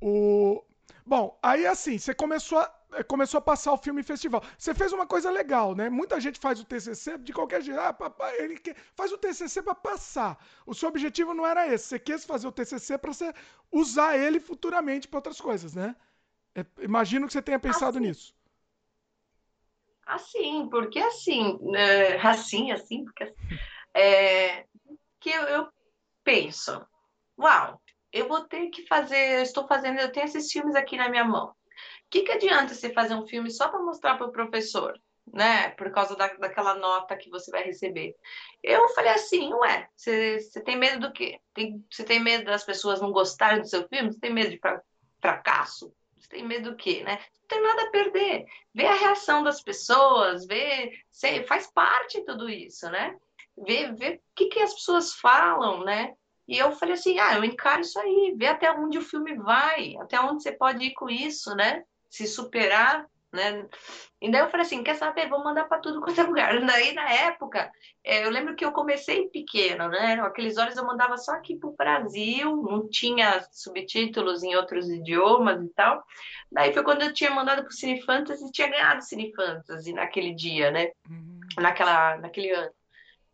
O... 0.00 0.64
Bom, 1.06 1.38
aí 1.42 1.66
assim, 1.66 1.98
você 1.98 2.14
começou 2.14 2.58
a, 2.58 2.74
começou 3.02 3.38
a 3.38 3.42
passar 3.42 3.72
o 3.72 3.78
filme 3.78 4.00
em 4.00 4.04
festival. 4.04 4.42
Você 4.56 4.74
fez 4.74 4.92
uma 4.92 5.06
coisa 5.06 5.30
legal, 5.30 5.74
né? 5.74 5.90
Muita 5.90 6.20
gente 6.20 6.38
faz 6.38 6.60
o 6.60 6.64
TCC 6.64 7.18
de 7.18 7.32
qualquer 7.32 7.62
jeito. 7.62 7.80
Ah, 7.80 7.92
papai, 7.92 8.36
ele 8.38 8.58
quer... 8.58 8.76
faz 8.94 9.10
o 9.10 9.18
TCC 9.18 9.62
para 9.62 9.74
passar. 9.74 10.38
O 10.66 10.74
seu 10.74 10.88
objetivo 10.88 11.34
não 11.34 11.46
era 11.46 11.66
esse. 11.66 11.86
Você 11.86 11.98
quis 11.98 12.24
fazer 12.24 12.46
o 12.46 12.52
TCC 12.52 12.96
para 12.98 13.12
você 13.12 13.34
usar 13.72 14.16
ele 14.16 14.38
futuramente 14.38 15.08
para 15.08 15.18
outras 15.18 15.40
coisas, 15.40 15.74
né? 15.74 15.96
É, 16.54 16.64
imagino 16.80 17.26
que 17.26 17.32
você 17.32 17.42
tenha 17.42 17.58
pensado 17.58 17.98
assim. 17.98 18.06
nisso. 18.06 18.34
Assim, 20.06 20.68
porque 20.68 20.98
assim, 20.98 21.58
é, 21.74 22.16
assim, 22.20 22.70
assim, 22.70 23.04
porque 23.04 23.24
assim, 23.24 23.34
é, 23.94 24.66
que 25.18 25.30
eu, 25.30 25.42
eu, 25.44 25.68
penso, 26.22 26.86
uau, 27.38 27.80
eu 28.12 28.28
vou 28.28 28.44
ter 28.44 28.68
que 28.68 28.86
fazer, 28.86 29.38
eu 29.38 29.42
estou 29.42 29.66
fazendo, 29.66 29.98
eu 29.98 30.12
tenho 30.12 30.26
esses 30.26 30.50
filmes 30.52 30.76
aqui 30.76 30.96
na 30.96 31.08
minha 31.08 31.24
mão. 31.24 31.54
Que, 32.14 32.22
que 32.22 32.30
adianta 32.30 32.72
você 32.72 32.92
fazer 32.92 33.16
um 33.16 33.26
filme 33.26 33.50
só 33.50 33.66
para 33.66 33.82
mostrar 33.82 34.16
para 34.16 34.28
o 34.28 34.30
professor, 34.30 34.96
né? 35.32 35.70
Por 35.70 35.90
causa 35.90 36.14
da, 36.14 36.28
daquela 36.34 36.76
nota 36.76 37.16
que 37.16 37.28
você 37.28 37.50
vai 37.50 37.64
receber. 37.64 38.14
Eu 38.62 38.88
falei 38.90 39.10
assim, 39.10 39.52
ué, 39.52 39.88
você, 39.96 40.38
tem 40.64 40.76
medo 40.76 41.08
do 41.08 41.12
quê? 41.12 41.40
Tem, 41.52 41.84
você 41.90 42.04
tem 42.04 42.20
medo 42.20 42.44
das 42.44 42.62
pessoas 42.62 43.00
não 43.00 43.10
gostarem 43.10 43.62
do 43.62 43.68
seu 43.68 43.88
filme? 43.88 44.12
Você 44.12 44.20
tem 44.20 44.32
medo 44.32 44.50
de 44.50 44.60
fracasso? 45.20 45.92
Você 46.16 46.28
tem 46.28 46.46
medo 46.46 46.70
do 46.70 46.76
quê, 46.76 47.02
né? 47.02 47.18
Não 47.40 47.48
tem 47.48 47.60
nada 47.60 47.82
a 47.82 47.90
perder. 47.90 48.46
Vê 48.72 48.86
a 48.86 48.94
reação 48.94 49.42
das 49.42 49.60
pessoas, 49.60 50.46
vê, 50.46 50.92
sei, 51.10 51.42
faz 51.42 51.66
parte 51.72 52.20
de 52.20 52.26
tudo 52.26 52.48
isso, 52.48 52.88
né? 52.90 53.18
Vê, 53.58 53.90
vê 53.90 54.10
o 54.10 54.20
que, 54.36 54.46
que 54.46 54.60
as 54.60 54.72
pessoas 54.72 55.14
falam, 55.14 55.82
né? 55.82 56.14
E 56.46 56.58
eu 56.58 56.70
falei 56.70 56.94
assim, 56.94 57.18
ah, 57.18 57.34
eu 57.34 57.42
encaro 57.42 57.80
isso 57.80 57.98
aí, 57.98 58.36
vê 58.36 58.46
até 58.46 58.70
onde 58.70 58.98
o 58.98 59.04
filme 59.04 59.34
vai, 59.34 59.96
até 59.96 60.20
onde 60.20 60.44
você 60.44 60.52
pode 60.52 60.84
ir 60.84 60.92
com 60.92 61.10
isso, 61.10 61.52
né? 61.56 61.82
Se 62.14 62.28
superar, 62.28 63.06
né? 63.32 63.66
E 64.22 64.30
daí 64.30 64.40
eu 64.40 64.48
falei 64.48 64.64
assim, 64.64 64.84
quer 64.84 64.94
saber, 64.94 65.28
vou 65.28 65.42
mandar 65.42 65.64
para 65.64 65.80
tudo 65.80 66.00
quanto 66.00 66.20
é 66.20 66.22
lugar. 66.22 66.64
Daí, 66.64 66.94
na 66.94 67.10
época, 67.10 67.68
é, 68.04 68.24
eu 68.24 68.30
lembro 68.30 68.54
que 68.54 68.64
eu 68.64 68.70
comecei 68.70 69.28
pequeno, 69.30 69.88
né? 69.88 70.14
Aqueles 70.20 70.56
olhos 70.56 70.76
eu 70.76 70.86
mandava 70.86 71.16
só 71.18 71.32
aqui 71.32 71.56
para 71.56 71.68
o 71.68 71.74
Brasil, 71.76 72.56
não 72.62 72.88
tinha 72.88 73.44
subtítulos 73.50 74.44
em 74.44 74.54
outros 74.54 74.88
idiomas 74.88 75.60
e 75.60 75.68
tal. 75.70 76.04
Daí 76.52 76.72
foi 76.72 76.84
quando 76.84 77.02
eu 77.02 77.12
tinha 77.12 77.30
mandado 77.30 77.62
para 77.62 77.70
o 77.70 77.72
Cine 77.72 78.00
Fantasy 78.02 78.46
e 78.46 78.52
tinha 78.52 78.68
ganhado 78.68 79.02
Cine 79.02 79.34
Fantasy 79.34 79.92
naquele 79.92 80.32
dia, 80.34 80.70
né? 80.70 80.92
Uhum. 81.10 81.40
Naquela, 81.58 82.16
naquele 82.18 82.52
ano. 82.52 82.70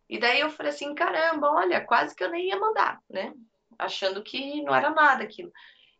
E 0.08 0.18
daí 0.18 0.40
eu 0.40 0.48
falei 0.48 0.72
assim, 0.72 0.94
caramba, 0.94 1.52
olha, 1.52 1.84
quase 1.84 2.16
que 2.16 2.24
eu 2.24 2.30
nem 2.30 2.48
ia 2.48 2.58
mandar, 2.58 2.98
né? 3.08 3.34
Achando 3.78 4.22
que 4.22 4.62
não 4.62 4.74
era 4.74 4.90
nada 4.90 5.22
aquilo. 5.22 5.52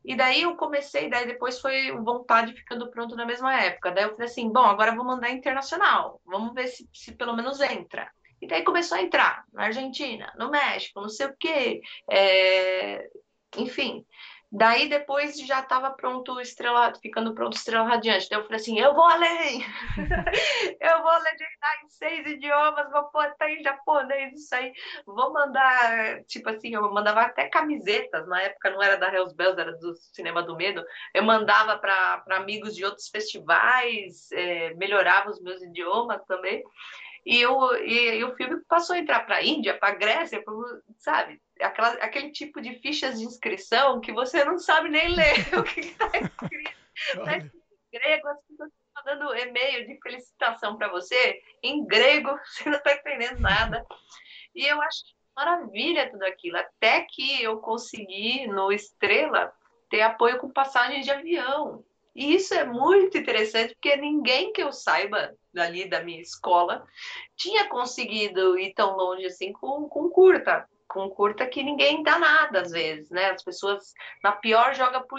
E 0.05 0.17
daí 0.17 0.43
eu 0.43 0.57
comecei, 0.57 1.11
daí 1.11 1.27
depois 1.27 1.61
foi 1.61 1.93
vontade 1.93 2.55
ficando 2.55 2.91
pronto 2.91 3.15
na 3.15 3.27
mesma 3.27 3.55
época. 3.61 3.91
Daí 3.91 4.05
eu 4.05 4.13
falei 4.13 4.27
assim, 4.27 4.51
bom, 4.51 4.65
agora 4.65 4.93
eu 4.93 4.97
vou 4.97 5.05
mandar 5.05 5.31
internacional. 5.31 6.21
Vamos 6.25 6.55
ver 6.55 6.69
se, 6.69 6.89
se 6.93 7.13
pelo 7.13 7.37
menos 7.37 7.61
entra. 7.61 8.11
E 8.41 8.47
daí 8.47 8.65
começou 8.65 8.97
a 8.97 9.03
entrar 9.03 9.45
na 9.53 9.65
Argentina, 9.65 10.33
no 10.39 10.51
México, 10.51 11.01
não 11.01 11.09
sei 11.09 11.27
o 11.27 11.37
quê. 11.39 11.83
É... 12.11 13.09
Enfim. 13.57 14.05
Daí 14.53 14.89
depois 14.89 15.39
já 15.39 15.61
estava 15.61 15.91
pronto 15.93 16.41
Estrela, 16.41 16.93
ficando 17.01 17.35
pronto 17.35 17.57
Estrela 17.57 17.89
Radiante. 17.89 18.29
Daí 18.29 18.41
eu 18.41 18.43
falei 18.43 18.61
assim, 18.61 18.81
eu 18.81 18.93
vou 18.95 19.05
além! 19.05 19.63
eu 20.81 21.03
vou 21.03 21.13
legendar 21.13 21.85
em 21.85 21.89
seis 21.89 22.27
idiomas, 22.27 22.91
vou 22.91 23.05
pôr 23.11 23.27
até 23.27 23.55
em 23.55 23.63
japonês, 23.63 24.35
isso 24.35 24.53
aí. 24.53 24.73
Vou 25.07 25.33
mandar, 25.33 26.25
tipo 26.25 26.49
assim, 26.49 26.75
eu 26.75 26.93
mandava 26.93 27.23
até 27.23 27.49
camisetas, 27.49 28.27
na 28.27 28.43
época 28.43 28.71
não 28.71 28.83
era 28.83 28.97
da 28.97 29.13
Hells 29.15 29.37
Bells, 29.37 29.61
era 29.61 29.73
do 29.77 29.95
Cinema 30.13 30.43
do 30.43 30.57
Medo. 30.57 30.85
Eu 31.15 31.23
mandava 31.23 31.79
para 31.79 32.25
amigos 32.31 32.75
de 32.75 32.85
outros 32.85 33.09
festivais, 33.09 34.33
é, 34.33 34.75
melhorava 34.75 35.31
os 35.31 35.41
meus 35.41 35.63
idiomas 35.63 36.25
também. 36.25 36.65
E, 37.25 37.41
eu, 37.41 37.75
e, 37.85 38.19
e 38.19 38.25
o 38.25 38.35
filme 38.35 38.63
passou 38.69 38.97
a 38.97 38.99
entrar 38.99 39.21
para 39.21 39.37
a 39.37 39.45
Índia, 39.45 39.79
para 39.79 39.91
a 39.91 39.95
Grécia, 39.95 40.43
pro, 40.43 40.65
sabe? 40.99 41.41
Aquela, 41.61 41.91
aquele 41.95 42.31
tipo 42.31 42.61
de 42.61 42.75
fichas 42.81 43.19
de 43.19 43.27
inscrição 43.27 44.01
que 44.01 44.13
você 44.13 44.45
não 44.45 44.59
sabe 44.59 44.89
nem 44.89 45.15
ler 45.15 45.35
o 45.59 45.63
que 45.63 45.81
está 45.81 46.07
escrito. 46.07 46.81
Está 46.97 47.37
escrito 47.37 47.57
em 47.93 47.99
grego, 47.99 48.29
as 48.29 48.41
pessoas 48.47 48.71
estão 48.71 49.05
dando 49.05 49.37
e-mail 49.37 49.87
de 49.87 50.01
felicitação 50.01 50.77
para 50.77 50.89
você 50.89 51.41
em 51.63 51.87
grego, 51.87 52.31
você 52.45 52.69
não 52.69 52.79
está 52.79 52.95
entendendo 52.95 53.39
nada. 53.41 53.85
E 54.55 54.67
eu 54.67 54.81
acho 54.81 55.05
maravilha 55.37 56.11
tudo 56.11 56.25
aquilo, 56.25 56.57
até 56.57 57.03
que 57.03 57.43
eu 57.43 57.59
consegui 57.59 58.47
no 58.47 58.73
Estrela 58.73 59.53
ter 59.89 60.03
apoio 60.03 60.39
com 60.39 60.51
passagem 60.51 61.01
de 61.01 61.11
avião. 61.11 61.85
E 62.15 62.35
isso 62.35 62.55
é 62.55 62.65
muito 62.65 63.17
interessante, 63.17 63.75
porque 63.75 63.97
ninguém 63.97 64.53
que 64.53 64.63
eu 64.63 64.73
saiba 64.73 65.35
dali 65.53 65.89
da 65.89 66.03
minha 66.03 66.21
escola 66.21 66.85
tinha 67.37 67.69
conseguido 67.69 68.59
ir 68.59 68.75
tão 68.75 68.97
longe 68.97 69.27
assim 69.27 69.53
com, 69.53 69.89
com 69.89 70.11
curta. 70.11 70.69
Com 70.89 71.09
curta 71.09 71.47
que 71.47 71.63
ninguém 71.63 72.03
dá 72.03 72.19
nada 72.19 72.63
às 72.63 72.73
vezes, 72.73 73.11
né? 73.11 73.31
As 73.31 73.45
pessoas, 73.45 73.93
na 74.25 74.33
pior, 74.33 74.75
joga 74.75 75.01
pro, 75.01 75.19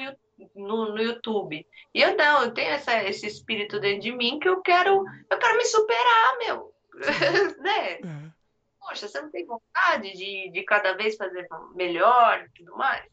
no, 0.54 0.92
no 0.92 1.02
YouTube. 1.02 1.66
E 1.94 2.02
eu 2.02 2.16
não, 2.18 2.44
eu 2.44 2.54
tenho 2.54 2.72
essa, 2.72 3.04
esse 3.04 3.26
espírito 3.26 3.80
dentro 3.80 4.02
de 4.02 4.12
mim 4.12 4.38
que 4.40 4.50
eu 4.50 4.62
quero, 4.62 5.06
eu 5.30 5.38
quero 5.38 5.58
me 5.58 5.66
superar, 5.66 6.38
meu. 6.40 6.74
né? 7.60 7.94
É. 7.94 8.32
Poxa, 8.80 9.08
você 9.08 9.22
não 9.22 9.32
tem 9.32 9.46
vontade 9.46 10.12
de, 10.12 10.50
de 10.52 10.64
cada 10.64 10.94
vez 10.94 11.16
fazer 11.16 11.48
melhor 11.74 12.44
e 12.44 12.50
tudo 12.58 12.76
mais? 12.76 13.06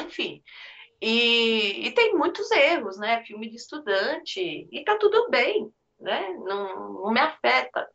Enfim, 0.00 0.42
e, 1.00 1.86
e, 1.86 1.90
tem 1.92 2.14
muitos 2.14 2.50
erros, 2.50 2.98
né? 2.98 3.24
Filme 3.24 3.48
de 3.48 3.56
estudante, 3.56 4.68
e 4.70 4.84
tá 4.84 4.96
tudo 4.96 5.30
bem, 5.30 5.72
né? 5.98 6.28
Não, 6.34 6.92
não 6.94 7.10
me 7.10 7.20
afeta. 7.20 7.88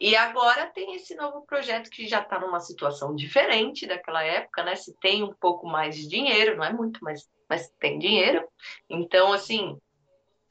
E 0.00 0.14
agora 0.14 0.66
tem 0.66 0.94
esse 0.94 1.16
novo 1.16 1.44
projeto 1.44 1.90
que 1.90 2.06
já 2.06 2.20
está 2.20 2.38
numa 2.38 2.60
situação 2.60 3.16
diferente 3.16 3.86
daquela 3.86 4.22
época, 4.22 4.62
né? 4.62 4.76
Se 4.76 4.94
tem 5.00 5.24
um 5.24 5.34
pouco 5.40 5.66
mais 5.66 5.96
de 5.96 6.06
dinheiro, 6.06 6.56
não 6.56 6.64
é 6.64 6.72
muito, 6.72 7.00
mas, 7.02 7.28
mas 7.48 7.68
tem 7.80 7.98
dinheiro. 7.98 8.46
Então, 8.88 9.32
assim, 9.32 9.76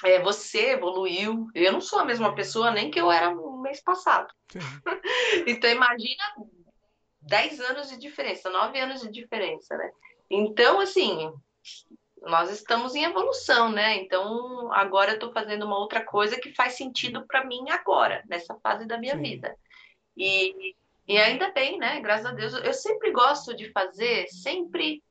é, 0.04 0.20
você 0.20 0.72
evoluiu. 0.72 1.48
Eu 1.56 1.72
não 1.72 1.80
sou 1.80 2.00
a 2.00 2.06
mesma 2.06 2.36
pessoa 2.36 2.72
nem 2.72 2.92
que 2.92 3.00
eu 3.00 3.10
era 3.10 3.34
no 3.34 3.62
mês 3.62 3.82
passado. 3.82 4.34
então, 5.48 5.70
imagina 5.70 6.24
10 7.22 7.60
anos 7.62 7.90
de 7.90 7.98
diferença, 7.98 8.50
9 8.50 8.78
anos 8.80 9.02
de 9.02 9.10
diferença, 9.10 9.78
né? 9.78 9.90
Então, 10.30 10.82
assim, 10.82 11.34
nós 12.22 12.50
estamos 12.52 12.96
em 12.96 13.04
evolução, 13.04 13.72
né? 13.72 13.98
Então, 13.98 14.72
agora 14.74 15.12
eu 15.12 15.16
estou 15.16 15.32
fazendo 15.32 15.66
uma 15.66 15.78
outra 15.78 16.04
coisa 16.04 16.40
que 16.40 16.54
faz 16.54 16.74
sentido 16.74 17.26
para 17.26 17.46
mim 17.46 17.70
agora, 17.70 18.24
nessa 18.28 18.56
fase 18.56 18.86
da 18.86 18.98
minha 18.98 19.16
Sim. 19.16 19.22
vida. 19.22 19.56
E, 20.16 20.76
e 21.08 21.18
ainda 21.18 21.52
bem, 21.52 21.78
né? 21.78 22.00
Graças 22.02 22.26
a 22.26 22.32
Deus. 22.32 22.54
Eu 22.54 22.74
sempre 22.74 23.12
gosto 23.12 23.56
de 23.56 23.72
fazer, 23.72 24.28
sempre 24.28 25.02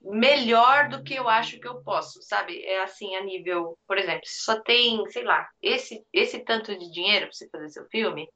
melhor 0.00 0.88
do 0.88 1.02
que 1.02 1.14
eu 1.14 1.28
acho 1.28 1.60
que 1.60 1.66
eu 1.66 1.80
posso, 1.82 2.20
sabe? 2.22 2.62
É 2.64 2.82
assim, 2.82 3.14
a 3.16 3.22
nível, 3.22 3.78
por 3.86 3.96
exemplo, 3.96 4.22
se 4.24 4.42
só 4.42 4.60
tem, 4.60 5.08
sei 5.10 5.22
lá, 5.22 5.48
esse, 5.62 6.04
esse 6.12 6.40
tanto 6.40 6.76
de 6.76 6.90
dinheiro 6.90 7.26
para 7.26 7.32
você 7.32 7.48
fazer 7.48 7.68
seu 7.70 7.86
filme, 7.86 8.28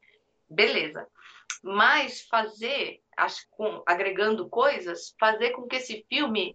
beleza. 0.48 1.06
Mas 1.62 2.22
fazer, 2.22 3.00
acho, 3.16 3.44
com, 3.50 3.82
agregando 3.86 4.48
coisas, 4.48 5.14
fazer 5.18 5.50
com 5.50 5.66
que 5.66 5.76
esse 5.76 6.06
filme 6.08 6.54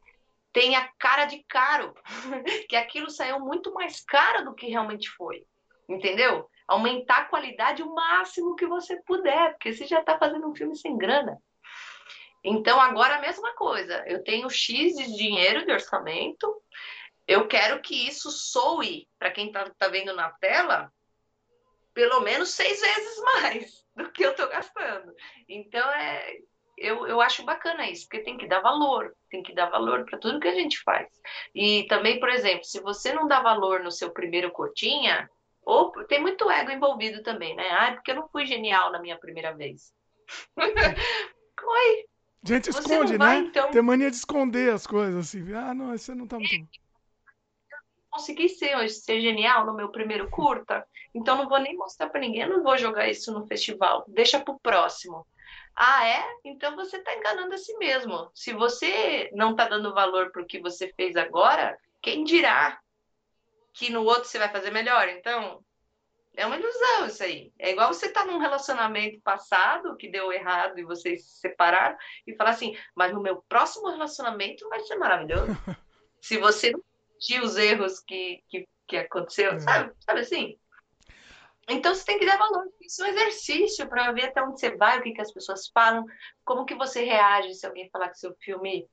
tenha 0.54 0.90
cara 1.00 1.26
de 1.26 1.44
caro, 1.48 1.94
que 2.70 2.76
aquilo 2.76 3.10
saiu 3.10 3.40
muito 3.40 3.74
mais 3.74 4.02
caro 4.02 4.46
do 4.46 4.54
que 4.54 4.68
realmente 4.68 5.10
foi, 5.12 5.46
entendeu? 5.88 6.50
Aumentar 6.68 7.18
a 7.20 7.26
qualidade 7.26 7.84
o 7.84 7.94
máximo 7.94 8.56
que 8.56 8.66
você 8.66 9.02
puder, 9.04 9.52
porque 9.52 9.74
você 9.74 9.86
já 9.86 10.00
está 10.00 10.18
fazendo 10.18 10.48
um 10.48 10.56
filme 10.56 10.76
sem 10.76 10.98
grana. 10.98 11.38
Então, 12.44 12.80
agora 12.80 13.18
a 13.18 13.22
mesma 13.22 13.54
coisa. 13.54 14.04
Eu 14.08 14.24
tenho 14.24 14.50
X 14.50 14.96
de 14.96 15.16
dinheiro 15.16 15.66
de 15.66 15.72
orçamento. 15.72 16.62
Eu 17.28 17.48
quero 17.48 17.82
que 17.82 18.08
isso 18.08 18.32
soe 18.32 19.08
para 19.20 19.32
quem 19.32 19.48
está 19.48 19.70
tá 19.70 19.88
vendo 19.88 20.14
na 20.14 20.32
tela 20.32 20.92
pelo 21.94 22.22
menos 22.22 22.52
seis 22.52 22.80
vezes 22.80 23.22
mais 23.24 23.86
do 23.96 24.12
que 24.12 24.26
eu 24.26 24.32
estou 24.32 24.48
gastando. 24.48 25.14
Então, 25.48 25.88
é, 25.92 26.38
eu, 26.82 27.08
eu 27.08 27.22
acho 27.22 27.44
bacana 27.44 27.90
isso, 27.90 28.08
porque 28.08 28.24
tem 28.24 28.38
que 28.38 28.48
dar 28.48 28.60
valor, 28.60 29.16
tem 29.30 29.42
que 29.44 29.54
dar 29.54 29.70
valor 29.70 30.06
para 30.06 30.20
tudo 30.20 30.40
que 30.40 30.48
a 30.48 30.54
gente 30.54 30.82
faz. 30.84 31.08
E 31.54 31.84
também, 31.88 32.20
por 32.20 32.30
exemplo, 32.30 32.64
se 32.64 32.82
você 32.82 33.14
não 33.14 33.28
dá 33.28 33.42
valor 33.42 33.82
no 33.82 33.92
seu 33.92 34.12
primeiro 34.12 34.52
cotinha, 34.52 35.30
ou 35.64 35.92
tem 36.06 36.20
muito 36.20 36.50
ego 36.50 36.72
envolvido 36.72 37.22
também, 37.22 37.56
né? 37.56 37.70
Ah, 37.72 37.92
porque 37.94 38.12
eu 38.12 38.16
não 38.16 38.28
fui 38.30 38.46
genial 38.46 38.92
na 38.92 39.00
minha 39.00 39.18
primeira 39.18 39.54
vez. 39.56 39.94
Oi, 40.58 42.06
Gente 42.44 42.72
esconde, 42.72 43.18
vai, 43.18 43.42
né? 43.42 43.48
Então... 43.48 43.70
Tem 43.70 43.82
mania 43.82 44.10
de 44.10 44.16
esconder 44.16 44.74
as 44.74 44.88
coisas, 44.88 45.28
assim. 45.28 45.54
Ah, 45.54 45.74
não, 45.74 45.96
você 45.96 46.16
não 46.16 46.28
tá 46.28 46.38
muito. 46.38 46.80
Consegui 48.10 48.50
ser, 48.50 48.90
ser 48.90 49.22
genial 49.22 49.66
no 49.66 49.74
meu 49.74 49.90
primeiro 49.90 50.30
curta, 50.30 50.86
então 51.16 51.38
não 51.38 51.48
vou 51.48 51.60
nem 51.60 51.78
mostrar 51.78 52.10
para 52.10 52.20
ninguém, 52.20 52.42
eu 52.42 52.50
não 52.50 52.62
vou 52.62 52.78
jogar 52.78 53.08
isso 53.08 53.32
no 53.32 53.48
festival, 53.48 54.04
deixa 54.06 54.38
pro 54.38 54.60
próximo. 54.60 55.26
Ah, 55.76 56.08
é? 56.08 56.24
Então 56.44 56.76
você 56.76 56.98
está 56.98 57.16
enganando 57.16 57.54
a 57.54 57.58
si 57.58 57.76
mesmo. 57.78 58.30
Se 58.34 58.54
você 58.54 59.30
não 59.34 59.52
está 59.52 59.68
dando 59.68 59.94
valor 59.94 60.32
para 60.32 60.42
o 60.42 60.46
que 60.46 60.60
você 60.60 60.94
fez 60.96 61.16
agora, 61.16 61.78
quem 62.02 62.24
dirá 62.24 62.80
que 63.74 63.90
no 63.90 64.04
outro 64.04 64.26
você 64.26 64.38
vai 64.38 64.50
fazer 64.50 64.72
melhor? 64.72 65.08
Então, 65.08 65.64
é 66.36 66.46
uma 66.46 66.58
ilusão 66.58 67.08
isso 67.08 67.24
aí. 67.24 67.52
É 67.60 67.72
igual 67.72 67.94
você 67.94 68.08
estar 68.08 68.22
tá 68.22 68.28
num 68.28 68.38
relacionamento 68.38 69.20
passado 69.22 69.96
que 69.98 70.10
deu 70.10 70.32
errado 70.32 70.80
e 70.80 70.84
vocês 70.84 71.24
se 71.26 71.40
separaram 71.40 71.98
e 72.26 72.36
falar 72.36 72.52
assim, 72.52 72.78
mas 72.96 73.14
no 73.14 73.22
meu 73.22 73.42
próximo 73.48 73.90
relacionamento 73.90 74.68
vai 74.70 74.80
ser 74.82 74.96
maravilhoso. 74.96 75.46
se 76.22 76.38
você 76.38 76.72
não 76.72 76.82
sentir 77.14 77.42
os 77.42 77.58
erros 77.58 78.00
que, 78.00 78.44
que, 78.50 78.68
que 78.88 78.98
aconteceu, 78.98 79.52
é. 79.54 79.60
sabe? 79.60 79.94
Sabe 80.00 80.22
assim? 80.22 80.58
Então 81.70 81.94
você 81.94 82.06
tem 82.06 82.20
que 82.20 82.26
dar 82.26 82.38
valor. 82.38 82.66
Isso 82.82 83.04
é 83.04 83.08
um 83.08 83.10
exercício 83.10 83.88
para 83.88 84.12
ver 84.12 84.26
até 84.26 84.42
onde 84.44 84.60
você 84.60 84.76
vai, 84.76 85.00
o 85.00 85.04
que, 85.04 85.14
que 85.14 85.22
as 85.22 85.32
pessoas 85.32 85.68
falam, 85.74 86.06
como 86.44 86.66
que 86.66 86.76
você 86.76 87.04
reage 87.04 87.54
se 87.54 87.66
alguém 87.66 87.90
falar 87.90 88.10
que 88.10 88.20
seu 88.20 88.36
filme 88.40 88.88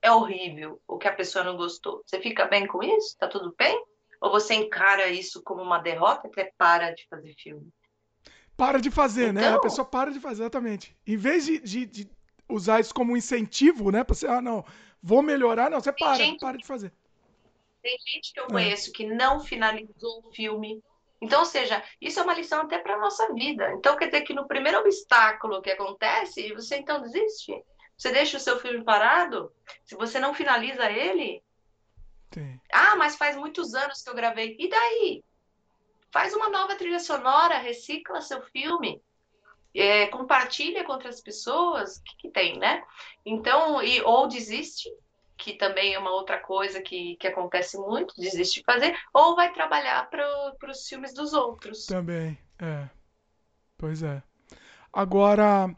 é 0.00 0.10
horrível 0.10 0.80
ou 0.86 0.98
que 0.98 1.08
a 1.08 1.12
pessoa 1.12 1.44
não 1.44 1.56
gostou. 1.56 2.02
Você 2.04 2.20
fica 2.20 2.46
bem 2.46 2.66
com 2.66 2.82
isso? 2.82 3.16
Tá 3.18 3.28
tudo 3.28 3.54
bem? 3.56 3.84
Ou 4.20 4.30
você 4.30 4.54
encara 4.54 5.08
isso 5.08 5.42
como 5.42 5.62
uma 5.62 5.78
derrota 5.78 6.28
que 6.28 6.40
é 6.40 6.52
para 6.56 6.90
de 6.92 7.06
fazer 7.08 7.34
filme? 7.34 7.72
Para 8.56 8.80
de 8.80 8.90
fazer, 8.90 9.28
então... 9.28 9.34
né? 9.34 9.46
A 9.46 9.50
então 9.50 9.60
pessoa 9.60 9.84
para 9.84 10.10
de 10.10 10.18
fazer, 10.18 10.42
exatamente. 10.42 10.96
Em 11.06 11.16
vez 11.16 11.46
de, 11.46 11.60
de, 11.60 11.86
de 11.86 12.10
usar 12.48 12.80
isso 12.80 12.94
como 12.94 13.12
um 13.12 13.16
incentivo, 13.16 13.90
né? 13.90 14.02
Pra 14.02 14.14
você, 14.14 14.26
ah, 14.26 14.40
não, 14.40 14.64
vou 15.02 15.22
melhorar, 15.22 15.70
não, 15.70 15.80
você 15.80 15.92
para, 15.92 16.16
gente, 16.16 16.40
para 16.40 16.58
de 16.58 16.66
fazer. 16.66 16.92
Tem 17.82 17.96
gente 18.06 18.32
que 18.32 18.40
eu 18.40 18.46
é. 18.46 18.48
conheço 18.48 18.90
é. 18.90 18.92
que 18.92 19.06
não 19.06 19.40
finalizou 19.40 20.24
o 20.24 20.32
filme. 20.32 20.82
Então, 21.20 21.40
ou 21.40 21.46
seja, 21.46 21.82
isso 22.00 22.20
é 22.20 22.22
uma 22.22 22.34
lição 22.34 22.62
até 22.62 22.78
para 22.78 22.98
nossa 22.98 23.32
vida. 23.34 23.72
Então, 23.72 23.96
quer 23.96 24.06
dizer 24.06 24.22
que 24.22 24.34
no 24.34 24.46
primeiro 24.46 24.78
obstáculo 24.78 25.60
que 25.60 25.70
acontece, 25.70 26.52
você 26.54 26.76
então 26.76 27.00
desiste. 27.00 27.52
Você 27.96 28.12
deixa 28.12 28.36
o 28.36 28.40
seu 28.40 28.60
filme 28.60 28.84
parado, 28.84 29.52
se 29.84 29.96
você 29.96 30.20
não 30.20 30.32
finaliza 30.32 30.88
ele, 30.88 31.42
Sim. 32.32 32.60
Ah, 32.72 32.96
mas 32.96 33.16
faz 33.16 33.36
muitos 33.36 33.74
anos 33.74 34.02
que 34.02 34.10
eu 34.10 34.14
gravei. 34.14 34.56
E 34.58 34.68
daí? 34.68 35.24
Faz 36.10 36.34
uma 36.34 36.48
nova 36.48 36.74
trilha 36.74 37.00
sonora, 37.00 37.58
recicla 37.58 38.20
seu 38.20 38.40
filme, 38.42 39.02
é, 39.74 40.06
compartilha 40.06 40.82
com 40.84 40.92
outras 40.92 41.20
pessoas, 41.20 41.98
o 41.98 42.02
que, 42.02 42.16
que, 42.16 42.30
tem, 42.30 42.58
né? 42.58 42.82
Então, 43.26 43.82
e, 43.82 44.00
ou 44.02 44.26
desiste, 44.26 44.90
que 45.38 45.54
também 45.54 45.94
é 45.94 45.98
uma 45.98 46.10
outra 46.10 46.38
coisa 46.38 46.82
que, 46.82 47.16
que 47.16 47.26
acontece 47.28 47.78
muito, 47.78 48.14
desiste 48.16 48.60
de 48.60 48.64
fazer, 48.64 48.96
ou 49.14 49.36
vai 49.36 49.52
trabalhar 49.52 50.10
para 50.10 50.70
os 50.70 50.86
filmes 50.86 51.14
dos 51.14 51.32
outros. 51.32 51.86
Também, 51.86 52.36
é. 52.58 52.88
Pois 53.76 54.02
é. 54.02 54.22
Agora, 54.92 55.70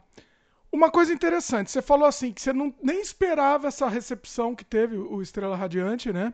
uma 0.71 0.89
coisa 0.89 1.13
interessante, 1.13 1.69
você 1.69 1.81
falou 1.81 2.07
assim 2.07 2.33
que 2.33 2.41
você 2.41 2.51
não, 2.51 2.73
nem 2.81 2.99
esperava 2.99 3.67
essa 3.67 3.87
recepção 3.87 4.55
que 4.55 4.65
teve 4.65 4.97
o 4.97 5.21
Estrela 5.21 5.55
Radiante, 5.55 6.11
né? 6.11 6.33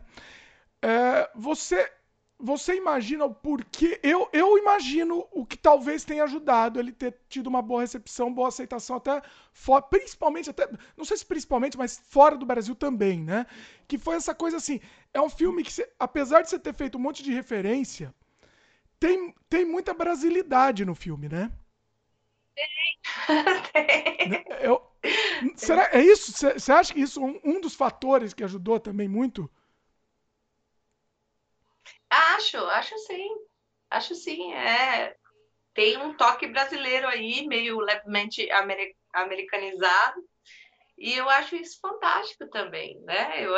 É, 0.82 1.30
você 1.34 1.90
você 2.38 2.76
imagina 2.76 3.24
o 3.24 3.34
porquê? 3.34 3.98
Eu, 4.02 4.28
eu 4.32 4.56
imagino 4.58 5.26
o 5.32 5.44
que 5.44 5.56
talvez 5.56 6.04
tenha 6.04 6.22
ajudado 6.22 6.78
ele 6.78 6.92
ter 6.92 7.16
tido 7.28 7.48
uma 7.48 7.60
boa 7.60 7.80
recepção, 7.80 8.32
boa 8.32 8.48
aceitação, 8.48 8.96
até 8.96 9.20
fora, 9.52 9.82
principalmente, 9.82 10.48
até, 10.48 10.68
não 10.96 11.04
sei 11.04 11.16
se 11.16 11.26
principalmente, 11.26 11.76
mas 11.76 12.00
fora 12.08 12.36
do 12.36 12.46
Brasil 12.46 12.76
também, 12.76 13.24
né? 13.24 13.44
Que 13.88 13.98
foi 13.98 14.14
essa 14.14 14.34
coisa 14.34 14.56
assim. 14.56 14.80
É 15.12 15.20
um 15.20 15.28
filme 15.28 15.64
que, 15.64 15.72
você, 15.72 15.90
apesar 15.98 16.42
de 16.42 16.50
você 16.50 16.58
ter 16.58 16.74
feito 16.74 16.96
um 16.96 17.00
monte 17.00 17.24
de 17.24 17.32
referência, 17.32 18.14
tem, 19.00 19.34
tem 19.48 19.64
muita 19.64 19.92
brasilidade 19.92 20.84
no 20.84 20.94
filme, 20.94 21.28
né? 21.28 21.50
Tem. 22.54 22.98
Eu, 24.62 24.82
será 25.56 25.88
é 25.92 26.02
isso? 26.02 26.32
Você 26.32 26.72
acha 26.72 26.94
que 26.94 27.00
isso 27.00 27.20
é 27.20 27.24
um, 27.24 27.40
um 27.44 27.60
dos 27.60 27.74
fatores 27.74 28.32
que 28.32 28.44
ajudou 28.44 28.78
também 28.78 29.08
muito? 29.08 29.50
Acho, 32.38 32.58
acho 32.58 32.98
sim. 32.98 33.28
Acho 33.90 34.14
sim. 34.14 34.52
É, 34.54 35.16
tem 35.74 35.96
um 35.98 36.14
toque 36.14 36.46
brasileiro 36.46 37.08
aí, 37.08 37.46
meio 37.46 37.80
levemente 37.80 38.48
americanizado. 39.12 40.22
E 40.96 41.14
eu 41.14 41.28
acho 41.28 41.56
isso 41.56 41.78
fantástico 41.80 42.48
também, 42.48 43.00
né? 43.02 43.44
Eu, 43.44 43.54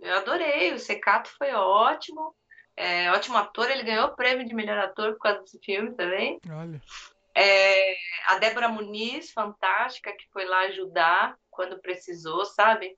eu 0.00 0.16
adorei, 0.16 0.72
o 0.72 0.78
Secato 0.78 1.30
foi 1.36 1.52
ótimo. 1.52 2.34
É, 2.76 3.10
ótimo 3.12 3.36
ator, 3.36 3.70
ele 3.70 3.82
ganhou 3.82 4.06
o 4.06 4.16
prêmio 4.16 4.46
de 4.46 4.54
melhor 4.54 4.78
ator 4.78 5.12
por 5.12 5.20
causa 5.20 5.40
desse 5.40 5.58
filme 5.60 5.94
também. 5.94 6.40
Olha. 6.50 6.80
É, 7.34 7.94
a 8.26 8.38
Débora 8.38 8.68
Muniz, 8.68 9.32
fantástica, 9.32 10.12
que 10.16 10.28
foi 10.32 10.44
lá 10.44 10.60
ajudar 10.62 11.36
quando 11.50 11.80
precisou, 11.80 12.44
sabe? 12.44 12.96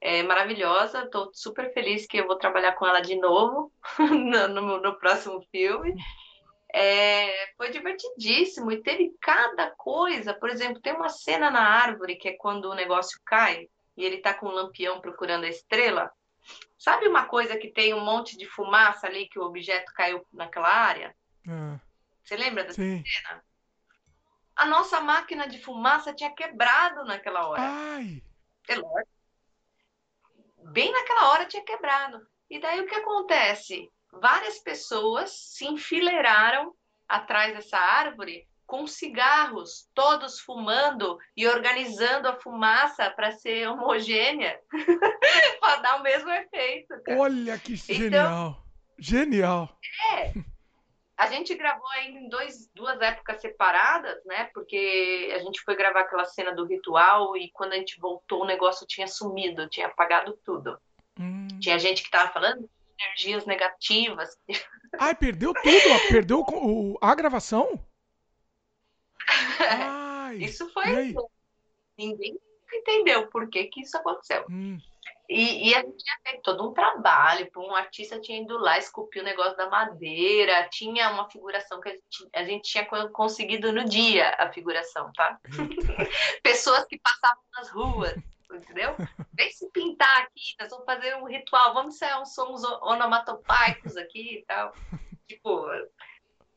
É 0.00 0.22
maravilhosa, 0.22 1.02
estou 1.02 1.30
super 1.34 1.72
feliz 1.72 2.06
que 2.06 2.18
eu 2.18 2.26
vou 2.26 2.36
trabalhar 2.36 2.72
com 2.72 2.86
ela 2.86 3.00
de 3.00 3.16
novo 3.16 3.72
no, 3.98 4.80
no, 4.80 4.98
próximo 4.98 5.44
filme. 5.50 5.94
É, 6.72 7.52
foi 7.56 7.70
divertidíssimo 7.70 8.70
e 8.70 8.82
teve 8.82 9.12
cada 9.20 9.70
coisa. 9.70 10.32
Por 10.34 10.50
exemplo, 10.50 10.80
tem 10.80 10.92
uma 10.92 11.08
cena 11.08 11.50
na 11.50 11.62
árvore 11.62 12.16
que 12.16 12.28
é 12.28 12.36
quando 12.36 12.66
o 12.66 12.74
negócio 12.74 13.20
cai 13.24 13.68
e 13.96 14.04
ele 14.04 14.16
está 14.16 14.32
com 14.32 14.46
um 14.46 14.52
lampião 14.52 15.00
procurando 15.00 15.44
a 15.44 15.48
estrela. 15.48 16.10
Sabe 16.78 17.08
uma 17.08 17.24
coisa 17.24 17.58
que 17.58 17.68
tem 17.68 17.92
um 17.92 18.04
monte 18.04 18.36
de 18.38 18.46
fumaça 18.46 19.06
ali 19.08 19.28
que 19.28 19.38
o 19.38 19.44
objeto 19.44 19.92
caiu 19.94 20.24
naquela 20.32 20.68
área? 20.68 21.14
É. 21.46 21.80
Você 22.22 22.36
lembra 22.36 22.62
dessa 22.62 22.80
Sim. 22.80 23.02
cena? 23.04 23.42
a 24.58 24.66
nossa 24.66 25.00
máquina 25.00 25.46
de 25.46 25.62
fumaça 25.62 26.12
tinha 26.12 26.34
quebrado 26.34 27.04
naquela 27.04 27.46
hora. 27.46 27.62
Ai. 27.62 28.20
É 28.68 28.74
lógico. 28.74 29.17
Bem 30.72 30.92
naquela 30.92 31.30
hora 31.30 31.46
tinha 31.46 31.64
quebrado. 31.64 32.20
E 32.50 32.60
daí 32.60 32.80
o 32.80 32.86
que 32.86 32.94
acontece? 32.94 33.90
Várias 34.12 34.58
pessoas 34.58 35.30
se 35.54 35.66
enfileiraram 35.66 36.74
atrás 37.08 37.54
dessa 37.54 37.78
árvore 37.78 38.46
com 38.66 38.86
cigarros, 38.86 39.88
todos 39.94 40.40
fumando 40.40 41.18
e 41.34 41.48
organizando 41.48 42.28
a 42.28 42.38
fumaça 42.38 43.10
para 43.10 43.32
ser 43.32 43.66
homogênea, 43.66 44.60
para 45.58 45.76
dar 45.76 46.00
o 46.00 46.02
mesmo 46.02 46.30
efeito. 46.30 47.02
Cara. 47.02 47.18
Olha 47.18 47.58
que 47.58 47.72
então, 47.72 47.96
genial! 47.96 48.64
Genial! 48.98 49.78
É, 50.12 50.32
a 51.18 51.26
gente 51.26 51.52
gravou 51.56 51.88
ainda 51.88 52.20
em 52.20 52.28
dois, 52.28 52.70
duas 52.72 53.00
épocas 53.00 53.40
separadas, 53.40 54.24
né? 54.24 54.44
Porque 54.54 55.32
a 55.34 55.40
gente 55.40 55.60
foi 55.62 55.74
gravar 55.74 56.02
aquela 56.02 56.24
cena 56.24 56.54
do 56.54 56.64
ritual 56.64 57.36
e 57.36 57.50
quando 57.50 57.72
a 57.72 57.76
gente 57.76 57.98
voltou 57.98 58.42
o 58.42 58.46
negócio 58.46 58.86
tinha 58.86 59.08
sumido, 59.08 59.68
tinha 59.68 59.88
apagado 59.88 60.38
tudo. 60.44 60.78
Hum. 61.18 61.48
Tinha 61.60 61.76
gente 61.76 62.04
que 62.04 62.10
tava 62.10 62.32
falando 62.32 62.60
de 62.60 63.04
energias 63.04 63.44
negativas. 63.46 64.38
Ai, 64.96 65.12
perdeu 65.12 65.52
tudo? 65.52 66.08
perdeu 66.08 66.40
o, 66.40 66.96
a 67.00 67.12
gravação? 67.16 67.84
Ai, 69.58 70.36
isso 70.36 70.72
foi. 70.72 71.16
Ninguém 71.98 72.38
entendeu 72.72 73.26
por 73.26 73.50
que, 73.50 73.64
que 73.64 73.80
isso 73.80 73.96
aconteceu. 73.98 74.46
Hum. 74.48 74.78
E, 75.28 75.68
e, 75.68 75.74
a 75.74 75.80
gente 75.80 75.98
tinha 75.98 76.16
feito 76.26 76.42
todo 76.42 76.66
um 76.66 76.72
trabalho, 76.72 77.50
um 77.58 77.74
artista 77.74 78.18
tinha 78.18 78.40
ido 78.40 78.56
lá, 78.56 78.78
esculpir 78.78 79.20
o 79.20 79.24
negócio 79.24 79.56
da 79.58 79.68
madeira, 79.68 80.66
tinha 80.70 81.10
uma 81.10 81.28
figuração 81.28 81.80
que 81.82 81.90
a 81.90 81.92
gente, 81.92 82.28
a 82.34 82.44
gente 82.44 82.70
tinha 82.70 82.86
conseguido 83.10 83.70
no 83.70 83.84
dia, 83.84 84.30
a 84.38 84.50
figuração, 84.50 85.12
tá? 85.12 85.38
Pessoas 86.42 86.86
que 86.86 86.98
passavam 86.98 87.42
nas 87.54 87.68
ruas, 87.70 88.14
entendeu? 88.50 88.96
Vem 89.34 89.50
se 89.52 89.70
pintar 89.70 90.22
aqui, 90.22 90.54
nós 90.58 90.70
vamos 90.70 90.86
fazer 90.86 91.14
um 91.16 91.26
ritual, 91.26 91.74
vamos 91.74 91.96
ensaiar 91.96 92.22
uns 92.22 92.34
sons 92.34 92.64
onomatopaicos 92.64 93.98
aqui 93.98 94.38
e 94.38 94.44
tal. 94.46 94.72
Tipo, 95.26 95.66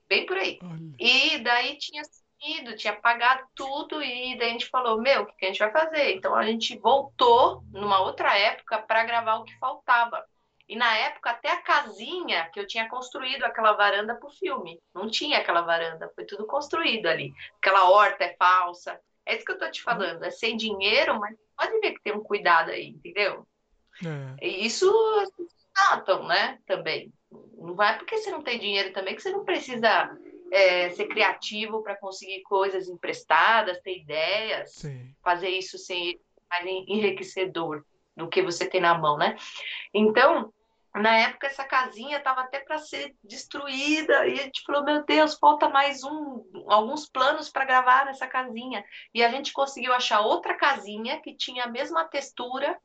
bem 0.08 0.26
por 0.26 0.38
aí. 0.38 0.60
E 0.98 1.40
daí 1.40 1.78
tinha 1.78 2.04
ido, 2.44 2.76
tinha 2.76 2.94
pagado 2.94 3.44
tudo 3.56 4.02
e 4.02 4.38
daí 4.38 4.50
a 4.50 4.52
gente 4.52 4.68
falou, 4.68 5.00
meu, 5.00 5.24
o 5.24 5.26
que 5.26 5.46
a 5.46 5.48
gente 5.48 5.60
vai 5.60 5.72
fazer? 5.72 6.16
Então 6.16 6.36
a 6.36 6.46
gente 6.46 6.78
voltou 6.78 7.64
numa 7.72 8.02
outra 8.02 8.38
época 8.38 8.80
para 8.80 9.04
gravar 9.04 9.36
o 9.38 9.44
que 9.44 9.58
faltava. 9.58 10.26
E 10.68 10.76
na 10.76 10.96
época 10.98 11.32
até 11.32 11.52
a 11.52 11.62
casinha 11.62 12.50
que 12.50 12.60
eu 12.60 12.66
tinha 12.66 12.88
construído 12.88 13.44
aquela 13.44 13.74
varanda 13.74 14.16
pro 14.16 14.30
filme, 14.30 14.82
não 14.94 15.10
tinha 15.10 15.40
aquela 15.40 15.62
varanda, 15.62 16.12
foi 16.16 16.26
tudo 16.26 16.46
construído 16.46 17.08
ali. 17.08 17.34
Aquela 17.58 17.90
horta 17.90 18.24
é 18.24 18.36
falsa. 18.38 19.00
É 19.26 19.36
isso 19.36 19.46
que 19.46 19.52
eu 19.52 19.60
tô 19.60 19.70
te 19.70 19.84
falando, 19.84 20.24
é 20.24 20.32
sem 20.32 20.58
dinheiro, 20.58 21.20
mas 21.20 21.38
pode 21.56 21.80
ver 21.80 21.92
que 21.92 22.02
tem 22.02 22.14
um 22.14 22.24
cuidado 22.24 22.72
aí, 22.72 22.88
entendeu? 22.88 23.46
É. 24.40 24.46
E 24.46 24.66
isso 24.66 24.92
notam, 25.78 26.26
né, 26.28 26.58
também. 26.66 27.14
Não 27.58 27.76
vai 27.76 27.98
porque 27.98 28.18
você 28.18 28.32
não 28.32 28.42
tem 28.42 28.58
dinheiro 28.58 28.92
também 28.94 29.16
que 29.16 29.22
você 29.22 29.30
não 29.30 29.46
precisa 29.46 30.18
é, 30.52 30.90
ser 30.90 31.08
criativo 31.08 31.82
para 31.82 31.96
conseguir 31.96 32.42
coisas 32.44 32.90
emprestadas, 32.90 33.80
ter 33.80 34.00
ideias, 34.00 34.74
Sim. 34.74 35.16
fazer 35.24 35.50
isso 35.50 35.78
sem 35.78 36.20
mais 36.50 36.66
enriquecedor 36.66 37.86
do 38.16 38.28
que 38.28 38.42
você 38.42 38.66
tem 38.68 38.82
na 38.82 38.98
mão, 38.98 39.18
né? 39.18 39.38
Então, 39.94 40.54
na 40.94 41.16
época 41.16 41.48
essa 41.48 41.64
casinha 41.64 42.18
estava 42.18 42.42
até 42.42 42.60
para 42.60 42.78
ser 42.78 43.16
destruída 43.24 44.28
e 44.28 44.34
a 44.34 44.44
gente 44.44 44.62
falou 44.64 44.84
meu 44.84 45.06
Deus 45.06 45.36
falta 45.36 45.70
mais 45.70 46.04
um 46.04 46.44
alguns 46.68 47.08
planos 47.08 47.50
para 47.50 47.64
gravar 47.64 48.06
nessa 48.06 48.28
casinha 48.28 48.84
e 49.14 49.24
a 49.24 49.30
gente 49.30 49.54
conseguiu 49.54 49.94
achar 49.94 50.20
outra 50.20 50.54
casinha 50.54 51.22
que 51.22 51.34
tinha 51.34 51.64
a 51.64 51.70
mesma 51.70 52.04
textura 52.04 52.78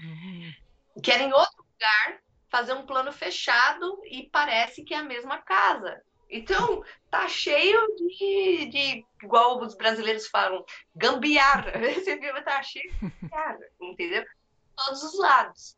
uhum. 0.00 0.52
que 1.00 1.12
era 1.12 1.22
em 1.22 1.32
outro 1.32 1.64
lugar 1.72 2.20
fazer 2.48 2.72
um 2.72 2.84
plano 2.84 3.12
fechado 3.12 4.02
e 4.06 4.28
parece 4.32 4.82
que 4.82 4.92
é 4.92 4.96
a 4.96 5.04
mesma 5.04 5.38
casa 5.38 6.02
então, 6.30 6.84
tá 7.10 7.28
cheio 7.28 7.78
de, 7.96 8.66
de 8.66 9.04
igual 9.22 9.60
os 9.60 9.74
brasileiros 9.74 10.28
falam, 10.28 10.64
gambiarra. 10.94 11.72
Esse 11.90 12.16
filme 12.18 12.42
tá 12.42 12.62
cheio 12.62 12.90
de 12.92 12.98
gambiarra, 13.10 13.58
entendeu? 13.80 14.24
Todos 14.76 15.02
os 15.02 15.18
lados. 15.18 15.76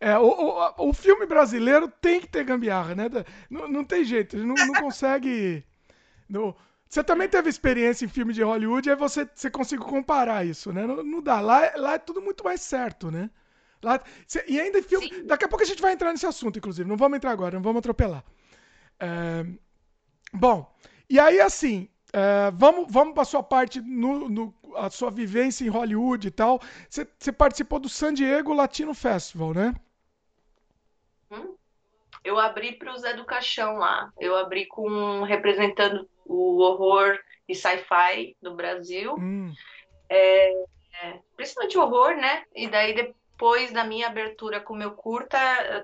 É, 0.00 0.18
o, 0.18 0.26
o, 0.26 0.88
o 0.88 0.92
filme 0.92 1.24
brasileiro 1.24 1.88
tem 1.88 2.20
que 2.20 2.26
ter 2.26 2.44
gambiarra, 2.44 2.94
né? 2.94 3.04
Não, 3.48 3.68
não 3.68 3.84
tem 3.84 4.04
jeito, 4.04 4.36
não, 4.36 4.54
não 4.54 4.74
consegue. 4.74 5.64
Você 6.88 7.02
também 7.02 7.28
teve 7.28 7.48
experiência 7.48 8.04
em 8.04 8.08
filme 8.08 8.32
de 8.32 8.42
Hollywood, 8.42 8.90
aí 8.90 8.96
você, 8.96 9.28
você 9.34 9.50
consegue 9.50 9.82
comparar 9.82 10.44
isso, 10.44 10.72
né? 10.72 10.86
Não, 10.86 11.02
não 11.02 11.22
dá. 11.22 11.40
Lá, 11.40 11.72
lá 11.76 11.94
é 11.94 11.98
tudo 11.98 12.20
muito 12.20 12.44
mais 12.44 12.60
certo, 12.60 13.10
né? 13.10 13.30
Lá, 13.82 14.02
e 14.48 14.60
ainda 14.60 14.78
em 14.78 14.82
filme. 14.82 15.08
Sim. 15.08 15.26
Daqui 15.26 15.44
a 15.44 15.48
pouco 15.48 15.62
a 15.62 15.66
gente 15.66 15.80
vai 15.80 15.92
entrar 15.92 16.10
nesse 16.10 16.26
assunto, 16.26 16.58
inclusive. 16.58 16.88
Não 16.88 16.96
vamos 16.96 17.16
entrar 17.16 17.30
agora, 17.30 17.54
não 17.54 17.62
vamos 17.62 17.78
atropelar. 17.78 18.24
É, 19.04 19.44
bom, 20.32 20.74
e 21.10 21.20
aí 21.20 21.38
assim, 21.40 21.90
é, 22.10 22.50
vamos, 22.52 22.90
vamos 22.90 23.12
para 23.12 23.22
a 23.22 23.26
sua 23.26 23.42
parte, 23.42 23.80
no, 23.80 24.28
no, 24.30 24.54
a 24.76 24.88
sua 24.88 25.10
vivência 25.10 25.64
em 25.64 25.68
Hollywood 25.68 26.28
e 26.28 26.30
tal. 26.30 26.60
Você 26.88 27.32
participou 27.32 27.78
do 27.78 27.88
San 27.88 28.14
Diego 28.14 28.54
Latino 28.54 28.94
Festival, 28.94 29.52
né? 29.52 29.74
Hum? 31.30 31.54
Eu 32.24 32.38
abri 32.38 32.72
para 32.72 32.94
o 32.94 32.98
Zé 32.98 33.12
do 33.12 33.26
Caixão 33.26 33.76
lá. 33.76 34.10
Eu 34.18 34.36
abri 34.36 34.64
com 34.66 35.22
representando 35.22 36.08
o 36.24 36.60
horror 36.60 37.18
e 37.46 37.54
sci-fi 37.54 38.34
do 38.40 38.54
Brasil. 38.54 39.14
Hum. 39.18 39.52
É, 40.08 40.52
é, 41.02 41.18
principalmente 41.36 41.76
horror, 41.76 42.16
né? 42.16 42.44
E 42.54 42.68
daí 42.68 43.12
depois 43.34 43.72
da 43.72 43.84
minha 43.84 44.06
abertura 44.06 44.60
com 44.60 44.74
o 44.74 44.76
meu 44.76 44.92
curta, 44.92 45.36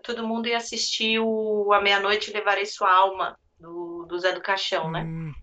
todo 0.05 0.27
mundo 0.27 0.47
ia 0.47 0.57
assistir 0.57 1.19
o 1.19 1.73
A 1.73 1.81
Meia-Noite 1.81 2.33
Levarei 2.33 2.65
Sua 2.65 2.91
Alma, 2.91 3.37
do, 3.59 4.07
do 4.07 4.19
Zé 4.19 4.33
do 4.33 4.41
Caixão, 4.41 4.89
né? 4.89 5.03
Hum. 5.03 5.35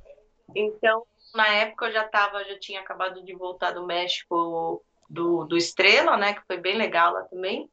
Então, 0.55 1.03
na 1.36 1.47
época 1.47 1.88
eu 1.88 1.91
já 1.91 2.05
tava, 2.05 2.43
já 2.45 2.58
tinha 2.58 2.80
acabado 2.80 3.24
de 3.24 3.36
voltar 3.36 3.72
do 3.72 3.86
México 3.86 4.82
do, 5.10 5.43
do 5.43 5.58
Estrela, 5.58 6.16
né? 6.16 6.34
Que 6.34 6.41
foi 6.47 6.58
bem 6.58 6.78
legal 6.78 7.12
lá 7.12 7.24
também. 7.24 7.70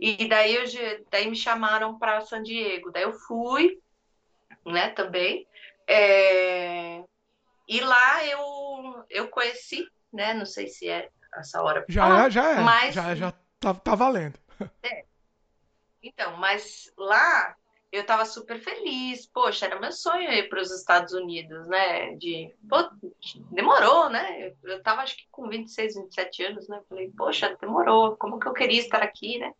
E 0.00 0.28
daí, 0.28 0.56
eu, 0.56 0.64
daí 1.08 1.30
me 1.30 1.36
chamaram 1.36 1.96
para 1.96 2.20
San 2.22 2.42
Diego. 2.42 2.90
Daí 2.90 3.04
eu 3.04 3.12
fui, 3.12 3.78
né, 4.66 4.90
também. 4.90 5.46
É... 5.86 7.04
E 7.68 7.80
lá 7.80 8.26
eu, 8.26 9.04
eu 9.08 9.28
conheci, 9.28 9.86
né? 10.12 10.34
Não 10.34 10.44
sei 10.44 10.66
se 10.66 10.88
é 10.88 11.08
essa 11.36 11.62
hora. 11.62 11.84
Já 11.88 12.26
é, 12.26 12.30
já 12.30 12.50
é. 12.50 12.60
Mas... 12.60 12.94
Já, 12.94 13.14
já 13.14 13.32
Tá, 13.60 13.74
tá 13.74 13.94
valendo. 13.94 14.38
É. 14.82 15.04
Então, 16.02 16.34
mas 16.38 16.90
lá 16.96 17.54
eu 17.92 18.04
tava 18.04 18.24
super 18.24 18.58
feliz. 18.58 19.26
Poxa, 19.26 19.66
era 19.66 19.78
meu 19.78 19.92
sonho 19.92 20.30
ir 20.32 20.48
para 20.48 20.62
os 20.62 20.70
Estados 20.70 21.12
Unidos, 21.12 21.68
né? 21.68 22.14
De, 22.16 22.54
pô, 22.68 22.76
demorou, 23.52 24.08
né? 24.08 24.54
Eu 24.64 24.82
tava 24.82 25.02
acho 25.02 25.14
que 25.16 25.26
com 25.30 25.46
26, 25.46 25.94
27 25.94 26.44
anos, 26.44 26.68
né? 26.68 26.80
Falei, 26.88 27.12
poxa, 27.16 27.56
demorou. 27.60 28.16
Como 28.16 28.40
que 28.40 28.48
eu 28.48 28.54
queria 28.54 28.80
estar 28.80 29.02
aqui, 29.02 29.38
né? 29.38 29.52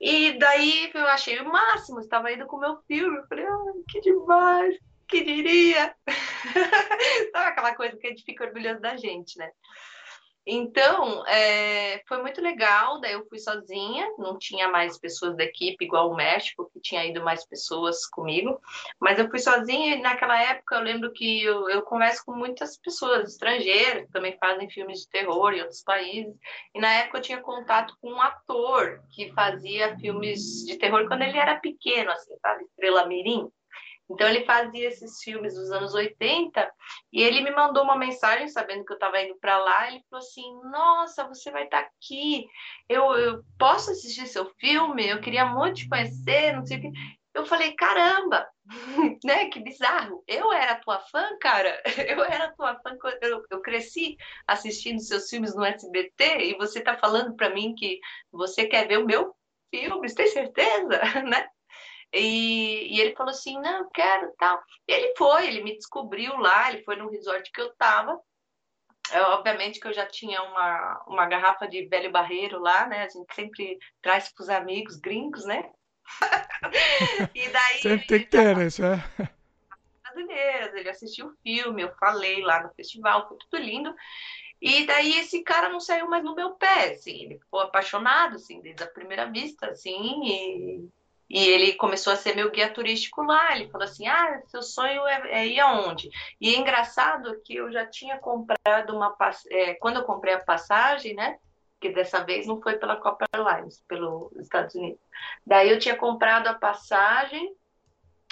E 0.00 0.38
daí 0.38 0.90
eu 0.94 1.06
achei 1.06 1.38
o 1.40 1.48
máximo, 1.52 2.00
estava 2.00 2.32
indo 2.32 2.46
com 2.46 2.58
meu 2.58 2.78
filme. 2.86 3.18
Eu 3.18 3.26
falei, 3.26 3.44
ai, 3.44 3.82
que 3.88 4.00
demais, 4.00 4.78
que 5.06 5.22
diria. 5.22 5.94
Sabe 7.32 7.46
aquela 7.46 7.74
coisa 7.74 7.96
que 7.96 8.06
a 8.06 8.10
gente 8.10 8.24
fica 8.24 8.44
orgulhoso 8.44 8.80
da 8.80 8.96
gente, 8.96 9.38
né? 9.38 9.50
Então, 10.48 11.26
é, 11.26 12.00
foi 12.06 12.22
muito 12.22 12.40
legal. 12.40 13.00
Daí 13.00 13.14
eu 13.14 13.26
fui 13.28 13.38
sozinha, 13.38 14.06
não 14.16 14.38
tinha 14.38 14.68
mais 14.68 14.96
pessoas 14.96 15.36
da 15.36 15.42
equipe, 15.42 15.84
igual 15.84 16.10
o 16.10 16.14
México, 16.14 16.70
que 16.72 16.80
tinha 16.80 17.04
ido 17.04 17.24
mais 17.24 17.44
pessoas 17.44 18.06
comigo. 18.06 18.60
Mas 19.00 19.18
eu 19.18 19.28
fui 19.28 19.40
sozinha 19.40 19.96
e 19.96 20.00
naquela 20.00 20.40
época 20.40 20.76
eu 20.76 20.82
lembro 20.82 21.12
que 21.12 21.42
eu, 21.42 21.68
eu 21.68 21.82
converso 21.82 22.24
com 22.24 22.32
muitas 22.32 22.78
pessoas 22.78 23.30
estrangeiras, 23.30 24.06
que 24.06 24.12
também 24.12 24.36
fazem 24.38 24.70
filmes 24.70 25.00
de 25.00 25.08
terror 25.08 25.52
em 25.52 25.62
outros 25.62 25.82
países. 25.82 26.34
E 26.72 26.80
na 26.80 26.92
época 26.92 27.18
eu 27.18 27.22
tinha 27.22 27.40
contato 27.40 27.96
com 28.00 28.12
um 28.12 28.22
ator 28.22 29.02
que 29.10 29.32
fazia 29.32 29.98
filmes 29.98 30.64
de 30.64 30.78
terror 30.78 31.08
quando 31.08 31.22
ele 31.22 31.36
era 31.36 31.58
pequeno, 31.58 32.10
assim, 32.12 32.36
sabe? 32.38 32.64
Estrela 32.64 33.06
Mirim. 33.06 33.50
Então 34.08 34.28
ele 34.28 34.44
fazia 34.44 34.88
esses 34.88 35.20
filmes 35.22 35.54
dos 35.54 35.70
anos 35.72 35.92
80 35.92 36.72
e 37.12 37.22
ele 37.22 37.40
me 37.40 37.50
mandou 37.50 37.82
uma 37.82 37.96
mensagem 37.96 38.48
sabendo 38.48 38.84
que 38.84 38.92
eu 38.92 38.96
estava 38.96 39.20
indo 39.20 39.36
para 39.40 39.58
lá. 39.58 39.88
Ele 39.88 40.02
falou 40.08 40.24
assim: 40.24 40.60
Nossa, 40.70 41.26
você 41.26 41.50
vai 41.50 41.64
estar 41.64 41.82
tá 41.82 41.88
aqui. 41.88 42.46
Eu, 42.88 43.12
eu 43.14 43.44
posso 43.58 43.90
assistir 43.90 44.26
seu 44.26 44.48
filme? 44.60 45.08
Eu 45.08 45.20
queria 45.20 45.46
muito 45.46 45.76
te 45.76 45.88
conhecer, 45.88 46.54
não 46.54 46.64
sei 46.64 46.78
o 46.78 46.80
que. 46.80 46.90
Eu 47.34 47.44
falei: 47.44 47.74
Caramba, 47.74 48.46
né? 49.24 49.46
Que 49.50 49.60
bizarro. 49.60 50.22
Eu 50.26 50.52
era 50.52 50.76
tua 50.76 51.00
fã, 51.00 51.36
cara. 51.40 51.82
Eu 52.08 52.24
era 52.24 52.54
tua 52.54 52.76
fã. 52.80 52.96
Eu, 53.20 53.42
eu 53.50 53.60
cresci 53.60 54.16
assistindo 54.46 55.00
seus 55.00 55.28
filmes 55.28 55.54
no 55.54 55.64
SBT 55.64 56.44
e 56.44 56.56
você 56.56 56.78
está 56.78 56.96
falando 56.96 57.34
para 57.34 57.50
mim 57.50 57.74
que 57.74 57.98
você 58.30 58.66
quer 58.66 58.86
ver 58.86 58.98
o 58.98 59.06
meu 59.06 59.34
filme. 59.70 60.14
Tem 60.14 60.28
certeza, 60.28 61.00
né? 61.28 61.48
E, 62.12 62.94
e, 62.94 63.00
ele 63.00 63.14
falou 63.14 63.30
assim, 63.30 63.58
não, 63.60 63.80
eu 63.80 63.90
quero 63.90 64.32
tal. 64.38 64.62
E 64.86 64.92
ele 64.92 65.14
foi, 65.16 65.48
ele 65.48 65.62
me 65.62 65.76
descobriu 65.76 66.36
lá, 66.36 66.72
ele 66.72 66.82
foi 66.82 66.96
no 66.96 67.10
resort 67.10 67.50
que 67.50 67.60
eu 67.60 67.74
tava. 67.74 68.18
É, 69.12 69.20
obviamente 69.22 69.78
que 69.78 69.86
eu 69.86 69.92
já 69.92 70.06
tinha 70.06 70.42
uma, 70.42 71.04
uma 71.06 71.26
garrafa 71.26 71.68
de 71.68 71.86
velho 71.86 72.10
barreiro 72.10 72.58
lá, 72.58 72.86
né? 72.86 73.04
A 73.04 73.08
gente 73.08 73.32
sempre 73.34 73.78
traz 74.02 74.32
para 74.32 74.42
os 74.42 74.48
amigos 74.48 74.96
gringos, 74.96 75.44
né? 75.44 75.70
e 77.34 77.48
daí. 77.48 77.78
Sempre 77.80 78.06
tem 78.06 78.20
que 78.20 78.26
ter, 78.26 78.56
né? 78.56 78.66
É. 78.66 79.36
Brasileiras, 80.02 80.74
ele 80.74 80.88
assistiu 80.88 81.26
o 81.26 81.36
filme, 81.42 81.82
eu 81.82 81.94
falei 81.96 82.40
lá 82.40 82.62
no 82.62 82.74
festival, 82.74 83.28
foi 83.28 83.36
tudo 83.38 83.62
lindo. 83.62 83.94
E 84.60 84.86
daí 84.86 85.18
esse 85.18 85.42
cara 85.42 85.68
não 85.68 85.80
saiu 85.80 86.08
mais 86.08 86.24
no 86.24 86.34
meu 86.34 86.54
pé, 86.54 86.94
assim, 86.94 87.24
ele 87.24 87.38
ficou 87.38 87.60
apaixonado, 87.60 88.36
assim, 88.36 88.60
desde 88.62 88.82
a 88.82 88.90
primeira 88.90 89.30
vista, 89.30 89.68
assim, 89.68 90.24
e 90.24 90.88
e 91.28 91.38
ele 91.38 91.74
começou 91.74 92.12
a 92.12 92.16
ser 92.16 92.36
meu 92.36 92.50
guia 92.50 92.72
turístico 92.72 93.22
lá. 93.22 93.54
Ele 93.54 93.68
falou 93.68 93.84
assim: 93.84 94.06
Ah, 94.06 94.40
seu 94.46 94.62
sonho 94.62 95.06
é, 95.06 95.40
é 95.40 95.46
ir 95.46 95.60
aonde? 95.60 96.08
E 96.40 96.54
é 96.54 96.58
engraçado 96.58 97.40
que 97.44 97.54
eu 97.54 97.70
já 97.72 97.84
tinha 97.86 98.18
comprado 98.18 98.94
uma. 98.94 99.16
É, 99.50 99.74
quando 99.74 99.96
eu 99.96 100.04
comprei 100.04 100.34
a 100.34 100.40
passagem, 100.40 101.14
né? 101.14 101.38
Que 101.80 101.90
dessa 101.90 102.24
vez 102.24 102.46
não 102.46 102.60
foi 102.60 102.76
pela 102.78 102.96
Copa 102.96 103.26
Airlines, 103.32 103.82
pelos 103.88 104.32
Estados 104.36 104.74
Unidos. 104.74 105.00
Daí 105.44 105.70
eu 105.70 105.78
tinha 105.78 105.96
comprado 105.96 106.46
a 106.46 106.54
passagem 106.54 107.54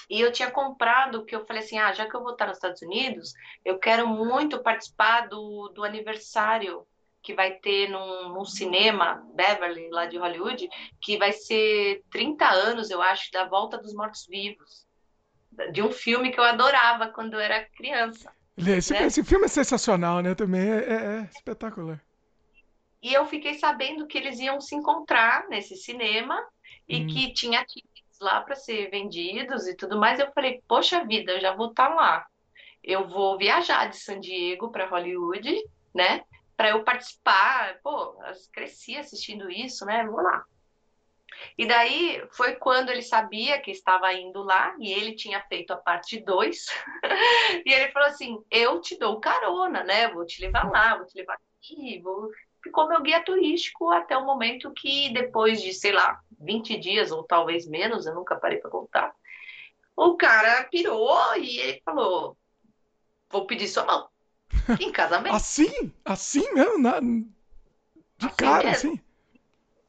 e 0.08 0.20
eu 0.20 0.32
tinha 0.32 0.50
comprado 0.50 1.24
que 1.24 1.34
eu 1.34 1.44
falei 1.44 1.62
assim: 1.62 1.78
ah, 1.78 1.92
já 1.92 2.08
que 2.08 2.14
eu 2.14 2.22
vou 2.22 2.32
estar 2.32 2.46
nos 2.46 2.56
Estados 2.56 2.80
Unidos, 2.82 3.34
eu 3.64 3.78
quero 3.78 4.06
muito 4.06 4.62
participar 4.62 5.28
do, 5.28 5.68
do 5.74 5.82
aniversário 5.82 6.86
que 7.24 7.34
vai 7.34 7.52
ter 7.52 7.88
num, 7.88 8.28
num, 8.28 8.44
cinema, 8.44 9.26
Beverly, 9.34 9.88
lá 9.88 10.04
de 10.04 10.18
Hollywood, 10.18 10.68
que 11.00 11.16
vai 11.16 11.32
ser 11.32 12.04
30 12.10 12.46
anos, 12.46 12.90
eu 12.90 13.00
acho, 13.00 13.32
da 13.32 13.46
Volta 13.46 13.78
dos 13.78 13.94
Mortos-Vivos. 13.94 14.86
De 15.72 15.82
um 15.82 15.90
filme 15.90 16.30
que 16.30 16.38
eu 16.38 16.44
adorava 16.44 17.08
quando 17.08 17.34
eu 17.34 17.40
era 17.40 17.64
criança. 17.64 18.30
Esse, 18.56 18.92
né? 18.92 19.06
esse 19.06 19.24
filme 19.24 19.46
é 19.46 19.48
sensacional, 19.48 20.20
né? 20.20 20.34
Também 20.34 20.60
é, 20.60 20.78
é, 20.78 20.94
é 20.94 21.30
espetacular. 21.34 22.04
E 23.02 23.12
eu 23.14 23.24
fiquei 23.24 23.54
sabendo 23.54 24.06
que 24.06 24.18
eles 24.18 24.38
iam 24.38 24.60
se 24.60 24.74
encontrar 24.74 25.48
nesse 25.48 25.76
cinema 25.76 26.38
e 26.86 27.02
hum. 27.02 27.06
que 27.06 27.32
tinha 27.32 27.64
tickets 27.64 28.18
lá 28.20 28.42
para 28.42 28.54
ser 28.54 28.90
vendidos 28.90 29.66
e 29.66 29.74
tudo 29.74 29.98
mais. 29.98 30.20
Eu 30.20 30.30
falei, 30.32 30.62
poxa 30.68 31.04
vida, 31.04 31.32
eu 31.32 31.40
já 31.40 31.54
vou 31.54 31.70
estar 31.70 31.88
tá 31.88 31.94
lá. 31.94 32.26
Eu 32.82 33.08
vou 33.08 33.38
viajar 33.38 33.86
de 33.88 33.96
San 33.96 34.20
Diego 34.20 34.70
para 34.70 34.88
Hollywood, 34.88 35.54
né? 35.94 36.22
Para 36.56 36.70
eu 36.70 36.84
participar. 36.84 37.78
Pô, 37.82 38.16
eu 38.24 38.32
cresci 38.52 38.96
assistindo 38.96 39.50
isso, 39.50 39.84
né? 39.84 40.04
Vou 40.06 40.20
lá. 40.20 40.44
E 41.58 41.66
daí 41.66 42.24
foi 42.30 42.54
quando 42.54 42.90
ele 42.90 43.02
sabia 43.02 43.60
que 43.60 43.70
estava 43.70 44.12
indo 44.12 44.42
lá 44.42 44.74
e 44.78 44.92
ele 44.92 45.16
tinha 45.16 45.42
feito 45.48 45.72
a 45.72 45.76
parte 45.76 46.20
2. 46.20 46.66
e 47.66 47.72
ele 47.72 47.92
falou 47.92 48.08
assim: 48.08 48.38
Eu 48.50 48.80
te 48.80 48.98
dou 48.98 49.20
carona, 49.20 49.82
né? 49.82 50.08
Vou 50.08 50.24
te 50.24 50.40
levar 50.40 50.70
lá, 50.70 50.96
vou 50.96 51.06
te 51.06 51.16
levar 51.16 51.36
aqui, 51.58 52.00
vou 52.00 52.30
ficou 52.64 52.88
meu 52.88 53.02
guia 53.02 53.22
turístico 53.22 53.90
até 53.90 54.16
o 54.16 54.24
momento 54.24 54.72
que, 54.72 55.12
depois 55.12 55.60
de, 55.60 55.74
sei 55.74 55.92
lá, 55.92 56.18
20 56.40 56.78
dias 56.78 57.12
ou 57.12 57.22
talvez 57.22 57.68
menos, 57.68 58.06
eu 58.06 58.14
nunca 58.14 58.36
parei 58.36 58.58
para 58.58 58.70
contar, 58.70 59.14
o 59.94 60.16
cara 60.16 60.64
pirou 60.64 61.36
e 61.36 61.58
ele 61.58 61.82
falou: 61.84 62.36
Vou 63.30 63.46
pedir 63.46 63.68
sua 63.68 63.84
mão. 63.84 64.08
Em 64.80 64.92
casamento. 64.92 65.34
assim? 65.34 65.92
Assim 66.04 66.52
mesmo? 66.52 66.78
Na... 66.78 67.00
De 67.00 68.26
assim 68.26 68.36
cara, 68.36 68.70
mesmo. 68.70 68.92
assim? 68.92 69.00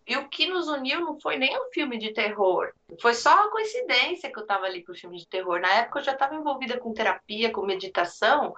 E 0.08 0.16
o 0.18 0.30
que 0.30 0.48
nos 0.48 0.68
uniu 0.68 1.00
não 1.02 1.20
foi 1.20 1.38
nem 1.38 1.58
um 1.60 1.72
filme 1.72 1.98
de 1.98 2.14
terror. 2.14 2.72
Foi 3.02 3.14
só 3.16 3.34
uma 3.34 3.52
coincidência 3.52 4.32
que 4.32 4.38
eu 4.38 4.44
estava 4.44 4.66
ali 4.66 4.84
com 4.84 4.92
o 4.92 4.96
filme 4.96 5.18
de 5.18 5.28
terror. 5.28 5.60
Na 5.60 5.70
época 5.70 6.00
eu 6.00 6.04
já 6.04 6.12
estava 6.12 6.36
envolvida 6.36 6.78
com 6.78 6.94
terapia, 6.94 7.52
com 7.52 7.66
meditação. 7.66 8.54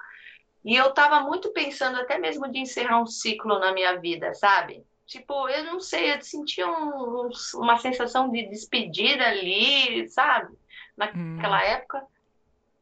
E 0.66 0.76
eu 0.76 0.90
estava 0.90 1.22
muito 1.22 1.52
pensando 1.54 1.98
até 1.98 2.18
mesmo 2.18 2.52
de 2.52 2.60
encerrar 2.60 3.02
um 3.02 3.06
ciclo 3.06 3.60
na 3.60 3.72
minha 3.72 3.96
vida, 3.96 4.34
sabe? 4.34 4.84
Tipo, 5.06 5.48
eu 5.48 5.64
não 5.64 5.80
sei, 5.80 6.14
eu 6.14 6.22
sentia 6.22 6.68
um, 6.68 7.30
uma 7.56 7.78
sensação 7.78 8.30
de 8.30 8.46
despedida 8.50 9.26
ali, 9.26 10.10
sabe? 10.10 10.54
Naquela 10.98 11.60
hum. 11.60 11.66
época 11.66 12.06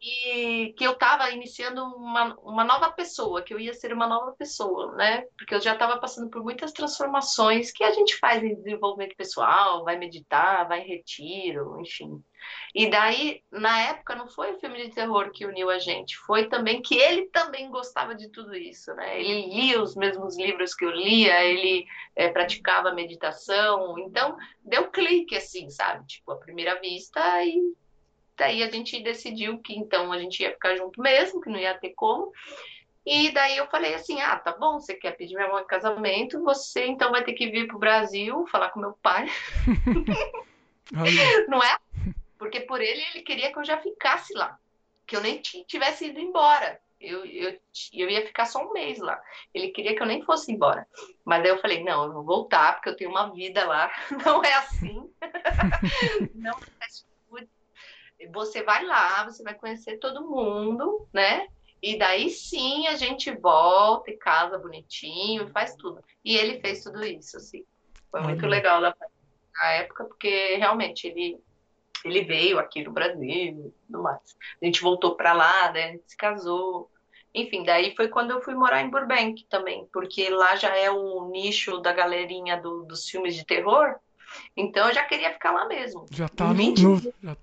e 0.05 0.73
que 0.77 0.83
eu 0.83 0.91
estava 0.91 1.31
iniciando 1.31 1.83
uma, 1.83 2.35
uma 2.43 2.63
nova 2.63 2.91
pessoa, 2.91 3.41
que 3.41 3.51
eu 3.51 3.59
ia 3.59 3.73
ser 3.73 3.91
uma 3.91 4.05
nova 4.05 4.33
pessoa, 4.33 4.93
né? 4.95 5.23
Porque 5.35 5.55
eu 5.55 5.59
já 5.59 5.73
estava 5.73 5.97
passando 5.97 6.29
por 6.29 6.43
muitas 6.43 6.71
transformações 6.71 7.71
que 7.71 7.83
a 7.83 7.91
gente 7.91 8.15
faz 8.17 8.43
em 8.43 8.53
desenvolvimento 8.53 9.15
pessoal, 9.15 9.83
vai 9.83 9.97
meditar, 9.97 10.67
vai 10.67 10.81
em 10.81 10.87
retiro, 10.87 11.81
enfim. 11.81 12.23
E 12.75 12.87
daí, 12.87 13.41
na 13.51 13.81
época, 13.81 14.13
não 14.15 14.27
foi 14.27 14.53
o 14.53 14.59
filme 14.59 14.83
de 14.83 14.93
terror 14.93 15.31
que 15.31 15.47
uniu 15.47 15.71
a 15.71 15.79
gente, 15.79 16.15
foi 16.17 16.47
também 16.47 16.83
que 16.83 16.95
ele 16.95 17.27
também 17.29 17.71
gostava 17.71 18.13
de 18.13 18.29
tudo 18.29 18.53
isso, 18.53 18.93
né? 18.93 19.19
Ele 19.19 19.47
lia 19.55 19.81
os 19.81 19.95
mesmos 19.95 20.37
livros 20.37 20.75
que 20.75 20.85
eu 20.85 20.91
lia, 20.91 21.43
ele 21.43 21.87
é, 22.15 22.29
praticava 22.29 22.93
meditação, 22.93 23.97
então 23.97 24.37
deu 24.63 24.91
clique, 24.91 25.35
assim, 25.35 25.67
sabe? 25.71 26.05
Tipo, 26.05 26.33
à 26.33 26.37
primeira 26.37 26.79
vista 26.79 27.43
e 27.43 27.73
daí 28.37 28.63
a 28.63 28.69
gente 28.69 29.01
decidiu 29.01 29.59
que 29.59 29.75
então 29.75 30.11
a 30.11 30.19
gente 30.19 30.41
ia 30.41 30.51
ficar 30.51 30.75
junto 30.75 31.01
mesmo, 31.01 31.41
que 31.41 31.49
não 31.49 31.59
ia 31.59 31.77
ter 31.77 31.91
como. 31.91 32.31
E 33.05 33.31
daí 33.31 33.57
eu 33.57 33.67
falei 33.67 33.93
assim: 33.93 34.19
ah, 34.21 34.37
tá 34.37 34.51
bom, 34.51 34.79
você 34.79 34.95
quer 34.95 35.11
pedir 35.11 35.35
minha 35.35 35.47
mão 35.47 35.59
em 35.59 35.67
casamento, 35.67 36.43
você 36.43 36.85
então 36.85 37.11
vai 37.11 37.23
ter 37.23 37.33
que 37.33 37.49
vir 37.49 37.67
pro 37.67 37.77
Brasil 37.77 38.45
falar 38.47 38.69
com 38.69 38.79
meu 38.79 38.93
pai. 38.93 39.27
não 41.47 41.61
é? 41.61 41.77
Porque 42.37 42.61
por 42.61 42.81
ele, 42.81 43.01
ele 43.13 43.23
queria 43.23 43.51
que 43.51 43.59
eu 43.59 43.63
já 43.63 43.77
ficasse 43.77 44.33
lá, 44.33 44.57
que 45.05 45.15
eu 45.15 45.21
nem 45.21 45.39
tivesse 45.39 46.07
ido 46.07 46.19
embora. 46.19 46.79
Eu, 46.99 47.23
eu, 47.25 47.59
eu 47.93 48.09
ia 48.09 48.25
ficar 48.25 48.45
só 48.45 48.65
um 48.65 48.73
mês 48.73 48.97
lá. 48.97 49.21
Ele 49.53 49.69
queria 49.69 49.95
que 49.95 50.01
eu 50.01 50.07
nem 50.07 50.23
fosse 50.23 50.51
embora. 50.51 50.87
Mas 51.23 51.43
daí 51.43 51.51
eu 51.51 51.61
falei: 51.61 51.83
não, 51.83 52.05
eu 52.05 52.13
vou 52.13 52.23
voltar, 52.23 52.73
porque 52.73 52.89
eu 52.89 52.95
tenho 52.95 53.11
uma 53.11 53.31
vida 53.31 53.63
lá. 53.65 53.91
Não 54.25 54.43
é 54.43 54.53
assim. 54.55 55.07
não 56.33 56.53
é 56.53 57.14
você 58.35 58.61
vai 58.61 58.85
lá, 58.85 59.23
você 59.23 59.41
vai 59.41 59.55
conhecer 59.55 59.97
todo 59.97 60.27
mundo, 60.27 61.07
né? 61.11 61.47
E 61.81 61.97
daí 61.97 62.29
sim 62.29 62.87
a 62.87 62.95
gente 62.95 63.31
volta 63.31 64.11
e 64.11 64.17
casa 64.17 64.57
bonitinho, 64.57 65.49
faz 65.49 65.75
tudo. 65.75 66.03
E 66.23 66.35
ele 66.35 66.59
fez 66.59 66.83
tudo 66.83 67.03
isso, 67.03 67.37
assim. 67.37 67.63
Foi 68.11 68.21
muito 68.21 68.43
uhum. 68.43 68.49
legal 68.49 68.81
na 68.81 68.93
época, 69.71 70.05
porque 70.05 70.55
realmente 70.55 71.07
ele, 71.07 71.39
ele 72.03 72.23
veio 72.23 72.59
aqui 72.59 72.83
no 72.83 72.91
Brasil 72.91 73.21
e 73.23 73.73
tudo 73.85 74.03
mais. 74.03 74.35
A 74.61 74.65
gente 74.65 74.81
voltou 74.81 75.15
para 75.15 75.33
lá, 75.33 75.71
né? 75.71 75.83
A 75.83 75.91
gente 75.91 76.03
se 76.07 76.17
casou. 76.17 76.91
Enfim, 77.33 77.63
daí 77.63 77.95
foi 77.95 78.07
quando 78.07 78.31
eu 78.31 78.41
fui 78.41 78.55
morar 78.55 78.81
em 78.81 78.89
Burbank 78.89 79.45
também, 79.49 79.87
porque 79.91 80.29
lá 80.29 80.55
já 80.55 80.75
é 80.75 80.89
o 80.89 81.29
nicho 81.29 81.79
da 81.79 81.91
galerinha 81.91 82.55
do, 82.59 82.83
dos 82.83 83.09
filmes 83.09 83.35
de 83.35 83.45
terror. 83.45 83.95
Então 84.55 84.87
eu 84.87 84.93
já 84.93 85.03
queria 85.03 85.33
ficar 85.33 85.51
lá 85.51 85.67
mesmo. 85.67 86.05
Já 86.11 86.27
tá 86.29 86.53
no, 86.53 86.53
no 86.53 87.13
já 87.21 87.35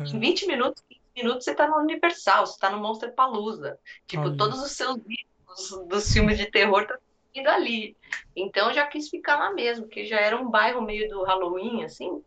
em 0.00 0.18
20 0.18 0.46
minutos, 0.46 0.82
15 0.88 1.00
minutos, 1.16 1.44
você 1.44 1.52
está 1.52 1.66
no 1.66 1.76
Universal, 1.76 2.46
você 2.46 2.54
está 2.54 2.70
no 2.70 2.78
Monster 2.78 3.14
Palooza. 3.14 3.78
Tipo, 4.06 4.24
Olha. 4.24 4.36
todos 4.36 4.62
os 4.62 4.72
seus 4.72 4.96
vídeos 4.96 5.88
dos 5.88 6.12
filmes 6.12 6.38
de 6.38 6.50
terror 6.50 6.82
estão 6.82 6.98
indo 7.34 7.48
ali. 7.48 7.96
Então, 8.34 8.72
já 8.72 8.86
quis 8.86 9.08
ficar 9.08 9.36
lá 9.36 9.52
mesmo, 9.52 9.88
que 9.88 10.06
já 10.06 10.18
era 10.18 10.36
um 10.36 10.50
bairro 10.50 10.82
meio 10.82 11.08
do 11.08 11.22
Halloween, 11.22 11.84
assim. 11.84 12.22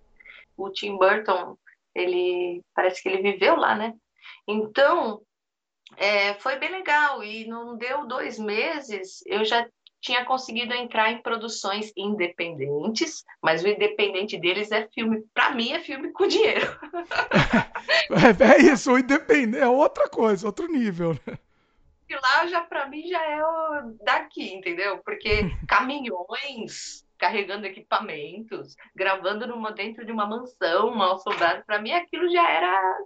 O 0.58 0.70
Tim 0.70 0.98
Burton, 0.98 1.58
ele 1.94 2.64
parece 2.74 3.02
que 3.02 3.10
ele 3.10 3.22
viveu 3.22 3.56
lá, 3.56 3.76
né? 3.76 3.94
Então, 4.48 5.22
é, 5.98 6.34
foi 6.36 6.58
bem 6.58 6.72
legal. 6.72 7.24
E 7.24 7.48
não 7.48 7.78
deu 7.78 8.08
dois 8.08 8.38
meses, 8.38 9.24
eu 9.26 9.44
já 9.46 9.68
tinha 10.02 10.24
conseguido 10.26 10.74
entrar 10.74 11.12
em 11.12 11.22
produções 11.22 11.91
independentes, 11.95 13.24
mas 13.41 13.64
o 13.64 13.68
independente 13.68 14.38
deles 14.38 14.72
é 14.72 14.88
filme, 14.88 15.24
para 15.34 15.52
mim 15.52 15.72
é 15.72 15.80
filme 15.80 16.12
com 16.12 16.28
dinheiro. 16.28 16.68
é, 18.12 18.54
é, 18.54 18.72
isso, 18.72 18.91
o 18.93 19.00
independente 19.00 19.62
é 19.62 19.68
outra 19.68 20.08
coisa, 20.08 20.47
outro 20.47 20.68
nível. 20.68 21.14
Né? 21.26 21.38
E 22.10 22.16
lá 22.16 22.47
já 22.47 22.62
para 22.62 22.88
mim 22.88 23.08
já 23.08 23.24
é 23.24 23.43
o 23.43 23.97
daqui, 24.04 24.54
entendeu? 24.54 24.97
Porque 25.00 25.41
caminhões 25.68 27.06
carregando 27.18 27.68
equipamentos, 27.68 28.76
gravando 28.95 29.45
numa 29.45 29.74
dentro 29.74 30.06
de 30.06 30.12
uma 30.12 30.26
mansão 30.26 30.95
mal 30.95 31.16
assombrada, 31.16 31.62
para 31.68 31.82
mim 31.82 31.91
aquilo 31.91 32.32
já 32.32 32.50
era, 32.50 32.97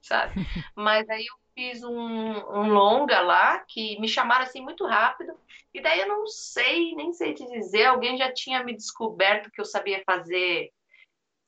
sabe? 0.00 0.34
Mas 0.76 1.08
aí 1.10 1.26
fiz 1.54 1.82
um, 1.82 1.92
um 1.92 2.68
longa 2.68 3.20
lá 3.20 3.60
que 3.60 3.98
me 4.00 4.08
chamaram 4.08 4.44
assim 4.44 4.60
muito 4.60 4.86
rápido 4.86 5.32
e 5.72 5.80
daí 5.80 6.00
eu 6.00 6.08
não 6.08 6.26
sei, 6.26 6.94
nem 6.94 7.12
sei 7.12 7.34
te 7.34 7.46
dizer, 7.46 7.84
alguém 7.84 8.16
já 8.16 8.32
tinha 8.32 8.62
me 8.64 8.74
descoberto 8.74 9.50
que 9.50 9.60
eu 9.60 9.64
sabia 9.64 10.02
fazer. 10.04 10.72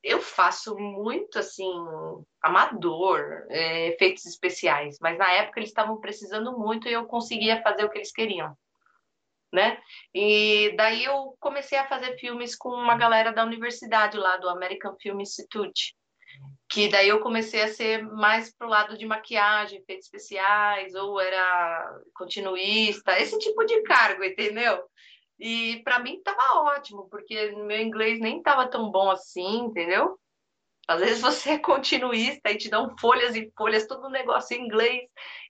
Eu 0.02 0.20
faço 0.20 0.76
muito 0.76 1.38
assim, 1.38 1.72
amador, 2.40 3.46
é, 3.48 3.88
efeitos 3.88 4.26
especiais, 4.26 4.98
mas 5.00 5.16
na 5.18 5.30
época 5.32 5.60
eles 5.60 5.70
estavam 5.70 6.00
precisando 6.00 6.58
muito 6.58 6.88
e 6.88 6.92
eu 6.92 7.06
conseguia 7.06 7.62
fazer 7.62 7.84
o 7.84 7.90
que 7.90 7.98
eles 7.98 8.12
queriam. 8.12 8.56
Né? 9.52 9.80
E 10.14 10.74
daí 10.76 11.04
eu 11.04 11.36
comecei 11.38 11.78
a 11.78 11.86
fazer 11.86 12.16
filmes 12.18 12.56
com 12.56 12.70
uma 12.70 12.96
galera 12.96 13.32
da 13.32 13.44
universidade 13.44 14.16
lá 14.16 14.38
do 14.38 14.48
American 14.48 14.96
Film 14.98 15.20
Institute 15.20 15.94
que 16.72 16.88
daí 16.88 17.10
eu 17.10 17.20
comecei 17.20 17.60
a 17.60 17.68
ser 17.68 18.02
mais 18.02 18.50
pro 18.50 18.66
lado 18.66 18.96
de 18.96 19.04
maquiagem, 19.04 19.78
efeitos 19.78 20.06
especiais, 20.06 20.94
ou 20.94 21.20
era 21.20 22.00
continuista, 22.14 23.18
esse 23.18 23.38
tipo 23.38 23.62
de 23.64 23.82
cargo, 23.82 24.24
entendeu? 24.24 24.82
E 25.38 25.82
para 25.84 25.98
mim 25.98 26.22
tava 26.22 26.60
ótimo, 26.62 27.06
porque 27.10 27.50
meu 27.50 27.78
inglês 27.78 28.18
nem 28.20 28.42
tava 28.42 28.70
tão 28.70 28.90
bom 28.90 29.10
assim, 29.10 29.66
entendeu? 29.66 30.18
Às 30.88 31.00
vezes 31.00 31.20
você 31.20 31.50
é 31.50 31.58
continuista 31.58 32.50
e 32.50 32.56
te 32.56 32.70
dão 32.70 32.96
folhas 32.98 33.36
e 33.36 33.52
folhas, 33.54 33.86
todo 33.86 34.06
um 34.06 34.10
negócio 34.10 34.56
em 34.56 34.64
inglês, 34.64 35.02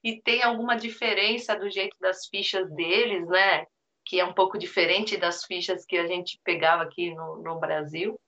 e 0.03 0.21
tem 0.21 0.43
alguma 0.43 0.75
diferença 0.75 1.55
do 1.55 1.69
jeito 1.69 1.95
das 2.01 2.27
fichas 2.27 2.69
deles, 2.75 3.25
né? 3.29 3.65
Que 4.05 4.19
é 4.19 4.25
um 4.25 4.33
pouco 4.33 4.57
diferente 4.57 5.15
das 5.15 5.45
fichas 5.45 5.85
que 5.85 5.97
a 5.97 6.05
gente 6.05 6.37
pegava 6.43 6.83
aqui 6.83 7.15
no, 7.15 7.41
no 7.41 7.59
Brasil. 7.61 8.19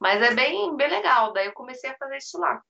Mas 0.00 0.20
é 0.22 0.34
bem, 0.34 0.76
bem 0.76 0.88
legal. 0.88 1.32
Daí 1.32 1.46
eu 1.46 1.52
comecei 1.52 1.90
a 1.90 1.96
fazer 1.96 2.18
isso 2.18 2.38
lá. 2.38 2.62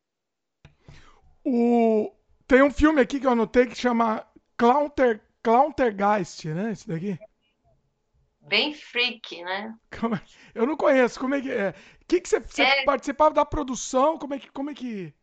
O... 1.44 2.12
Tem 2.46 2.62
um 2.62 2.70
filme 2.70 3.00
aqui 3.00 3.18
que 3.18 3.26
eu 3.26 3.32
anotei 3.32 3.66
que 3.66 3.74
chama 3.74 4.26
Clownter... 4.56 5.20
Clowntergeist, 5.42 6.46
né? 6.48 6.72
Esse 6.72 6.88
daqui. 6.88 7.18
Bem 8.40 8.72
freak, 8.72 9.42
né? 9.42 9.74
É? 9.92 9.96
Eu 10.54 10.66
não 10.66 10.76
conheço. 10.76 11.20
Como 11.20 11.34
é 11.34 11.40
que 11.40 11.50
é? 11.50 11.74
Que 12.08 12.20
que 12.20 12.28
você, 12.28 12.40
você 12.40 12.62
é... 12.62 12.84
participava 12.84 13.34
da 13.34 13.44
produção? 13.44 14.18
Como 14.18 14.34
é 14.34 14.38
que. 14.38 14.50
Como 14.50 14.70
é 14.70 14.74
que... 14.74 15.14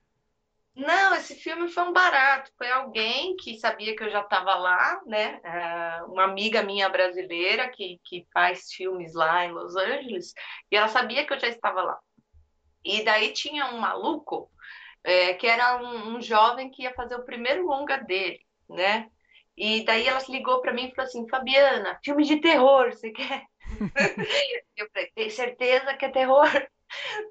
Não, 0.76 1.14
esse 1.16 1.36
filme 1.36 1.70
foi 1.70 1.84
um 1.84 1.94
barato. 1.94 2.52
Foi 2.58 2.70
alguém 2.72 3.36
que 3.36 3.60
sabia 3.60 3.96
que 3.96 4.04
eu 4.04 4.10
já 4.10 4.22
estava 4.22 4.56
lá, 4.56 5.02
né? 5.06 5.40
É, 5.44 6.04
uma 6.04 6.24
amiga 6.24 6.64
minha 6.64 6.88
brasileira 6.90 7.70
que, 7.70 8.00
que 8.06 8.26
faz 8.34 8.72
filmes 8.72 9.14
lá 9.14 9.46
em 9.46 9.52
Los 9.52 9.76
Angeles, 9.76 10.34
e 10.72 10.76
ela 10.76 10.88
sabia 10.88 11.26
que 11.26 11.34
eu 11.34 11.40
já 11.40 11.48
estava 11.48 11.82
lá. 11.82 12.00
E 12.84 13.04
daí 13.04 13.34
tinha 13.34 13.68
um 13.68 13.80
maluco 13.80 14.50
é, 15.04 15.34
que 15.34 15.48
era 15.48 15.78
um, 15.82 16.16
um, 16.16 16.22
jovem 16.22 16.72
que 16.72 16.84
ia 16.84 16.94
fazer 16.94 17.16
o 17.16 17.26
primeiro 17.26 17.66
longa 17.66 17.98
dele, 17.98 18.40
né? 18.70 19.10
E 19.58 19.84
daí 19.84 20.08
ela 20.08 20.20
ligou 20.30 20.62
para 20.62 20.74
mim 20.74 20.88
e 20.88 20.96
falou 20.96 21.08
assim: 21.08 21.28
Fabiana, 21.28 22.00
filme 22.04 22.24
de 22.24 22.40
terror, 22.40 22.92
você 22.92 23.12
quer? 23.12 23.44
eu 24.78 24.90
falei: 24.92 25.12
tem 25.14 25.30
certeza 25.30 25.94
que 25.96 26.06
é 26.06 26.10
terror? 26.10 26.50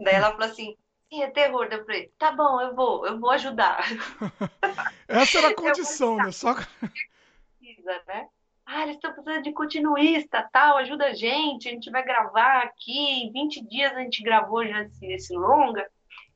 Daí 0.01 0.15
ela 0.15 0.33
falou 0.33 0.47
assim: 0.47 0.77
sim, 1.11 1.23
é 1.23 1.31
terror. 1.31 1.69
Daí 1.69 1.81
eu 1.81 1.85
falei: 1.85 2.13
tá 2.17 2.33
bom, 2.33 2.61
eu 2.61 2.75
vou, 2.75 3.07
eu 3.07 3.19
vou 3.19 3.31
ajudar. 3.33 3.81
Essa 5.09 5.39
era 5.39 5.49
a 5.49 5.55
condição, 5.55 6.17
né? 6.17 6.31
Só. 6.31 6.55
Precisa, 6.55 8.03
né? 8.07 8.29
Ah, 8.65 8.85
eles 8.85 8.95
estão 8.95 9.13
precisando 9.13 9.43
de 9.43 9.53
continuista, 9.53 10.49
tal, 10.53 10.77
ajuda 10.77 11.07
a 11.07 11.13
gente, 11.13 11.69
a 11.69 11.73
gente 11.73 11.91
vai 11.91 12.05
gravar 12.05 12.63
aqui, 12.63 13.25
em 13.25 13.33
20 13.33 13.67
dias 13.67 13.93
a 13.93 13.99
gente 13.99 14.23
gravou 14.23 14.65
já 14.65 14.83
esse, 14.83 15.07
esse 15.07 15.35
longa. 15.35 15.85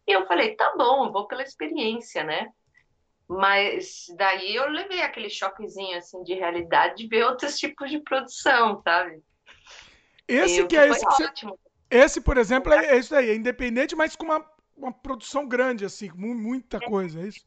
E 0.05 0.11
eu 0.11 0.27
falei, 0.27 0.57
tá 0.57 0.75
bom, 0.77 1.13
vou 1.13 1.29
pela 1.29 1.45
experiência, 1.45 2.25
né? 2.25 2.49
Mas 3.29 4.07
daí 4.17 4.57
eu 4.57 4.69
levei 4.69 5.01
aquele 5.01 5.31
choquezinho 5.31 5.97
assim 5.97 6.25
de 6.25 6.35
realidade 6.35 6.97
de 6.97 7.07
ver 7.07 7.25
outros 7.25 7.57
tipos 7.57 7.89
de 7.89 8.01
produção, 8.01 8.83
sabe? 8.83 9.23
Esse 10.27 10.63
e 10.63 10.67
que 10.67 10.77
é 10.77 10.89
esse, 10.89 11.07
esse, 11.89 12.21
por 12.21 12.37
exemplo, 12.37 12.73
é, 12.73 12.87
é 12.87 12.99
isso 12.99 13.15
aí, 13.15 13.31
é 13.31 13.35
independente, 13.37 13.95
mas 13.95 14.17
com 14.17 14.25
uma, 14.25 14.45
uma 14.77 14.93
produção 14.93 15.47
grande, 15.47 15.85
assim, 15.85 16.11
muita 16.15 16.79
é. 16.79 16.81
coisa, 16.81 17.21
é 17.21 17.29
isso? 17.29 17.47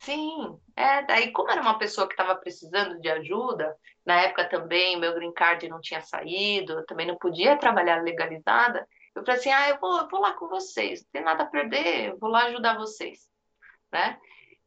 Sim, 0.00 0.58
é, 0.74 1.02
daí 1.02 1.30
como 1.30 1.50
era 1.50 1.60
uma 1.60 1.78
pessoa 1.78 2.08
que 2.08 2.14
estava 2.14 2.34
precisando 2.34 3.00
de 3.00 3.08
ajuda, 3.08 3.76
na 4.04 4.20
época 4.22 4.48
também 4.48 4.98
meu 4.98 5.14
green 5.14 5.32
card 5.32 5.68
não 5.68 5.80
tinha 5.80 6.00
saído, 6.00 6.72
eu 6.72 6.86
também 6.86 7.06
não 7.06 7.16
podia 7.16 7.56
trabalhar 7.56 8.02
legalizada, 8.02 8.86
eu 9.14 9.24
falei 9.24 9.38
assim, 9.38 9.52
ah, 9.52 9.68
eu 9.68 9.78
vou, 9.78 9.98
eu 9.98 10.08
vou 10.08 10.20
lá 10.20 10.32
com 10.32 10.48
vocês, 10.48 11.02
não 11.02 11.08
tem 11.12 11.22
nada 11.22 11.44
a 11.44 11.46
perder, 11.46 12.08
eu 12.08 12.18
vou 12.18 12.28
lá 12.28 12.46
ajudar 12.46 12.76
vocês, 12.76 13.28
né? 13.92 14.18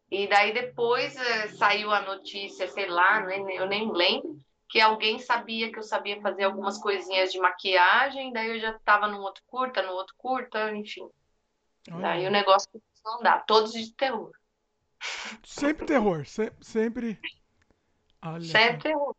E 0.10 0.28
daí 0.28 0.54
depois 0.54 1.18
é, 1.18 1.48
saiu 1.50 1.92
a 1.92 2.02
notícia, 2.02 2.68
sei 2.70 2.86
lá, 2.86 3.20
nem, 3.22 3.56
eu 3.56 3.66
nem 3.66 3.92
lembro, 3.92 4.40
que 4.70 4.80
alguém 4.80 5.20
sabia 5.20 5.72
que 5.72 5.80
eu 5.80 5.84
sabia 5.84 6.22
fazer 6.22 6.44
algumas 6.44 6.78
coisinhas 6.78 7.32
de 7.32 7.40
maquiagem, 7.40 8.32
daí 8.32 8.52
eu 8.52 8.60
já 8.60 8.72
estava 8.72 9.08
num 9.08 9.20
outro 9.20 9.44
curta, 9.48 9.82
no 9.82 9.92
outro 9.94 10.14
curta, 10.18 10.74
enfim. 10.74 11.10
Daí 11.88 12.28
o 12.28 12.32
negócio 12.32 12.70
a 13.06 13.18
andar, 13.18 13.46
todos 13.46 13.72
de 13.74 13.92
terror. 13.94 14.32
Sempre 15.44 15.86
terror, 15.86 16.26
se, 16.26 16.52
sempre. 16.62 17.20
Olha. 18.22 18.42
Sempre 18.42 18.82
terror. 18.84 19.16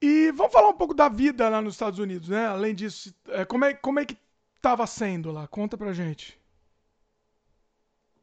E 0.00 0.32
vamos 0.32 0.52
falar 0.52 0.68
um 0.68 0.76
pouco 0.76 0.94
da 0.94 1.08
vida 1.08 1.48
lá 1.48 1.60
nos 1.60 1.74
Estados 1.74 1.98
Unidos, 1.98 2.28
né? 2.28 2.46
Além 2.46 2.74
disso, 2.74 3.14
é, 3.28 3.44
como 3.44 3.64
é, 3.64 3.74
como 3.74 4.00
é 4.00 4.04
que 4.04 4.16
estava 4.56 4.86
sendo 4.86 5.30
lá? 5.30 5.46
Conta 5.46 5.76
pra 5.78 5.92
gente. 5.92 6.40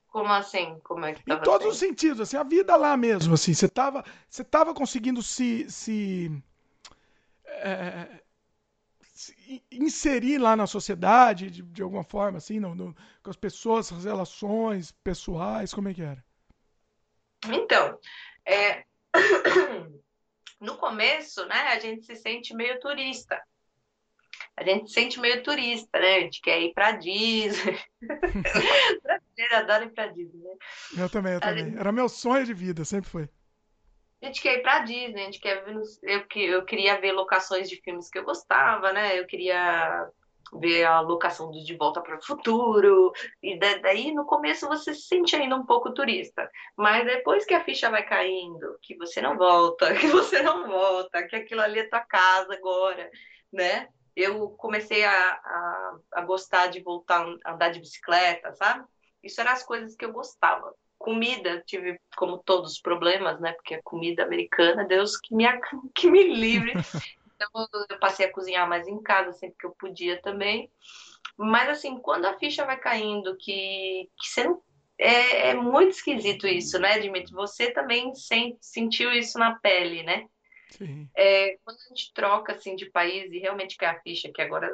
Como 0.07 0.31
assim? 0.33 0.79
Como 0.83 1.05
é 1.05 1.13
que 1.13 1.21
Em 1.27 1.37
todos 1.41 1.67
sendo? 1.67 1.71
os 1.71 1.77
sentidos, 1.77 2.19
assim, 2.21 2.35
a 2.35 2.43
vida 2.43 2.75
lá 2.75 2.97
mesmo, 2.97 3.33
assim, 3.35 3.53
você 3.53 3.67
estava 3.67 4.03
você 4.29 4.43
tava 4.43 4.73
conseguindo 4.73 5.21
se, 5.21 5.69
se, 5.69 6.43
é, 7.45 7.69
se, 7.69 8.21
inserir 9.71 10.37
lá 10.37 10.55
na 10.55 10.67
sociedade 10.67 11.49
de, 11.49 11.61
de 11.61 11.81
alguma 11.81 12.03
forma, 12.03 12.37
assim, 12.37 12.59
no, 12.59 12.73
no, 12.75 12.95
com 13.21 13.29
as 13.29 13.35
pessoas, 13.35 13.91
as 13.91 14.05
relações 14.05 14.91
pessoais, 15.03 15.73
como 15.73 15.89
é 15.89 15.93
que 15.93 16.01
era? 16.01 16.23
Então, 17.47 17.97
é... 18.45 18.83
no 20.59 20.77
começo, 20.77 21.45
né, 21.45 21.67
a 21.67 21.79
gente 21.79 22.05
se 22.05 22.15
sente 22.15 22.53
meio 22.53 22.79
turista. 22.79 23.41
A 24.55 24.63
gente 24.63 24.89
se 24.89 24.93
sente 24.93 25.19
meio 25.19 25.41
turista, 25.41 25.99
né? 25.99 26.15
A 26.15 26.19
gente 26.21 26.41
quer 26.41 26.61
ir 26.61 26.73
pra 26.73 26.91
Disney. 26.91 27.79
Brasileiro 28.01 29.55
adora 29.55 29.85
ir 29.85 29.91
pra 29.91 30.07
Disney, 30.07 30.43
né? 30.43 30.55
Eu 30.97 31.09
também, 31.09 31.33
eu 31.33 31.39
também. 31.39 31.65
Gente... 31.65 31.77
Era 31.77 31.91
meu 31.93 32.09
sonho 32.09 32.45
de 32.45 32.53
vida, 32.53 32.83
sempre 32.83 33.09
foi. 33.09 33.29
A 34.21 34.25
gente 34.25 34.41
quer 34.41 34.59
ir 34.59 34.61
pra 34.61 34.79
Disney, 34.79 35.21
a 35.21 35.25
gente 35.25 35.39
quer 35.39 35.63
ver. 35.63 35.75
Eu, 36.03 36.25
eu 36.41 36.65
queria 36.65 36.99
ver 36.99 37.13
locações 37.13 37.69
de 37.69 37.81
filmes 37.81 38.09
que 38.09 38.19
eu 38.19 38.25
gostava, 38.25 38.91
né? 38.91 39.17
Eu 39.17 39.25
queria 39.25 40.09
ver 40.53 40.83
a 40.83 40.99
locação 40.99 41.51
do 41.51 41.63
De 41.63 41.75
Volta 41.75 42.01
para 42.01 42.17
o 42.17 42.25
Futuro, 42.25 43.11
e 43.41 43.57
daí 43.59 44.11
no 44.11 44.25
começo 44.25 44.67
você 44.67 44.93
se 44.93 45.01
sente 45.01 45.35
ainda 45.35 45.55
um 45.55 45.65
pouco 45.65 45.93
turista, 45.93 46.49
mas 46.75 47.05
depois 47.05 47.45
que 47.45 47.53
a 47.53 47.63
ficha 47.63 47.89
vai 47.89 48.03
caindo, 48.03 48.77
que 48.81 48.95
você 48.97 49.21
não 49.21 49.37
volta, 49.37 49.93
que 49.95 50.07
você 50.07 50.41
não 50.41 50.67
volta, 50.67 51.23
que 51.27 51.35
aquilo 51.35 51.61
ali 51.61 51.79
é 51.79 51.87
tua 51.87 52.01
casa 52.01 52.53
agora, 52.53 53.09
né? 53.51 53.87
Eu 54.15 54.49
comecei 54.51 55.03
a, 55.05 55.11
a, 55.11 55.97
a 56.13 56.21
gostar 56.21 56.67
de 56.67 56.81
voltar 56.81 57.25
a 57.45 57.53
andar 57.53 57.69
de 57.69 57.79
bicicleta, 57.79 58.51
sabe? 58.53 58.85
Isso 59.23 59.39
eram 59.39 59.51
as 59.51 59.63
coisas 59.63 59.95
que 59.95 60.03
eu 60.03 60.11
gostava. 60.11 60.73
Comida, 60.99 61.63
tive 61.65 61.99
como 62.15 62.37
todos 62.37 62.73
os 62.73 62.81
problemas, 62.81 63.39
né? 63.39 63.53
Porque 63.53 63.75
a 63.75 63.81
comida 63.81 64.23
americana, 64.23 64.85
Deus 64.85 65.17
que 65.17 65.33
me, 65.33 65.45
que 65.95 66.11
me 66.11 66.23
livre. 66.23 66.73
Então 67.35 67.67
eu 67.89 67.97
passei 67.99 68.25
a 68.25 68.31
cozinhar 68.31 68.67
mais 68.67 68.85
em 68.85 69.01
casa 69.01 69.31
sempre 69.31 69.55
que 69.57 69.65
eu 69.65 69.71
podia 69.71 70.21
também. 70.21 70.69
Mas 71.37 71.69
assim, 71.69 71.97
quando 71.97 72.25
a 72.25 72.37
ficha 72.37 72.65
vai 72.65 72.77
caindo, 72.77 73.37
que, 73.37 74.09
que 74.19 74.27
você 74.27 74.43
não. 74.43 74.61
É, 75.01 75.51
é 75.51 75.53
muito 75.53 75.91
esquisito 75.91 76.45
isso, 76.45 76.77
né, 76.77 76.99
Dimitri? 76.99 77.31
Você 77.33 77.71
também 77.71 78.13
sent, 78.13 78.57
sentiu 78.59 79.13
isso 79.13 79.39
na 79.39 79.55
pele, 79.55 80.03
né? 80.03 80.27
Sim. 80.71 81.09
É, 81.15 81.57
quando 81.63 81.77
a 81.77 81.87
gente 81.87 82.13
troca 82.13 82.51
assim 82.51 82.75
de 82.75 82.91
país 82.91 83.31
e 83.31 83.39
realmente 83.39 83.77
quer 83.77 83.87
a 83.87 84.01
ficha, 84.01 84.29
que 84.29 84.41
agora 84.41 84.69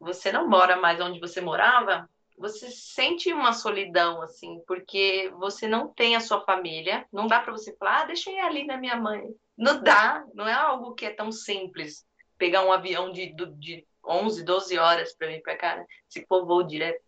você 0.00 0.32
não 0.32 0.48
mora 0.48 0.76
mais 0.76 1.00
onde 1.00 1.20
você 1.20 1.40
morava, 1.40 2.10
você 2.42 2.72
sente 2.72 3.32
uma 3.32 3.52
solidão 3.52 4.20
assim, 4.20 4.60
porque 4.66 5.32
você 5.38 5.68
não 5.68 5.86
tem 5.86 6.16
a 6.16 6.20
sua 6.20 6.44
família, 6.44 7.06
não 7.12 7.28
dá 7.28 7.38
para 7.38 7.52
você 7.52 7.74
falar, 7.76 8.00
ah, 8.00 8.04
deixa 8.06 8.30
eu 8.30 8.34
ir 8.34 8.40
ali 8.40 8.66
na 8.66 8.76
minha 8.76 8.96
mãe. 8.96 9.22
Não 9.56 9.80
dá, 9.80 10.24
não 10.34 10.48
é 10.48 10.52
algo 10.52 10.92
que 10.92 11.06
é 11.06 11.10
tão 11.10 11.30
simples. 11.30 12.04
Pegar 12.36 12.64
um 12.64 12.72
avião 12.72 13.12
de, 13.12 13.32
de 13.32 13.86
11, 14.04 14.42
12 14.44 14.76
horas 14.76 15.14
para 15.14 15.28
vir 15.28 15.40
para 15.40 15.56
cá, 15.56 15.76
né? 15.76 15.86
se 16.08 16.26
for 16.26 16.44
voo 16.44 16.64
direto. 16.64 17.00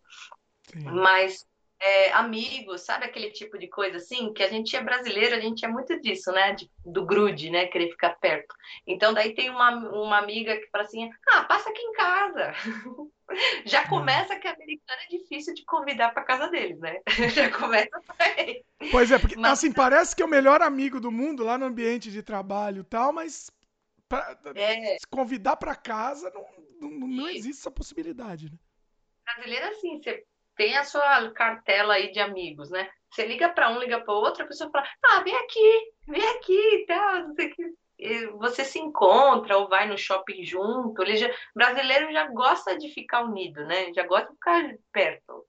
Sim. 0.71 0.85
Mas 0.85 1.45
é, 1.79 2.11
amigos, 2.13 2.81
sabe 2.81 3.05
aquele 3.05 3.31
tipo 3.31 3.57
de 3.57 3.67
coisa 3.67 3.97
assim? 3.97 4.33
Que 4.33 4.43
a 4.43 4.47
gente 4.47 4.75
é 4.75 4.83
brasileiro, 4.83 5.35
a 5.35 5.39
gente 5.39 5.65
é 5.65 5.67
muito 5.67 5.99
disso, 5.99 6.31
né? 6.31 6.53
De, 6.53 6.71
do 6.85 7.05
grude, 7.05 7.49
né? 7.49 7.67
Querer 7.67 7.89
ficar 7.89 8.11
perto. 8.11 8.55
Então, 8.87 9.13
daí 9.13 9.33
tem 9.33 9.49
uma, 9.49 9.71
uma 9.89 10.17
amiga 10.17 10.55
que 10.57 10.69
fala 10.69 10.85
assim: 10.85 11.09
ah, 11.27 11.43
passa 11.43 11.69
aqui 11.69 11.81
em 11.81 11.93
casa. 11.93 12.53
Já 13.65 13.81
é. 13.81 13.87
começa 13.87 14.37
que 14.37 14.47
a 14.47 14.53
americana 14.53 15.01
é 15.03 15.17
difícil 15.17 15.53
de 15.53 15.65
convidar 15.65 16.13
para 16.13 16.23
casa 16.23 16.47
deles, 16.47 16.79
né? 16.79 17.01
Já 17.33 17.51
começa 17.51 17.99
por 18.01 18.15
aí. 18.19 18.63
Pois 18.91 19.11
é, 19.11 19.19
porque 19.19 19.35
mas... 19.35 19.53
assim, 19.53 19.71
parece 19.71 20.15
que 20.15 20.21
é 20.21 20.25
o 20.25 20.29
melhor 20.29 20.61
amigo 20.61 20.99
do 20.99 21.11
mundo 21.11 21.43
lá 21.43 21.57
no 21.57 21.65
ambiente 21.65 22.11
de 22.11 22.23
trabalho 22.23 22.81
e 22.81 22.85
tal, 22.85 23.11
mas 23.11 23.51
pra, 24.07 24.37
é. 24.55 24.97
se 24.97 25.07
convidar 25.09 25.57
para 25.57 25.75
casa 25.75 26.31
não, 26.79 26.89
não, 26.89 27.07
não 27.07 27.29
existe 27.29 27.59
essa 27.59 27.71
possibilidade, 27.71 28.45
né? 28.51 28.57
Brasileiro, 29.25 29.67
assim, 29.69 29.99
você 29.99 30.23
tem 30.55 30.77
a 30.77 30.83
sua 30.83 31.31
cartela 31.31 31.95
aí 31.95 32.11
de 32.11 32.19
amigos, 32.19 32.69
né? 32.69 32.89
Você 33.09 33.25
liga 33.25 33.49
para 33.49 33.69
um, 33.69 33.79
liga 33.79 34.01
para 34.01 34.13
outro, 34.13 34.43
a 34.43 34.47
pessoa 34.47 34.69
fala: 34.69 34.87
ah, 35.03 35.21
vem 35.21 35.35
aqui, 35.35 35.93
vem 36.07 36.27
aqui, 36.29 36.85
tá, 36.87 37.25
você 38.37 38.65
se 38.65 38.77
encontra 38.79 39.57
ou 39.57 39.69
vai 39.69 39.87
no 39.87 39.97
shopping 39.97 40.43
junto. 40.43 41.01
Ele 41.01 41.15
já, 41.15 41.33
brasileiro 41.55 42.11
já 42.11 42.27
gosta 42.27 42.77
de 42.77 42.89
ficar 42.89 43.23
unido, 43.23 43.63
né? 43.65 43.93
Já 43.93 44.05
gosta 44.05 44.27
de 44.27 44.33
ficar 44.33 44.75
perto. 44.91 45.45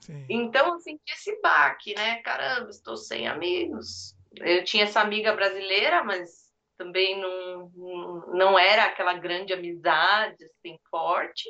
Sim. 0.00 0.26
Então, 0.28 0.74
assim, 0.74 0.98
esse 1.06 1.40
baque, 1.40 1.94
né? 1.94 2.16
Caramba, 2.22 2.70
estou 2.70 2.96
sem 2.96 3.28
amigos. 3.28 4.14
Eu 4.36 4.64
tinha 4.64 4.84
essa 4.84 5.00
amiga 5.00 5.34
brasileira, 5.34 6.02
mas 6.02 6.52
também 6.76 7.20
não, 7.20 7.70
não 8.28 8.58
era 8.58 8.84
aquela 8.84 9.14
grande 9.14 9.52
amizade, 9.52 10.44
assim, 10.44 10.78
forte. 10.90 11.48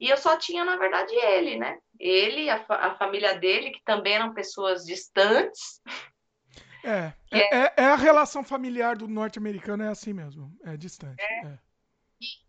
E 0.00 0.08
eu 0.08 0.16
só 0.16 0.36
tinha, 0.36 0.64
na 0.64 0.76
verdade, 0.76 1.14
ele, 1.14 1.58
né? 1.58 1.78
Ele, 1.98 2.48
a, 2.48 2.64
a 2.68 2.94
família 2.94 3.36
dele, 3.38 3.70
que 3.70 3.82
também 3.84 4.14
eram 4.14 4.34
pessoas 4.34 4.84
distantes. 4.84 5.80
É, 6.84 7.12
é, 7.32 7.56
é, 7.56 7.74
é, 7.76 7.84
a 7.86 7.96
relação 7.96 8.44
familiar 8.44 8.96
do 8.96 9.08
norte-americano 9.08 9.82
é 9.82 9.88
assim 9.88 10.12
mesmo, 10.12 10.56
é 10.64 10.76
distante. 10.76 11.20
É. 11.20 11.46
é. 11.46 11.58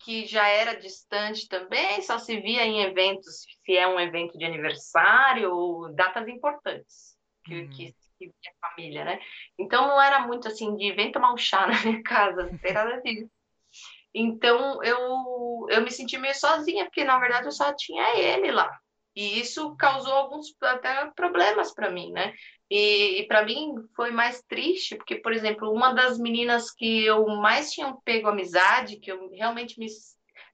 Que, 0.06 0.26
já 0.28 0.48
era 0.48 0.80
distante 0.80 1.48
também, 1.50 2.02
só 2.04 2.20
se 2.20 2.40
via 2.40 2.64
em 2.64 2.82
eventos, 2.82 3.46
se 3.66 3.76
é 3.76 3.88
um 3.88 4.00
evento 4.00 4.38
de 4.38 4.46
aniversário 4.46 5.52
ou 5.52 5.92
datas 5.94 6.28
importantes 6.28 7.18
que, 7.44 7.56
hum. 7.56 7.70
que, 7.70 7.96
que 8.18 8.26
via 8.28 8.54
a 8.62 8.70
família, 8.70 9.06
né? 9.06 9.20
Então 9.58 9.88
não 9.88 10.02
era 10.02 10.26
muito 10.26 10.48
assim 10.48 10.76
de 10.76 10.92
vem 10.94 11.12
tomar 11.12 11.34
um 11.34 11.38
chá 11.38 11.68
na 11.68 11.82
minha 11.82 12.04
casa, 12.04 12.44
não 12.44 12.58
tem 12.58 12.74
nada 12.74 13.02
disso. 13.02 13.30
Então 14.14 14.84
eu, 14.84 15.68
eu 15.70 15.82
me 15.82 15.92
senti 15.92 16.18
meio 16.18 16.36
sozinha, 16.36 16.86
porque 16.86 17.04
na 17.04 17.20
verdade 17.20 17.48
eu 17.48 17.52
só 17.52 17.74
tinha 17.76 18.18
ele 18.18 18.52
lá. 18.52 18.70
E 19.16 19.40
isso 19.40 19.76
causou 19.76 20.14
alguns 20.14 20.56
até 20.62 21.12
problemas 21.16 21.74
para 21.74 21.92
mim, 21.92 22.12
né? 22.12 22.34
E, 22.70 23.22
e 23.22 23.28
para 23.28 23.44
mim 23.44 23.74
foi 23.96 24.12
mais 24.12 24.42
triste, 24.44 24.96
porque, 24.96 25.16
por 25.16 25.34
exemplo, 25.34 25.72
uma 25.72 25.94
das 25.94 26.20
meninas 26.20 26.72
que 26.72 27.06
eu 27.06 27.26
mais 27.28 27.72
tinha 27.72 27.94
pego 28.06 28.30
amizade, 28.30 29.00
que 29.00 29.12
eu 29.12 29.30
realmente 29.32 29.80
me 29.80 29.88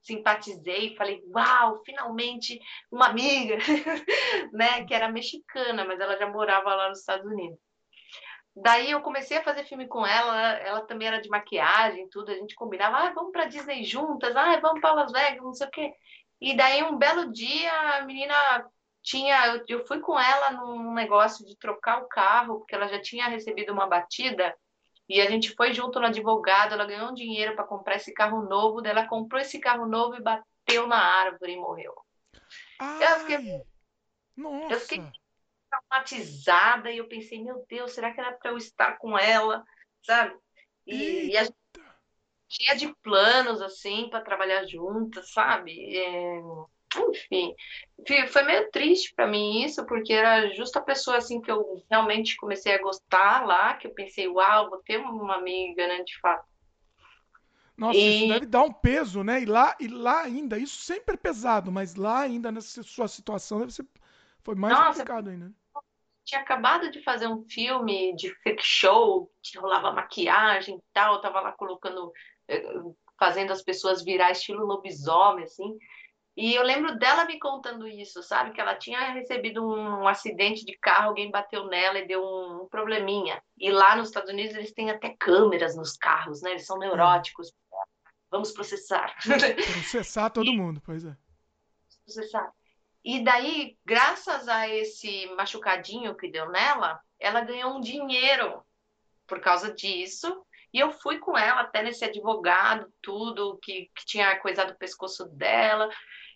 simpatizei, 0.02 0.96
falei, 0.96 1.22
uau, 1.28 1.82
finalmente 1.86 2.60
uma 2.92 3.08
amiga, 3.08 3.58
né, 4.54 4.86
que 4.86 4.94
era 4.94 5.12
mexicana, 5.12 5.84
mas 5.84 6.00
ela 6.00 6.18
já 6.18 6.30
morava 6.30 6.74
lá 6.74 6.90
nos 6.90 7.00
Estados 7.00 7.26
Unidos. 7.26 7.60
Daí 8.56 8.92
eu 8.92 9.02
comecei 9.02 9.38
a 9.38 9.44
fazer 9.44 9.66
filme 9.66 9.86
com 9.86 10.06
ela, 10.06 10.54
ela 10.60 10.82
também 10.82 11.10
era 11.10 11.20
de 11.20 11.28
maquiagem, 11.28 12.08
tudo, 12.10 12.32
a 12.32 12.36
gente 12.36 12.56
combinava, 12.56 12.98
ah, 12.98 13.14
vamos 13.14 13.34
para 13.34 13.46
Disney 13.46 13.84
juntas, 13.84 14.34
ah, 14.34 14.58
vamos 14.62 14.80
para 14.80 14.94
Las 14.94 15.12
Vegas, 15.12 15.44
não 15.44 15.54
sei 15.54 15.68
o 15.68 15.72
quê. 15.72 15.94
E 16.40 16.56
daí 16.56 16.82
um 16.84 16.98
belo 16.98 17.32
dia 17.34 17.72
a 17.98 18.06
menina 18.06 18.34
tinha, 19.04 19.48
eu, 19.48 19.64
eu 19.68 19.86
fui 19.86 20.00
com 20.00 20.18
ela 20.18 20.52
num 20.52 20.94
negócio 20.94 21.46
de 21.46 21.58
trocar 21.58 22.02
o 22.02 22.08
carro, 22.08 22.60
porque 22.60 22.74
ela 22.74 22.88
já 22.88 23.02
tinha 23.02 23.28
recebido 23.28 23.74
uma 23.74 23.88
batida, 23.88 24.56
e 25.08 25.20
a 25.20 25.30
gente 25.30 25.54
foi 25.54 25.74
junto 25.74 26.00
no 26.00 26.08
advogado, 26.08 26.74
ela 26.74 26.86
ganhou 26.86 27.12
um 27.12 27.14
dinheiro 27.14 27.56
para 27.56 27.66
comprar 27.66 27.98
esse 27.98 28.14
carro 28.14 28.42
novo, 28.42 28.82
daí 28.82 28.92
ela 28.92 29.06
comprou 29.06 29.42
esse 29.42 29.60
carro 29.60 29.86
novo 29.86 30.16
e 30.16 30.22
bateu 30.22 30.88
na 30.88 30.98
árvore 30.98 31.52
e 31.52 31.60
morreu. 31.60 31.94
Ai, 32.80 33.04
eu 33.04 33.20
fiquei, 33.20 33.62
nossa. 34.38 34.74
eu 34.74 34.80
fiquei 34.80 35.12
traumatizada 35.90 36.92
e 36.92 36.98
eu 36.98 37.08
pensei, 37.08 37.44
meu 37.44 37.66
Deus, 37.70 37.94
será 37.94 38.14
que 38.14 38.20
era 38.20 38.32
para 38.34 38.52
eu 38.52 38.58
estar 38.58 38.98
com 38.98 39.18
ela, 39.18 39.64
sabe? 40.04 40.36
E, 40.86 41.32
e 41.32 41.38
a 41.38 41.44
gente 41.44 41.56
tinha 42.48 42.76
de 42.76 42.94
planos 43.02 43.62
assim 43.62 44.10
para 44.10 44.22
trabalhar 44.22 44.66
juntas, 44.66 45.32
sabe? 45.32 45.98
É 45.98 46.42
enfim, 47.10 47.54
foi 48.30 48.44
meio 48.44 48.70
triste 48.72 49.14
para 49.16 49.28
mim 49.28 49.64
isso, 49.64 49.86
porque 49.86 50.14
era 50.14 50.54
justo 50.54 50.78
a 50.80 50.82
pessoa 50.82 51.18
assim 51.18 51.42
que 51.42 51.52
eu 51.52 51.84
realmente 51.90 52.38
comecei 52.38 52.74
a 52.74 52.82
gostar 52.82 53.46
lá, 53.46 53.74
que 53.74 53.88
eu 53.88 53.92
pensei, 53.92 54.28
uau, 54.28 54.70
vou 54.70 54.80
ter 54.80 54.98
uma 54.98 55.36
amiga, 55.36 55.88
né, 55.88 56.04
de 56.04 56.18
fato. 56.20 56.46
Nossa, 57.76 57.98
e... 57.98 58.20
isso 58.20 58.34
deve 58.34 58.46
dar 58.46 58.64
um 58.64 58.72
peso, 58.72 59.24
né? 59.24 59.42
E 59.42 59.46
lá, 59.46 59.76
e 59.80 59.88
lá 59.88 60.22
ainda, 60.22 60.58
isso 60.58 60.82
sempre 60.84 61.16
é 61.16 61.18
pesado, 61.18 61.72
mas 61.72 61.96
lá 61.96 62.22
ainda 62.22 62.52
nessa 62.52 62.82
sua 62.84 63.08
situação 63.08 63.60
deve 63.60 63.74
ser 63.74 63.86
foi 64.44 64.56
mais 64.56 64.74
Nossa, 64.74 64.90
complicado 64.90 65.30
ainda. 65.30 65.52
Tinha 66.26 66.42
acabado 66.42 66.90
de 66.90 67.04
fazer 67.04 67.28
um 67.28 67.44
filme 67.48 68.16
de 68.16 68.34
fake 68.42 68.64
show, 68.64 69.32
que 69.44 69.58
rolava 69.58 69.92
maquiagem 69.92 70.78
e 70.78 70.84
tal, 70.92 71.16
eu 71.16 71.22
tava 71.22 71.40
lá 71.40 71.52
colocando, 71.52 72.12
eh, 72.48 72.74
fazendo 73.20 73.54
as 73.54 73.62
pessoas 73.62 74.04
virar 74.04 74.32
estilo 74.32 74.66
lobisomem, 74.66 75.44
assim. 75.44 75.78
E 76.38 76.54
eu 76.54 76.64
lembro 76.64 76.98
dela 77.00 77.24
me 77.26 77.40
contando 77.40 77.88
isso, 77.88 78.22
sabe? 78.22 78.52
Que 78.52 78.60
ela 78.60 78.76
tinha 78.76 79.14
recebido 79.14 79.66
um, 79.66 80.06
acidente 80.06 80.66
de 80.66 80.78
carro, 80.80 81.10
alguém 81.10 81.32
bateu 81.32 81.66
nela 81.68 82.00
e 82.00 82.08
deu 82.08 82.22
um, 82.22 82.64
um, 82.64 82.68
probleminha. 82.68 83.42
E 83.58 83.72
lá 83.72 83.96
nos 83.96 84.10
Estados 84.10 84.30
Unidos 84.30 84.54
eles 84.54 84.74
têm 84.74 84.92
até 84.92 85.16
câmeras 85.18 85.78
nos 85.78 85.96
carros, 85.96 86.42
né? 86.42 86.52
Eles 86.52 86.66
são 86.66 86.78
neuróticos. 86.78 87.54
Vamos 88.30 88.52
processar. 88.52 89.16
Processar 89.82 90.30
todo 90.30 90.50
e, 90.50 90.58
mundo, 90.58 90.82
pois 90.86 91.06
é. 91.06 91.16
Processar. 92.04 92.52
E 93.06 93.24
daí, 93.24 93.78
graças 93.86 94.48
a 94.48 94.68
esse 94.68 95.28
machucadinho 95.36 96.16
que 96.16 96.28
deu 96.28 96.50
nela, 96.50 97.00
ela 97.20 97.42
ganhou 97.42 97.76
um 97.76 97.80
dinheiro 97.80 98.66
por 99.28 99.40
causa 99.40 99.72
disso. 99.72 100.44
E 100.74 100.80
eu 100.80 100.92
fui 100.92 101.20
com 101.20 101.38
ela 101.38 101.62
até 101.62 101.84
nesse 101.84 102.04
advogado, 102.04 102.92
tudo, 103.04 103.60
que, 103.62 103.92
que 103.96 104.06
tinha 104.08 104.36
coisado 104.40 104.74
o 104.74 104.78
pescoço 104.78 105.24
dela. 105.28 105.88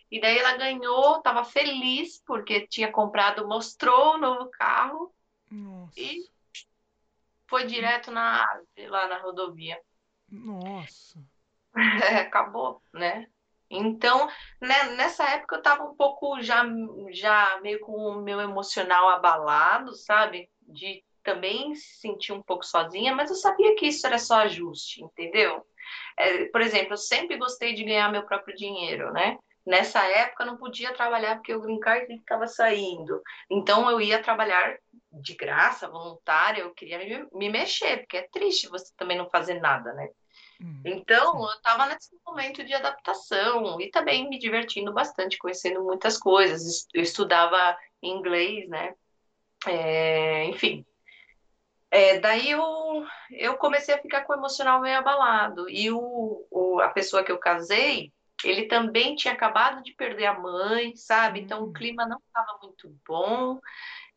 E 0.08 0.20
daí 0.20 0.38
ela 0.38 0.56
ganhou, 0.56 1.16
estava 1.16 1.44
feliz 1.44 2.22
porque 2.24 2.68
tinha 2.68 2.90
comprado, 2.92 3.48
mostrou 3.48 4.14
o 4.14 4.18
novo 4.18 4.48
carro 4.50 5.12
Nossa. 5.50 5.98
e 5.98 6.24
foi 7.48 7.66
direto 7.66 8.12
na 8.12 8.44
árvore, 8.44 8.86
lá 8.86 9.08
na 9.08 9.18
rodovia. 9.18 9.76
Nossa. 10.30 11.20
É, 11.74 12.18
acabou, 12.22 12.80
né? 12.92 13.26
Então, 13.70 14.28
né, 14.60 14.90
nessa 14.96 15.24
época 15.30 15.54
eu 15.54 15.58
estava 15.60 15.84
um 15.84 15.94
pouco 15.94 16.42
já, 16.42 16.64
já 17.12 17.60
meio 17.62 17.78
com 17.80 17.92
o 17.92 18.20
meu 18.20 18.40
emocional 18.40 19.08
abalado, 19.08 19.94
sabe? 19.94 20.50
De 20.62 21.04
também 21.22 21.74
se 21.74 22.00
sentir 22.00 22.32
um 22.32 22.42
pouco 22.42 22.64
sozinha, 22.64 23.14
mas 23.14 23.30
eu 23.30 23.36
sabia 23.36 23.74
que 23.76 23.86
isso 23.86 24.06
era 24.06 24.18
só 24.18 24.40
ajuste, 24.40 25.02
entendeu? 25.04 25.64
É, 26.18 26.46
por 26.46 26.60
exemplo, 26.60 26.94
eu 26.94 26.96
sempre 26.96 27.36
gostei 27.36 27.74
de 27.74 27.84
ganhar 27.84 28.10
meu 28.10 28.24
próprio 28.24 28.56
dinheiro, 28.56 29.12
né? 29.12 29.38
Nessa 29.64 30.02
época 30.04 30.42
eu 30.42 30.46
não 30.48 30.56
podia 30.56 30.92
trabalhar 30.94 31.36
porque 31.36 31.54
o 31.54 31.60
green 31.60 31.78
card 31.78 32.12
estava 32.12 32.46
saindo. 32.46 33.22
Então 33.48 33.90
eu 33.90 34.00
ia 34.00 34.22
trabalhar 34.22 34.76
de 35.12 35.34
graça, 35.34 35.88
voluntária, 35.88 36.62
eu 36.62 36.74
queria 36.74 36.98
me, 36.98 37.28
me 37.32 37.48
mexer, 37.50 37.98
porque 37.98 38.16
é 38.16 38.28
triste 38.32 38.68
você 38.68 38.92
também 38.96 39.18
não 39.18 39.28
fazer 39.28 39.60
nada, 39.60 39.92
né? 39.92 40.08
Hum, 40.60 40.82
então, 40.84 41.40
eu 41.42 41.54
estava 41.56 41.86
nesse 41.86 42.10
momento 42.26 42.62
de 42.64 42.74
adaptação 42.74 43.80
e 43.80 43.90
também 43.90 44.28
me 44.28 44.38
divertindo 44.38 44.92
bastante, 44.92 45.38
conhecendo 45.38 45.82
muitas 45.82 46.18
coisas. 46.18 46.86
Eu 46.92 47.02
estudava 47.02 47.76
inglês, 48.02 48.68
né? 48.68 48.94
É, 49.66 50.44
enfim. 50.46 50.84
É, 51.90 52.20
daí 52.20 52.50
eu, 52.50 53.04
eu 53.30 53.56
comecei 53.56 53.94
a 53.94 54.00
ficar 54.00 54.22
com 54.22 54.32
o 54.32 54.36
emocional 54.36 54.80
meio 54.80 54.98
abalado. 54.98 55.68
E 55.68 55.90
o, 55.90 56.46
o, 56.50 56.80
a 56.80 56.88
pessoa 56.88 57.24
que 57.24 57.32
eu 57.32 57.38
casei, 57.38 58.12
ele 58.44 58.66
também 58.66 59.16
tinha 59.16 59.34
acabado 59.34 59.82
de 59.82 59.92
perder 59.94 60.26
a 60.26 60.38
mãe, 60.38 60.94
sabe? 60.94 61.40
Então 61.40 61.62
o 61.62 61.68
hum. 61.68 61.72
clima 61.72 62.06
não 62.06 62.18
estava 62.18 62.58
muito 62.62 62.94
bom. 63.06 63.58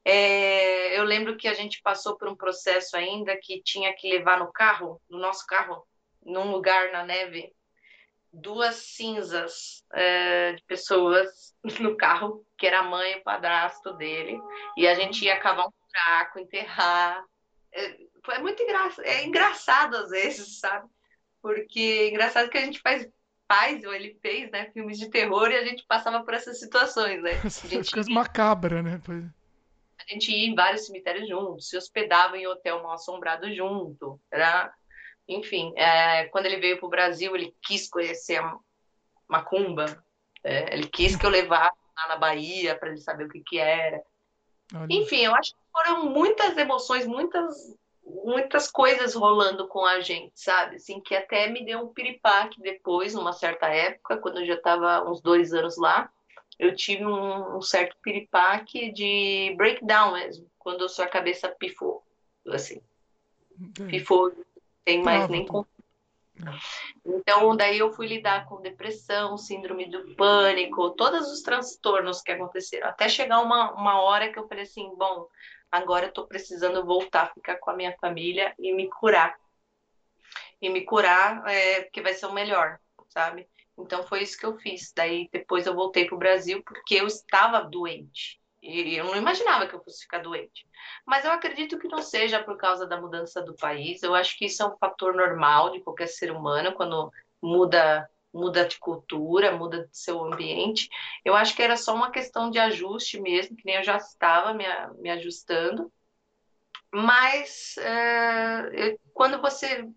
É, 0.06 1.00
eu 1.00 1.04
lembro 1.04 1.38
que 1.38 1.48
a 1.48 1.54
gente 1.54 1.82
passou 1.82 2.18
por 2.18 2.28
um 2.28 2.36
processo 2.36 2.98
ainda 2.98 3.38
que 3.41 3.64
tinha 3.64 3.94
que 3.94 4.10
levar 4.10 4.38
no 4.38 4.52
carro, 4.52 5.02
no 5.10 5.18
nosso 5.18 5.46
carro, 5.48 5.84
num 6.26 6.51
lugar 6.51 6.91
na 6.91 7.03
neve, 7.03 7.53
duas 8.32 8.76
cinzas 8.76 9.84
é, 9.93 10.53
de 10.53 10.63
pessoas 10.63 11.55
no 11.80 11.95
carro, 11.95 12.45
que 12.57 12.65
era 12.65 12.80
a 12.80 12.84
mãe 12.84 13.13
e 13.13 13.17
o 13.17 13.24
padrasto 13.24 13.93
dele, 13.93 14.39
e 14.76 14.88
a 14.88 14.95
gente 14.95 15.24
ia 15.26 15.39
cavar 15.39 15.67
um 15.67 15.71
buraco, 15.88 16.39
enterrar. 16.39 17.24
É, 17.71 17.97
é 18.32 18.39
muito 18.39 18.61
engraçado, 18.63 19.05
é 19.05 19.24
engraçado 19.24 19.95
às 19.97 20.09
vezes, 20.09 20.59
sabe? 20.61 20.89
Porque 21.41 21.80
é 21.80 22.09
engraçado 22.09 22.49
que 22.49 22.57
a 22.57 22.65
gente 22.65 22.80
faz 22.80 23.07
faz, 23.47 23.84
ou 23.84 23.93
ele 23.93 24.17
fez, 24.21 24.49
né, 24.51 24.71
filmes 24.71 24.97
de 24.97 25.09
terror 25.09 25.51
e 25.51 25.57
a 25.57 25.65
gente 25.65 25.86
passava 25.86 26.24
por 26.24 26.34
essas 26.34 26.59
situações, 26.59 27.21
né? 27.21 27.34
Essas 27.45 27.69
gente... 27.69 27.91
coisas 27.91 28.11
macabras, 28.11 28.84
né? 28.84 28.99
Pois... 29.05 29.24
A 29.99 30.13
gente 30.13 30.32
ia 30.32 30.47
em 30.47 30.55
vários 30.55 30.86
cemitérios 30.86 31.30
juntos, 31.30 31.69
se 31.69 31.78
hospedava 31.78 32.38
em 32.38 32.47
hotel 32.47 32.82
mal 32.82 32.93
assombrado 32.93 33.53
junto, 33.53 34.19
era... 34.32 34.74
Enfim, 35.28 35.74
é, 35.76 36.26
quando 36.26 36.45
ele 36.45 36.57
veio 36.57 36.78
para 36.78 36.86
o 36.86 36.89
Brasil, 36.89 37.36
ele 37.36 37.55
quis 37.61 37.89
conhecer 37.89 38.38
a 38.38 38.57
Macumba, 39.28 39.86
é, 40.43 40.74
ele 40.74 40.88
quis 40.88 41.15
que 41.15 41.26
eu 41.26 41.30
levasse 41.30 41.78
lá 41.97 42.07
na 42.09 42.17
Bahia 42.17 42.76
para 42.78 42.89
ele 42.89 42.97
saber 42.97 43.26
o 43.26 43.30
que 43.30 43.41
que 43.41 43.57
era. 43.57 44.03
Olha. 44.76 44.88
Enfim, 44.89 45.21
eu 45.21 45.36
acho 45.36 45.51
que 45.53 45.61
foram 45.71 46.09
muitas 46.09 46.57
emoções, 46.57 47.05
muitas 47.07 47.55
muitas 48.05 48.69
coisas 48.69 49.15
rolando 49.15 49.67
com 49.67 49.86
a 49.86 50.01
gente, 50.01 50.34
sabe? 50.36 50.76
Assim, 50.76 50.99
que 50.99 51.15
até 51.15 51.47
me 51.47 51.65
deu 51.65 51.80
um 51.80 51.93
piripaque 51.93 52.61
depois, 52.61 53.13
numa 53.13 53.34
certa 53.34 53.67
época, 53.67 54.17
quando 54.17 54.39
eu 54.39 54.45
já 54.45 54.55
estava 54.55 55.09
uns 55.09 55.21
dois 55.21 55.53
anos 55.53 55.78
lá, 55.78 56.11
eu 56.59 56.76
tive 56.76 57.05
um, 57.05 57.57
um, 57.57 57.61
certo 57.61 57.95
piripaque 58.01 58.91
de 58.91 59.53
breakdown 59.57 60.13
mesmo, 60.13 60.49
quando 60.59 60.86
a 60.86 60.89
sua 60.89 61.07
cabeça 61.07 61.49
pifou, 61.49 62.03
assim. 62.47 62.82
Pifou, 63.88 64.32
tem 64.84 65.01
mais 65.01 65.27
nem 65.29 65.45
com... 65.45 65.65
Então, 67.05 67.55
daí 67.55 67.77
eu 67.77 67.93
fui 67.93 68.07
lidar 68.07 68.45
com 68.45 68.61
depressão, 68.61 69.38
síndrome 69.38 69.89
do 69.89 70.15
pânico, 70.15 70.91
todos 70.91 71.31
os 71.31 71.41
transtornos 71.41 72.21
que 72.21 72.31
aconteceram, 72.31 72.88
até 72.88 73.07
chegar 73.07 73.41
uma, 73.41 73.71
uma 73.73 74.01
hora 74.01 74.31
que 74.31 74.39
eu 74.39 74.47
falei 74.47 74.63
assim, 74.63 74.89
bom, 74.95 75.27
agora 75.71 76.05
eu 76.05 76.09
estou 76.09 76.27
precisando 76.27 76.86
voltar 76.86 77.23
a 77.23 77.34
ficar 77.34 77.57
com 77.57 77.69
a 77.69 77.75
minha 77.75 77.95
família 77.99 78.53
e 78.57 78.73
me 78.73 78.89
curar. 78.89 79.38
E 80.61 80.69
me 80.69 80.81
curar 80.81 81.43
é, 81.47 81.81
porque 81.81 82.01
vai 82.01 82.13
ser 82.13 82.25
o 82.25 82.34
melhor, 82.34 82.79
sabe? 83.09 83.47
Então 83.77 84.03
foi 84.03 84.23
isso 84.23 84.38
que 84.38 84.45
eu 84.45 84.57
fiz. 84.57 84.93
Daí 84.95 85.29
depois 85.31 85.65
eu 85.65 85.75
voltei 85.75 86.05
para 86.05 86.15
o 86.15 86.19
Brasil 86.19 86.63
porque 86.63 86.95
eu 86.95 87.07
estava 87.07 87.61
doente. 87.61 88.39
E 88.64 88.95
eu 88.95 89.03
não 89.03 89.16
imaginava 89.18 89.68
que 89.68 89.76
eu 89.76 89.84
fosse 89.84 90.03
ficar 90.03 90.20
doente. 90.20 90.66
Mas 91.05 91.26
eu 91.26 91.32
acredito 91.32 91.78
que 91.78 91.89
não 91.89 92.01
seja 92.01 92.41
por 92.41 92.55
causa 92.55 92.88
da 92.88 92.99
mudança 92.99 93.41
do 93.41 93.53
país. 93.55 94.01
Eu 94.01 94.16
acho 94.16 94.38
que 94.38 94.45
isso 94.45 94.64
é 94.64 94.66
um 94.66 94.78
fator 94.78 95.14
normal 95.14 95.72
de 95.72 95.82
qualquer 95.82 96.07
ser 96.07 96.32
humano 96.32 96.74
quando 96.74 97.11
muda 97.41 98.09
muda 98.34 98.66
de 98.66 98.80
cultura, 98.80 99.55
muda 99.55 99.86
de 99.86 99.95
seu 99.95 100.24
ambiente. 100.24 100.89
Eu 101.24 101.36
acho 101.36 101.55
que 101.55 101.61
era 101.61 101.78
só 101.78 101.93
uma 101.93 102.09
questão 102.09 102.49
de 102.49 102.57
ajuste 102.57 103.22
mesmo, 103.22 103.55
que 103.55 103.64
nem 103.64 103.76
eu 103.76 103.84
já 103.84 103.97
estava 103.97 104.55
me, 104.55 104.66
me 104.97 105.11
ajustando. 105.11 105.93
Mas 106.91 107.76
eu, 108.72 108.99
quando 109.14 109.39
você 109.39 109.88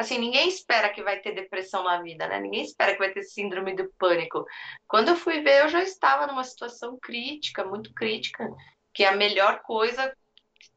Assim, 0.00 0.16
ninguém 0.16 0.48
espera 0.48 0.88
que 0.88 1.02
vai 1.02 1.20
ter 1.20 1.34
depressão 1.34 1.84
na 1.84 2.00
vida, 2.00 2.26
né? 2.26 2.40
Ninguém 2.40 2.64
espera 2.64 2.94
que 2.94 2.98
vai 2.98 3.12
ter 3.12 3.22
síndrome 3.22 3.76
do 3.76 3.86
pânico. 3.98 4.46
Quando 4.88 5.08
eu 5.08 5.16
fui 5.16 5.42
ver, 5.42 5.60
eu 5.60 5.68
já 5.68 5.82
estava 5.82 6.26
numa 6.26 6.42
situação 6.42 6.98
crítica, 6.98 7.66
muito 7.66 7.92
crítica, 7.92 8.48
que 8.94 9.04
a 9.04 9.14
melhor 9.14 9.60
coisa 9.60 10.10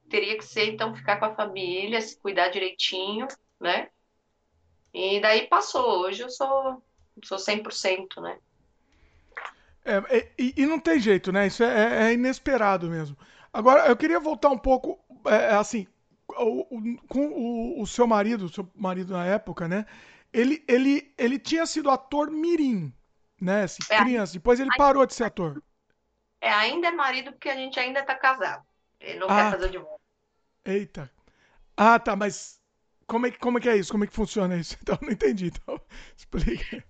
teria 0.10 0.38
que 0.38 0.44
ser, 0.44 0.74
então, 0.74 0.94
ficar 0.94 1.20
com 1.20 1.26
a 1.26 1.36
família, 1.36 2.02
se 2.02 2.20
cuidar 2.20 2.50
direitinho, 2.50 3.26
né? 3.62 3.88
E 4.94 5.22
daí 5.22 5.48
passou. 5.48 6.02
Hoje 6.02 6.22
eu 6.22 6.30
sou, 6.30 6.84
sou 7.24 7.38
100%, 7.38 8.22
né? 8.22 8.38
É, 9.86 10.18
é, 10.18 10.32
e, 10.38 10.54
e, 10.58 10.66
não 10.66 10.82
tem 10.82 11.00
jeito, 11.00 11.32
né? 11.32 11.48
Isso 11.48 11.64
é, 11.64 11.68
é, 11.68 12.04
é 12.10 12.14
inesperado 12.14 12.90
mesmo. 12.90 13.18
Agora, 13.54 13.88
eu 13.88 13.96
queria 13.96 14.20
voltar 14.20 14.50
um 14.50 14.58
pouco, 14.58 15.00
é, 15.26 15.56
assim, 15.56 15.88
o, 16.38 16.62
o, 16.62 17.08
com 17.08 17.28
o, 17.28 17.82
o, 17.82 17.88
seu 17.88 18.08
marido, 18.08 18.46
o 18.46 18.50
seu 18.50 18.70
marido 18.76 19.14
na 19.14 19.26
época, 19.26 19.68
né? 19.68 19.86
Ele, 20.32 20.64
ele, 20.68 21.14
ele 21.18 21.38
tinha 21.38 21.66
sido 21.66 21.90
ator 21.90 22.32
mirim, 22.32 22.94
né? 23.40 23.64
Assim, 23.64 23.82
é, 23.90 23.98
criança. 23.98 24.34
Depois 24.34 24.60
ele 24.60 24.70
parou 24.78 25.06
de 25.06 25.14
ser 25.14 25.26
ator. 25.26 25.62
É, 26.42 26.50
ainda 26.52 26.88
é 26.88 26.92
marido 26.92 27.32
porque 27.32 27.50
a 27.50 27.56
gente 27.56 27.80
ainda 27.80 28.04
tá 28.04 28.16
casado. 28.16 28.66
Ele 29.00 29.20
não 29.20 29.30
ah, 29.30 29.36
quer 29.36 29.52
fazer 29.52 29.70
de 29.70 29.78
volta. 29.78 30.04
Eita. 30.66 31.12
Ah, 31.76 32.00
tá, 32.00 32.16
mas 32.16 32.62
como 33.06 33.28
é, 33.28 33.32
como 33.32 33.58
é 33.58 33.62
que 33.62 33.70
é 33.70 33.78
isso? 33.78 33.92
Como 33.92 34.04
é 34.04 34.08
que 34.08 34.14
funciona 34.14 34.56
isso? 34.56 34.78
Então, 34.82 34.98
não 35.02 35.12
entendi. 35.12 35.48
Então, 35.48 35.80
explica. 36.18 36.84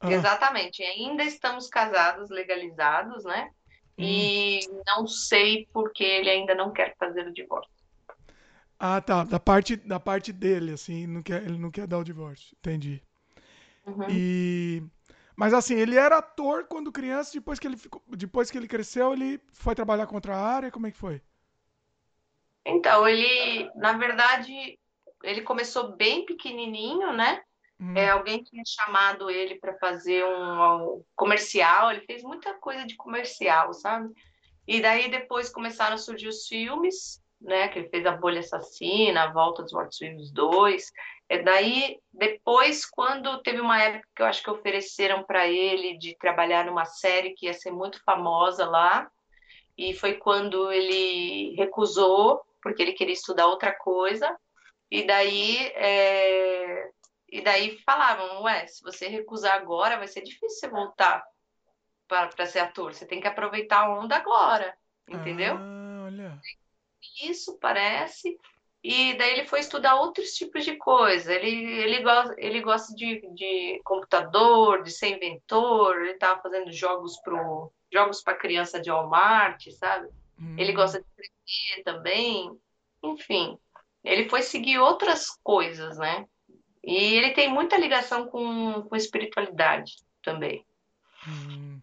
Ah. 0.00 0.12
Exatamente. 0.12 0.82
Ainda 0.82 1.24
estamos 1.24 1.68
casados, 1.68 2.30
legalizados, 2.30 3.24
né? 3.24 3.50
E 3.96 4.60
hum. 4.68 4.82
não 4.86 5.06
sei 5.06 5.68
porque 5.72 6.04
ele 6.04 6.30
ainda 6.30 6.54
não 6.54 6.72
quer 6.72 6.96
fazer 6.96 7.26
o 7.26 7.32
divórcio. 7.32 7.73
Ah, 8.78 9.00
tá. 9.00 9.24
Da 9.24 9.40
parte, 9.40 9.76
da 9.76 10.00
parte 10.00 10.32
dele, 10.32 10.72
assim, 10.72 11.06
não 11.06 11.22
quer, 11.22 11.42
ele 11.42 11.58
não 11.58 11.70
quer 11.70 11.86
dar 11.86 11.98
o 11.98 12.04
divórcio. 12.04 12.56
Entendi. 12.58 13.02
Uhum. 13.86 14.06
E... 14.08 14.82
Mas 15.36 15.52
assim, 15.52 15.74
ele 15.74 15.96
era 15.96 16.18
ator 16.18 16.66
quando 16.66 16.92
criança, 16.92 17.32
depois 17.32 17.58
que 17.58 17.66
ele 17.66 17.76
ficou, 17.76 18.02
depois 18.08 18.50
que 18.50 18.56
ele 18.56 18.68
cresceu, 18.68 19.12
ele 19.12 19.40
foi 19.52 19.74
trabalhar 19.74 20.06
contra 20.06 20.36
a 20.36 20.40
área, 20.40 20.70
como 20.70 20.86
é 20.86 20.92
que 20.92 20.96
foi? 20.96 21.20
Então, 22.64 23.06
ele, 23.06 23.68
na 23.74 23.94
verdade, 23.94 24.78
ele 25.22 25.42
começou 25.42 25.96
bem 25.96 26.24
pequenininho, 26.24 27.12
né? 27.12 27.42
Hum. 27.80 27.96
É, 27.96 28.10
alguém 28.10 28.42
tinha 28.42 28.62
chamado 28.64 29.28
ele 29.28 29.56
para 29.56 29.76
fazer 29.78 30.24
um, 30.24 30.98
um, 30.98 31.04
comercial, 31.16 31.90
ele 31.90 32.02
fez 32.02 32.22
muita 32.22 32.54
coisa 32.54 32.86
de 32.86 32.96
comercial, 32.96 33.72
sabe? 33.74 34.14
E 34.66 34.80
daí 34.80 35.10
depois 35.10 35.50
começaram 35.50 35.94
a 35.94 35.98
surgir 35.98 36.28
os 36.28 36.46
filmes, 36.46 37.20
né? 37.44 37.68
Que 37.68 37.78
ele 37.78 37.88
fez 37.88 38.04
A 38.06 38.12
Bolha 38.12 38.40
Assassina, 38.40 39.24
A 39.24 39.32
Volta 39.32 39.62
dos 39.62 39.72
Mortos 39.72 39.98
Vivos 39.98 40.32
2. 40.32 40.92
É 41.28 41.42
daí, 41.42 41.98
depois, 42.12 42.84
quando 42.86 43.40
teve 43.42 43.60
uma 43.60 43.80
época 43.80 44.08
que 44.16 44.22
eu 44.22 44.26
acho 44.26 44.42
que 44.42 44.50
ofereceram 44.50 45.22
para 45.22 45.46
ele 45.46 45.96
de 45.98 46.16
trabalhar 46.16 46.64
numa 46.64 46.84
série 46.84 47.34
que 47.34 47.46
ia 47.46 47.54
ser 47.54 47.70
muito 47.70 48.02
famosa 48.02 48.66
lá, 48.66 49.10
e 49.76 49.92
foi 49.94 50.14
quando 50.14 50.72
ele 50.72 51.54
recusou, 51.56 52.42
porque 52.62 52.82
ele 52.82 52.92
queria 52.92 53.14
estudar 53.14 53.46
outra 53.46 53.72
coisa, 53.72 54.36
e 54.90 55.06
daí, 55.06 55.56
é... 55.74 56.90
e 57.28 57.42
daí 57.42 57.78
falavam, 57.84 58.42
ué, 58.42 58.66
se 58.66 58.82
você 58.82 59.08
recusar 59.08 59.54
agora, 59.54 59.96
vai 59.96 60.06
ser 60.06 60.22
difícil 60.22 60.60
você 60.60 60.68
voltar 60.68 61.22
para 62.06 62.46
ser 62.46 62.60
ator, 62.60 62.94
você 62.94 63.06
tem 63.06 63.20
que 63.20 63.26
aproveitar 63.26 63.80
a 63.80 63.98
onda 63.98 64.14
agora, 64.16 64.76
entendeu? 65.08 65.56
Ah, 65.58 66.04
olha 66.06 66.40
isso, 67.22 67.58
parece. 67.58 68.36
E 68.82 69.14
daí 69.14 69.32
ele 69.32 69.46
foi 69.46 69.60
estudar 69.60 69.94
outros 69.94 70.32
tipos 70.32 70.62
de 70.62 70.76
coisa. 70.76 71.32
Ele, 71.32 71.48
ele, 71.48 72.02
gosta, 72.02 72.34
ele 72.36 72.60
gosta 72.60 72.94
de, 72.94 73.22
de 73.34 73.80
computador, 73.82 74.82
de 74.82 74.90
ser 74.90 75.16
inventor, 75.16 76.02
ele 76.02 76.12
estava 76.12 76.42
fazendo 76.42 76.70
jogos 76.70 77.16
pro 77.22 77.72
jogos 77.90 78.20
para 78.22 78.34
criança 78.34 78.80
de 78.80 78.90
Walmart, 78.90 79.70
sabe? 79.70 80.08
Hum. 80.38 80.56
Ele 80.58 80.72
gosta 80.72 80.98
de 81.00 81.06
escrever 81.06 81.84
também. 81.84 82.50
Enfim, 83.02 83.56
ele 84.02 84.28
foi 84.28 84.42
seguir 84.42 84.78
outras 84.78 85.28
coisas, 85.42 85.96
né? 85.96 86.26
E 86.82 87.14
ele 87.14 87.30
tem 87.30 87.48
muita 87.48 87.78
ligação 87.78 88.26
com, 88.26 88.82
com 88.82 88.96
espiritualidade 88.96 89.94
também. 90.22 90.66
Hum. 91.26 91.80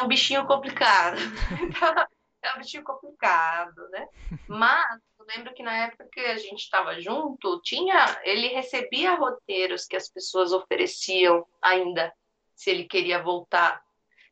É 0.00 0.04
um 0.04 0.08
bichinho 0.08 0.46
complicado. 0.46 1.18
É 2.44 2.54
um 2.54 2.58
bichinho 2.58 2.84
complicado, 2.84 3.88
né? 3.88 4.06
Mas 4.46 5.00
eu 5.18 5.24
lembro 5.26 5.54
que 5.54 5.62
na 5.62 5.86
época 5.86 6.06
que 6.12 6.20
a 6.20 6.36
gente 6.36 6.60
estava 6.60 7.00
junto, 7.00 7.60
tinha, 7.62 8.20
ele 8.22 8.48
recebia 8.48 9.14
roteiros 9.14 9.86
que 9.86 9.96
as 9.96 10.08
pessoas 10.10 10.52
ofereciam 10.52 11.46
ainda, 11.62 12.12
se 12.54 12.70
ele 12.70 12.84
queria 12.84 13.22
voltar, 13.22 13.82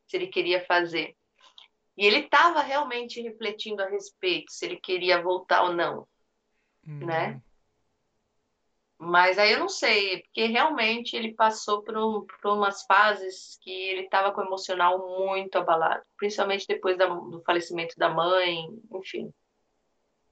se 0.05 0.15
ele 0.15 0.27
queria 0.27 0.63
fazer. 0.65 1.15
E 1.97 2.05
ele 2.05 2.19
estava 2.19 2.61
realmente 2.61 3.19
refletindo 3.19 3.81
a 3.81 3.89
respeito, 3.89 4.51
se 4.51 4.65
ele 4.65 4.79
queria 4.79 5.21
voltar 5.21 5.63
ou 5.63 5.73
não, 5.73 6.07
hum. 6.87 7.05
né? 7.05 7.41
Mas 9.03 9.37
aí 9.37 9.51
eu 9.51 9.59
não 9.59 9.69
sei, 9.69 10.21
porque 10.21 10.45
realmente 10.45 11.15
ele 11.15 11.33
passou 11.33 11.81
por, 11.83 11.97
um, 11.97 12.25
por 12.25 12.53
umas 12.53 12.83
fases 12.83 13.57
que 13.61 13.71
ele 13.71 14.01
estava 14.01 14.31
com 14.31 14.41
o 14.41 14.45
emocional 14.45 14.97
muito 15.19 15.57
abalado, 15.57 16.03
principalmente 16.17 16.67
depois 16.67 16.97
da, 16.97 17.07
do 17.07 17.41
falecimento 17.45 17.95
da 17.97 18.09
mãe, 18.09 18.67
enfim. 18.93 19.31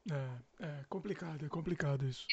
É, 0.09 0.65
é 0.65 0.85
complicado, 0.89 1.45
é 1.45 1.49
complicado 1.49 2.05
isso. 2.05 2.25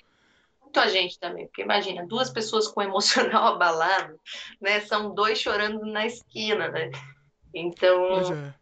Muito 0.60 0.80
a 0.80 0.88
gente 0.88 1.18
também, 1.18 1.46
porque 1.46 1.62
imagina, 1.62 2.06
duas 2.06 2.30
pessoas 2.30 2.68
com 2.68 2.80
o 2.80 2.84
emocional 2.84 3.48
abalado, 3.54 4.18
né? 4.60 4.80
São 4.80 5.14
dois 5.14 5.38
chorando 5.38 5.84
na 5.86 6.06
esquina, 6.06 6.68
né? 6.68 6.90
Então. 7.52 8.08
Pois 8.08 8.30
é. 8.30 8.54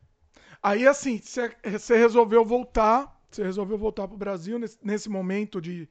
Aí 0.62 0.86
assim, 0.86 1.20
você 1.20 1.96
resolveu 1.96 2.44
voltar, 2.44 3.20
você 3.30 3.42
resolveu 3.42 3.76
voltar 3.76 4.08
para 4.08 4.14
o 4.14 4.18
Brasil 4.18 4.58
nesse, 4.58 4.78
nesse 4.82 5.08
momento 5.08 5.60
de 5.60 5.88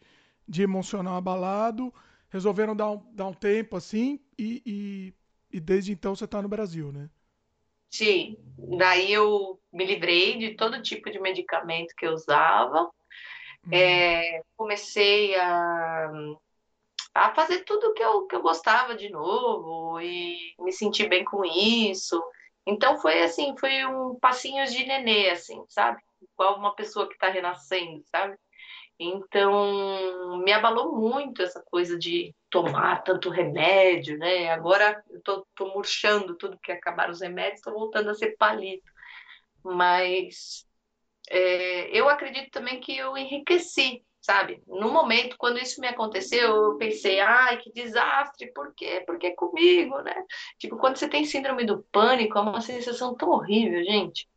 de 0.48 0.62
emocional 0.62 1.16
abalado, 1.16 1.94
resolveram 2.30 2.76
dar 2.76 2.92
um, 2.92 3.02
dar 3.14 3.28
um 3.28 3.34
tempo 3.34 3.76
assim 3.76 4.20
e, 4.38 4.62
e, 4.66 5.14
e 5.58 5.60
desde 5.60 5.92
então 5.92 6.16
você 6.16 6.26
está 6.26 6.42
no 6.42 6.50
Brasil, 6.50 6.92
né? 6.92 7.10
Sim, 7.90 8.38
daí 8.78 9.14
eu 9.14 9.60
me 9.72 9.86
livrei 9.86 10.38
de 10.38 10.56
todo 10.56 10.82
tipo 10.82 11.10
de 11.10 11.20
medicamento 11.20 11.96
que 11.96 12.06
eu 12.06 12.12
usava, 12.12 12.84
uhum. 13.66 13.74
é, 13.74 14.42
comecei 14.58 15.34
a, 15.36 16.12
a 17.14 17.34
fazer 17.34 17.64
tudo 17.64 17.94
que 17.94 18.04
eu, 18.04 18.28
que 18.28 18.36
eu 18.36 18.42
gostava 18.42 18.96
de 18.96 19.10
novo 19.10 20.02
e 20.02 20.38
me 20.60 20.74
sentir 20.74 21.08
bem 21.08 21.24
com 21.24 21.46
isso. 21.46 22.22
Então 22.68 22.98
foi 22.98 23.22
assim, 23.24 23.56
foi 23.58 23.86
um 23.86 24.20
passinho 24.20 24.66
de 24.66 24.86
nenê, 24.86 25.30
assim, 25.30 25.64
sabe? 25.70 26.02
Igual 26.34 26.58
uma 26.58 26.76
pessoa 26.76 27.08
que 27.08 27.14
está 27.14 27.30
renascendo, 27.30 28.04
sabe? 28.08 28.36
Então, 28.98 30.38
me 30.38 30.54
abalou 30.54 30.96
muito 30.96 31.42
essa 31.42 31.62
coisa 31.62 31.98
de 31.98 32.34
tomar 32.50 33.04
tanto 33.04 33.30
remédio, 33.30 34.18
né? 34.18 34.50
Agora 34.50 35.04
eu 35.10 35.22
tô, 35.22 35.46
tô 35.54 35.68
murchando 35.74 36.36
tudo 36.36 36.60
que 36.60 36.72
acabaram 36.72 37.12
os 37.12 37.22
remédios, 37.22 37.62
tô 37.62 37.72
voltando 37.72 38.10
a 38.10 38.14
ser 38.14 38.38
palito. 38.38 38.90
Mas 39.62 40.66
é, 41.30 41.90
eu 41.98 42.08
acredito 42.08 42.50
também 42.52 42.80
que 42.80 42.96
eu 42.96 43.18
enriqueci, 43.18 44.02
sabe? 44.22 44.64
No 44.66 44.90
momento, 44.90 45.36
quando 45.38 45.60
isso 45.60 45.82
me 45.82 45.88
aconteceu, 45.88 46.56
eu 46.56 46.78
pensei, 46.78 47.20
ai, 47.20 47.58
que 47.58 47.74
desastre, 47.74 48.52
por 48.54 48.74
quê? 48.74 49.04
Por 49.06 49.20
que 49.20 49.32
comigo, 49.32 50.00
né? 50.02 50.16
Tipo, 50.58 50.78
quando 50.78 50.96
você 50.96 51.10
tem 51.10 51.26
síndrome 51.26 51.66
do 51.66 51.84
pânico, 51.92 52.38
é 52.38 52.42
uma 52.42 52.62
sensação 52.62 53.14
tão 53.14 53.30
horrível, 53.30 53.84
gente. 53.84 54.30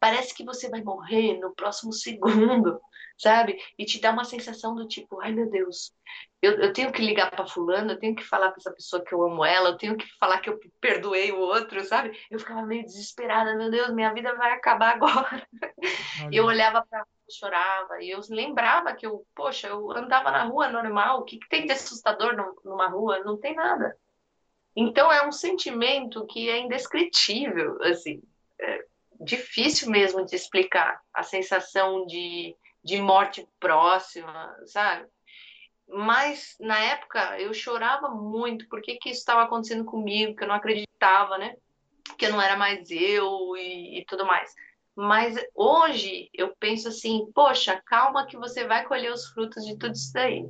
Parece 0.00 0.34
que 0.34 0.44
você 0.44 0.70
vai 0.70 0.82
morrer 0.82 1.38
no 1.38 1.54
próximo 1.54 1.92
segundo 1.92 2.80
sabe? 3.18 3.58
E 3.76 3.84
te 3.84 4.00
dá 4.00 4.12
uma 4.12 4.24
sensação 4.24 4.74
do 4.74 4.86
tipo, 4.86 5.20
ai 5.20 5.32
meu 5.32 5.50
Deus, 5.50 5.92
eu, 6.40 6.52
eu 6.52 6.72
tenho 6.72 6.92
que 6.92 7.02
ligar 7.02 7.30
para 7.30 7.46
fulano, 7.46 7.92
eu 7.92 7.98
tenho 7.98 8.14
que 8.14 8.24
falar 8.24 8.50
para 8.50 8.58
essa 8.60 8.72
pessoa 8.72 9.04
que 9.04 9.12
eu 9.12 9.22
amo 9.24 9.44
ela, 9.44 9.70
eu 9.70 9.76
tenho 9.76 9.96
que 9.96 10.06
falar 10.18 10.40
que 10.40 10.48
eu 10.48 10.58
perdoei 10.80 11.32
o 11.32 11.40
outro, 11.40 11.82
sabe? 11.84 12.16
Eu 12.30 12.38
ficava 12.38 12.62
meio 12.62 12.84
desesperada, 12.84 13.56
meu 13.56 13.70
Deus, 13.70 13.92
minha 13.92 14.14
vida 14.14 14.34
vai 14.36 14.52
acabar 14.52 14.94
agora. 14.94 15.46
Olha. 16.22 16.28
Eu 16.32 16.44
olhava 16.44 16.86
para 16.88 17.04
chorava 17.30 18.02
e 18.02 18.10
eu 18.10 18.20
lembrava 18.30 18.94
que 18.94 19.06
eu, 19.06 19.26
poxa, 19.34 19.68
eu 19.68 19.90
andava 19.92 20.30
na 20.30 20.44
rua 20.44 20.68
normal, 20.68 21.20
o 21.20 21.24
que, 21.24 21.38
que 21.38 21.48
tem 21.48 21.66
de 21.66 21.72
assustador 21.72 22.34
numa 22.64 22.88
rua? 22.88 23.18
Não 23.18 23.36
tem 23.36 23.54
nada. 23.54 23.94
Então 24.74 25.12
é 25.12 25.26
um 25.26 25.32
sentimento 25.32 26.24
que 26.26 26.48
é 26.48 26.58
indescritível, 26.58 27.82
assim, 27.82 28.22
é 28.60 28.84
difícil 29.20 29.90
mesmo 29.90 30.24
de 30.24 30.36
explicar 30.36 31.00
a 31.12 31.22
sensação 31.22 32.06
de 32.06 32.56
de 32.84 33.00
morte 33.00 33.46
próxima, 33.60 34.56
sabe? 34.66 35.06
Mas 35.88 36.54
na 36.60 36.78
época 36.78 37.40
eu 37.40 37.52
chorava 37.54 38.08
muito 38.10 38.68
porque 38.68 38.96
que 38.96 39.10
isso 39.10 39.20
estava 39.20 39.42
acontecendo 39.42 39.84
comigo, 39.84 40.36
que 40.36 40.44
eu 40.44 40.48
não 40.48 40.54
acreditava, 40.54 41.38
né? 41.38 41.56
Que 42.18 42.26
eu 42.26 42.32
não 42.32 42.42
era 42.42 42.56
mais 42.56 42.90
eu 42.90 43.56
e, 43.56 44.00
e 44.00 44.04
tudo 44.06 44.26
mais. 44.26 44.54
Mas 44.94 45.36
hoje 45.54 46.28
eu 46.34 46.54
penso 46.58 46.88
assim, 46.88 47.30
poxa, 47.34 47.80
calma 47.86 48.26
que 48.26 48.36
você 48.36 48.66
vai 48.66 48.84
colher 48.84 49.12
os 49.12 49.26
frutos 49.28 49.64
de 49.64 49.78
tudo 49.78 49.94
isso 49.94 50.12
daí. 50.12 50.46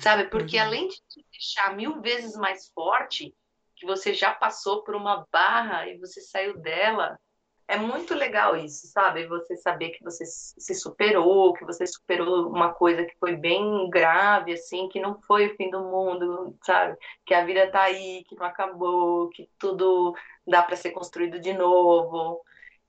sabe? 0.00 0.24
Porque 0.28 0.58
uhum. 0.58 0.64
além 0.64 0.88
de 0.88 0.96
te 1.08 1.24
deixar 1.30 1.74
mil 1.76 2.00
vezes 2.00 2.34
mais 2.36 2.68
forte, 2.74 3.34
que 3.76 3.86
você 3.86 4.14
já 4.14 4.32
passou 4.34 4.82
por 4.82 4.94
uma 4.94 5.26
barra 5.32 5.88
e 5.88 5.98
você 5.98 6.20
saiu 6.20 6.58
dela, 6.58 7.18
é 7.72 7.76
muito 7.78 8.14
legal 8.14 8.54
isso, 8.54 8.86
sabe? 8.88 9.26
Você 9.26 9.56
saber 9.56 9.90
que 9.90 10.04
você 10.04 10.26
se 10.26 10.74
superou, 10.74 11.54
que 11.54 11.64
você 11.64 11.86
superou 11.86 12.46
uma 12.46 12.74
coisa 12.74 13.02
que 13.02 13.16
foi 13.18 13.34
bem 13.34 13.88
grave, 13.88 14.52
assim, 14.52 14.90
que 14.90 15.00
não 15.00 15.18
foi 15.22 15.46
o 15.46 15.56
fim 15.56 15.70
do 15.70 15.80
mundo, 15.80 16.54
sabe? 16.62 16.98
Que 17.24 17.32
a 17.32 17.46
vida 17.46 17.70
tá 17.70 17.84
aí, 17.84 18.24
que 18.28 18.36
não 18.36 18.44
acabou, 18.44 19.30
que 19.30 19.48
tudo 19.58 20.14
dá 20.46 20.62
para 20.62 20.76
ser 20.76 20.90
construído 20.90 21.40
de 21.40 21.54
novo. 21.54 22.42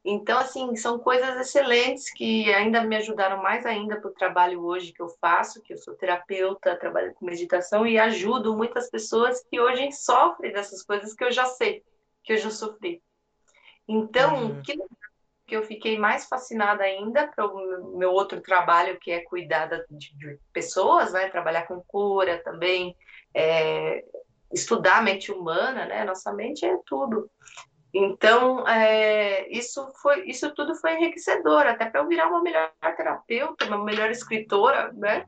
Então, 0.04 0.38
assim, 0.38 0.76
são 0.76 1.00
coisas 1.00 1.40
excelentes 1.40 2.12
que 2.12 2.54
ainda 2.54 2.84
me 2.84 2.98
ajudaram 2.98 3.42
mais 3.42 3.66
ainda 3.66 4.02
para 4.02 4.10
o 4.10 4.14
trabalho 4.14 4.66
hoje 4.66 4.92
que 4.92 5.02
eu 5.02 5.08
faço, 5.22 5.62
que 5.62 5.74
eu 5.74 5.78
sou 5.78 5.96
terapeuta, 5.96 6.76
trabalho 6.76 7.14
com 7.14 7.26
meditação 7.26 7.88
e 7.88 7.98
ajudo 7.98 8.58
muitas 8.58 8.90
pessoas 8.90 9.42
que 9.50 9.62
hoje 9.62 9.94
sofrem 9.94 10.52
dessas 10.52 10.84
coisas 10.84 11.14
que 11.14 11.24
eu 11.24 11.32
já 11.32 11.46
sei, 11.46 11.82
que 12.22 12.34
eu 12.34 12.38
já 12.38 12.50
sofri. 12.50 13.02
Então, 13.88 14.46
uhum. 14.46 14.62
que, 14.62 14.78
que 15.46 15.56
eu 15.56 15.64
fiquei 15.64 15.98
mais 15.98 16.26
fascinada 16.26 16.84
ainda 16.84 17.28
para 17.28 17.46
o 17.46 17.98
meu 17.98 18.12
outro 18.12 18.42
trabalho, 18.42 19.00
que 19.00 19.12
é 19.12 19.22
cuidar 19.22 19.68
de, 19.90 20.16
de 20.18 20.40
pessoas, 20.52 21.14
né? 21.14 21.30
Trabalhar 21.30 21.68
com 21.68 21.82
cura 21.82 22.42
também, 22.44 22.96
é, 23.34 24.04
estudar 24.52 25.00
a 25.00 25.02
mente 25.02 25.32
humana, 25.32 25.86
né? 25.86 26.04
Nossa 26.06 26.32
mente 26.34 26.66
é 26.66 26.78
tudo. 26.86 27.30
Então, 27.94 28.68
é, 28.68 29.48
isso, 29.50 29.92
foi, 30.02 30.28
isso 30.28 30.52
tudo 30.56 30.74
foi 30.76 30.96
enriquecedor, 30.96 31.68
até 31.68 31.86
para 31.86 32.02
eu 32.02 32.08
virar 32.08 32.28
uma 32.28 32.42
melhor 32.42 32.72
terapeuta, 32.98 33.66
uma 33.66 33.84
melhor 33.84 34.10
escritora, 34.10 34.92
né? 34.94 35.28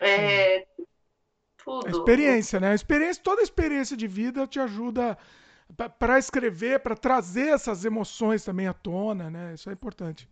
É, 0.00 0.64
tudo. 1.62 1.86
A 1.86 1.90
experiência, 1.90 2.58
né? 2.58 2.70
A 2.70 2.74
experiência, 2.74 3.22
toda 3.22 3.42
a 3.42 3.44
experiência 3.44 3.96
de 3.96 4.06
vida 4.06 4.46
te 4.46 4.58
ajuda 4.58 5.18
para 5.98 6.18
escrever, 6.18 6.80
para 6.80 6.96
trazer 6.96 7.48
essas 7.48 7.84
emoções 7.84 8.44
também 8.44 8.66
à 8.66 8.72
tona, 8.72 9.30
né? 9.30 9.54
Isso 9.54 9.70
é 9.70 9.72
importante. 9.72 10.28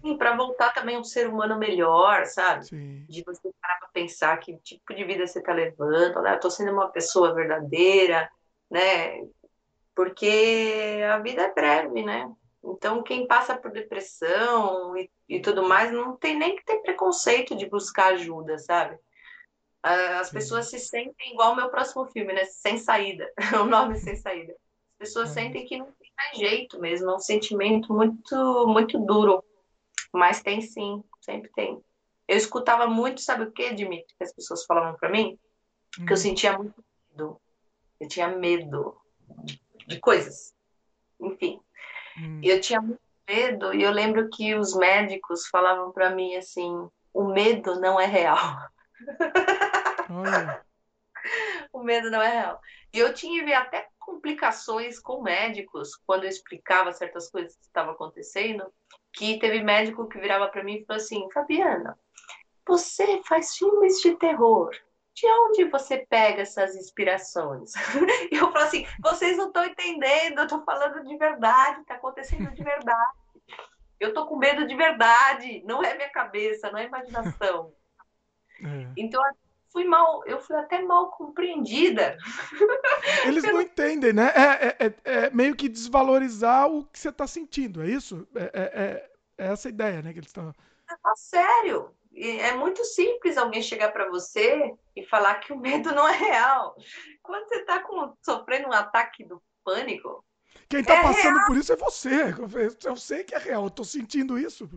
Sim, 0.00 0.16
para 0.16 0.34
voltar 0.34 0.72
também 0.72 0.98
um 0.98 1.04
ser 1.04 1.28
humano 1.28 1.58
melhor, 1.58 2.26
sabe? 2.26 2.66
Sim. 2.66 3.04
De 3.08 3.22
você 3.24 3.50
parar 3.60 3.78
para 3.78 3.88
pensar 3.88 4.36
que 4.38 4.56
tipo 4.58 4.94
de 4.94 5.04
vida 5.04 5.26
você 5.26 5.38
está 5.38 5.52
levando, 5.52 6.22
né? 6.22 6.34
Eu 6.34 6.40
tô 6.40 6.50
sendo 6.50 6.72
uma 6.72 6.88
pessoa 6.88 7.34
verdadeira, 7.34 8.30
né? 8.70 9.20
porque 9.94 11.00
a 11.10 11.18
vida 11.18 11.42
é 11.42 11.52
breve, 11.52 12.02
né? 12.02 12.30
Então, 12.64 13.02
quem 13.02 13.26
passa 13.26 13.56
por 13.56 13.70
depressão 13.70 14.96
e, 14.96 15.10
e 15.28 15.40
tudo 15.40 15.62
mais, 15.68 15.92
não 15.92 16.16
tem 16.16 16.36
nem 16.36 16.56
que 16.56 16.64
ter 16.64 16.78
preconceito 16.78 17.56
de 17.56 17.68
buscar 17.68 18.14
ajuda, 18.14 18.58
sabe? 18.58 18.96
As 19.82 20.30
pessoas 20.30 20.70
se 20.70 20.78
sentem 20.78 21.32
igual 21.32 21.52
o 21.52 21.56
meu 21.56 21.68
próximo 21.68 22.06
filme, 22.06 22.32
né? 22.32 22.44
Sem 22.44 22.78
saída. 22.78 23.30
o 23.60 23.64
nome 23.64 23.96
Sem 23.96 24.14
Saída. 24.14 24.52
As 24.52 25.08
pessoas 25.08 25.30
é. 25.30 25.32
sentem 25.32 25.66
que 25.66 25.76
não 25.76 25.86
tem 25.86 26.10
mais 26.16 26.38
jeito 26.38 26.80
mesmo. 26.80 27.10
É 27.10 27.16
um 27.16 27.18
sentimento 27.18 27.92
muito, 27.92 28.66
muito 28.68 28.98
duro. 28.98 29.42
Mas 30.12 30.40
tem 30.40 30.60
sim, 30.60 31.02
sempre 31.20 31.50
tem. 31.54 31.82
Eu 32.28 32.36
escutava 32.36 32.86
muito, 32.86 33.20
sabe 33.20 33.44
o 33.44 33.50
que, 33.50 33.74
Dimitri? 33.74 34.14
Que 34.16 34.24
as 34.24 34.32
pessoas 34.32 34.64
falavam 34.64 34.94
para 34.94 35.08
mim? 35.08 35.36
Hum. 35.98 36.06
Que 36.06 36.12
eu 36.12 36.16
hum. 36.16 36.20
sentia 36.20 36.56
muito 36.56 36.84
medo. 37.10 37.40
Eu 37.98 38.08
tinha 38.08 38.28
medo 38.28 38.96
de 39.42 39.60
de 39.86 40.00
coisas. 40.00 40.54
Enfim, 41.20 41.60
hum. 42.18 42.40
eu 42.42 42.60
tinha 42.60 42.80
muito 42.80 43.00
medo 43.28 43.74
e 43.74 43.82
eu 43.82 43.90
lembro 43.90 44.28
que 44.30 44.54
os 44.54 44.74
médicos 44.74 45.46
falavam 45.48 45.92
para 45.92 46.10
mim 46.10 46.34
assim: 46.36 46.88
o 47.12 47.24
medo 47.24 47.80
não 47.80 48.00
é 48.00 48.06
real. 48.06 48.38
o 51.72 51.82
medo 51.82 52.10
não 52.10 52.20
é 52.20 52.28
real. 52.28 52.60
E 52.92 52.98
eu 52.98 53.14
tive 53.14 53.52
até 53.54 53.88
complicações 53.98 54.98
com 54.98 55.22
médicos 55.22 55.96
quando 56.06 56.24
eu 56.24 56.30
explicava 56.30 56.92
certas 56.92 57.30
coisas 57.30 57.56
que 57.56 57.64
estavam 57.64 57.92
acontecendo, 57.92 58.72
que 59.12 59.38
teve 59.38 59.62
médico 59.62 60.08
que 60.08 60.20
virava 60.20 60.48
para 60.48 60.64
mim 60.64 60.76
e 60.76 60.84
falou 60.84 61.00
assim: 61.00 61.28
Fabiana, 61.32 61.98
você 62.66 63.22
faz 63.24 63.56
filmes 63.56 64.00
de 64.00 64.16
terror 64.16 64.70
de 65.14 65.26
onde 65.26 65.64
você 65.64 65.98
pega 65.98 66.42
essas 66.42 66.74
inspirações? 66.74 67.72
E 68.32 68.36
eu 68.36 68.50
falo 68.50 68.64
assim, 68.64 68.86
vocês 69.00 69.36
não 69.36 69.48
estão 69.48 69.64
entendendo, 69.64 70.38
eu 70.38 70.44
estou 70.44 70.64
falando 70.64 71.04
de 71.04 71.16
verdade, 71.16 71.80
está 71.80 71.94
acontecendo 71.94 72.50
de 72.50 72.62
verdade. 72.62 73.12
Eu 74.00 74.08
estou 74.08 74.26
com 74.26 74.36
medo 74.36 74.66
de 74.66 74.74
verdade, 74.74 75.62
não 75.64 75.82
é 75.82 75.94
minha 75.94 76.10
cabeça, 76.10 76.70
não 76.70 76.78
é 76.78 76.86
imaginação. 76.86 77.72
É. 78.60 78.92
Então, 78.96 79.22
fui 79.72 79.84
mal, 79.84 80.22
eu 80.26 80.38
fui 80.38 80.54
até 80.56 80.82
mal 80.82 81.10
compreendida. 81.10 82.16
Eles 83.26 83.42
não 83.42 83.60
entendem, 83.60 84.12
né? 84.12 84.30
É, 84.34 84.66
é, 84.66 84.86
é, 84.86 84.94
é, 85.04 85.30
meio 85.30 85.56
que 85.56 85.68
desvalorizar 85.68 86.70
o 86.70 86.84
que 86.84 86.98
você 86.98 87.08
está 87.08 87.26
sentindo, 87.26 87.82
é 87.82 87.88
isso? 87.88 88.28
É, 88.34 88.42
é, 88.42 88.82
é, 88.82 89.10
essa 89.50 89.68
a 89.68 89.70
ideia, 89.70 90.02
né? 90.02 90.12
Que 90.12 90.18
eles 90.18 90.28
estão. 90.28 90.54
Ah, 90.88 91.16
sério, 91.16 91.94
é 92.14 92.54
muito 92.54 92.84
simples 92.84 93.38
alguém 93.38 93.62
chegar 93.62 93.90
para 93.92 94.08
você 94.10 94.74
e 94.94 95.04
falar 95.06 95.36
que 95.36 95.52
o 95.52 95.58
medo 95.58 95.94
não 95.94 96.06
é 96.06 96.16
real. 96.16 96.76
Quando 97.22 97.48
você 97.48 97.56
está 97.56 97.82
sofrendo 98.20 98.68
um 98.68 98.72
ataque 98.72 99.24
do 99.24 99.42
pânico. 99.64 100.24
Quem 100.68 100.80
está 100.80 100.96
é 100.96 101.02
passando 101.02 101.36
real. 101.36 101.46
por 101.46 101.56
isso 101.56 101.72
é 101.72 101.76
você. 101.76 102.34
Eu 102.84 102.96
sei 102.96 103.24
que 103.24 103.34
é 103.34 103.38
real, 103.38 103.62
eu 103.62 103.68
estou 103.68 103.84
sentindo 103.84 104.38
isso. 104.38 104.68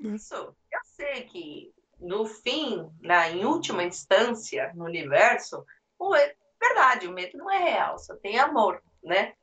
Né? 0.00 0.14
Isso. 0.14 0.34
Eu 0.34 0.80
sei 0.84 1.22
que, 1.24 1.72
no 2.02 2.26
fim, 2.26 2.90
na, 3.00 3.30
em 3.30 3.44
última 3.44 3.84
instância, 3.84 4.72
no 4.74 4.84
universo, 4.84 5.64
o, 5.98 6.14
é 6.14 6.34
verdade, 6.60 7.06
o 7.06 7.12
medo 7.12 7.38
não 7.38 7.50
é 7.50 7.58
real, 7.58 7.98
só 7.98 8.14
tem 8.16 8.38
amor, 8.38 8.82
né? 9.02 9.34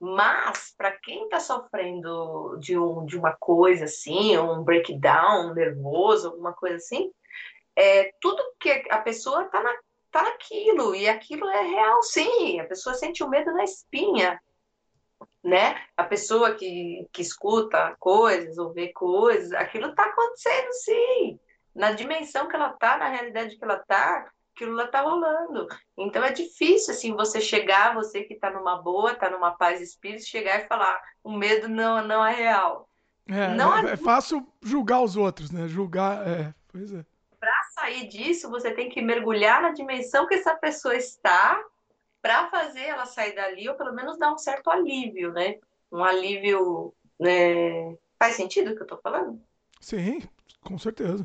Mas, 0.00 0.74
para 0.76 0.92
quem 0.92 1.24
está 1.24 1.40
sofrendo 1.40 2.56
de, 2.60 2.78
um, 2.78 3.04
de 3.04 3.16
uma 3.16 3.32
coisa 3.32 3.86
assim, 3.86 4.38
um 4.38 4.62
breakdown 4.62 5.54
nervoso, 5.54 6.28
alguma 6.28 6.52
coisa 6.52 6.76
assim, 6.76 7.12
é, 7.74 8.12
tudo 8.20 8.42
que 8.60 8.70
a 8.90 8.98
pessoa 8.98 9.44
está 9.44 9.62
na, 9.62 9.74
tá 10.10 10.22
naquilo, 10.22 10.94
e 10.94 11.08
aquilo 11.08 11.48
é 11.48 11.62
real 11.62 12.02
sim, 12.02 12.60
a 12.60 12.64
pessoa 12.64 12.94
sente 12.94 13.24
o 13.24 13.28
medo 13.28 13.52
na 13.52 13.64
espinha, 13.64 14.40
né? 15.42 15.82
A 15.96 16.04
pessoa 16.04 16.54
que, 16.54 17.08
que 17.12 17.22
escuta 17.22 17.96
coisas 17.98 18.56
ou 18.58 18.72
vê 18.72 18.92
coisas, 18.92 19.52
aquilo 19.52 19.88
está 19.88 20.04
acontecendo 20.04 20.72
sim, 20.72 21.40
na 21.78 21.92
dimensão 21.92 22.48
que 22.48 22.56
ela 22.56 22.72
está, 22.72 22.98
na 22.98 23.08
realidade 23.08 23.56
que 23.56 23.64
ela 23.64 23.76
está, 23.76 24.28
aquilo 24.52 24.72
lá 24.72 24.88
tá 24.88 25.00
rolando. 25.00 25.68
Então 25.96 26.24
é 26.24 26.32
difícil, 26.32 26.92
assim, 26.92 27.14
você 27.14 27.40
chegar, 27.40 27.94
você 27.94 28.24
que 28.24 28.34
tá 28.34 28.50
numa 28.50 28.82
boa, 28.82 29.14
tá 29.14 29.30
numa 29.30 29.52
paz 29.52 29.78
de 29.78 29.84
espírito, 29.84 30.26
chegar 30.26 30.58
e 30.58 30.66
falar, 30.66 31.00
o 31.22 31.32
medo 31.32 31.68
não, 31.68 32.04
não 32.04 32.26
é 32.26 32.34
real. 32.34 32.88
É, 33.28 33.54
não 33.54 33.76
é, 33.78 33.92
é 33.92 33.96
fácil 33.96 34.44
julgar 34.60 35.00
os 35.02 35.16
outros, 35.16 35.52
né? 35.52 35.68
Julgar, 35.68 36.26
é, 36.26 36.52
pois 36.66 36.92
é. 36.92 37.04
Pra 37.38 37.62
sair 37.74 38.08
disso, 38.08 38.50
você 38.50 38.72
tem 38.72 38.88
que 38.88 39.00
mergulhar 39.00 39.62
na 39.62 39.70
dimensão 39.70 40.26
que 40.26 40.34
essa 40.34 40.56
pessoa 40.56 40.96
está 40.96 41.62
para 42.20 42.50
fazer 42.50 42.86
ela 42.86 43.06
sair 43.06 43.36
dali, 43.36 43.68
ou 43.68 43.76
pelo 43.76 43.94
menos 43.94 44.18
dar 44.18 44.32
um 44.32 44.38
certo 44.38 44.68
alívio, 44.68 45.32
né? 45.32 45.58
Um 45.92 46.02
alívio. 46.02 46.92
Né? 47.20 47.96
Faz 48.18 48.34
sentido 48.34 48.72
o 48.72 48.76
que 48.76 48.82
eu 48.82 48.86
tô 48.86 48.96
falando? 48.96 49.40
Sim, 49.80 50.20
com 50.64 50.76
certeza 50.76 51.24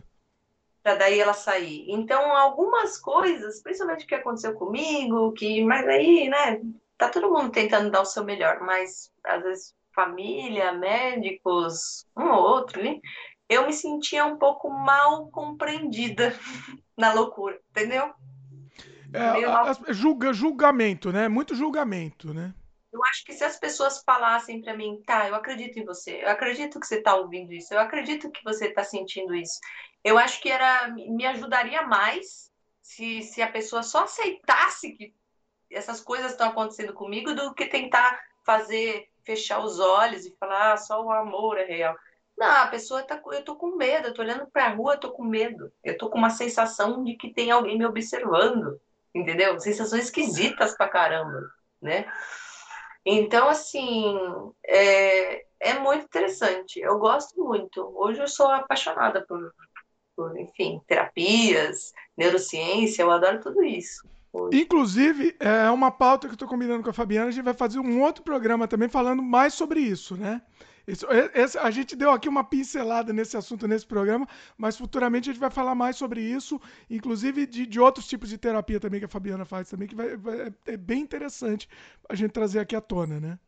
para 0.84 0.96
daí 0.96 1.20
ela 1.20 1.34
sair. 1.34 1.86
Então, 1.90 2.36
algumas 2.36 2.98
coisas, 3.00 3.64
principalmente 3.64 4.04
o 4.04 4.08
que 4.08 4.16
aconteceu 4.16 4.54
comigo, 4.54 5.32
que 5.32 5.64
mas 5.64 5.88
aí, 5.88 6.30
né, 6.30 6.62
tá 6.98 7.10
todo 7.10 7.32
mundo 7.32 7.50
tentando 7.52 7.90
dar 7.90 8.02
o 8.02 8.06
seu 8.06 8.24
melhor, 8.24 8.60
mas 8.60 9.12
às 9.24 9.42
vezes 9.42 9.76
família, 9.96 10.74
médicos, 10.74 12.06
um 12.18 12.30
ou 12.30 12.42
outro, 12.42 12.84
né? 12.84 13.00
eu 13.50 13.66
me 13.66 13.74
sentia 13.74 14.26
um 14.26 14.38
pouco 14.38 14.70
mal 14.70 15.28
compreendida 15.28 16.34
na 16.98 17.14
loucura, 17.14 17.60
entendeu? 17.72 18.12
É, 19.14 19.94
julga, 19.94 20.34
julgamento, 20.34 21.12
né? 21.12 21.28
Muito 21.28 21.54
julgamento, 21.54 22.34
né? 22.34 22.54
Eu 22.94 23.04
acho 23.06 23.26
que 23.26 23.34
se 23.34 23.44
as 23.44 23.60
pessoas 23.60 24.04
falassem 24.06 24.62
para 24.62 24.78
mim, 24.78 25.02
tá, 25.06 25.28
eu 25.28 25.34
acredito 25.34 25.80
em 25.80 25.84
você, 25.84 26.22
eu 26.24 26.30
acredito 26.30 26.80
que 26.80 26.86
você 26.86 26.98
está 26.98 27.16
ouvindo 27.16 27.52
isso, 27.52 27.74
eu 27.74 27.80
acredito 27.80 28.30
que 28.30 28.44
você 28.44 28.68
está 28.68 28.84
sentindo 28.84 29.34
isso, 29.34 29.60
eu 30.04 30.16
acho 30.18 30.40
que 30.40 30.50
era 30.50 30.90
me 30.90 31.26
ajudaria 31.26 31.82
mais 31.82 32.52
se, 32.84 33.24
se 33.24 33.42
a 33.42 33.52
pessoa 33.52 33.82
só 33.82 34.04
aceitasse 34.04 34.92
que 34.92 35.14
essas 35.72 36.02
coisas 36.02 36.32
estão 36.32 36.50
acontecendo 36.50 36.94
comigo 36.94 37.34
do 37.34 37.54
que 37.56 37.66
tentar 37.66 38.20
fazer 38.46 39.10
fechar 39.26 39.60
os 39.60 39.80
olhos 39.80 40.26
e 40.26 40.36
falar 40.38 40.74
ah, 40.74 40.78
só 40.78 41.04
o 41.04 41.12
amor 41.12 41.58
é 41.58 41.66
real. 41.66 41.96
Não, 42.38 42.64
a 42.64 42.68
pessoa 42.68 43.04
tá, 43.04 43.22
eu 43.26 43.44
tô 43.44 43.56
com 43.56 43.76
medo, 43.76 44.08
eu 44.08 44.14
tô 44.14 44.22
olhando 44.22 44.46
para 44.52 44.66
a 44.66 44.74
rua, 44.74 44.94
eu 44.94 45.00
tô 45.00 45.12
com 45.12 45.24
medo. 45.24 45.72
Eu 45.84 45.98
tô 45.98 46.10
com 46.10 46.18
uma 46.18 46.30
sensação 46.30 47.04
de 47.04 47.16
que 47.16 47.34
tem 47.34 47.52
alguém 47.52 47.78
me 47.78 47.86
observando, 47.86 48.80
entendeu? 49.14 49.60
Sensações 49.60 50.06
esquisitas 50.06 50.76
pra 50.76 50.90
caramba, 50.90 51.40
né? 51.82 52.06
Então, 53.06 53.50
assim, 53.50 54.16
é, 54.66 55.46
é 55.60 55.80
muito 55.80 56.06
interessante. 56.06 56.80
Eu 56.80 56.98
gosto 57.00 57.44
muito. 57.44 57.92
Hoje 57.96 58.22
eu 58.22 58.28
sou 58.28 58.50
apaixonada 58.50 59.26
por, 59.28 59.54
por, 60.16 60.40
enfim, 60.40 60.82
terapias, 60.88 61.92
neurociência, 62.18 63.02
eu 63.02 63.12
adoro 63.12 63.42
tudo 63.42 63.64
isso. 63.64 64.08
Hoje. 64.32 64.62
Inclusive, 64.62 65.36
é 65.40 65.70
uma 65.70 65.92
pauta 65.92 66.28
que 66.28 66.32
eu 66.32 66.36
estou 66.36 66.48
combinando 66.48 66.82
com 66.82 66.90
a 66.90 66.94
Fabiana, 66.94 67.28
a 67.28 67.32
gente 67.32 67.44
vai 67.44 67.54
fazer 67.54 67.78
um 67.78 68.02
outro 68.02 68.24
programa 68.24 68.68
também 68.68 68.90
falando 68.90 69.22
mais 69.22 69.54
sobre 69.54 69.80
isso, 69.80 70.18
né? 70.18 70.42
Esse, 70.86 71.58
a 71.58 71.72
gente 71.72 71.96
deu 71.96 72.12
aqui 72.12 72.28
uma 72.28 72.44
pincelada 72.44 73.14
nesse 73.14 73.38
assunto, 73.38 73.68
nesse 73.68 73.88
programa, 73.88 74.28
mas 74.58 74.78
futuramente 74.78 75.30
a 75.30 75.34
gente 75.34 75.40
vai 75.40 75.50
falar 75.50 75.74
mais 75.74 75.96
sobre 75.96 76.22
isso, 76.22 76.60
inclusive 76.90 77.46
de, 77.46 77.66
de 77.66 77.80
outros 77.80 78.06
tipos 78.08 78.30
de 78.30 78.38
terapia 78.38 78.80
também 78.80 79.00
que 79.00 79.06
a 79.06 79.10
Fabiana 79.10 79.46
faz 79.46 79.70
também, 79.70 79.88
que 79.88 79.96
vai, 79.96 80.18
vai, 80.18 80.54
é 80.66 80.76
bem 80.76 81.00
interessante 81.00 81.70
a 82.10 82.16
gente 82.16 82.32
trazer 82.32 82.60
aqui 82.60 82.76
à 82.76 82.82
tona, 82.82 83.20
né? 83.20 83.40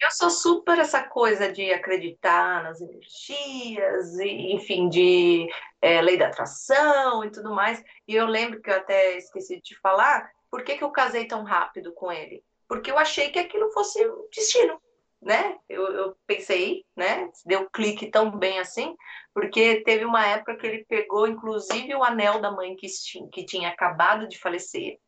Eu 0.00 0.10
sou 0.10 0.30
super 0.30 0.78
essa 0.78 1.02
coisa 1.02 1.52
de 1.52 1.70
acreditar 1.72 2.64
nas 2.64 2.80
energias, 2.80 4.18
e, 4.18 4.54
enfim, 4.54 4.88
de 4.88 5.46
é, 5.82 6.00
lei 6.00 6.16
da 6.16 6.28
atração 6.28 7.22
e 7.22 7.30
tudo 7.30 7.54
mais. 7.54 7.84
E 8.08 8.14
eu 8.16 8.24
lembro 8.24 8.62
que 8.62 8.70
eu 8.70 8.76
até 8.76 9.18
esqueci 9.18 9.56
de 9.56 9.62
te 9.62 9.78
falar, 9.78 10.30
por 10.50 10.64
que, 10.64 10.78
que 10.78 10.82
eu 10.82 10.90
casei 10.90 11.26
tão 11.26 11.44
rápido 11.44 11.92
com 11.92 12.10
ele? 12.10 12.42
Porque 12.66 12.90
eu 12.90 12.96
achei 12.96 13.30
que 13.30 13.38
aquilo 13.38 13.70
fosse 13.72 14.00
destino, 14.34 14.80
né? 15.20 15.58
Eu, 15.68 15.86
eu 15.92 16.16
pensei, 16.26 16.84
né? 16.96 17.30
Deu 17.44 17.68
clique 17.70 18.10
tão 18.10 18.30
bem 18.30 18.58
assim, 18.58 18.96
porque 19.34 19.82
teve 19.82 20.04
uma 20.04 20.26
época 20.26 20.56
que 20.56 20.66
ele 20.66 20.84
pegou, 20.84 21.26
inclusive, 21.26 21.94
o 21.94 22.04
anel 22.04 22.40
da 22.40 22.50
mãe 22.50 22.74
que, 22.76 22.86
que 23.32 23.44
tinha 23.44 23.68
acabado 23.68 24.28
de 24.28 24.38
falecer 24.38 24.98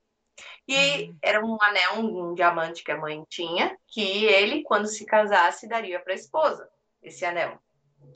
e 0.67 1.05
uhum. 1.05 1.17
era 1.23 1.45
um 1.45 1.59
anel, 1.61 1.99
um, 1.99 2.35
diamante 2.35 2.85
que 2.85 2.93
a 2.93 2.97
mãe 2.97 3.25
tinha, 3.29 3.77
que 3.89 4.25
ele, 4.25 4.63
quando 4.63 4.87
se 4.87 5.05
casasse, 5.05 5.69
daria 5.69 6.01
para 6.01 6.13
a 6.13 6.17
esposa, 6.17 6.69
esse 7.03 7.25
anel, 7.25 7.61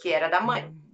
que 0.00 0.12
era 0.12 0.28
da 0.28 0.40
mãe. 0.40 0.64
Uhum. 0.64 0.90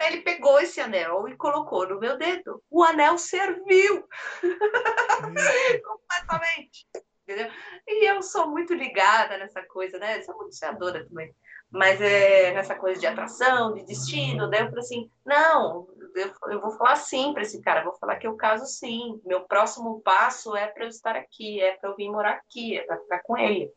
Ele 0.00 0.20
pegou 0.20 0.60
esse 0.60 0.80
anel 0.80 1.28
e 1.28 1.36
colocou 1.36 1.88
no 1.88 1.98
meu 1.98 2.16
dedo. 2.16 2.62
O 2.70 2.84
anel 2.84 3.18
serviu 3.18 4.08
uhum. 4.42 5.34
completamente. 5.84 6.86
Entendeu? 7.28 7.50
E 7.86 8.06
eu 8.10 8.22
sou 8.22 8.48
muito 8.48 8.72
ligada 8.72 9.36
nessa 9.36 9.60
coisa, 9.62 9.98
né? 9.98 10.22
sou 10.22 10.34
muito 10.34 10.54
sonhadora 10.54 11.06
também. 11.06 11.34
Mas 11.70 12.00
é 12.00 12.54
nessa 12.54 12.74
coisa 12.74 12.98
de 12.98 13.06
atração, 13.06 13.74
de 13.74 13.84
destino. 13.84 14.48
Daí 14.48 14.62
eu 14.62 14.68
falei 14.68 14.80
assim: 14.80 15.10
não, 15.26 15.86
eu, 16.14 16.32
eu 16.50 16.60
vou 16.62 16.70
falar 16.70 16.96
sim 16.96 17.34
para 17.34 17.42
esse 17.42 17.60
cara, 17.60 17.84
vou 17.84 17.92
falar 17.98 18.16
que 18.16 18.26
eu 18.26 18.34
caso 18.34 18.64
sim. 18.64 19.20
Meu 19.26 19.42
próximo 19.42 20.00
passo 20.00 20.56
é 20.56 20.68
para 20.68 20.84
eu 20.84 20.88
estar 20.88 21.16
aqui, 21.16 21.60
é 21.60 21.76
para 21.76 21.90
eu 21.90 21.96
vir 21.96 22.10
morar 22.10 22.32
aqui, 22.32 22.78
é 22.78 22.82
para 22.84 22.96
ficar 22.96 23.18
com 23.22 23.36
ele. 23.36 23.70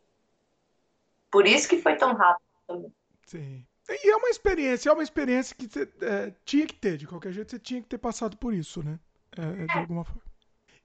Por 1.30 1.46
isso 1.46 1.68
que 1.68 1.82
foi 1.82 1.98
tão 1.98 2.14
rápido 2.14 2.48
também. 2.66 2.94
Sim. 3.26 3.66
E 3.90 4.10
é 4.10 4.16
uma 4.16 4.30
experiência, 4.30 4.90
é 4.90 4.94
uma 4.94 5.04
experiência 5.04 5.54
que 5.54 5.68
você 5.68 5.90
é, 6.02 6.34
tinha 6.46 6.66
que 6.66 6.76
ter, 6.76 6.96
de 6.96 7.06
qualquer 7.06 7.34
jeito 7.34 7.52
você 7.52 7.60
tinha 7.60 7.82
que 7.82 7.90
ter 7.90 7.98
passado 7.98 8.38
por 8.38 8.54
isso, 8.54 8.82
né? 8.82 8.98
É, 9.38 9.66
de 9.66 9.78
é. 9.78 9.80
alguma 9.82 10.06
forma. 10.06 10.31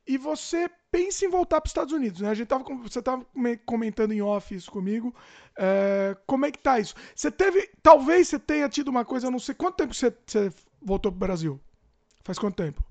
E 0.07 0.17
você 0.17 0.71
pensa 0.91 1.25
em 1.25 1.29
voltar 1.29 1.61
para 1.61 1.67
os 1.67 1.71
Estados 1.71 1.93
Unidos, 1.93 2.21
né? 2.21 2.31
A 2.31 2.35
gente 2.35 2.47
tava, 2.47 2.65
você 2.65 3.01
estava 3.01 3.27
comentando 3.65 4.13
em 4.13 4.23
off 4.23 4.55
isso 4.55 4.71
comigo. 4.71 5.15
É, 5.59 6.17
como 6.27 6.47
é 6.47 6.51
que 6.51 6.59
tá 6.59 6.79
isso? 6.79 6.95
Você 7.15 7.31
teve, 7.31 7.71
talvez 7.83 8.29
você 8.29 8.39
tenha 8.39 8.69
tido 8.69 8.89
uma 8.89 9.05
coisa, 9.05 9.27
eu 9.27 9.31
não 9.31 9.39
sei 9.39 9.55
quanto 9.55 9.77
tempo 9.77 9.95
você, 9.95 10.15
você 10.25 10.53
voltou 10.81 11.11
pro 11.11 11.19
Brasil? 11.19 11.61
Faz 12.23 12.39
quanto 12.39 12.57
tempo? 12.57 12.85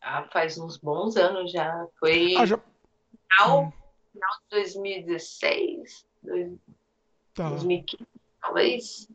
Ah, 0.00 0.28
faz 0.32 0.58
uns 0.58 0.76
bons 0.76 1.16
anos 1.16 1.50
já. 1.50 1.86
Foi 1.98 2.36
ah, 2.36 2.46
já... 2.46 2.58
Final, 3.30 3.64
hum. 3.64 3.72
final 4.12 4.30
de 4.42 4.48
2016, 4.50 6.06
tá. 7.34 7.50
2015, 7.50 8.06
talvez. 8.40 9.08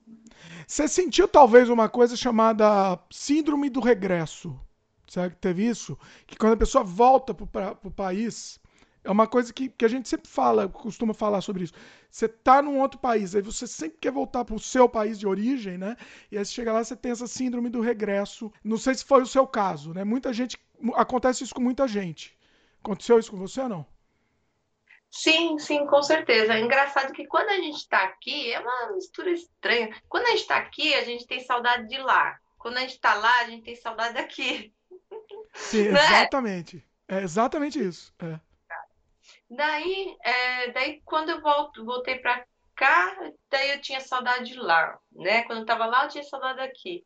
Você 0.68 0.88
sentiu 0.88 1.28
talvez 1.28 1.70
uma 1.70 1.88
coisa 1.88 2.16
chamada 2.16 3.00
síndrome 3.12 3.70
do 3.70 3.80
regresso? 3.80 4.60
Que 5.30 5.36
teve 5.38 5.68
isso? 5.68 5.98
Que 6.26 6.36
quando 6.36 6.54
a 6.54 6.58
pessoa 6.58 6.84
volta 6.84 7.34
para 7.34 7.78
o 7.84 7.92
país, 7.92 8.60
é 9.04 9.12
uma 9.12 9.28
coisa 9.28 9.54
que, 9.54 9.70
que 9.70 9.86
a 9.86 9.88
gente 9.88 10.08
sempre 10.08 10.30
fala, 10.30 10.68
costuma 10.68 11.14
falar 11.14 11.42
sobre 11.42 11.66
isso. 11.66 11.74
Você 12.10 12.28
tá 12.28 12.62
num 12.62 12.80
outro 12.80 13.00
país, 13.00 13.36
aí 13.36 13.42
você 13.42 13.68
sempre 13.68 13.98
quer 14.00 14.12
voltar 14.12 14.46
para 14.46 14.56
o 14.56 14.60
seu 14.60 14.88
país 14.88 15.20
de 15.20 15.28
origem, 15.28 15.78
né? 15.78 15.98
E 16.32 16.38
aí 16.38 16.46
você 16.46 16.54
chega 16.54 16.72
lá, 16.72 16.84
você 16.84 16.96
tem 16.96 17.12
essa 17.12 17.28
síndrome 17.28 17.70
do 17.70 17.82
regresso. 17.82 18.52
Não 18.64 18.78
sei 18.78 18.96
se 18.96 19.04
foi 19.04 19.22
o 19.22 19.28
seu 19.28 19.46
caso, 19.46 19.94
né? 19.94 20.04
Muita 20.04 20.32
gente. 20.32 20.58
Acontece 20.96 21.44
isso 21.44 21.54
com 21.54 21.62
muita 21.62 21.88
gente. 21.88 22.38
Aconteceu 22.82 23.20
isso 23.20 23.32
com 23.32 23.38
você 23.38 23.62
ou 23.62 23.70
não? 23.70 23.86
Sim, 25.10 25.60
sim, 25.60 25.86
com 25.86 26.02
certeza. 26.02 26.54
É 26.54 26.60
engraçado 26.60 27.14
que 27.14 27.28
quando 27.28 27.50
a 27.50 27.56
gente 27.56 27.78
está 27.78 28.04
aqui, 28.04 28.52
é 28.52 28.60
uma 28.60 28.94
mistura 28.94 29.30
estranha. 29.32 29.96
Quando 30.10 30.26
a 30.26 30.32
gente 30.32 30.42
está 30.42 30.58
aqui, 30.58 30.94
a 30.96 31.04
gente 31.04 31.28
tem 31.28 31.40
saudade 31.40 31.88
de 31.88 31.98
lá. 32.00 32.36
Quando 32.58 32.78
a 32.78 32.82
gente 32.82 32.96
está 32.96 33.14
lá, 33.14 33.42
a 33.42 33.46
gente 33.46 33.64
tem 33.64 33.76
saudade 33.76 34.16
daqui. 34.16 34.74
Sim, 35.54 35.90
né? 35.90 36.00
exatamente. 36.00 36.84
É 37.08 37.22
exatamente 37.22 37.80
isso. 37.80 38.14
É. 38.20 38.40
Daí, 39.50 40.18
é, 40.24 40.72
daí 40.72 41.02
quando 41.06 41.30
eu 41.30 41.42
volto, 41.42 41.86
voltei 41.86 42.18
para 42.18 42.44
cá, 42.76 43.16
daí 43.50 43.72
eu 43.72 43.82
tinha 43.82 44.00
saudade 44.00 44.52
de 44.52 44.60
lá, 44.60 44.98
né? 45.12 45.44
Quando 45.44 45.60
eu 45.60 45.64
estava 45.64 45.86
lá, 45.86 46.06
eu 46.06 46.10
tinha 46.10 46.24
saudade 46.24 46.58
daqui. 46.58 47.06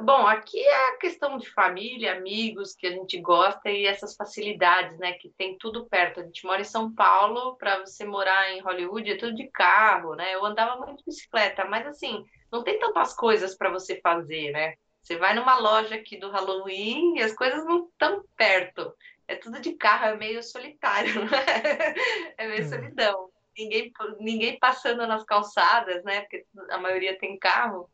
Bom, 0.00 0.26
aqui 0.26 0.58
é 0.58 0.88
a 0.88 0.96
questão 0.98 1.38
de 1.38 1.48
família, 1.52 2.16
amigos 2.16 2.74
que 2.74 2.86
a 2.86 2.90
gente 2.90 3.18
gosta 3.20 3.70
e 3.70 3.86
essas 3.86 4.16
facilidades, 4.16 4.98
né? 4.98 5.12
Que 5.12 5.30
tem 5.38 5.56
tudo 5.56 5.86
perto. 5.86 6.20
A 6.20 6.24
gente 6.24 6.44
mora 6.44 6.60
em 6.60 6.64
São 6.64 6.92
Paulo, 6.92 7.56
para 7.56 7.78
você 7.78 8.04
morar 8.04 8.50
em 8.50 8.60
Hollywood 8.60 9.08
é 9.08 9.16
tudo 9.16 9.34
de 9.36 9.48
carro, 9.50 10.16
né? 10.16 10.34
Eu 10.34 10.44
andava 10.44 10.84
muito 10.84 10.98
de 10.98 11.04
bicicleta, 11.04 11.64
mas 11.64 11.86
assim, 11.86 12.24
não 12.50 12.64
tem 12.64 12.78
tantas 12.78 13.14
coisas 13.14 13.56
para 13.56 13.70
você 13.70 14.00
fazer, 14.00 14.50
né? 14.50 14.74
Você 15.04 15.18
vai 15.18 15.34
numa 15.34 15.58
loja 15.58 15.94
aqui 15.94 16.16
do 16.16 16.30
Halloween 16.30 17.18
e 17.18 17.22
as 17.22 17.32
coisas 17.34 17.64
não 17.64 17.86
estão 17.86 18.24
perto 18.36 18.92
é 19.26 19.36
tudo 19.36 19.60
de 19.60 19.72
carro, 19.72 20.06
é 20.06 20.16
meio 20.16 20.42
solitário, 20.42 21.24
né? 21.30 21.94
é 22.36 22.46
meio 22.46 22.62
é. 22.62 22.68
solidão. 22.68 23.30
Ninguém, 23.56 23.92
ninguém 24.18 24.58
passando 24.58 25.06
nas 25.06 25.24
calçadas, 25.24 26.02
né? 26.04 26.22
Porque 26.22 26.44
a 26.70 26.78
maioria 26.78 27.18
tem 27.18 27.38
carro. 27.38 27.88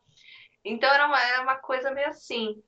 Então 0.64 0.92
era 0.92 1.06
uma, 1.06 1.20
era 1.20 1.42
uma 1.42 1.56
coisa 1.56 1.90
meio 1.90 2.08
assim. 2.08 2.62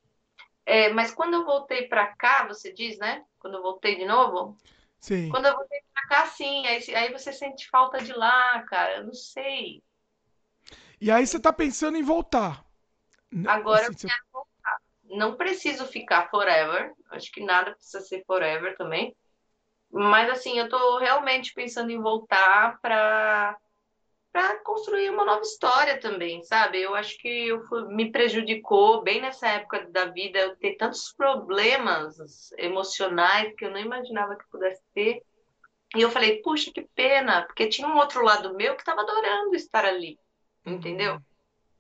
É, 0.65 0.91
mas 0.91 1.13
quando 1.13 1.35
eu 1.35 1.45
voltei 1.45 1.89
para 1.89 2.15
cá, 2.17 2.47
você 2.47 2.73
diz, 2.73 2.99
né? 2.99 3.25
Quando 3.39 3.57
eu 3.57 3.63
voltei 3.63 3.97
de 3.97 4.05
novo? 4.05 4.57
Sim. 5.01 5.31
Quando 5.31 5.47
eu 5.47 5.57
voltei 5.57 5.81
para 5.93 6.09
cá, 6.09 6.27
sim. 6.27 6.67
Aí, 6.67 6.95
aí 6.95 7.13
você 7.13 7.33
sente 7.33 7.69
falta 7.69 7.99
de 7.99 8.13
lá, 8.13 8.63
cara. 8.63 8.99
Eu 8.99 9.05
não 9.05 9.15
sei. 9.15 9.83
E 11.01 11.11
aí 11.11 11.27
você 11.27 11.41
tá 11.41 11.53
pensando 11.53 11.97
em 11.97 12.03
voltar. 12.03 12.65
Agora 13.47 13.89
assim, 13.89 14.07
eu 14.07 14.11
quero 14.11 14.25
voltar 14.33 14.53
não 15.13 15.37
preciso 15.37 15.87
ficar 15.87 16.29
forever, 16.31 16.93
acho 17.11 17.31
que 17.31 17.45
nada 17.45 17.73
precisa 17.73 18.01
ser 18.01 18.25
forever 18.25 18.77
também. 18.77 19.15
Mas 19.91 20.31
assim, 20.31 20.59
eu 20.59 20.69
tô 20.69 20.99
realmente 20.99 21.53
pensando 21.53 21.91
em 21.91 22.01
voltar 22.01 22.81
para 22.81 23.57
para 24.33 24.57
construir 24.61 25.11
uma 25.11 25.27
nova 25.27 25.43
história 25.43 26.01
também, 26.01 26.43
sabe? 26.43 26.81
Eu 26.81 26.95
acho 26.95 27.19
que 27.19 27.49
eu 27.49 27.63
fui, 27.67 27.85
me 27.95 28.11
prejudicou 28.11 29.03
bem 29.03 29.21
nessa 29.21 29.47
época 29.47 29.87
da 29.91 30.07
vida 30.07 30.39
eu 30.39 30.57
ter 30.57 30.77
tantos 30.77 31.13
problemas 31.13 32.51
emocionais 32.57 33.55
que 33.55 33.67
eu 33.67 33.71
não 33.71 33.79
imaginava 33.79 34.35
que 34.35 34.49
pudesse 34.51 34.81
ter. 34.95 35.23
E 35.95 36.01
eu 36.01 36.11
falei, 36.11 36.41
puxa, 36.41 36.71
que 36.73 36.81
pena, 36.95 37.43
porque 37.43 37.69
tinha 37.69 37.87
um 37.87 37.99
outro 37.99 38.25
lado 38.25 38.55
meu 38.55 38.75
que 38.75 38.81
estava 38.81 39.03
adorando 39.03 39.55
estar 39.55 39.85
ali, 39.85 40.19
entendeu? 40.65 41.21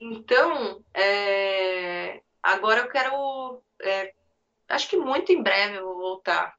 Então, 0.02 0.82
é, 0.92 2.20
Agora 2.42 2.80
eu 2.80 2.88
quero. 2.88 3.62
É, 3.80 4.12
acho 4.68 4.88
que 4.88 4.96
muito 4.96 5.32
em 5.32 5.42
breve 5.42 5.76
eu 5.76 5.84
vou 5.84 5.98
voltar. 5.98 6.54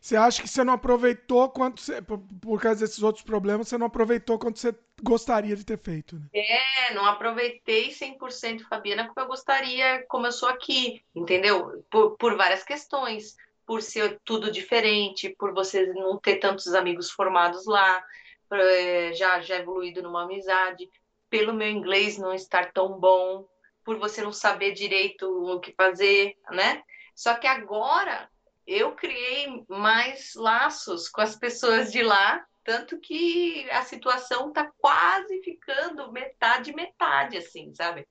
Você 0.00 0.16
acha 0.16 0.42
que 0.42 0.48
você 0.48 0.64
não 0.64 0.72
aproveitou 0.72 1.48
quanto 1.50 1.80
você, 1.80 2.02
por, 2.02 2.18
por 2.18 2.60
causa 2.60 2.80
desses 2.80 3.02
outros 3.02 3.24
problemas, 3.24 3.68
você 3.68 3.78
não 3.78 3.86
aproveitou 3.86 4.38
quanto 4.38 4.58
você 4.58 4.74
gostaria 5.02 5.54
de 5.54 5.64
ter 5.64 5.78
feito, 5.78 6.16
né? 6.16 6.26
É, 6.32 6.94
não 6.94 7.04
aproveitei 7.04 7.90
100% 7.90 8.66
Fabiana 8.68 9.06
como 9.06 9.20
eu 9.20 9.28
gostaria, 9.28 10.04
como 10.08 10.26
eu 10.26 10.32
sou 10.32 10.48
aqui, 10.48 11.04
entendeu? 11.14 11.84
Por, 11.88 12.16
por 12.16 12.36
várias 12.36 12.64
questões, 12.64 13.36
por 13.64 13.80
ser 13.80 14.18
tudo 14.24 14.50
diferente, 14.50 15.34
por 15.38 15.54
você 15.54 15.86
não 15.92 16.18
ter 16.18 16.36
tantos 16.36 16.74
amigos 16.74 17.10
formados 17.10 17.64
lá, 17.66 18.04
é, 18.50 19.12
já 19.12 19.40
já 19.40 19.56
evoluído 19.56 20.02
numa 20.02 20.24
amizade, 20.24 20.90
pelo 21.30 21.52
meu 21.52 21.68
inglês 21.68 22.18
não 22.18 22.32
estar 22.32 22.72
tão 22.72 22.98
bom, 22.98 23.46
por 23.84 23.98
você 23.98 24.22
não 24.22 24.32
saber 24.32 24.72
direito 24.72 25.26
o 25.26 25.60
que 25.60 25.72
fazer, 25.72 26.36
né? 26.50 26.82
Só 27.14 27.34
que 27.34 27.46
agora 27.46 28.28
eu 28.66 28.94
criei 28.94 29.64
mais 29.68 30.34
laços 30.34 31.08
com 31.08 31.20
as 31.20 31.34
pessoas 31.34 31.90
de 31.90 32.02
lá, 32.02 32.44
tanto 32.62 32.98
que 33.00 33.68
a 33.70 33.82
situação 33.82 34.52
tá 34.52 34.70
quase 34.78 35.42
ficando 35.42 36.12
metade 36.12 36.74
metade 36.74 37.38
assim, 37.38 37.74
sabe? 37.74 38.06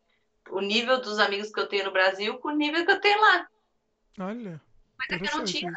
O 0.49 0.61
nível 0.61 0.99
dos 0.99 1.19
amigos 1.19 1.52
que 1.52 1.60
eu 1.60 1.68
tenho 1.68 1.85
no 1.85 1.91
Brasil 1.91 2.39
com 2.39 2.49
o 2.49 2.56
nível 2.56 2.84
que 2.85 2.91
eu 2.91 2.99
tenho 2.99 3.22
lá. 3.22 3.48
Olha. 4.19 4.61
Coisa 4.98 5.23
que 5.23 5.30
eu 5.30 5.38
não 5.38 5.45
tinha. 5.45 5.72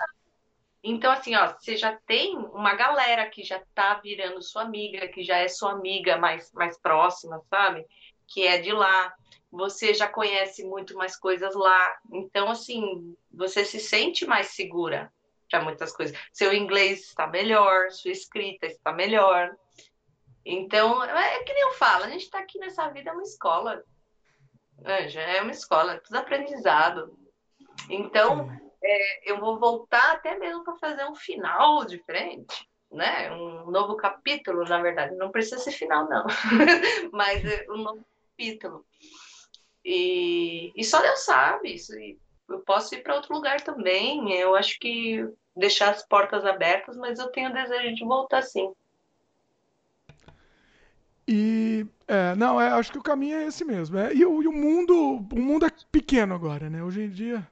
Então, 0.83 1.13
assim, 1.13 1.35
ó, 1.37 1.53
você 1.53 1.77
já 1.77 1.95
tem 2.07 2.37
uma 2.37 2.75
galera 2.75 3.29
que 3.29 3.43
já 3.43 3.63
tá 3.75 3.95
virando 3.95 4.43
sua 4.43 4.63
amiga, 4.63 5.09
que 5.09 5.23
já 5.23 5.37
é 5.37 5.49
sua 5.49 5.73
amiga 5.73 6.17
mais, 6.17 6.51
mais 6.53 6.79
próxima, 6.79 7.41
sabe? 7.51 7.87
que 8.31 8.47
é 8.47 8.59
de 8.59 8.73
lá. 8.73 9.13
Você 9.51 9.93
já 9.93 10.09
conhece 10.09 10.65
muito 10.65 10.95
mais 10.97 11.17
coisas 11.17 11.55
lá. 11.55 11.99
Então, 12.13 12.49
assim, 12.49 13.17
você 13.31 13.65
se 13.65 13.81
sente 13.81 14.25
mais 14.25 14.49
segura 14.49 15.13
para 15.51 15.63
muitas 15.63 15.93
coisas. 15.93 16.17
Seu 16.33 16.55
inglês 16.55 17.01
está 17.01 17.27
melhor, 17.27 17.91
sua 17.91 18.13
escrita 18.13 18.67
está 18.67 18.93
melhor. 18.93 19.55
Então, 20.47 21.03
é 21.03 21.43
que 21.43 21.53
nem 21.53 21.63
eu 21.65 21.73
falo, 21.73 22.05
a 22.05 22.09
gente 22.09 22.23
está 22.23 22.39
aqui 22.39 22.59
nessa 22.59 22.89
vida, 22.89 23.11
é 23.11 23.13
uma 23.13 23.23
escola. 23.23 23.83
Anja, 24.85 25.21
é 25.21 25.43
uma 25.43 25.51
escola, 25.51 25.95
é 25.95 25.99
tudo 25.99 26.17
aprendizado. 26.17 27.19
Então, 27.91 28.49
é, 28.83 29.31
eu 29.31 29.39
vou 29.39 29.59
voltar 29.59 30.13
até 30.13 30.39
mesmo 30.39 30.65
para 30.65 30.77
fazer 30.77 31.05
um 31.05 31.15
final 31.15 31.85
diferente, 31.85 32.69
né? 32.91 33.31
Um 33.33 33.71
novo 33.71 33.97
capítulo, 33.97 34.65
na 34.65 34.81
verdade. 34.81 35.15
Não 35.17 35.31
precisa 35.31 35.59
ser 35.59 35.73
final, 35.73 36.09
não. 36.09 36.25
Mas 37.13 37.45
é 37.45 37.67
um 37.71 37.79
novo 37.79 38.05
capítulo. 38.31 38.85
E, 39.85 40.73
e 40.75 40.85
só 40.85 41.01
Deus 41.01 41.21
sabe. 41.21 41.75
Isso, 41.75 41.93
eu 42.49 42.61
posso 42.61 42.95
ir 42.95 43.03
para 43.03 43.15
outro 43.15 43.35
lugar 43.35 43.61
também. 43.61 44.33
Eu 44.33 44.55
acho 44.55 44.79
que 44.79 45.29
deixar 45.57 45.91
as 45.91 46.03
portas 46.03 46.45
abertas, 46.45 46.97
mas 46.97 47.19
eu 47.19 47.29
tenho 47.29 47.53
desejo 47.53 47.95
de 47.95 48.05
voltar 48.05 48.43
sim. 48.43 48.73
E 51.27 51.87
é, 52.09 52.35
não, 52.35 52.61
é, 52.61 52.71
acho 52.71 52.91
que 52.91 52.99
o 52.99 53.03
caminho 53.03 53.37
é 53.37 53.47
esse 53.47 53.65
mesmo. 53.65 53.97
É, 53.97 54.13
e, 54.13 54.25
o, 54.25 54.43
e, 54.43 54.49
o, 54.49 54.53
mundo, 54.53 55.25
o 55.33 55.41
mundo 55.41 55.65
é 55.65 55.71
pequeno 55.93 56.35
agora, 56.35 56.69
né? 56.69 56.83
Hoje 56.83 57.03
em 57.03 57.09
dia. 57.09 57.47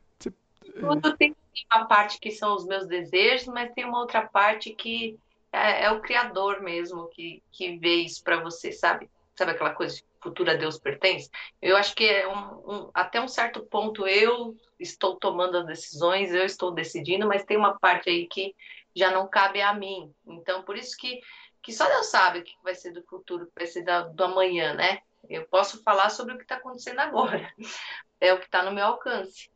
Você, 0.80 0.98
é... 0.98 1.00
Tudo 1.00 1.16
tem 1.16 1.36
uma 1.72 1.86
parte 1.86 2.18
que 2.18 2.30
são 2.30 2.54
os 2.54 2.66
meus 2.66 2.86
desejos, 2.86 3.46
mas 3.48 3.72
tem 3.72 3.84
uma 3.84 3.98
outra 3.98 4.26
parte 4.26 4.72
que 4.74 5.18
é, 5.52 5.84
é 5.84 5.90
o 5.90 6.00
Criador 6.00 6.60
mesmo 6.60 7.08
que, 7.08 7.42
que 7.50 7.76
vê 7.78 7.96
isso 7.96 8.22
para 8.22 8.40
você, 8.40 8.72
sabe? 8.72 9.10
Sabe 9.36 9.52
aquela 9.52 9.74
coisa 9.74 9.96
de 9.96 10.04
futuro 10.20 10.50
a 10.50 10.54
Deus 10.54 10.78
pertence? 10.78 11.30
Eu 11.62 11.76
acho 11.76 11.94
que 11.94 12.04
é 12.04 12.26
um, 12.26 12.72
um, 12.72 12.90
até 12.92 13.20
um 13.20 13.28
certo 13.28 13.62
ponto 13.62 14.06
eu 14.06 14.56
estou 14.78 15.16
tomando 15.16 15.58
as 15.58 15.66
decisões, 15.66 16.32
eu 16.32 16.44
estou 16.44 16.72
decidindo, 16.72 17.26
mas 17.26 17.44
tem 17.44 17.56
uma 17.56 17.78
parte 17.78 18.10
aí 18.10 18.26
que 18.26 18.54
já 18.94 19.10
não 19.10 19.28
cabe 19.28 19.60
a 19.62 19.72
mim. 19.72 20.12
Então, 20.26 20.62
por 20.62 20.76
isso 20.76 20.96
que, 20.96 21.20
que 21.62 21.72
só 21.72 21.86
Deus 21.86 22.06
sabe 22.06 22.40
o 22.40 22.44
que 22.44 22.52
vai 22.62 22.74
ser 22.74 22.92
do 22.92 23.02
futuro, 23.04 23.46
que 23.46 23.52
vai 23.56 23.66
ser 23.66 23.82
do, 23.82 24.12
do 24.12 24.24
amanhã, 24.24 24.74
né? 24.74 25.00
Eu 25.28 25.44
posso 25.46 25.82
falar 25.82 26.10
sobre 26.10 26.34
o 26.34 26.36
que 26.36 26.44
está 26.44 26.56
acontecendo 26.56 27.00
agora, 27.00 27.52
é 28.20 28.32
o 28.32 28.38
que 28.38 28.46
está 28.46 28.62
no 28.62 28.72
meu 28.72 28.84
alcance. 28.84 29.50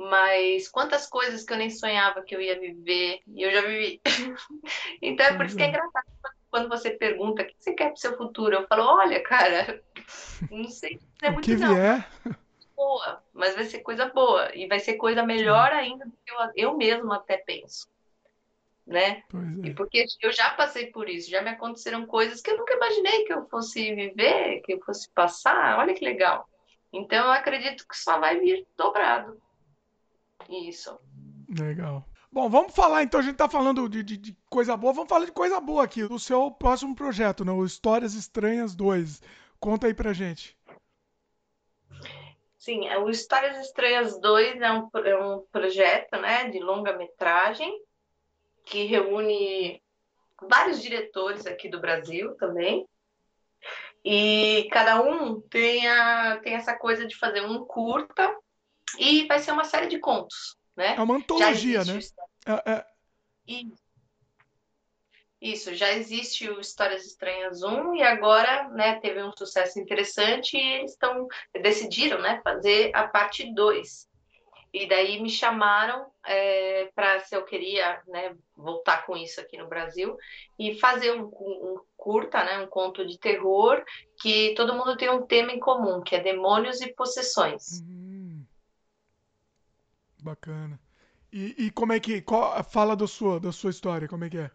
Mas 0.00 0.66
quantas 0.66 1.06
coisas 1.06 1.44
que 1.44 1.52
eu 1.52 1.58
nem 1.58 1.68
sonhava 1.68 2.22
que 2.22 2.34
eu 2.34 2.40
ia 2.40 2.58
viver, 2.58 3.20
e 3.26 3.42
eu 3.42 3.52
já 3.52 3.60
vivi. 3.60 4.00
então 5.02 5.26
é 5.26 5.36
por 5.36 5.44
isso 5.44 5.54
que 5.54 5.62
é 5.62 5.66
uhum. 5.66 5.72
engraçado 5.72 6.06
quando 6.50 6.70
você 6.70 6.90
pergunta 6.90 7.42
o 7.42 7.44
que 7.44 7.54
você 7.58 7.74
quer 7.74 7.88
para 7.88 7.92
o 7.92 7.98
seu 7.98 8.16
futuro. 8.16 8.54
Eu 8.54 8.66
falo, 8.66 8.82
olha, 8.82 9.22
cara, 9.22 9.82
não 10.50 10.66
sei 10.68 10.98
se 10.98 11.06
é 11.26 11.30
muito 11.30 11.44
que 11.44 11.54
vier. 11.54 12.08
boa, 12.74 13.22
mas 13.34 13.54
vai 13.54 13.64
ser 13.64 13.80
coisa 13.80 14.06
boa. 14.06 14.50
E 14.56 14.66
vai 14.66 14.80
ser 14.80 14.94
coisa 14.94 15.22
melhor 15.22 15.70
ainda 15.70 16.06
do 16.06 16.12
que 16.12 16.32
eu, 16.32 16.70
eu 16.70 16.76
mesmo 16.78 17.12
até 17.12 17.36
penso. 17.36 17.86
Né? 18.86 19.22
É. 19.64 19.68
E 19.68 19.74
porque 19.74 20.06
eu 20.22 20.32
já 20.32 20.48
passei 20.54 20.86
por 20.86 21.10
isso, 21.10 21.30
já 21.30 21.42
me 21.42 21.50
aconteceram 21.50 22.06
coisas 22.06 22.40
que 22.40 22.50
eu 22.50 22.56
nunca 22.56 22.72
imaginei 22.72 23.24
que 23.26 23.34
eu 23.34 23.46
fosse 23.50 23.94
viver, 23.94 24.62
que 24.62 24.72
eu 24.72 24.80
fosse 24.80 25.10
passar. 25.10 25.78
Olha 25.78 25.92
que 25.92 26.02
legal. 26.02 26.48
Então 26.90 27.26
eu 27.26 27.32
acredito 27.32 27.86
que 27.86 27.94
só 27.94 28.18
vai 28.18 28.40
vir 28.40 28.66
dobrado. 28.78 29.38
Isso. 30.50 30.98
Legal. 31.48 32.04
Bom, 32.32 32.48
vamos 32.48 32.74
falar 32.74 33.02
então, 33.02 33.18
a 33.18 33.22
gente 33.22 33.36
tá 33.36 33.48
falando 33.48 33.88
de, 33.88 34.02
de, 34.02 34.16
de, 34.16 34.36
coisa 34.48 34.76
boa, 34.76 34.92
vamos 34.92 35.08
falar 35.08 35.24
de 35.24 35.32
coisa 35.32 35.60
boa 35.60 35.84
aqui, 35.84 36.06
do 36.06 36.18
seu 36.18 36.50
próximo 36.50 36.94
projeto, 36.94 37.44
né? 37.44 37.52
O 37.52 37.64
Histórias 37.64 38.14
Estranhas 38.14 38.74
2. 38.74 39.20
Conta 39.58 39.86
aí 39.88 39.94
pra 39.94 40.12
gente. 40.12 40.56
Sim, 42.56 42.86
é, 42.88 42.98
o 42.98 43.10
Histórias 43.10 43.58
Estranhas 43.58 44.20
2 44.20 44.60
é 44.60 44.72
um, 44.72 44.90
é 45.04 45.16
um 45.16 45.40
projeto 45.50 46.20
né, 46.20 46.48
de 46.50 46.60
longa-metragem 46.60 47.82
que 48.64 48.84
reúne 48.84 49.82
vários 50.40 50.80
diretores 50.80 51.46
aqui 51.46 51.68
do 51.68 51.80
Brasil 51.80 52.36
também. 52.36 52.86
E 54.04 54.68
cada 54.70 55.02
um 55.02 55.40
tem, 55.40 55.88
a, 55.88 56.38
tem 56.42 56.54
essa 56.54 56.76
coisa 56.76 57.06
de 57.06 57.16
fazer 57.16 57.42
um 57.42 57.64
curta 57.64 58.34
e 58.98 59.26
vai 59.26 59.38
ser 59.38 59.52
uma 59.52 59.64
série 59.64 59.86
de 59.86 59.98
contos. 59.98 60.56
Né? 60.76 60.94
É 60.96 61.00
uma 61.00 61.16
antologia, 61.16 61.84
né? 61.84 61.98
É, 62.46 62.72
é... 62.72 62.86
Isso, 65.40 65.74
já 65.74 65.90
existe 65.92 66.48
o 66.50 66.60
Histórias 66.60 67.06
Estranhas 67.06 67.62
1 67.62 67.94
e 67.94 68.02
agora, 68.02 68.68
né, 68.68 69.00
teve 69.00 69.22
um 69.22 69.32
sucesso 69.32 69.80
interessante 69.80 70.54
e 70.54 70.74
eles 70.74 70.92
estão 70.92 71.26
decidiram, 71.62 72.20
né, 72.20 72.40
fazer 72.44 72.90
a 72.94 73.08
parte 73.08 73.52
2. 73.54 74.10
E 74.72 74.86
daí 74.86 75.20
me 75.20 75.30
chamaram 75.30 76.06
é, 76.24 76.90
para 76.94 77.20
se 77.20 77.34
eu 77.34 77.44
queria, 77.44 78.00
né, 78.06 78.36
voltar 78.54 79.04
com 79.04 79.16
isso 79.16 79.40
aqui 79.40 79.56
no 79.56 79.66
Brasil 79.66 80.16
e 80.58 80.78
fazer 80.78 81.12
um, 81.12 81.24
um, 81.24 81.80
curta, 81.96 82.44
né, 82.44 82.58
um 82.60 82.66
conto 82.66 83.04
de 83.04 83.18
terror 83.18 83.82
que 84.20 84.54
todo 84.54 84.74
mundo 84.74 84.96
tem 84.96 85.10
um 85.10 85.26
tema 85.26 85.52
em 85.52 85.58
comum, 85.58 86.02
que 86.02 86.14
é 86.14 86.20
demônios 86.20 86.80
e 86.82 86.94
possessões. 86.94 87.82
Hum, 87.82 88.09
bacana. 90.20 90.80
E, 91.32 91.66
e 91.66 91.70
como 91.70 91.92
é 91.92 92.00
que 92.00 92.20
qual, 92.20 92.62
fala 92.64 92.96
da 92.96 93.06
sua 93.06 93.38
da 93.38 93.52
sua 93.52 93.70
história? 93.70 94.08
Como 94.08 94.24
é 94.24 94.30
que 94.30 94.38
é? 94.38 94.50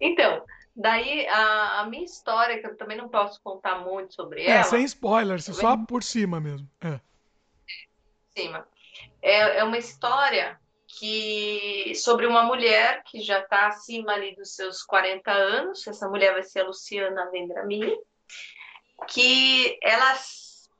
Então, 0.00 0.44
daí 0.74 1.26
a, 1.28 1.80
a, 1.80 1.86
minha 1.86 2.04
história, 2.04 2.60
que 2.60 2.66
eu 2.66 2.76
também 2.76 2.96
não 2.96 3.08
posso 3.08 3.40
contar 3.42 3.80
muito 3.80 4.14
sobre 4.14 4.42
é, 4.42 4.50
ela. 4.50 4.60
É, 4.60 4.62
sem 4.64 4.84
spoilers, 4.84 5.44
só 5.44 5.76
por 5.76 6.02
cima 6.02 6.40
mesmo. 6.40 6.68
É. 6.80 7.00
Cima. 8.36 8.66
É, 9.22 9.58
é 9.58 9.64
uma 9.64 9.78
história 9.78 10.58
que 10.86 11.92
sobre 11.96 12.26
uma 12.26 12.42
mulher 12.42 13.02
que 13.04 13.20
já 13.20 13.40
está 13.40 13.68
acima 13.68 14.12
ali 14.12 14.34
dos 14.36 14.54
seus 14.54 14.82
40 14.82 15.30
anos, 15.30 15.86
essa 15.86 16.08
mulher 16.08 16.32
vai 16.32 16.42
ser 16.42 16.60
a 16.60 16.66
Luciana 16.66 17.30
Vendramin, 17.30 17.96
que 19.08 19.78
ela 19.82 20.12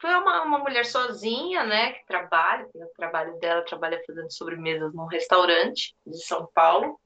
foi 0.05 0.15
uma, 0.17 0.43
uma 0.43 0.59
mulher 0.59 0.85
sozinha, 0.85 1.65
né, 1.65 1.93
que 1.93 2.07
trabalha, 2.07 2.69
tem 2.71 2.85
o 2.85 2.89
trabalho 2.95 3.39
dela, 3.39 3.65
trabalha 3.65 4.03
fazendo 4.07 4.31
sobremesas 4.31 4.93
num 4.93 5.07
restaurante 5.07 5.97
de 6.07 6.23
São 6.23 6.47
Paulo, 6.55 7.01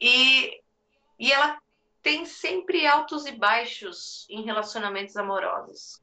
e 0.00 0.60
e 1.16 1.30
ela 1.30 1.60
tem 2.02 2.24
sempre 2.24 2.86
altos 2.86 3.24
e 3.26 3.32
baixos 3.32 4.26
em 4.30 4.42
relacionamentos 4.42 5.16
amorosos. 5.16 6.02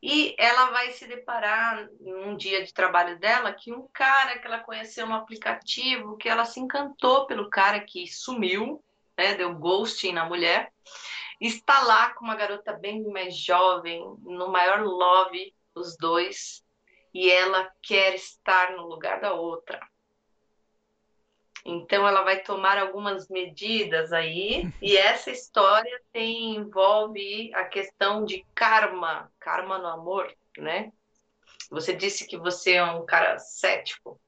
E 0.00 0.36
ela 0.38 0.66
vai 0.70 0.92
se 0.92 1.06
deparar 1.08 1.88
num 1.98 2.36
dia 2.36 2.62
de 2.62 2.72
trabalho 2.72 3.18
dela 3.18 3.52
que 3.52 3.72
um 3.72 3.88
cara 3.92 4.38
que 4.38 4.46
ela 4.46 4.60
conheceu 4.60 5.06
no 5.06 5.14
aplicativo, 5.14 6.18
que 6.18 6.28
ela 6.28 6.44
se 6.44 6.60
encantou 6.60 7.26
pelo 7.26 7.50
cara 7.50 7.80
que 7.80 8.06
sumiu, 8.06 8.84
né, 9.18 9.34
deu 9.34 9.54
ghosting 9.54 10.12
na 10.12 10.24
mulher, 10.24 10.70
está 11.40 11.82
lá 11.82 12.12
com 12.14 12.24
uma 12.24 12.36
garota 12.36 12.72
bem 12.72 13.02
mais 13.08 13.36
jovem, 13.36 14.00
no 14.20 14.48
maior 14.48 14.82
love, 14.82 15.54
os 15.74 15.96
dois, 15.96 16.64
e 17.14 17.30
ela 17.30 17.70
quer 17.82 18.14
estar 18.14 18.72
no 18.72 18.86
lugar 18.86 19.20
da 19.20 19.32
outra. 19.32 19.80
Então 21.64 22.06
ela 22.06 22.22
vai 22.22 22.42
tomar 22.42 22.78
algumas 22.78 23.28
medidas 23.28 24.12
aí, 24.12 24.70
e 24.80 24.96
essa 24.98 25.30
história 25.30 26.00
tem, 26.12 26.56
envolve 26.56 27.52
a 27.54 27.64
questão 27.64 28.24
de 28.24 28.44
karma, 28.54 29.30
karma 29.38 29.78
no 29.78 29.88
amor, 29.88 30.32
né? 30.58 30.92
Você 31.70 31.94
disse 31.94 32.26
que 32.26 32.36
você 32.36 32.72
é 32.72 32.84
um 32.84 33.06
cara 33.06 33.38
cético. 33.38 34.20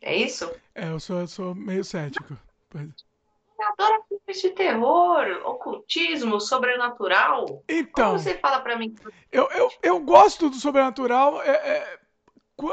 É 0.00 0.14
isso? 0.14 0.52
É, 0.74 0.88
eu 0.88 1.00
sou, 1.00 1.20
eu 1.20 1.26
sou 1.26 1.54
meio 1.54 1.84
cético. 1.84 2.36
Adoro 3.60 4.04
filmes 4.08 4.40
de 4.40 4.50
terror, 4.50 5.42
ocultismo, 5.44 6.40
sobrenatural. 6.40 7.64
Então. 7.68 8.06
Como 8.10 8.18
você 8.18 8.34
fala 8.38 8.60
para 8.60 8.76
mim? 8.76 8.94
Eu, 9.32 9.48
eu, 9.50 9.70
eu 9.82 10.00
gosto 10.00 10.48
do 10.48 10.56
sobrenatural. 10.56 11.42
É, 11.42 11.50
é, 11.50 11.98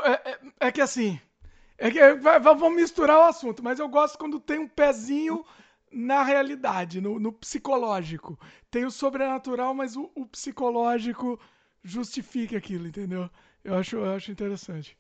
é, 0.04 0.32
é, 0.32 0.40
é 0.60 0.72
que 0.72 0.82
assim, 0.82 1.20
é 1.78 1.92
que 1.92 2.00
vamos 2.40 2.76
misturar 2.76 3.20
o 3.20 3.24
assunto, 3.24 3.64
mas 3.64 3.80
eu 3.80 3.90
gosto 3.90 4.18
quando 4.18 4.40
tem 4.40 4.60
um 4.60 4.68
pezinho 4.68 5.46
na 5.92 6.24
realidade, 6.24 7.02
no, 7.02 7.20
no 7.20 7.32
psicológico. 7.32 8.40
Tem 8.70 8.86
o 8.86 8.92
sobrenatural, 8.92 9.74
mas 9.74 9.96
o, 9.96 10.12
o, 10.14 10.26
psicológico 10.26 11.40
justifica 11.84 12.58
aquilo, 12.58 12.88
entendeu? 12.88 13.30
Eu 13.64 13.76
acho, 13.76 13.96
eu 13.98 14.14
acho 14.14 14.32
interessante. 14.32 14.98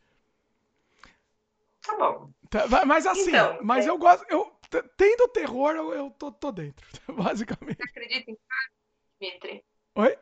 Tá 1.82 1.96
bom. 1.98 2.32
Tá, 2.50 2.86
mas 2.86 3.06
assim, 3.06 3.30
então, 3.30 3.60
mas 3.64 3.86
é... 3.86 3.90
eu 3.90 3.98
gosto. 3.98 4.26
Eu, 4.30 4.52
tendo 4.98 5.28
terror, 5.30 5.76
eu, 5.76 5.94
eu 5.94 6.12
tô, 6.12 6.32
tô 6.32 6.52
dentro, 6.52 6.86
basicamente. 7.14 7.78
Você 7.78 7.90
acredita 7.90 8.32
em 8.32 8.38
karma, 8.48 8.72
Dimitri? 9.20 9.66
Oi? 9.96 10.18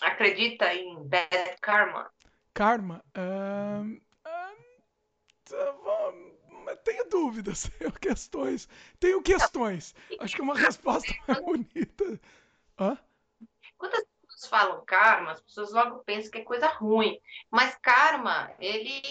Acredita 0.00 0.74
em 0.74 1.08
bad 1.08 1.56
karma? 1.60 2.10
Karma? 2.54 3.04
Uh, 3.16 4.00
tenho 6.84 7.08
dúvidas, 7.08 7.70
tenho 7.78 7.92
questões. 7.92 8.68
Tenho 8.98 9.22
questões. 9.22 9.94
Acho 10.20 10.36
que 10.36 10.42
uma 10.42 10.56
resposta 10.56 11.12
mais 11.26 11.40
bonita. 11.44 12.20
Hã? 12.78 12.98
Quando 13.76 13.94
as 13.94 14.04
pessoas 14.38 14.50
falam 14.50 14.84
karma, 14.84 15.32
as 15.32 15.40
pessoas 15.40 15.72
logo 15.72 15.98
pensam 16.04 16.30
que 16.30 16.38
é 16.38 16.44
coisa 16.44 16.68
ruim. 16.68 17.18
Mas 17.50 17.76
karma, 17.76 18.50
ele, 18.58 19.02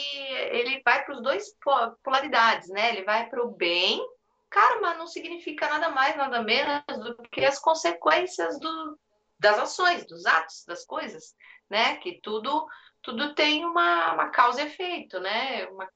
ele 0.51 0.81
vai 0.83 1.03
para 1.03 1.15
os 1.15 1.21
dois 1.21 1.55
polaridades, 2.03 2.69
né? 2.69 2.89
Ele 2.89 3.03
vai 3.03 3.29
para 3.29 3.43
o 3.43 3.51
bem. 3.51 4.01
Karma 4.49 4.93
não 4.93 5.07
significa 5.07 5.67
nada 5.67 5.89
mais, 5.89 6.15
nada 6.15 6.41
menos 6.41 6.83
do 7.03 7.15
que 7.29 7.43
as 7.43 7.59
consequências 7.59 8.57
do, 8.59 8.97
das 9.37 9.59
ações, 9.59 10.05
dos 10.05 10.25
atos, 10.25 10.63
das 10.65 10.85
coisas, 10.85 11.35
né? 11.69 11.97
Que 11.97 12.19
tudo 12.21 12.67
tudo 13.01 13.33
tem 13.35 13.63
uma, 13.63 14.13
uma 14.13 14.29
causa 14.29 14.61
e 14.61 14.65
efeito, 14.65 15.17
né? 15.19 15.65
Uma, 15.67 15.89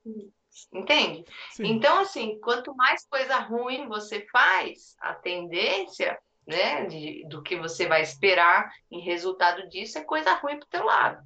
entende? 0.73 1.25
Sim. 1.51 1.65
Então, 1.65 1.99
assim, 1.99 2.39
quanto 2.39 2.73
mais 2.73 3.05
coisa 3.05 3.37
ruim 3.37 3.87
você 3.89 4.25
faz, 4.31 4.95
a 4.99 5.13
tendência 5.13 6.17
né, 6.45 6.85
de, 6.85 7.25
do 7.27 7.41
que 7.41 7.55
você 7.55 7.87
vai 7.87 8.01
esperar 8.01 8.71
em 8.89 8.99
resultado 8.99 9.67
disso 9.69 9.97
é 9.97 10.03
coisa 10.03 10.33
ruim 10.33 10.57
para 10.57 10.65
o 10.65 10.69
teu 10.69 10.83
lado, 10.83 11.23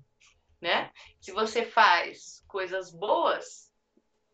né? 0.61 0.91
Se 1.19 1.31
você 1.31 1.65
faz 1.65 2.43
coisas 2.47 2.91
boas, 2.91 3.71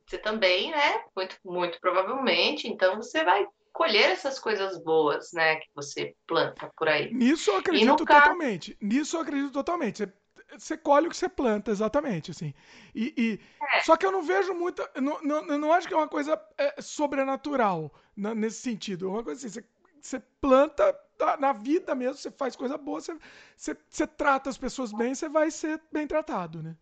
você 0.06 0.18
também, 0.18 0.72
né, 0.72 1.04
muito, 1.16 1.38
muito 1.46 1.80
provavelmente, 1.80 2.68
então 2.68 2.98
você 2.98 3.24
vai 3.24 3.48
colher 3.72 4.12
essas 4.12 4.38
coisas 4.38 4.78
boas, 4.84 5.32
né, 5.34 5.56
que 5.56 5.70
você 5.74 6.16
planta 6.28 6.70
por 6.76 6.90
aí. 6.90 7.14
Nisso 7.14 7.52
eu 7.52 7.58
acredito 7.58 7.96
totalmente. 7.96 8.74
Caso... 8.74 8.94
Nisso 8.94 9.18
eu 9.18 9.22
acredito 9.22 9.52
totalmente. 9.52 9.98
Você 9.98 10.14
você 10.58 10.78
colhe 10.78 11.08
o 11.08 11.10
que 11.10 11.16
você 11.16 11.30
planta, 11.30 11.72
exatamente, 11.72 12.32
assim. 12.32 12.54
E, 12.94 13.14
e 13.18 13.40
é. 13.76 13.82
Só 13.82 13.96
que 13.96 14.06
eu 14.06 14.12
não 14.12 14.22
vejo 14.22 14.54
muita... 14.54 14.90
Eu 14.94 15.02
não, 15.02 15.22
não, 15.22 15.58
não 15.58 15.74
acho 15.74 15.88
que 15.88 15.94
é 15.94 15.98
uma 15.98 16.08
coisa 16.08 16.40
é, 16.58 16.82
sobrenatural 16.82 17.94
na, 18.16 18.36
nesse 18.36 18.62
sentido. 18.62 19.06
É 19.06 19.10
uma 19.10 19.24
coisa 19.24 19.40
assim, 19.40 19.62
você, 19.62 19.66
você 20.02 20.20
planta 20.40 21.00
na 21.40 21.54
vida 21.54 21.94
mesmo, 21.94 22.16
você 22.16 22.32
faz 22.32 22.56
coisa 22.56 22.78
boa, 22.78 23.00
você, 23.00 23.18
você, 23.56 23.78
você 23.88 24.08
trata 24.08 24.50
as 24.50 24.58
pessoas 24.58 24.92
bem, 24.92 25.14
você 25.14 25.30
vai 25.30 25.52
ser 25.52 25.82
bem 25.92 26.08
tratado, 26.08 26.64
né? 26.64 26.76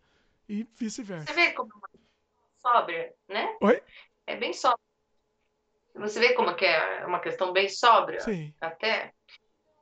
E 0.48 0.66
vice-versa. 0.76 1.28
Você 1.28 1.34
vê 1.34 1.52
como 1.52 1.72
é 1.72 2.00
sóbria, 2.62 3.14
né? 3.28 3.58
Oi? 3.62 3.84
É 4.26 4.36
bem 4.36 4.54
sóbria. 4.54 4.84
Você 5.96 6.20
vê 6.20 6.34
como 6.34 6.52
é 6.52 6.54
que 6.54 6.66
é 6.66 7.06
uma 7.06 7.20
questão 7.20 7.52
bem 7.52 7.68
sóbria? 7.68 8.22
Sim. 8.22 8.54
Até. 8.62 9.14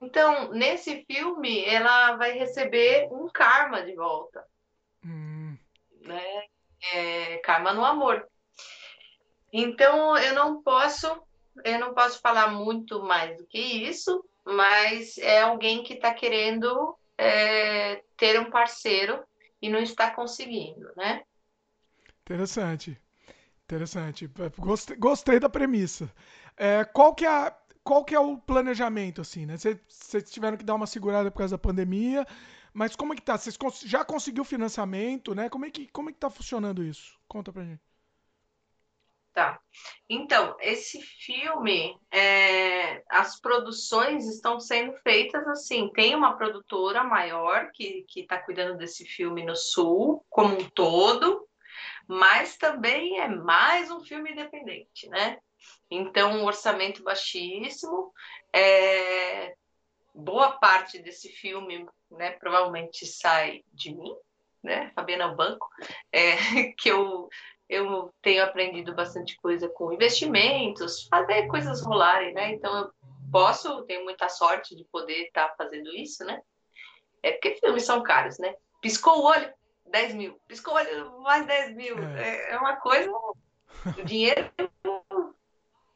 Então, 0.02 0.52
nesse 0.52 1.06
filme, 1.06 1.64
ela 1.66 2.16
vai 2.18 2.32
receber 2.32 3.08
um 3.12 3.28
karma 3.30 3.84
de 3.84 3.96
volta. 3.96 4.46
Hum. 5.06 5.58
Né? 6.02 6.46
É, 6.94 7.38
karma 7.38 7.74
no 7.74 7.84
amor. 7.84 8.28
Então, 9.52 10.18
eu 10.18 10.34
não 10.34 10.62
posso, 10.62 11.24
eu 11.64 11.80
não 11.80 11.94
posso 11.94 12.20
falar 12.20 12.48
muito 12.48 13.02
mais 13.04 13.38
do 13.38 13.46
que 13.46 13.60
isso, 13.60 14.24
mas 14.46 15.18
é 15.18 15.42
alguém 15.42 15.84
que 15.84 15.94
está 15.94 16.14
querendo 16.14 16.96
é, 17.18 18.04
ter 18.16 18.40
um 18.40 18.50
parceiro 18.50 19.24
e 19.62 19.70
não 19.70 19.80
está 19.80 20.12
conseguindo, 20.12 20.90
né? 20.96 21.24
Interessante. 22.22 23.00
Interessante. 23.64 24.30
Gostei, 24.58 24.96
gostei 24.96 25.40
da 25.40 25.50
premissa. 25.50 26.12
É, 26.56 26.86
qual 26.86 27.14
que 27.14 27.26
é 27.26 27.30
a, 27.30 27.58
qual 27.84 28.04
que 28.04 28.16
é 28.16 28.20
o 28.20 28.38
planejamento, 28.38 29.22
assim, 29.22 29.46
né? 29.46 29.56
Vocês 29.58 30.30
tiveram 30.30 30.58
que 30.58 30.64
dar 30.64 30.76
uma 30.76 30.88
segurada 30.88 31.32
por 31.32 31.40
causa 31.40 31.56
da 31.56 31.62
pandemia, 31.62 32.26
mas 32.74 32.96
como 32.96 33.14
é 33.14 33.16
que 33.16 33.22
tá? 33.22 33.38
Vocês 33.38 33.58
já 33.86 34.06
conseguiu 34.06 34.44
financiamento, 34.44 35.34
né? 35.34 35.50
Como 35.50 35.66
é 35.66 35.72
que, 35.72 35.88
como 35.88 36.10
é 36.10 36.14
que 36.14 36.20
tá 36.20 36.30
funcionando 36.30 36.84
isso? 36.84 37.18
Conta 37.28 37.52
pra 37.52 37.64
gente. 37.64 37.87
Tá. 39.38 39.62
Então, 40.10 40.58
esse 40.60 41.00
filme, 41.00 41.96
é, 42.10 43.04
as 43.08 43.40
produções 43.40 44.26
estão 44.26 44.60
sendo 44.60 44.94
feitas 45.04 45.48
assim. 45.48 45.92
Tem 45.94 46.16
uma 46.16 46.36
produtora 46.36 47.04
maior 47.04 47.70
que 47.72 48.04
está 48.16 48.40
cuidando 48.40 48.80
desse 48.80 49.06
filme 49.06 49.46
no 49.46 49.56
Sul, 49.56 50.26
como 50.28 50.56
um 50.56 50.68
todo, 50.72 51.48
mas 52.08 52.58
também 52.58 53.20
é 53.20 53.28
mais 53.28 53.92
um 53.92 54.04
filme 54.04 54.32
independente, 54.32 55.08
né? 55.08 55.38
Então, 55.88 56.32
um 56.32 56.46
orçamento 56.46 57.04
baixíssimo. 57.04 58.12
É... 58.52 59.54
Boa 60.16 60.54
parte 60.54 60.98
desse 60.98 61.30
filme, 61.30 61.88
né, 62.10 62.32
provavelmente 62.32 63.06
sai 63.06 63.64
de 63.72 63.94
mim, 63.94 64.16
né, 64.64 64.92
Fabiana 64.96 65.28
Banco, 65.28 65.70
é, 66.12 66.32
que 66.74 66.90
eu, 66.90 67.30
eu 67.70 68.14
tenho 68.22 68.44
aprendido 68.44 68.94
bastante 68.96 69.36
coisa 69.38 69.68
com 69.68 69.92
investimentos, 69.92 71.08
fazer 71.08 71.48
coisas 71.48 71.82
rolarem, 71.82 72.34
né? 72.34 72.52
Então, 72.54 72.76
eu 72.78 72.92
posso, 73.32 73.84
tenho 73.84 74.04
muita 74.04 74.30
sorte 74.30 74.76
de 74.76 74.86
poder 74.86 75.26
estar 75.26 75.50
tá 75.50 75.56
fazendo 75.58 75.94
isso, 75.94 76.24
né? 76.24 76.42
É 77.22 77.32
porque 77.32 77.56
filmes 77.56 77.86
são 77.86 78.02
caros, 78.04 78.38
né? 78.40 78.56
Piscou 78.82 79.20
o 79.20 79.26
olho, 79.26 79.52
10 79.88 80.14
mil. 80.14 80.40
Piscou 80.48 80.74
o 80.74 80.78
olho, 80.78 81.22
mais 81.22 81.46
10 81.46 81.76
mil. 81.76 81.98
É, 82.16 82.52
é 82.54 82.58
uma 82.58 82.78
coisa. 82.78 83.12
O 83.12 84.04
dinheiro 84.04 84.50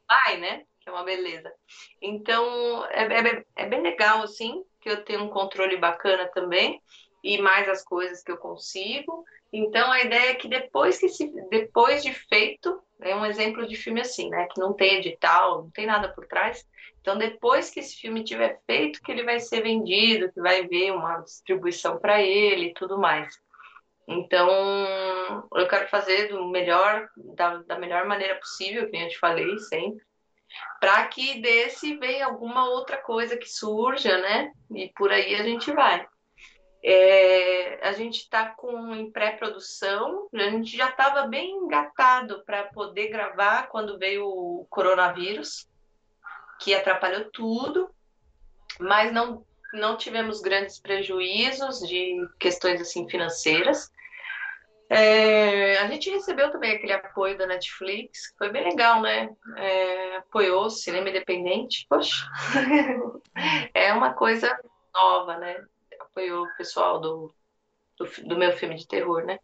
vai, 0.08 0.36
né? 0.38 0.64
Que 0.80 0.88
é 0.88 0.92
uma 0.92 1.04
beleza. 1.04 1.52
Então, 2.00 2.84
é, 2.86 3.04
é, 3.04 3.44
é 3.56 3.66
bem 3.66 3.80
legal, 3.80 4.22
assim, 4.22 4.62
que 4.80 4.90
eu 4.90 5.04
tenho 5.04 5.22
um 5.22 5.28
controle 5.28 5.76
bacana 5.76 6.28
também, 6.28 6.82
e 7.22 7.40
mais 7.40 7.68
as 7.68 7.84
coisas 7.84 8.22
que 8.22 8.32
eu 8.32 8.36
consigo. 8.36 9.24
Então, 9.52 9.92
a 9.92 10.00
ideia 10.00 10.30
é 10.30 10.34
que 10.34 10.48
depois, 10.48 10.98
que 10.98 11.08
se, 11.08 11.30
depois 11.50 12.02
de 12.02 12.12
feito, 12.12 12.82
é 13.00 13.14
um 13.14 13.26
exemplo 13.26 13.66
de 13.66 13.76
filme 13.76 14.00
assim, 14.00 14.30
né? 14.30 14.48
Que 14.52 14.60
não 14.60 14.72
tem 14.72 14.96
edital, 14.96 15.64
não 15.64 15.70
tem 15.70 15.86
nada 15.86 16.08
por 16.08 16.26
trás. 16.26 16.66
Então, 17.00 17.18
depois 17.18 17.68
que 17.68 17.80
esse 17.80 17.96
filme 17.96 18.24
tiver 18.24 18.60
feito, 18.66 19.02
que 19.02 19.12
ele 19.12 19.24
vai 19.24 19.40
ser 19.40 19.62
vendido, 19.62 20.32
que 20.32 20.40
vai 20.40 20.66
ver 20.66 20.92
uma 20.92 21.18
distribuição 21.18 21.98
para 21.98 22.22
ele 22.22 22.66
e 22.66 22.74
tudo 22.74 22.98
mais. 22.98 23.34
Então, 24.08 24.48
eu 25.54 25.68
quero 25.68 25.88
fazer 25.88 26.28
do 26.28 26.46
melhor, 26.48 27.08
da, 27.34 27.58
da 27.58 27.78
melhor 27.78 28.06
maneira 28.06 28.36
possível, 28.36 28.88
que 28.88 28.96
eu 28.96 29.08
te 29.08 29.18
falei 29.18 29.58
sempre, 29.58 30.02
para 30.80 31.06
que 31.08 31.40
desse 31.40 31.96
venha 31.96 32.26
alguma 32.26 32.68
outra 32.68 32.96
coisa 32.96 33.36
que 33.36 33.48
surja, 33.48 34.18
né? 34.18 34.52
E 34.74 34.88
por 34.94 35.10
aí 35.10 35.34
a 35.34 35.42
gente 35.42 35.70
vai. 35.72 36.06
É, 36.84 37.78
a 37.86 37.92
gente 37.92 38.18
está 38.22 38.46
com 38.46 38.94
em 38.94 39.10
pré-produção, 39.10 40.28
a 40.34 40.50
gente 40.50 40.76
já 40.76 40.88
estava 40.88 41.26
bem 41.28 41.52
engatado 41.52 42.42
para 42.44 42.64
poder 42.64 43.08
gravar 43.08 43.68
quando 43.68 43.98
veio 43.98 44.26
o 44.26 44.66
coronavírus, 44.68 45.68
que 46.58 46.74
atrapalhou 46.74 47.30
tudo, 47.30 47.88
mas 48.80 49.12
não 49.12 49.44
não 49.72 49.96
tivemos 49.96 50.42
grandes 50.42 50.78
prejuízos 50.78 51.80
de 51.80 52.28
questões 52.38 52.78
assim 52.78 53.08
financeiras. 53.08 53.90
É, 54.90 55.78
a 55.78 55.86
gente 55.86 56.10
recebeu 56.10 56.50
também 56.50 56.72
aquele 56.72 56.92
apoio 56.92 57.38
da 57.38 57.46
Netflix, 57.46 58.34
foi 58.36 58.50
bem 58.50 58.64
legal, 58.64 59.00
né? 59.00 59.30
É, 59.56 60.16
apoiou 60.16 60.66
o 60.66 60.70
cinema 60.70 61.08
independente, 61.08 61.86
poxa, 61.88 62.26
é 63.72 63.90
uma 63.94 64.12
coisa 64.12 64.54
nova, 64.92 65.38
né? 65.38 65.64
Apoiou 66.12 66.44
o 66.44 66.56
pessoal 66.56 67.00
do, 67.00 67.34
do, 67.98 68.28
do 68.28 68.36
meu 68.36 68.52
filme 68.52 68.76
de 68.76 68.86
terror, 68.86 69.24
né? 69.24 69.38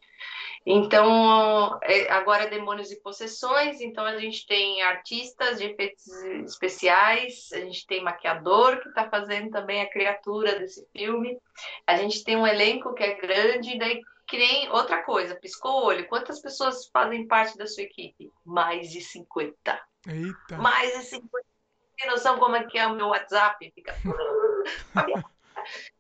Então, 0.67 1.79
é, 1.83 2.11
agora 2.11 2.45
é 2.45 2.51
Demônios 2.51 2.91
e 2.91 3.01
Possessões, 3.01 3.81
então 3.81 4.05
a 4.05 4.19
gente 4.19 4.47
tem 4.47 4.83
artistas 4.83 5.59
de 5.59 5.65
efeitos 5.65 6.07
especiais, 6.45 7.49
a 7.53 7.61
gente 7.61 7.87
tem 7.87 8.03
maquiador 8.03 8.81
que 8.83 8.89
está 8.89 9.09
fazendo 9.09 9.51
também 9.51 9.81
a 9.81 9.91
criatura 9.91 10.59
desse 10.59 10.87
filme, 10.93 11.39
a 11.87 11.97
gente 11.97 12.23
tem 12.23 12.37
um 12.37 12.47
elenco 12.47 12.93
que 12.93 13.03
é 13.03 13.15
grande, 13.15 13.79
daí 13.79 14.03
que 14.27 14.37
nem 14.37 14.71
outra 14.71 15.03
coisa, 15.03 15.35
piscou 15.35 15.73
o 15.73 15.85
olho, 15.87 16.07
quantas 16.07 16.39
pessoas 16.39 16.87
fazem 16.93 17.27
parte 17.27 17.57
da 17.57 17.67
sua 17.67 17.85
equipe? 17.85 18.31
Mais 18.45 18.91
de 18.91 19.01
50. 19.01 19.81
Eita. 20.07 20.59
Mais 20.59 20.93
de 20.99 21.05
50. 21.05 21.47
Tem 21.97 22.11
noção 22.11 22.39
como 22.39 22.57
é 22.57 22.65
que 22.65 22.79
é 22.79 22.87
o 22.87 22.95
meu 22.95 23.07
WhatsApp? 23.07 23.73
Fica... 23.75 23.97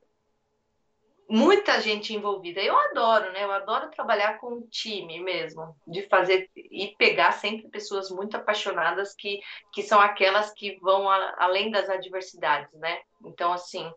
muita 1.28 1.80
gente 1.80 2.14
envolvida. 2.14 2.60
Eu 2.60 2.76
adoro, 2.76 3.30
né? 3.32 3.44
Eu 3.44 3.52
adoro 3.52 3.90
trabalhar 3.90 4.38
com 4.38 4.54
um 4.54 4.66
time 4.68 5.20
mesmo, 5.20 5.76
de 5.86 6.02
fazer 6.08 6.50
e 6.56 6.94
pegar 6.96 7.32
sempre 7.32 7.68
pessoas 7.68 8.10
muito 8.10 8.36
apaixonadas 8.36 9.14
que, 9.14 9.40
que 9.72 9.82
são 9.82 10.00
aquelas 10.00 10.52
que 10.52 10.78
vão 10.80 11.08
a, 11.08 11.34
além 11.38 11.70
das 11.70 11.90
adversidades, 11.90 12.72
né? 12.78 13.00
Então, 13.24 13.52
assim, 13.52 13.92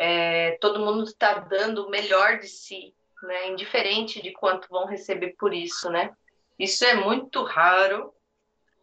é, 0.00 0.52
todo 0.60 0.80
mundo 0.80 1.04
está 1.04 1.34
dando 1.34 1.86
o 1.86 1.90
melhor 1.90 2.38
de 2.38 2.48
si, 2.48 2.94
né? 3.22 3.48
Indiferente 3.48 4.22
de 4.22 4.32
quanto 4.32 4.68
vão 4.68 4.86
receber 4.86 5.34
por 5.38 5.52
isso, 5.52 5.90
né? 5.90 6.10
Isso 6.58 6.84
é 6.84 6.94
muito 6.94 7.42
raro 7.42 8.12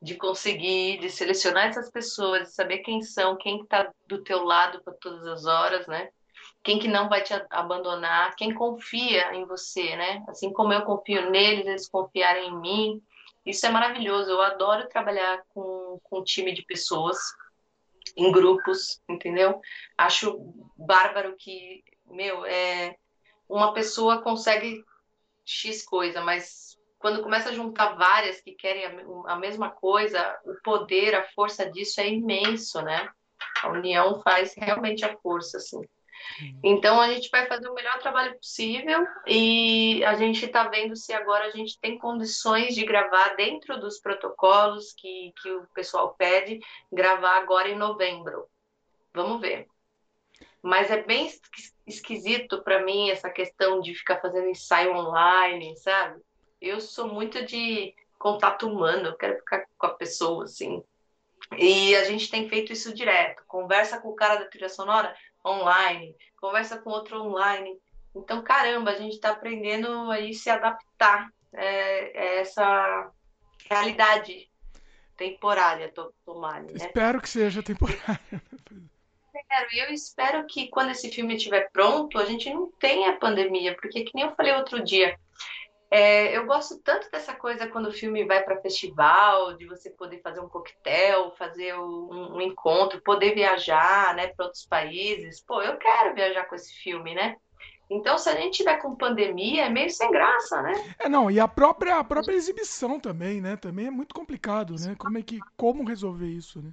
de 0.02 0.16
conseguir, 0.16 1.00
de 1.00 1.10
selecionar 1.10 1.68
essas 1.68 1.90
pessoas, 1.90 2.50
de 2.50 2.56
saber 2.56 2.80
quem 2.80 3.02
são, 3.02 3.38
quem 3.38 3.62
está 3.62 3.92
do 4.08 4.24
teu 4.24 4.44
lado 4.44 4.82
para 4.84 4.94
todas 4.94 5.26
as 5.26 5.46
horas, 5.46 5.88
né? 5.88 6.10
Quem 6.64 6.80
que 6.80 6.88
não 6.88 7.10
vai 7.10 7.24
te 7.24 7.34
abandonar, 7.50 8.36
quem 8.36 8.54
confia 8.54 9.34
em 9.34 9.46
você, 9.46 9.96
né? 9.96 10.24
Assim 10.28 10.52
como 10.54 10.74
eu 10.74 10.84
confio 10.84 11.30
neles, 11.30 11.66
eles 11.66 11.90
confiarem 11.90 12.50
em 12.50 12.60
mim. 12.60 13.04
Isso 13.46 13.66
é 13.66 13.70
maravilhoso. 13.70 14.30
Eu 14.30 14.42
adoro 14.42 14.88
trabalhar 14.88 15.42
com, 15.50 16.00
com 16.04 16.20
um 16.20 16.24
time 16.24 16.54
de 16.54 16.64
pessoas. 16.64 17.18
em 18.16 18.32
grupos, 18.32 19.02
entendeu? 19.10 19.60
Acho 19.98 20.38
bárbaro 20.78 21.36
que, 21.38 21.84
meu, 22.06 22.46
é, 22.46 22.96
uma 23.48 23.74
pessoa 23.74 24.22
consegue 24.22 24.84
X 25.46 25.84
coisa, 25.84 26.22
mas 26.22 26.78
quando 27.00 27.24
começa 27.24 27.50
a 27.50 27.54
juntar 27.54 27.96
várias 27.96 28.42
que 28.42 28.52
querem 28.52 28.86
a, 28.86 29.34
a 29.34 29.36
mesma 29.36 29.72
coisa, 29.72 30.40
o 30.46 30.56
poder, 30.64 31.16
a 31.16 31.28
força 31.30 31.70
disso 31.70 32.00
é 32.00 32.10
imenso, 32.10 32.82
né? 32.82 33.10
A 33.64 33.70
união 33.70 34.22
faz 34.22 34.54
realmente 34.56 35.04
a 35.04 35.18
força, 35.18 35.58
assim. 35.58 35.82
Então 36.64 37.00
a 37.00 37.12
gente 37.12 37.30
vai 37.30 37.48
fazer 37.48 37.68
o 37.70 37.74
melhor 37.74 38.00
trabalho 38.00 38.36
possível 38.38 39.06
e 39.28 40.04
a 40.06 40.16
gente 40.16 40.46
está 40.46 40.68
vendo 40.68 40.96
se 40.96 41.14
agora 41.14 41.46
a 41.46 41.52
gente 41.52 41.80
tem 41.80 41.98
condições 41.98 42.76
de 42.76 42.86
gravar 42.86 43.36
dentro 43.36 43.80
dos 43.80 44.00
protocolos 44.00 44.94
que, 44.94 45.34
que 45.42 45.52
o 45.52 45.68
pessoal 45.74 46.16
pede, 46.18 46.60
gravar 46.92 47.38
agora 47.38 47.70
em 47.70 47.78
novembro. 47.78 48.48
Vamos 49.14 49.42
ver. 49.42 49.68
Mas 50.62 50.92
é 50.92 51.02
bem 51.02 51.30
esquisito 51.86 52.62
para 52.64 52.84
mim 52.84 53.10
essa 53.10 53.30
questão 53.30 53.82
de 53.82 53.96
ficar 53.96 54.22
fazendo 54.22 54.50
ensaio 54.50 54.96
online, 54.96 55.76
sabe? 55.78 56.22
Eu 56.60 56.80
sou 56.80 57.08
muito 57.08 57.44
de 57.46 57.94
contato 58.20 58.68
humano, 58.68 59.08
eu 59.08 59.18
quero 59.18 59.38
ficar 59.38 59.66
com 59.78 59.88
a 59.88 59.96
pessoa, 59.96 60.44
assim. 60.44 60.84
E 61.58 61.96
a 61.96 62.04
gente 62.06 62.30
tem 62.30 62.48
feito 62.48 62.72
isso 62.72 62.94
direto. 62.94 63.44
Conversa 63.48 64.00
com 64.00 64.10
o 64.10 64.16
cara 64.16 64.36
da 64.36 64.46
trilha 64.46 64.70
sonora 64.70 65.14
online, 65.46 66.16
conversa 66.40 66.78
com 66.78 66.90
outro 66.90 67.22
online. 67.22 67.78
Então, 68.16 68.42
caramba, 68.42 68.92
a 68.92 68.96
gente 68.96 69.14
está 69.14 69.32
aprendendo 69.32 70.12
aí 70.12 70.34
se 70.34 70.50
adaptar 70.50 71.32
é, 71.54 72.20
a 72.20 72.42
essa 72.42 73.12
realidade 73.70 74.50
temporária, 75.16 75.94
tomar, 76.26 76.64
né? 76.64 76.74
Espero 76.74 77.22
que 77.22 77.30
seja 77.30 77.62
temporária. 77.62 78.20
Eu 79.74 79.94
espero 79.94 80.46
que 80.48 80.70
quando 80.70 80.92
esse 80.92 81.10
filme 81.10 81.36
estiver 81.36 81.70
pronto, 81.72 82.18
a 82.18 82.26
gente 82.26 82.50
não 82.54 82.72
tenha 82.80 83.18
pandemia, 83.18 83.76
porque 83.76 84.04
que 84.04 84.12
nem 84.16 84.26
eu 84.26 84.36
falei 84.36 84.54
outro 84.54 84.82
dia, 84.84 85.18
é, 85.94 86.38
eu 86.38 86.46
gosto 86.46 86.80
tanto 86.80 87.12
dessa 87.12 87.34
coisa 87.34 87.68
quando 87.68 87.88
o 87.88 87.94
filme 87.94 88.24
vai 88.24 88.42
para 88.42 88.62
festival, 88.62 89.58
de 89.58 89.68
você 89.68 89.90
poder 89.90 90.22
fazer 90.22 90.40
um 90.40 90.48
coquetel, 90.48 91.36
fazer 91.38 91.78
um, 91.78 92.38
um 92.38 92.42
encontro, 92.42 93.02
poder 93.02 93.36
viajar, 93.36 94.16
né, 94.16 94.28
para 94.28 94.46
outros 94.46 94.66
países. 94.66 95.44
Pô, 95.46 95.62
eu 95.62 95.76
quero 95.78 96.16
viajar 96.16 96.46
com 96.46 96.56
esse 96.56 96.74
filme, 96.76 97.14
né? 97.14 97.36
Então, 97.90 98.18
se 98.18 98.30
a 98.30 98.36
gente 98.36 98.60
tiver 98.60 98.78
com 98.78 98.96
pandemia, 98.96 99.66
é 99.66 99.70
meio 99.70 99.90
sem 99.90 100.10
graça, 100.10 100.62
né? 100.62 100.72
É, 100.98 101.10
não, 101.10 101.30
e 101.30 101.42
a 101.42 101.48
própria, 101.48 101.98
a 101.98 102.04
própria 102.06 102.36
exibição 102.36 102.98
também, 102.98 103.42
né? 103.42 103.58
Também 103.58 103.88
é 103.88 103.92
muito 103.92 104.16
complicado, 104.16 104.76
né? 104.80 104.96
Como 104.98 105.18
é 105.18 105.22
que, 105.22 105.40
como 105.58 105.84
resolver 105.84 106.28
isso, 106.28 106.62
né? 106.62 106.72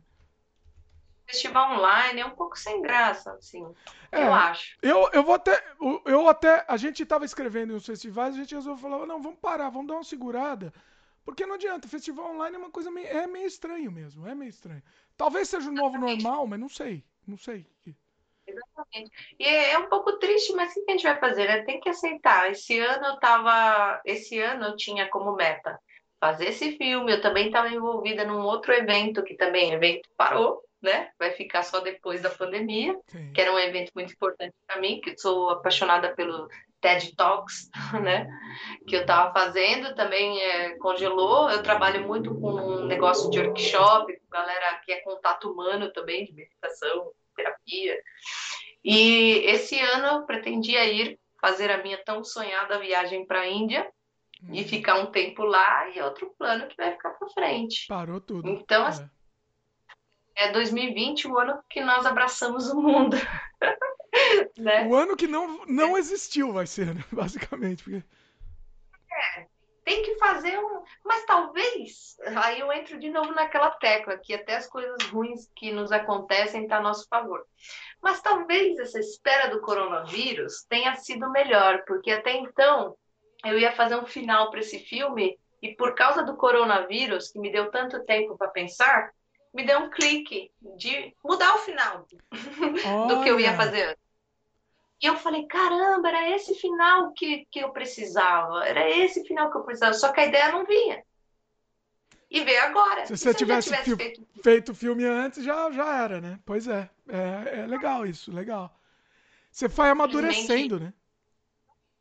Festival 1.29 1.79
online 1.79 2.21
é 2.21 2.27
um 2.27 2.35
pouco 2.35 2.59
sem 2.59 2.81
graça, 2.81 3.33
assim. 3.33 3.67
É, 4.11 4.25
eu 4.25 4.33
acho. 4.33 4.77
Eu, 4.81 5.11
eu 5.13 5.23
vou 5.23 5.35
até. 5.35 5.63
Eu 6.05 6.29
até. 6.29 6.65
A 6.67 6.77
gente 6.77 7.03
estava 7.03 7.25
escrevendo 7.25 7.73
em 7.73 7.77
uns 7.77 7.87
festivais, 7.87 8.35
a 8.35 8.39
gente 8.39 8.55
resolveu 8.55 8.91
falar, 8.91 9.07
não, 9.07 9.21
vamos 9.21 9.39
parar, 9.39 9.69
vamos 9.69 9.89
dar 9.89 9.95
uma 9.95 10.05
segurada. 10.05 10.73
Porque 11.25 11.45
não 11.45 11.57
adianta, 11.57 11.87
festival 11.87 12.31
online 12.31 12.57
é 12.57 12.59
uma 12.59 12.71
coisa 12.71 12.91
meio, 12.91 13.07
é 13.07 13.27
meio 13.27 13.47
estranho 13.47 13.93
mesmo, 13.93 14.27
é 14.27 14.35
meio 14.35 14.49
estranho. 14.49 14.83
Talvez 15.15 15.49
seja 15.49 15.69
o 15.69 15.75
novo 15.75 15.99
normal, 15.99 16.47
mas 16.47 16.59
não 16.59 16.71
sei, 16.71 17.05
não 17.27 17.37
sei. 17.37 17.67
Exatamente. 18.47 19.35
E 19.39 19.45
é, 19.45 19.73
é 19.73 19.79
um 19.79 19.91
pouco 19.91 20.15
triste, 20.15 20.55
mas 20.55 20.75
o 20.75 20.85
que 20.85 20.91
a 20.91 20.93
gente 20.93 21.03
vai 21.03 21.21
fazer, 21.21 21.47
né? 21.47 21.63
Tem 21.65 21.81
que 21.81 21.91
aceitar. 21.91 22.51
Esse 22.51 22.79
ano 22.79 23.05
eu 23.05 23.19
tava, 23.19 24.01
esse 24.07 24.41
ano 24.41 24.67
eu 24.67 24.77
tinha 24.77 25.07
como 25.09 25.35
meta 25.35 25.79
fazer 26.19 26.47
esse 26.47 26.77
filme. 26.79 27.13
Eu 27.13 27.21
também 27.21 27.49
estava 27.49 27.69
envolvida 27.69 28.25
num 28.25 28.41
outro 28.41 28.73
evento 28.73 29.23
que 29.23 29.35
também 29.35 29.73
evento 29.73 30.09
parou, 30.17 30.63
né? 30.83 31.11
Vai 31.19 31.33
ficar 31.33 31.63
só 31.63 31.81
depois 31.81 32.23
da 32.23 32.31
pandemia, 32.31 32.99
Sim. 33.09 33.33
que 33.33 33.41
era 33.41 33.53
um 33.53 33.59
evento 33.59 33.91
muito 33.95 34.13
importante 34.13 34.55
para 34.67 34.81
mim, 34.81 35.01
que 35.01 35.17
sou 35.19 35.51
apaixonada 35.51 36.15
pelo 36.15 36.49
TED 36.81 37.15
Talks, 37.17 37.71
né? 38.03 38.29
Que 38.87 38.97
eu 38.97 39.01
estava 39.01 39.33
fazendo, 39.33 39.95
também 39.95 40.41
é, 40.41 40.77
congelou. 40.79 41.51
Eu 41.51 41.63
trabalho 41.63 42.07
muito 42.07 42.35
com 42.41 42.53
um 42.53 42.85
negócio 42.87 43.31
de 43.31 43.41
workshop, 43.41 44.13
com 44.21 44.31
galera 44.31 44.81
que 44.85 44.93
é 44.93 45.01
contato 45.01 45.51
humano 45.51 45.93
também, 45.93 46.25
de 46.25 46.33
meditação, 46.33 47.13
terapia. 47.35 48.01
E 48.85 49.43
esse 49.47 49.79
ano 49.79 50.07
eu 50.07 50.27
pretendia 50.27 50.85
ir 50.87 51.19
fazer 51.41 51.71
a 51.71 51.83
minha 51.83 51.99
tão 52.05 52.23
sonhada 52.25 52.79
viagem 52.79 53.27
para 53.27 53.41
a 53.41 53.49
Índia 53.49 53.89
hum. 54.43 54.51
e 54.53 54.65
ficar 54.65 54.99
um 55.01 55.07
tempo 55.07 55.45
lá 55.45 55.89
e 55.91 56.01
outro 56.01 56.33
plano 56.39 56.67
que 56.67 56.77
vai 56.77 56.93
ficar 56.93 57.11
para 57.11 57.29
frente. 57.31 57.87
Parou 57.89 58.21
tudo. 58.21 58.49
Então, 58.49 58.85
é. 58.85 58.89
assim, 58.89 59.09
é 60.39 60.53
2020 60.53 61.27
o 61.27 61.39
ano 61.39 61.59
que 61.69 61.81
nós 61.81 62.07
abraçamos 62.07 62.71
o 62.71 62.81
mundo. 62.81 63.17
né? 64.57 64.87
O 64.87 64.95
ano 64.95 65.17
que 65.17 65.27
não, 65.27 65.67
não 65.67 65.99
existiu 65.99 66.53
vai 66.53 66.67
ser, 66.67 66.95
né? 66.95 67.05
basicamente. 67.11 67.83
Porque... 67.83 68.05
É, 69.13 69.47
tem 69.85 70.03
que 70.03 70.17
fazer 70.17 70.57
um. 70.59 70.83
Mas 71.05 71.25
talvez, 71.25 72.17
aí 72.37 72.61
eu 72.61 72.73
entro 72.73 73.01
de 73.01 73.11
novo 73.11 73.33
naquela 73.33 73.71
tecla, 73.73 74.17
que 74.17 74.33
até 74.33 74.57
as 74.57 74.67
coisas 74.69 75.03
ruins 75.11 75.51
que 75.57 75.73
nos 75.73 75.91
acontecem 75.91 76.63
estão 76.63 76.77
tá 76.77 76.81
a 76.81 76.83
nosso 76.83 77.09
favor. 77.09 77.45
Mas 78.01 78.21
talvez 78.21 78.79
essa 78.79 79.01
espera 79.01 79.49
do 79.51 79.61
coronavírus 79.61 80.65
tenha 80.69 80.95
sido 80.95 81.29
melhor, 81.31 81.83
porque 81.85 82.13
até 82.13 82.33
então 82.33 82.97
eu 83.45 83.59
ia 83.59 83.73
fazer 83.73 83.97
um 83.97 84.07
final 84.07 84.51
para 84.51 84.61
esse 84.61 84.79
filme 84.79 85.37
e 85.61 85.75
por 85.75 85.97
causa 85.97 86.23
do 86.23 86.37
coronavírus, 86.37 87.31
que 87.31 87.41
me 87.41 87.51
deu 87.51 87.71
tanto 87.71 88.05
tempo 88.05 88.37
para 88.37 88.49
pensar, 88.49 89.11
me 89.55 89.65
deu 89.65 89.81
um 89.81 89.91
clique 89.91 90.51
de 90.77 91.15
mudar 91.25 91.55
o 91.55 91.59
final 91.59 92.07
do 93.09 93.23
que 93.23 93.31
eu 93.31 93.41
ia 93.41 93.57
fazer 93.57 93.99
E 95.01 95.07
eu 95.07 95.17
falei, 95.17 95.47
caramba, 95.47 96.09
era 96.09 96.31
esse 96.31 96.55
final 96.55 97.13
que, 97.13 97.47
que 97.51 97.61
eu 97.61 97.71
precisava. 97.71 98.67
Era 98.67 98.89
esse 98.89 99.25
final 99.25 99.51
que 99.51 99.59
eu 99.59 99.63
precisava. 99.63 99.95
Só 99.95 100.13
que 100.13 100.21
a 100.21 100.27
ideia 100.27 100.53
não 100.53 100.65
vinha. 100.65 101.03
E 102.31 102.45
veio 102.45 102.63
agora. 102.63 103.07
Se 103.07 103.17
você 103.17 103.33
tivesse, 103.33 103.71
tivesse 103.83 104.23
feito... 104.43 104.73
o 104.73 104.75
filme 104.75 105.05
antes, 105.05 105.43
já, 105.43 105.71
já 105.71 106.03
era, 106.03 106.21
né? 106.21 106.39
Pois 106.45 106.69
é. 106.69 106.89
é. 107.09 107.61
É 107.61 107.67
legal 107.67 108.07
isso, 108.07 108.31
legal. 108.31 108.75
Você 109.51 109.67
vai 109.67 109.91
amadurecendo, 109.91 110.79
né? 110.79 110.93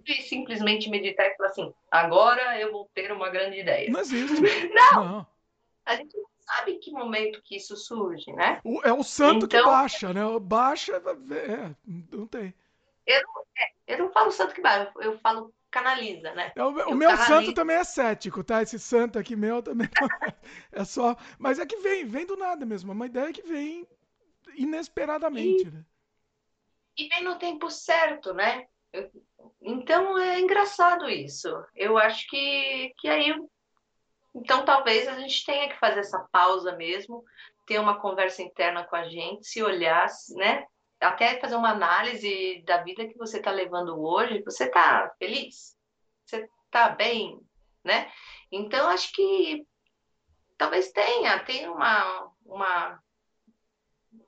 E 0.05 0.21
simplesmente 0.21 0.89
meditar 0.89 1.25
e 1.27 1.35
falar 1.35 1.49
assim, 1.49 1.73
agora 1.91 2.59
eu 2.59 2.71
vou 2.71 2.89
ter 2.93 3.11
uma 3.11 3.29
grande 3.29 3.59
ideia. 3.59 3.89
Não 3.89 3.99
existe. 3.99 4.41
não. 4.73 5.05
não. 5.05 5.27
A 5.85 5.95
gente 5.95 6.15
sabe 6.47 6.77
que 6.77 6.91
momento 6.91 7.41
que 7.43 7.57
isso 7.57 7.75
surge, 7.75 8.31
né? 8.31 8.61
O, 8.63 8.81
é 8.83 8.93
o 8.93 9.03
santo 9.03 9.45
então, 9.45 9.59
que 9.59 9.65
baixa, 9.65 10.13
né? 10.13 10.21
Baixa, 10.39 10.93
é, 10.93 11.75
não 11.85 12.25
tem. 12.25 12.53
Eu 13.05 13.21
não, 13.21 13.43
é, 13.57 13.93
eu 13.93 13.97
não 13.99 14.11
falo 14.11 14.31
santo 14.31 14.55
que 14.55 14.61
baixa, 14.61 14.91
eu 15.01 15.19
falo 15.19 15.53
canaliza, 15.69 16.33
né? 16.33 16.53
É, 16.55 16.63
o, 16.63 16.69
o 16.69 16.95
meu 16.95 17.09
canalizo. 17.09 17.27
santo 17.27 17.53
também 17.53 17.75
é 17.75 17.83
cético, 17.83 18.43
tá? 18.43 18.63
Esse 18.63 18.79
santo 18.79 19.19
aqui 19.19 19.35
meu 19.35 19.61
também 19.61 19.89
é, 20.71 20.81
é 20.81 20.85
só. 20.85 21.17
Mas 21.37 21.59
é 21.59 21.65
que 21.65 21.77
vem, 21.77 22.05
vem 22.05 22.25
do 22.25 22.37
nada 22.37 22.65
mesmo. 22.65 22.91
É 22.91 22.95
uma 22.95 23.05
ideia 23.05 23.33
que 23.33 23.43
vem 23.43 23.85
inesperadamente, 24.55 25.67
e, 25.67 25.71
né? 25.71 25.85
E 26.97 27.07
vem 27.09 27.23
no 27.23 27.37
tempo 27.37 27.69
certo, 27.69 28.33
né? 28.33 28.65
então 29.61 30.17
é 30.17 30.39
engraçado 30.39 31.09
isso. 31.09 31.49
Eu 31.75 31.97
acho 31.97 32.27
que, 32.29 32.93
que 32.97 33.07
aí 33.07 33.35
então, 34.39 34.63
talvez 34.63 35.07
a 35.07 35.19
gente 35.19 35.43
tenha 35.43 35.67
que 35.67 35.79
fazer 35.79 36.01
essa 36.01 36.19
pausa 36.31 36.75
mesmo, 36.75 37.23
ter 37.65 37.79
uma 37.79 37.99
conversa 37.99 38.43
interna 38.43 38.83
com 38.83 38.95
a 38.95 39.09
gente, 39.09 39.47
se 39.47 39.63
olhar, 39.63 40.07
né? 40.35 40.65
Até 40.99 41.39
fazer 41.39 41.55
uma 41.55 41.71
análise 41.71 42.63
da 42.65 42.83
vida 42.83 43.07
que 43.07 43.17
você 43.17 43.37
está 43.37 43.51
levando 43.51 43.99
hoje. 43.99 44.43
Você 44.43 44.65
está 44.65 45.11
feliz? 45.17 45.75
Você 46.25 46.47
está 46.65 46.89
bem? 46.89 47.39
Né? 47.83 48.11
Então, 48.51 48.89
acho 48.89 49.11
que 49.13 49.65
talvez 50.57 50.91
tenha, 50.91 51.39
tenha 51.43 51.71
uma, 51.71 52.31
uma, 52.45 53.03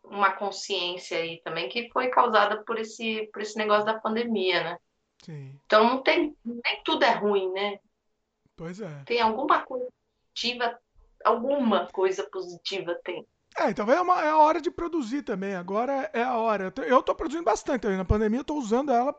uma 0.04 0.32
consciência 0.32 1.18
aí 1.18 1.42
também 1.42 1.70
que 1.70 1.90
foi 1.92 2.10
causada 2.10 2.64
por 2.64 2.80
esse, 2.80 3.30
por 3.34 3.42
esse 3.42 3.58
negócio 3.58 3.86
da 3.86 4.00
pandemia, 4.00 4.64
né? 4.64 4.78
Sim. 5.24 5.60
Então, 5.66 5.84
não 5.84 6.02
tem, 6.02 6.36
nem 6.46 6.84
tudo 6.84 7.04
é 7.04 7.12
ruim, 7.12 7.52
né? 7.52 7.80
Pois 8.56 8.80
é. 8.80 9.04
Tem 9.06 9.22
alguma 9.22 9.64
coisa 9.64 9.88
positiva, 10.34 10.80
alguma 11.24 11.88
coisa 11.88 12.24
positiva 12.24 12.96
tem. 13.04 13.26
É, 13.58 13.70
então 13.70 13.92
é, 13.92 14.00
uma, 14.00 14.24
é 14.24 14.30
a 14.30 14.38
hora 14.38 14.62
de 14.62 14.72
produzir 14.72 15.24
também. 15.24 15.56
Agora 15.56 16.10
é 16.14 16.24
a 16.24 16.38
hora. 16.38 16.74
Eu 16.86 17.00
estou 17.00 17.16
produzindo 17.16 17.44
bastante. 17.44 17.88
Na 17.88 18.06
pandemia 18.06 18.40
eu 18.40 18.42
estou 18.42 18.58
usando 18.58 18.92
ela 18.92 19.14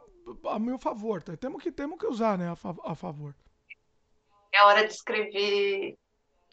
a 0.47 0.59
meu 0.59 0.79
favor. 0.79 1.23
Tá? 1.23 1.37
Temos, 1.37 1.63
que, 1.63 1.73
temos 1.73 1.99
que 1.99 2.07
usar 2.07 2.39
né, 2.39 2.49
a, 2.49 2.91
a 2.91 2.95
favor. 2.95 3.35
É 4.53 4.59
a 4.59 4.67
hora 4.67 4.87
de 4.87 4.93
escrever. 4.93 5.97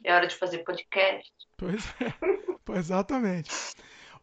É 0.03 0.13
hora 0.13 0.27
de 0.27 0.35
fazer 0.35 0.59
podcast. 0.59 1.31
Pois 1.55 1.83
é. 2.01 2.13
pois 2.65 2.79
exatamente. 2.79 3.51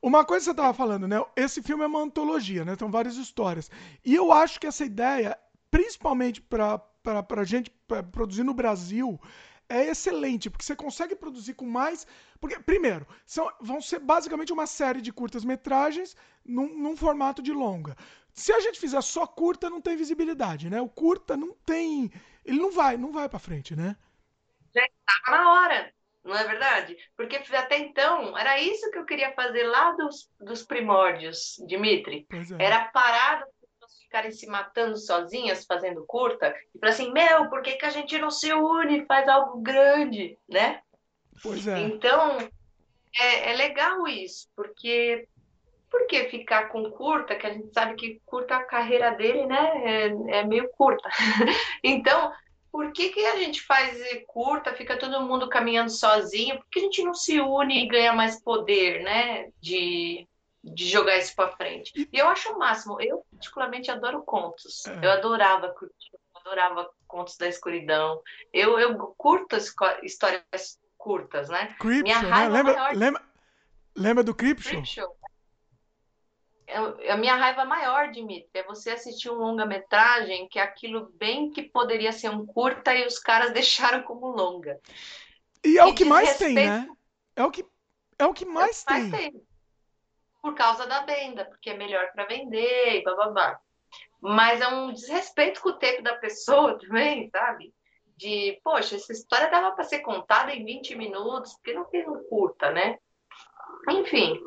Uma 0.03 0.25
coisa 0.25 0.43
que 0.43 0.45
você 0.45 0.51
estava 0.51 0.75
falando, 0.75 1.09
né? 1.09 1.17
Esse 1.35 1.63
filme 1.63 1.83
é 1.83 1.87
uma 1.87 2.03
antologia, 2.03 2.65
né? 2.65 2.77
São 2.77 2.91
várias 2.91 3.17
histórias. 3.17 3.71
E 4.05 4.15
eu 4.15 4.31
acho 4.31 4.61
que 4.61 4.67
essa 4.67 4.85
ideia, 4.85 5.39
principalmente 5.71 6.43
para 6.43 6.79
a 7.03 7.45
gente 7.45 7.71
pra 7.89 8.03
produzir 8.03 8.43
no 8.43 8.53
Brasil, 8.53 9.19
é 9.69 9.87
excelente, 9.87 10.51
porque 10.51 10.65
você 10.65 10.77
consegue 10.77 11.17
produzir 11.17 11.55
com 11.55 11.67
mais. 11.67 12.07
Porque, 12.41 12.59
primeiro, 12.59 13.07
são, 13.27 13.51
vão 13.61 13.81
ser 13.81 13.99
basicamente 13.99 14.53
uma 14.53 14.67
série 14.67 15.01
de 15.01 15.13
curtas-metragens 15.13 16.17
num, 16.45 16.69
num 16.77 16.97
formato 16.97 17.43
de 17.43 17.53
longa. 17.53 17.97
Se 18.33 18.53
a 18.53 18.61
gente 18.61 18.81
fizer 18.81 19.01
só 19.03 19.27
curta, 19.27 19.71
não 19.71 19.81
tem 19.81 19.97
visibilidade, 19.97 20.69
né? 20.69 20.81
O 20.81 20.89
curta 20.89 21.37
não 21.37 21.55
tem. 21.65 22.11
Ele 22.45 22.59
não 22.59 22.73
vai, 22.73 22.97
não 22.97 23.13
vai 23.13 23.29
para 23.29 23.39
frente, 23.39 23.77
né? 23.77 23.97
Já 24.75 24.85
está 24.85 25.31
na 25.31 25.53
hora, 25.53 25.95
não 26.25 26.37
é 26.37 26.45
verdade? 26.45 26.97
Porque 27.17 27.37
até 27.37 27.79
então 27.79 28.37
era 28.37 28.61
isso 28.61 28.91
que 28.91 28.99
eu 28.99 29.05
queria 29.05 29.33
fazer 29.35 29.63
lá 29.65 29.93
dos, 29.93 30.29
dos 30.41 30.65
primórdios, 30.65 31.55
Dimitri. 31.67 32.27
É. 32.59 32.65
Era 32.65 32.87
parar 32.87 33.45
ficarem 34.15 34.31
se 34.31 34.47
matando 34.47 34.97
sozinhas 34.97 35.65
fazendo 35.67 36.05
curta 36.07 36.55
e 36.73 36.79
falar 36.79 36.93
assim, 36.93 37.13
meu, 37.13 37.49
por 37.51 37.63
que, 37.63 37.73
que 37.73 37.85
a 37.85 37.91
gente 37.91 38.17
não 38.17 38.31
se 38.31 38.53
une 38.53 39.01
e 39.01 39.07
faz 39.07 39.29
algo 39.29 39.61
grande, 39.61 40.39
né? 40.49 40.81
Pois 41.43 41.67
é. 41.67 41.81
Então, 41.81 42.39
é, 43.19 43.51
é 43.51 43.57
legal 43.57 44.07
isso, 44.07 44.49
porque 44.55 45.27
por 45.91 46.07
que 46.07 46.25
ficar 46.27 46.69
com 46.69 46.91
curta, 46.93 47.35
que 47.35 47.47
a 47.47 47.53
gente 47.53 47.73
sabe 47.73 47.97
que 47.97 48.21
curta 48.25 48.57
a 48.57 48.65
carreira 48.65 49.11
dele, 49.11 49.47
né, 49.47 49.83
é, 49.85 50.39
é 50.39 50.45
meio 50.45 50.69
curta. 50.77 51.09
então, 51.83 52.33
por 52.71 52.93
que, 52.93 53.09
que 53.09 53.27
a 53.27 53.37
gente 53.37 53.63
faz 53.63 53.99
curta, 54.29 54.75
fica 54.75 54.97
todo 54.97 55.23
mundo 55.23 55.49
caminhando 55.49 55.91
sozinho? 55.91 56.57
Por 56.59 56.67
que 56.71 56.79
a 56.79 56.83
gente 56.83 57.03
não 57.03 57.15
se 57.15 57.41
une 57.41 57.83
e 57.83 57.89
ganha 57.89 58.13
mais 58.13 58.41
poder, 58.41 59.03
né, 59.03 59.49
de, 59.61 60.27
de 60.65 60.89
jogar 60.89 61.19
isso 61.19 61.37
para 61.37 61.55
frente. 61.57 62.09
E 62.11 62.19
eu 62.19 62.27
acho 62.29 62.51
o 62.53 62.59
máximo. 62.59 63.01
Eu, 63.01 63.25
particularmente, 63.31 63.91
adoro 63.91 64.23
contos. 64.23 64.87
É. 64.87 65.05
Eu 65.05 65.11
adorava 65.11 65.69
curtir, 65.69 66.17
adorava 66.35 66.91
contos 67.07 67.37
da 67.37 67.47
escuridão. 67.47 68.21
Eu, 68.53 68.79
eu 68.79 68.97
curto 69.19 69.57
histórias 70.03 70.81
curtas, 70.97 71.51
né? 71.51 71.75
Creepshow, 71.79 72.03
Minha 72.03 72.23
né? 72.23 72.29
raiva 72.29 72.51
né? 72.51 72.57
lembra, 72.57 72.73
maior... 72.73 72.97
lembra, 72.97 73.23
lembra 73.95 74.25
do 74.25 74.35
Creepshow? 74.35 74.71
Creepshow. 74.71 75.17
a 77.11 77.17
minha 77.19 77.37
raiva 77.37 77.67
maior, 77.67 78.11
Dimitri, 78.11 78.49
é 78.55 78.63
você 78.63 78.91
assistir 78.91 79.31
um 79.31 79.35
longa-metragem 79.35 80.49
que 80.49 80.59
é 80.59 80.63
aquilo 80.63 81.11
bem 81.15 81.51
que 81.51 81.63
poderia 81.63 82.11
ser 82.11 82.31
um 82.31 82.47
curta 82.47 82.95
e 82.95 83.07
os 83.07 83.19
caras 83.19 83.53
deixaram 83.53 84.03
como 84.03 84.29
longa. 84.29 84.81
E 85.63 85.79
é 85.79 85.85
o 85.85 85.95
que 85.95 86.07
mais 86.07 86.39
tem, 86.39 86.55
né? 86.55 86.89
É 87.37 87.43
o 87.43 87.51
que, 87.51 87.67
é 88.19 88.27
o 88.27 88.33
que 88.33 88.45
mais, 88.45 88.85
é 88.87 88.93
o 88.93 88.95
que 88.95 89.01
mais 89.01 89.11
tem. 89.11 89.33
tem 89.33 89.54
por 90.45 90.55
causa 90.55 90.87
da 90.87 91.01
venda, 91.07 91.47
porque 91.47 91.71
é 91.71 91.75
melhor 91.75 92.13
para 92.13 92.27
vender 92.27 92.97
e 92.97 93.03
blá. 93.03 93.59
Mas 94.21 94.61
é 94.61 94.69
um 94.69 94.93
desrespeito 94.93 95.63
com 95.63 95.71
o 95.71 95.79
tempo 95.79 96.03
da 96.03 96.17
pessoa 96.17 96.77
também, 96.87 97.31
sabe? 97.31 97.73
De, 98.19 98.61
poxa, 98.63 98.95
essa 98.95 99.11
história 99.11 99.51
dava 99.51 99.73
para 99.73 99.85
ser 99.85 100.01
contada 100.01 100.53
em 100.53 100.63
20 100.63 100.97
minutos, 100.97 101.55
porque 101.55 101.73
não 101.73 101.87
fez 101.87 102.07
um 102.07 102.23
curta, 102.25 102.71
né? 102.71 102.99
Enfim, 103.89 104.39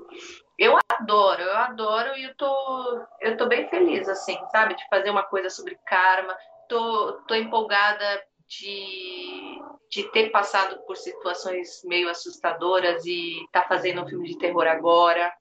eu 0.58 0.78
adoro, 0.88 1.42
eu 1.42 1.58
adoro 1.58 2.16
e 2.16 2.26
eu 2.26 2.36
tô, 2.36 3.06
eu 3.20 3.36
tô 3.36 3.48
bem 3.48 3.68
feliz, 3.68 4.08
assim, 4.08 4.38
sabe? 4.52 4.76
De 4.76 4.88
fazer 4.90 5.10
uma 5.10 5.24
coisa 5.24 5.50
sobre 5.50 5.80
karma. 5.84 6.38
Tô, 6.70 7.14
tô 7.28 7.34
empolgada 7.34 8.24
de, 8.48 9.60
de 9.90 10.04
ter 10.12 10.30
passado 10.30 10.80
por 10.86 10.96
situações 10.96 11.82
meio 11.86 12.08
assustadoras 12.08 13.04
e 13.04 13.48
tá 13.52 13.64
fazendo 13.64 14.04
um 14.04 14.08
filme 14.08 14.28
de 14.28 14.38
terror 14.38 14.68
agora 14.68 15.34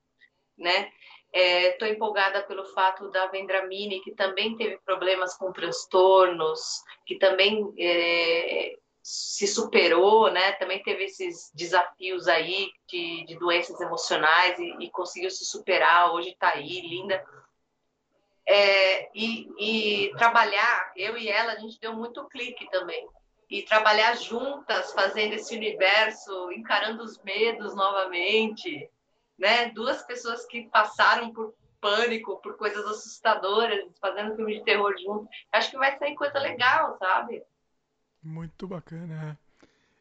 né? 0.57 0.91
Estou 1.33 1.87
é, 1.87 1.91
empolgada 1.91 2.43
pelo 2.45 2.65
fato 2.67 3.11
da 3.11 3.27
Vendramini, 3.27 4.01
que 4.01 4.13
também 4.13 4.57
teve 4.57 4.79
problemas 4.79 5.37
com 5.37 5.53
transtornos, 5.53 6.83
que 7.05 7.19
também 7.19 7.75
é, 7.79 8.77
se 9.03 9.47
superou, 9.47 10.31
né? 10.31 10.53
Também 10.53 10.83
teve 10.83 11.05
esses 11.05 11.53
desafios 11.55 12.27
aí 12.27 12.71
de, 12.89 13.25
de 13.25 13.39
doenças 13.39 13.81
emocionais 13.81 14.59
e, 14.59 14.85
e, 14.85 14.91
conseguiu 14.91 15.31
se 15.31 15.45
superar. 15.45 16.13
Hoje 16.13 16.31
está 16.31 16.55
aí, 16.55 16.81
linda. 16.81 17.25
É, 18.45 19.09
e, 19.15 19.49
e 19.59 20.13
trabalhar, 20.17 20.93
eu 20.97 21.19
e 21.19 21.29
ela, 21.29 21.53
a 21.53 21.59
gente 21.59 21.79
deu 21.79 21.93
muito 21.93 22.27
clique 22.29 22.69
também. 22.71 23.07
E 23.49 23.63
trabalhar 23.63 24.17
juntas, 24.17 24.93
fazendo 24.93 25.35
esse 25.35 25.55
universo, 25.55 26.51
encarando 26.51 27.03
os 27.05 27.17
medos 27.23 27.77
novamente, 27.77 28.91
né? 29.39 29.71
Duas 29.71 30.03
pessoas 30.03 30.45
que 30.47 30.69
passaram 30.69 31.33
por 31.33 31.55
pânico, 31.81 32.41
por 32.43 32.57
coisas 32.57 32.85
assustadoras, 32.85 33.85
fazendo 34.01 34.35
filme 34.35 34.59
de 34.59 34.65
terror 34.65 34.95
junto. 34.99 35.29
Acho 35.53 35.71
que 35.71 35.79
vai 35.79 35.97
sair 35.99 36.15
coisa 36.15 36.39
legal, 36.39 36.97
sabe? 36.99 37.43
Muito 38.23 38.67
bacana, 38.67 39.39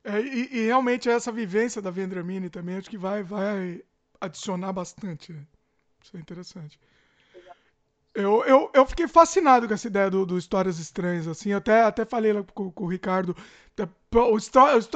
é. 0.03 0.17
é 0.17 0.21
e, 0.21 0.57
e, 0.57 0.65
realmente 0.65 1.09
essa 1.09 1.31
vivência 1.31 1.81
da 1.81 1.91
Vendramini 1.91 2.49
também 2.49 2.77
acho 2.77 2.89
que 2.89 2.97
vai, 2.97 3.21
vai 3.21 3.83
adicionar 4.19 4.73
bastante. 4.73 5.31
Né? 5.31 5.45
Isso 6.03 6.17
é 6.17 6.19
interessante. 6.19 6.79
Eu, 8.15 8.45
eu, 8.45 8.71
eu 8.73 8.85
fiquei 8.85 9.09
fascinado 9.09 9.67
com 9.67 9.73
essa 9.73 9.87
ideia 9.87 10.09
do, 10.09 10.25
do 10.25 10.37
Histórias 10.37 10.79
Estranhas, 10.79 11.27
assim. 11.27 11.49
Eu 11.49 11.57
até, 11.57 11.81
até 11.81 12.05
falei 12.05 12.31
lá 12.31 12.43
com, 12.43 12.71
com 12.71 12.85
o 12.85 12.87
Ricardo. 12.87 13.35
O, 14.13 14.37
Estranhas 14.37 14.87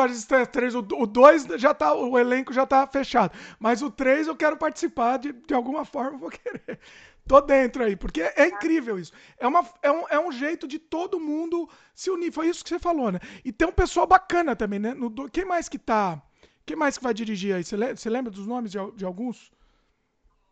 3, 0.50 0.76
o 0.76 0.82
2 0.82 1.44
já 1.58 1.74
tá, 1.74 1.94
o 1.94 2.18
elenco 2.18 2.54
já 2.54 2.66
tá 2.66 2.88
fechado. 2.88 3.38
Mas 3.60 3.82
o 3.82 3.92
3 3.92 4.28
eu 4.28 4.36
quero 4.36 4.56
participar 4.56 5.18
de, 5.18 5.34
de 5.34 5.54
alguma 5.54 5.84
forma, 5.84 6.18
vou 6.18 6.30
querer. 6.30 6.80
Tô 7.28 7.42
dentro 7.42 7.84
aí, 7.84 7.96
porque 7.96 8.22
é 8.22 8.48
incrível 8.48 8.98
isso. 8.98 9.14
É, 9.38 9.46
uma, 9.46 9.64
é, 9.84 9.92
um, 9.92 10.08
é 10.10 10.20
um 10.20 10.32
jeito 10.32 10.68
de 10.68 10.80
todo 10.80 11.20
mundo 11.20 11.70
se 11.94 12.10
unir. 12.10 12.32
Foi 12.32 12.48
isso 12.48 12.64
que 12.64 12.70
você 12.70 12.80
falou, 12.80 13.12
né? 13.12 13.20
E 13.46 13.52
tem 13.52 13.68
um 13.68 13.72
pessoal 13.72 14.08
bacana 14.08 14.56
também, 14.56 14.80
né? 14.80 14.94
No, 14.96 15.30
quem 15.30 15.46
mais 15.46 15.70
que 15.70 15.78
tá. 15.78 16.20
Quem 16.66 16.76
mais 16.76 16.98
que 16.98 17.04
vai 17.04 17.14
dirigir 17.14 17.54
aí? 17.54 17.64
Você, 17.64 17.78
você 17.78 18.10
lembra 18.10 18.32
dos 18.32 18.48
nomes 18.48 18.72
de, 18.72 18.80
de 18.96 19.06
alguns? 19.06 19.52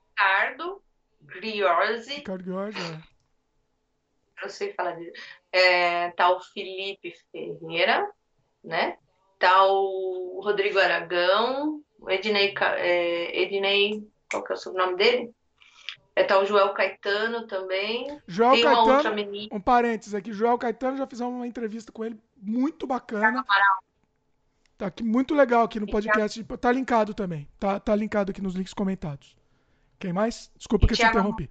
Ricardo, 0.10 0.82
Griorzi. 1.22 2.14
Ricardo 2.16 2.44
Griorzi, 2.44 2.80
é. 2.80 3.18
Não 4.42 4.50
sei 4.50 4.74
falar 4.74 4.92
disso. 4.92 5.20
É, 5.52 6.12
tá 6.12 6.30
o 6.30 6.40
Felipe 6.40 7.12
Ferreira, 7.32 8.08
né? 8.68 8.98
Tá 9.40 9.66
o 9.66 10.42
Rodrigo 10.44 10.80
Aragão, 10.80 11.82
o 12.00 12.10
Ednei, 12.10 12.54
é, 12.60 13.42
Ednei, 13.42 14.08
qual 14.30 14.44
que 14.44 14.52
é 14.52 14.56
o 14.56 14.58
sobrenome 14.58 14.98
dele? 14.98 15.32
É, 16.16 16.24
tá 16.24 16.40
o 16.40 16.46
Joel 16.46 16.74
Caetano 16.74 17.46
também. 17.46 18.20
Joel 18.28 18.54
Tem 18.54 18.64
Caetano, 18.64 18.86
uma 18.86 18.96
outra 18.96 19.12
menina. 19.12 19.48
Um 19.52 19.62
parênteses 19.62 20.16
aqui, 20.16 20.34
Joel 20.34 20.58
Caetano, 20.58 20.98
já 20.98 21.06
fizemos 21.06 21.34
uma 21.34 21.48
entrevista 21.48 21.92
com 21.92 22.04
ele, 22.04 22.20
muito 22.36 22.88
bacana. 22.88 23.46
Tá 24.78 24.88
aqui, 24.88 25.04
muito 25.04 25.34
legal 25.34 25.64
aqui 25.64 25.80
no 25.80 25.88
podcast. 25.88 26.44
Tá 26.60 26.72
linkado 26.72 27.14
também. 27.14 27.48
Tá, 27.60 27.80
tá 27.80 27.96
linkado 27.96 28.32
aqui 28.32 28.42
nos 28.42 28.56
links 28.56 28.74
comentados. 28.74 29.36
Quem 30.00 30.14
mais? 30.14 30.52
Desculpa 30.56 30.86
e 30.86 30.88
que 30.88 30.94
eu 30.94 30.98
te 30.98 31.06
interrompi. 31.06 31.50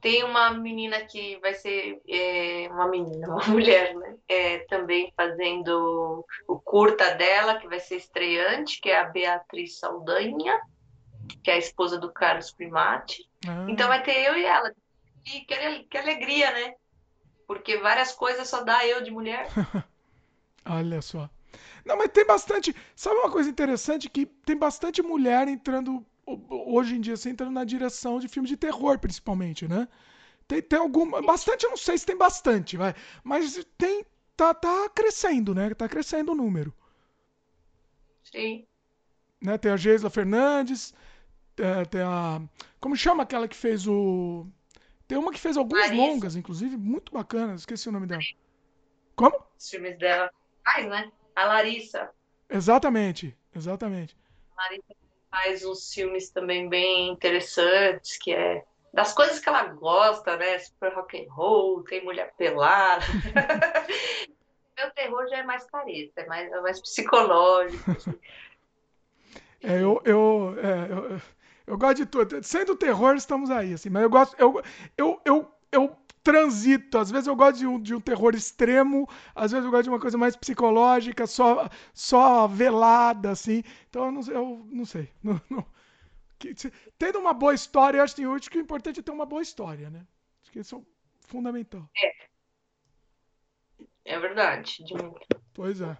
Tem 0.00 0.22
uma 0.22 0.50
menina 0.50 1.00
que 1.00 1.38
vai 1.40 1.54
ser 1.54 2.00
é, 2.08 2.68
uma 2.70 2.86
menina, 2.86 3.28
uma 3.34 3.46
mulher, 3.46 3.94
né? 3.94 4.16
É, 4.28 4.58
também 4.66 5.12
fazendo 5.16 6.24
o 6.46 6.58
curta 6.60 7.14
dela, 7.14 7.58
que 7.58 7.68
vai 7.68 7.80
ser 7.80 7.96
estreante, 7.96 8.80
que 8.80 8.90
é 8.90 9.00
a 9.00 9.04
Beatriz 9.04 9.78
Saldanha, 9.78 10.60
que 11.42 11.50
é 11.50 11.54
a 11.54 11.58
esposa 11.58 11.98
do 11.98 12.12
Carlos 12.12 12.52
Primati. 12.52 13.28
Ah. 13.46 13.66
Então 13.68 13.88
vai 13.88 14.02
ter 14.02 14.24
eu 14.24 14.36
e 14.36 14.44
ela. 14.44 14.72
E 15.26 15.40
que, 15.40 15.84
que 15.84 15.98
alegria, 15.98 16.50
né? 16.52 16.74
Porque 17.46 17.78
várias 17.78 18.12
coisas 18.12 18.48
só 18.48 18.62
dá 18.62 18.86
eu 18.86 19.02
de 19.02 19.10
mulher. 19.10 19.48
Olha 20.64 21.00
só. 21.00 21.28
Não, 21.84 21.96
mas 21.96 22.10
tem 22.10 22.26
bastante. 22.26 22.74
Sabe 22.94 23.16
uma 23.16 23.30
coisa 23.30 23.48
interessante? 23.48 24.10
Que 24.10 24.26
tem 24.26 24.56
bastante 24.56 25.02
mulher 25.02 25.48
entrando 25.48 26.04
hoje 26.50 26.96
em 26.96 27.00
dia 27.00 27.16
você 27.16 27.30
entrando 27.30 27.52
na 27.52 27.64
direção 27.64 28.18
de 28.18 28.28
filmes 28.28 28.50
de 28.50 28.56
terror, 28.56 28.98
principalmente, 28.98 29.66
né? 29.66 29.88
Tem, 30.46 30.62
tem 30.62 30.78
alguma. 30.78 31.20
Bastante, 31.22 31.64
eu 31.64 31.70
não 31.70 31.76
sei 31.76 31.98
se 31.98 32.06
tem 32.06 32.16
bastante, 32.16 32.76
vai. 32.76 32.94
Mas 33.22 33.64
tem. 33.76 34.04
Tá, 34.36 34.54
tá 34.54 34.88
crescendo, 34.90 35.54
né? 35.54 35.74
Tá 35.74 35.88
crescendo 35.88 36.32
o 36.32 36.34
número. 36.34 36.72
Sim. 38.22 38.66
Né? 39.40 39.58
Tem 39.58 39.72
a 39.72 39.76
Geisla 39.76 40.10
Fernandes. 40.10 40.94
É, 41.56 41.84
tem 41.84 42.00
a. 42.00 42.40
Como 42.80 42.96
chama 42.96 43.24
aquela 43.24 43.48
que 43.48 43.56
fez 43.56 43.86
o. 43.86 44.46
Tem 45.06 45.18
uma 45.18 45.32
que 45.32 45.40
fez 45.40 45.56
algumas 45.56 45.86
Larissa. 45.86 46.02
longas, 46.02 46.36
inclusive, 46.36 46.76
muito 46.76 47.12
bacanas. 47.12 47.62
Esqueci 47.62 47.88
o 47.88 47.92
nome 47.92 48.06
dela. 48.06 48.22
Como? 49.16 49.36
Os 49.58 49.68
filmes 49.68 49.98
dela. 49.98 50.30
Faz, 50.64 50.86
né? 50.86 51.10
A 51.34 51.44
Larissa. 51.44 52.10
Exatamente, 52.48 53.36
exatamente. 53.54 54.16
Larissa 54.56 54.94
faz 55.42 55.64
uns 55.64 55.92
filmes 55.92 56.30
também 56.30 56.68
bem 56.68 57.10
interessantes, 57.10 58.18
que 58.18 58.32
é 58.32 58.64
das 58.92 59.12
coisas 59.12 59.38
que 59.38 59.48
ela 59.48 59.64
gosta, 59.64 60.36
né? 60.36 60.58
Super 60.58 60.94
rock 60.94 61.18
and 61.18 61.32
roll, 61.32 61.84
tem 61.84 62.04
mulher 62.04 62.34
pelada. 62.36 63.04
Meu 64.76 64.90
terror 64.92 65.28
já 65.28 65.38
é 65.38 65.42
mais 65.42 65.64
careta, 65.64 66.22
é 66.22 66.26
mais, 66.26 66.50
é 66.50 66.60
mais 66.60 66.80
psicológico. 66.80 67.90
Assim. 67.90 68.18
É, 69.62 69.82
eu, 69.82 70.00
eu, 70.04 70.54
é, 70.58 70.92
eu, 70.92 71.20
eu, 71.66 71.78
gosto 71.78 71.96
de 71.96 72.06
tudo. 72.06 72.42
Sendo 72.44 72.76
terror, 72.76 73.16
estamos 73.16 73.50
aí, 73.50 73.74
assim, 73.74 73.90
mas 73.90 74.02
eu 74.02 74.10
gosto. 74.10 74.36
Eu, 74.38 74.62
eu, 74.96 75.20
eu, 75.24 75.52
eu 75.72 75.96
transito. 76.28 76.98
Às 76.98 77.10
vezes 77.10 77.26
eu 77.26 77.34
gosto 77.34 77.56
de 77.56 77.66
um, 77.66 77.80
de 77.80 77.94
um 77.94 78.00
terror 78.00 78.34
extremo, 78.34 79.08
às 79.34 79.50
vezes 79.50 79.64
eu 79.64 79.70
gosto 79.70 79.84
de 79.84 79.88
uma 79.88 79.98
coisa 79.98 80.18
mais 80.18 80.36
psicológica, 80.36 81.26
só, 81.26 81.70
só 81.94 82.46
velada, 82.46 83.30
assim. 83.30 83.62
Então 83.88 84.04
eu 84.04 84.12
não, 84.12 84.22
eu 84.30 84.66
não 84.70 84.84
sei. 84.84 85.10
Não, 85.24 85.40
não. 85.48 85.64
Que, 86.38 86.54
se, 86.54 86.70
tendo 86.96 87.18
uma 87.18 87.32
boa 87.32 87.52
história, 87.52 87.98
eu 87.98 88.04
acho 88.04 88.14
que, 88.14 88.22
eu 88.22 88.32
acho 88.32 88.50
que 88.50 88.58
o 88.58 88.60
importante 88.60 89.00
é 89.00 89.02
ter 89.02 89.10
uma 89.10 89.26
boa 89.26 89.42
história, 89.42 89.90
né? 89.90 90.06
Acho 90.42 90.52
que 90.52 90.60
isso 90.60 90.76
é 90.76 91.26
fundamental. 91.26 91.88
É. 91.96 92.28
É 94.04 94.18
verdade. 94.20 94.84
Pois 95.52 95.80
é. 95.80 95.96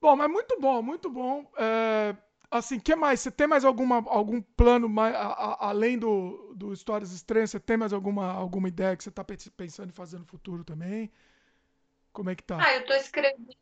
Bom, 0.00 0.16
mas 0.16 0.30
muito 0.30 0.58
bom, 0.60 0.82
muito 0.82 1.08
bom. 1.08 1.48
É, 1.56 2.16
assim, 2.50 2.78
que 2.78 2.94
mais? 2.94 3.20
Você 3.20 3.30
tem 3.30 3.46
mais 3.46 3.64
alguma, 3.64 3.96
algum 4.08 4.40
plano 4.40 4.88
mais, 4.88 5.14
a, 5.14 5.26
a, 5.26 5.68
além 5.68 5.98
do, 5.98 6.54
do 6.56 6.72
Histórias 6.72 7.12
Estranhas? 7.12 7.50
Você 7.50 7.60
tem 7.60 7.76
mais 7.76 7.92
alguma, 7.92 8.32
alguma 8.32 8.68
ideia 8.68 8.96
que 8.96 9.02
você 9.02 9.08
está 9.08 9.24
pensando 9.24 9.90
em 9.90 9.94
fazer 9.94 10.18
no 10.18 10.24
futuro 10.24 10.64
também? 10.64 11.10
Como 12.12 12.30
é 12.30 12.34
que 12.34 12.42
tá? 12.42 12.58
Ah, 12.60 12.74
eu 12.74 12.80
estou 12.80 12.96
escrevendo, 12.96 13.54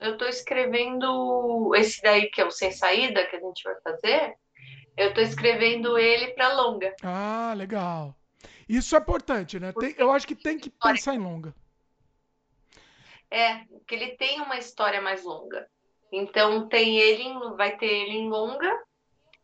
eu 0.00 0.18
tô 0.18 0.26
escrevendo 0.26 1.74
esse 1.74 2.02
daí 2.02 2.30
que 2.30 2.40
é 2.40 2.44
o 2.44 2.50
Sem 2.50 2.70
Saída 2.70 3.26
que 3.26 3.36
a 3.36 3.40
gente 3.40 3.62
vai 3.62 3.74
fazer. 3.80 4.36
Eu 4.96 5.08
estou 5.08 5.24
escrevendo 5.24 5.98
ele 5.98 6.28
para 6.34 6.52
longa. 6.52 6.94
Ah, 7.02 7.52
legal. 7.56 8.14
Isso 8.68 8.94
é 8.94 8.98
importante, 8.98 9.58
né? 9.58 9.72
Tem, 9.72 9.94
eu 9.98 10.10
acho 10.10 10.26
que 10.26 10.34
tem 10.34 10.58
que 10.58 10.70
pensar 10.70 11.14
em 11.14 11.18
longa. 11.18 11.54
É, 13.30 13.64
que 13.86 13.94
ele 13.94 14.16
tem 14.16 14.40
uma 14.40 14.56
história 14.56 15.00
mais 15.00 15.24
longa. 15.24 15.68
Então 16.16 16.68
tem 16.68 16.96
ele, 16.98 17.24
vai 17.56 17.76
ter 17.76 17.86
ele 17.86 18.18
em 18.18 18.28
longa. 18.28 18.70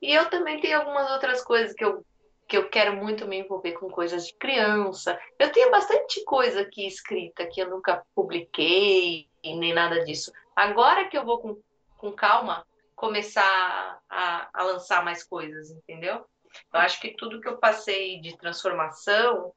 E 0.00 0.12
eu 0.12 0.30
também 0.30 0.60
tenho 0.60 0.78
algumas 0.78 1.10
outras 1.10 1.42
coisas 1.42 1.74
que 1.74 1.84
eu, 1.84 2.04
que 2.48 2.56
eu 2.56 2.68
quero 2.70 2.96
muito 2.96 3.26
me 3.26 3.38
envolver 3.38 3.72
com 3.72 3.90
coisas 3.90 4.26
de 4.26 4.34
criança. 4.34 5.18
Eu 5.38 5.50
tenho 5.50 5.70
bastante 5.70 6.24
coisa 6.24 6.60
aqui 6.60 6.86
escrita 6.86 7.46
que 7.46 7.60
eu 7.60 7.68
nunca 7.68 8.04
publiquei 8.14 9.28
nem 9.42 9.74
nada 9.74 10.04
disso. 10.04 10.32
Agora 10.54 11.08
que 11.08 11.18
eu 11.18 11.24
vou 11.24 11.38
com, 11.38 11.60
com 11.98 12.12
calma 12.12 12.64
começar 12.94 14.00
a, 14.08 14.50
a 14.52 14.62
lançar 14.62 15.04
mais 15.04 15.24
coisas, 15.24 15.70
entendeu? 15.70 16.24
Eu 16.72 16.80
acho 16.80 17.00
que 17.00 17.16
tudo 17.16 17.40
que 17.40 17.48
eu 17.48 17.58
passei 17.58 18.20
de 18.20 18.36
transformação 18.36 19.52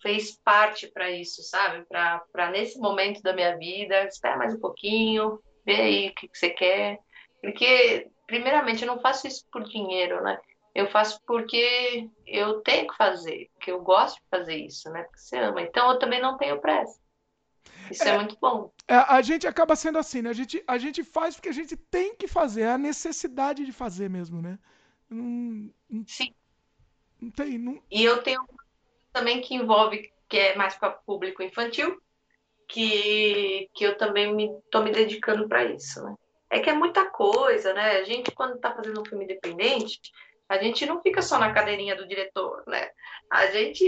fez 0.00 0.36
parte 0.42 0.88
para 0.88 1.10
isso, 1.10 1.42
sabe? 1.42 1.84
Para 1.86 2.50
nesse 2.50 2.78
momento 2.78 3.22
da 3.22 3.32
minha 3.32 3.56
vida, 3.56 4.04
espera 4.04 4.36
mais 4.36 4.54
um 4.54 4.60
pouquinho, 4.60 5.38
vê 5.66 5.74
aí 5.74 6.08
o 6.08 6.14
que, 6.14 6.28
que 6.28 6.38
você 6.38 6.50
quer. 6.50 7.00
Porque, 7.42 8.08
primeiramente, 8.26 8.82
eu 8.82 8.86
não 8.86 9.00
faço 9.00 9.26
isso 9.26 9.44
por 9.50 9.64
dinheiro, 9.64 10.22
né? 10.22 10.38
Eu 10.74 10.88
faço 10.90 11.20
porque 11.26 12.08
eu 12.26 12.60
tenho 12.60 12.86
que 12.86 12.96
fazer, 12.96 13.50
porque 13.54 13.72
eu 13.72 13.80
gosto 13.82 14.16
de 14.16 14.28
fazer 14.30 14.56
isso, 14.56 14.90
né? 14.90 15.02
Porque 15.02 15.18
você 15.18 15.36
ama. 15.38 15.62
Então, 15.62 15.90
eu 15.90 15.98
também 15.98 16.20
não 16.20 16.36
tenho 16.36 16.60
pressa. 16.60 17.00
Isso 17.90 18.04
é, 18.04 18.10
é 18.10 18.16
muito 18.16 18.36
bom. 18.40 18.70
É, 18.86 18.94
a 18.94 19.20
gente 19.22 19.46
acaba 19.46 19.74
sendo 19.74 19.98
assim, 19.98 20.22
né? 20.22 20.30
A 20.30 20.34
gente, 20.34 20.62
a 20.66 20.78
gente 20.78 21.02
faz 21.02 21.34
porque 21.34 21.48
a 21.48 21.52
gente 21.52 21.76
tem 21.76 22.14
que 22.14 22.28
fazer, 22.28 22.62
é 22.62 22.72
a 22.72 22.78
necessidade 22.78 23.64
de 23.64 23.72
fazer 23.72 24.10
mesmo, 24.10 24.42
né? 24.42 24.58
Não, 25.08 25.70
Sim. 26.06 26.34
Não 27.20 27.30
tem. 27.30 27.58
Não... 27.58 27.82
E 27.90 28.04
eu 28.04 28.22
tenho 28.22 28.46
também 29.12 29.40
que 29.40 29.54
envolve, 29.54 30.12
que 30.28 30.36
é 30.36 30.56
mais 30.56 30.74
para 30.74 30.90
público 30.90 31.42
infantil, 31.42 32.00
que, 32.68 33.68
que 33.74 33.84
eu 33.84 33.96
também 33.96 34.34
me 34.34 34.48
me 34.48 34.92
dedicando 34.92 35.48
para 35.48 35.64
isso, 35.64 36.02
né? 36.02 36.14
É 36.50 36.60
que 36.60 36.70
é 36.70 36.72
muita 36.72 37.10
coisa, 37.10 37.72
né? 37.74 37.98
A 37.98 38.04
gente, 38.04 38.30
quando 38.32 38.56
está 38.56 38.74
fazendo 38.74 39.00
um 39.00 39.04
filme 39.04 39.24
independente, 39.24 40.00
a 40.48 40.58
gente 40.58 40.86
não 40.86 41.02
fica 41.02 41.22
só 41.22 41.38
na 41.38 41.52
cadeirinha 41.52 41.96
do 41.96 42.06
diretor, 42.06 42.62
né? 42.66 42.88
A 43.30 43.46
gente 43.46 43.84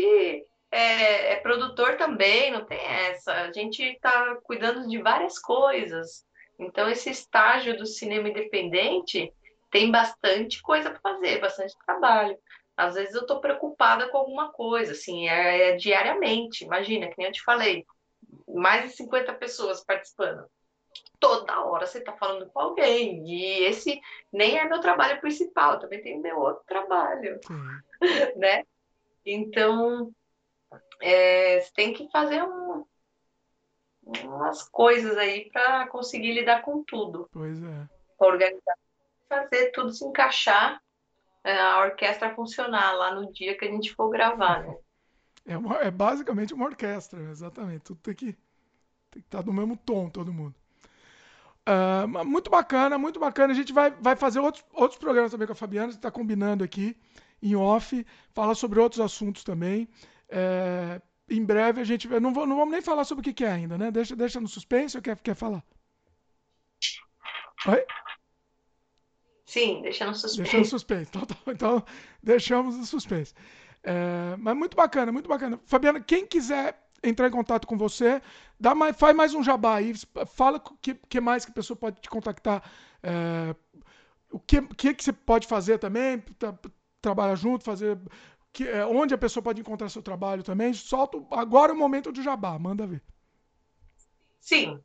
é, 0.71 1.33
é 1.33 1.37
produtor 1.37 1.97
também, 1.97 2.51
não 2.51 2.65
tem 2.65 2.81
essa. 2.81 3.33
A 3.33 3.53
gente 3.53 3.83
está 3.83 4.37
cuidando 4.43 4.89
de 4.89 4.99
várias 5.01 5.39
coisas. 5.39 6.27
Então, 6.59 6.89
esse 6.89 7.11
estágio 7.11 7.77
do 7.77 7.87
cinema 7.87 8.29
independente 8.29 9.33
tem 9.71 9.91
bastante 9.91 10.61
coisa 10.63 10.91
para 10.91 11.01
fazer, 11.01 11.41
bastante 11.41 11.75
trabalho. 11.87 12.37
Às 12.77 12.95
vezes 12.95 13.15
eu 13.15 13.23
estou 13.23 13.41
preocupada 13.41 14.09
com 14.09 14.19
alguma 14.19 14.53
coisa, 14.53 14.93
assim, 14.93 15.29
é, 15.29 15.71
é, 15.71 15.77
diariamente. 15.77 16.65
Imagina, 16.65 17.09
que 17.09 17.15
nem 17.19 17.27
eu 17.27 17.33
te 17.33 17.43
falei, 17.43 17.85
mais 18.47 18.91
de 18.91 18.97
50 18.97 19.35
pessoas 19.35 19.85
participando. 19.85 20.47
Toda 21.21 21.65
hora 21.65 21.87
você 21.87 21.99
está 21.99 22.13
falando 22.13 22.49
com 22.51 22.61
alguém. 22.61 23.25
E 23.27 23.65
esse 23.65 24.01
nem 24.33 24.59
é 24.59 24.65
meu 24.69 24.81
trabalho 24.81 25.21
principal, 25.21 25.79
também 25.79 26.03
tem 26.03 26.21
meu 26.21 26.39
outro 26.39 26.65
trabalho, 26.67 27.41
né? 28.37 28.65
Então, 29.25 30.13
é, 31.01 31.61
você 31.61 31.73
tem 31.75 31.93
que 31.93 32.09
fazer 32.11 32.43
um, 32.43 32.85
umas 34.25 34.69
coisas 34.69 35.17
aí 35.19 35.51
para 35.51 35.87
conseguir 35.89 36.33
lidar 36.33 36.63
com 36.63 36.83
tudo. 36.85 37.29
Pois 37.33 37.63
é. 37.63 37.89
Organizar, 38.19 38.77
fazer 39.29 39.71
tudo 39.71 39.93
se 39.93 40.05
encaixar 40.05 40.81
é, 41.45 41.59
a 41.59 41.81
orquestra 41.81 42.35
funcionar 42.35 42.93
lá 42.93 43.15
no 43.15 43.33
dia 43.33 43.57
que 43.57 43.65
a 43.65 43.71
gente 43.71 43.95
for 43.95 44.09
gravar, 44.11 44.63
né? 44.63 44.77
É, 45.49 45.57
uma, 45.57 45.77
é 45.79 45.91
basicamente 45.91 46.53
uma 46.53 46.67
orquestra, 46.67 47.23
exatamente. 47.31 47.81
Tudo 47.81 47.99
tem 48.03 48.15
que, 48.15 48.33
tem 49.11 49.23
que 49.23 49.27
estar 49.27 49.43
no 49.43 49.53
mesmo 49.53 49.79
tom, 49.79 50.11
todo 50.11 50.31
mundo. 50.31 50.55
Uh, 51.67 52.25
muito 52.27 52.51
bacana, 52.51 52.99
muito 52.99 53.19
bacana. 53.19 53.55
A 53.55 53.57
gente 53.57 53.73
vai, 53.73 53.91
vai 53.91 54.15
fazer 54.15 54.41
outros, 54.41 54.63
outros 54.75 55.01
programas 55.01 55.33
também 55.33 55.47
com 55.47 55.55
a 55.55 55.57
Fabiana, 55.57 55.89
está 55.89 56.11
combinando 56.11 56.63
aqui 56.63 56.95
em 57.43 57.57
off, 57.57 58.07
fala 58.35 58.55
sobre 58.55 58.79
outros 58.79 59.01
assuntos 59.01 59.43
também. 59.43 59.89
É, 60.29 61.01
em 61.31 61.43
breve 61.43 61.81
a 61.81 61.85
gente. 61.85 62.07
Não, 62.21 62.33
vou, 62.33 62.47
não 62.47 62.57
vamos 62.57 62.73
nem 62.73 62.83
falar 62.83 63.05
sobre 63.05 63.23
o 63.23 63.25
que, 63.25 63.33
que 63.33 63.45
é 63.45 63.51
ainda, 63.51 63.79
né? 63.79 63.91
Deixa, 63.91 64.15
deixa 64.15 64.39
no 64.39 64.49
suspense 64.49 64.99
ou 64.99 65.03
quer, 65.03 65.17
quer 65.17 65.35
falar? 65.35 65.65
Oi? 67.67 67.87
Sim, 69.47 69.81
deixa 69.81 70.07
no 70.07 70.15
suspense. 70.15 70.43
Deixa 70.43 70.59
no 70.59 70.65
suspense. 70.67 71.11
Então, 71.11 71.23
então, 71.23 71.53
então 71.55 71.85
deixamos 72.23 72.77
no 72.77 72.85
suspense. 72.85 73.33
É, 73.89 74.37
mas 74.37 74.55
muito 74.55 74.77
bacana, 74.77 75.11
muito 75.11 75.27
bacana. 75.27 75.59
Fabiana, 75.65 75.99
quem 75.99 76.27
quiser 76.27 76.79
entrar 77.03 77.27
em 77.27 77.31
contato 77.31 77.67
com 77.67 77.79
você, 77.79 78.21
dá 78.61 78.75
mais, 78.75 78.95
faz 78.95 79.17
mais 79.17 79.33
um 79.33 79.43
jabá 79.43 79.77
aí, 79.77 79.95
fala 80.27 80.59
o 80.59 80.77
que, 80.77 80.95
que, 80.95 81.21
mais 81.23 81.47
que 81.47 81.51
a 81.51 81.55
pessoa 81.55 81.75
pode 81.75 81.99
te 81.99 82.11
contactar, 82.11 82.63
é, 83.03 83.57
o 84.31 84.39
que, 84.39 84.61
que, 84.75 84.93
que 84.93 85.03
você 85.03 85.13
pode 85.13 85.47
fazer 85.47 85.79
também, 85.79 86.19
tra, 86.39 86.59
trabalhar 87.01 87.35
junto, 87.35 87.65
fazer 87.65 87.99
que, 88.53 88.69
é, 88.69 88.85
onde 88.85 89.15
a 89.15 89.19
pessoa 89.19 89.43
pode 89.43 89.63
encontrar 89.63 89.89
seu 89.89 90.03
trabalho 90.03 90.43
também. 90.43 90.75
Solta 90.75 91.17
agora 91.31 91.73
é 91.73 91.75
o 91.75 91.79
momento 91.79 92.13
do 92.13 92.23
jabá, 92.23 92.59
manda 92.59 92.87
ver. 92.87 93.03
Sim. 94.39 94.79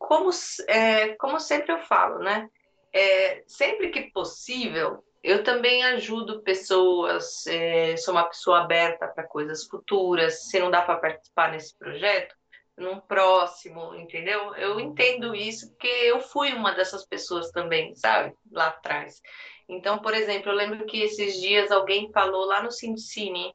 Como, 0.00 0.30
é, 0.66 1.14
como 1.14 1.38
sempre 1.38 1.72
eu 1.72 1.78
falo, 1.78 2.18
né? 2.18 2.50
é, 2.92 3.42
sempre 3.46 3.90
que 3.90 4.10
possível, 4.10 5.04
eu 5.22 5.42
também 5.42 5.84
ajudo 5.84 6.42
pessoas, 6.42 7.46
é, 7.46 7.96
sou 7.98 8.14
uma 8.14 8.24
pessoa 8.24 8.62
aberta 8.62 9.06
para 9.06 9.26
coisas 9.26 9.66
futuras. 9.66 10.48
Se 10.48 10.58
não 10.58 10.70
dá 10.70 10.80
para 10.80 10.96
participar 10.96 11.52
nesse 11.52 11.76
projeto, 11.76 12.34
num 12.76 12.98
próximo, 13.00 13.94
entendeu? 13.94 14.54
Eu 14.54 14.80
entendo 14.80 15.34
isso 15.34 15.68
porque 15.70 15.86
eu 15.86 16.20
fui 16.20 16.52
uma 16.54 16.72
dessas 16.72 17.04
pessoas 17.04 17.50
também, 17.50 17.94
sabe? 17.94 18.34
Lá 18.50 18.68
atrás. 18.68 19.20
Então, 19.68 19.98
por 19.98 20.14
exemplo, 20.14 20.50
eu 20.50 20.56
lembro 20.56 20.86
que 20.86 21.02
esses 21.02 21.38
dias 21.38 21.70
alguém 21.70 22.10
falou 22.12 22.46
lá 22.46 22.62
no 22.62 22.70
Cine, 22.72 23.54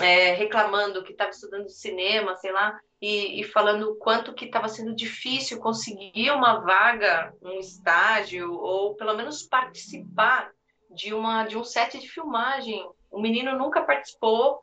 é, 0.00 0.32
reclamando 0.34 1.02
que 1.02 1.10
estava 1.10 1.30
estudando 1.30 1.68
cinema, 1.68 2.36
sei 2.36 2.52
lá, 2.52 2.78
e, 3.02 3.40
e 3.40 3.44
falando 3.44 3.90
o 3.90 3.96
quanto 3.96 4.32
que 4.32 4.44
estava 4.44 4.68
sendo 4.68 4.94
difícil 4.94 5.58
conseguir 5.58 6.30
uma 6.30 6.60
vaga, 6.60 7.34
um 7.42 7.58
estágio, 7.58 8.52
ou 8.54 8.94
pelo 8.94 9.16
menos 9.16 9.42
participar 9.42 10.52
de, 10.90 11.14
uma, 11.14 11.44
de 11.44 11.56
um 11.56 11.64
set 11.64 11.98
de 11.98 12.08
filmagem. 12.08 12.88
O 13.10 13.20
menino 13.20 13.56
nunca 13.56 13.82
participou, 13.82 14.60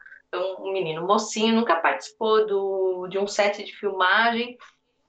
um 0.59 0.71
menino 0.71 1.05
mocinho 1.05 1.55
nunca 1.55 1.75
participou 1.77 2.45
do, 2.45 3.07
de 3.07 3.17
um 3.17 3.27
set 3.27 3.63
de 3.63 3.75
filmagem, 3.75 4.57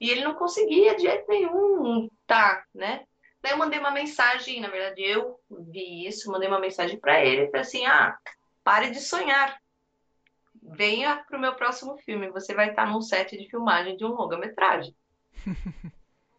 e 0.01 0.11
ele 0.11 0.23
não 0.23 0.35
conseguia 0.35 0.95
de 0.95 1.03
jeito 1.03 1.29
nenhum 1.29 2.09
tá, 2.29 2.63
né? 2.75 3.05
Daí 3.43 3.53
eu 3.53 3.59
mandei 3.59 3.79
uma 3.79 3.91
mensagem, 3.91 4.61
na 4.61 4.69
verdade 4.69 5.03
eu 5.03 5.41
vi 5.51 6.07
isso, 6.07 6.31
mandei 6.31 6.49
uma 6.49 6.61
mensagem 6.61 7.01
para 7.01 7.25
ele, 7.25 7.47
falei 7.47 7.63
assim, 7.63 7.87
ah, 7.87 8.17
pare 8.63 8.91
de 8.91 9.01
sonhar, 9.01 9.59
venha 10.63 11.25
para 11.27 11.39
o 11.39 11.41
meu 11.41 11.55
próximo 11.55 11.97
filme. 11.99 12.31
Você 12.31 12.55
vai 12.55 12.71
estar 12.71 12.87
num 12.87 13.01
set 13.01 13.37
de 13.37 13.49
filmagem 13.49 13.97
de 13.97 14.05
um 14.05 14.09
longa-metragem. 14.09 14.95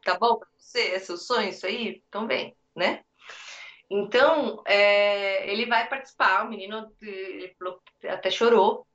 tá 0.05 0.17
bom 0.17 0.37
para 0.37 0.47
você? 0.57 0.91
É 0.91 0.99
seu 0.99 1.17
sonho 1.17 1.49
isso 1.49 1.65
aí? 1.65 2.03
Então 2.07 2.27
vem, 2.27 2.55
né? 2.75 3.03
Então, 3.89 4.61
é, 4.65 5.49
ele 5.51 5.65
vai 5.65 5.87
participar. 5.87 6.45
O 6.45 6.49
menino 6.49 6.91
ele 7.01 7.55
até 8.07 8.29
chorou 8.29 8.85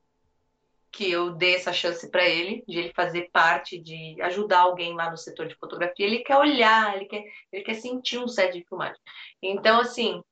que 0.94 1.10
eu 1.10 1.34
dei 1.34 1.56
essa 1.56 1.72
chance 1.72 2.08
para 2.08 2.24
ele, 2.24 2.62
de 2.68 2.78
ele 2.78 2.92
fazer 2.94 3.28
parte, 3.32 3.76
de 3.76 4.16
ajudar 4.22 4.60
alguém 4.60 4.94
lá 4.94 5.10
no 5.10 5.16
setor 5.16 5.48
de 5.48 5.56
fotografia. 5.56 6.06
Ele 6.06 6.20
quer 6.20 6.36
olhar, 6.36 6.94
ele 6.94 7.06
quer, 7.06 7.24
ele 7.52 7.64
quer 7.64 7.74
sentir 7.74 8.18
um 8.18 8.28
set 8.28 8.52
de 8.52 8.64
filmagem. 8.64 9.00
Então, 9.42 9.80
assim, 9.80 10.22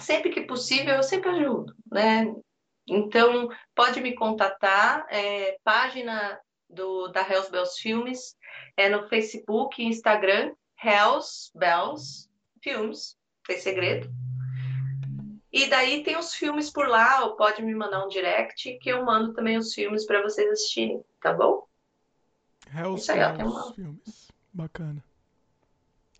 sempre 0.00 0.30
que 0.30 0.40
possível, 0.40 0.94
eu 0.94 1.02
sempre 1.02 1.28
ajudo, 1.28 1.74
né? 1.92 2.34
Então, 2.88 3.50
pode 3.74 4.00
me 4.00 4.14
contatar, 4.14 5.06
é, 5.10 5.58
página 5.62 6.40
do, 6.68 7.08
da 7.08 7.20
Hells 7.20 7.50
Bells 7.50 7.78
Filmes, 7.78 8.36
é 8.74 8.88
no 8.88 9.06
Facebook 9.08 9.82
e 9.82 9.86
Instagram, 9.86 10.54
Hells 10.82 11.50
Bells 11.54 12.30
Filmes, 12.62 13.18
tem 13.46 13.58
segredo. 13.58 14.10
E 15.52 15.66
daí 15.68 16.02
tem 16.02 16.18
os 16.18 16.34
filmes 16.34 16.68
por 16.70 16.86
lá, 16.86 17.24
ou 17.24 17.36
pode 17.36 17.62
me 17.62 17.74
mandar 17.74 18.04
um 18.04 18.08
direct 18.08 18.78
que 18.78 18.90
eu 18.90 19.04
mando 19.04 19.32
também 19.32 19.56
os 19.56 19.72
filmes 19.72 20.04
para 20.04 20.22
vocês 20.22 20.50
assistirem, 20.50 21.02
tá 21.20 21.32
bom? 21.32 21.66
Hells 22.74 23.06
Bells 23.06 23.74
Filmes, 23.74 24.32
bacana. 24.52 25.02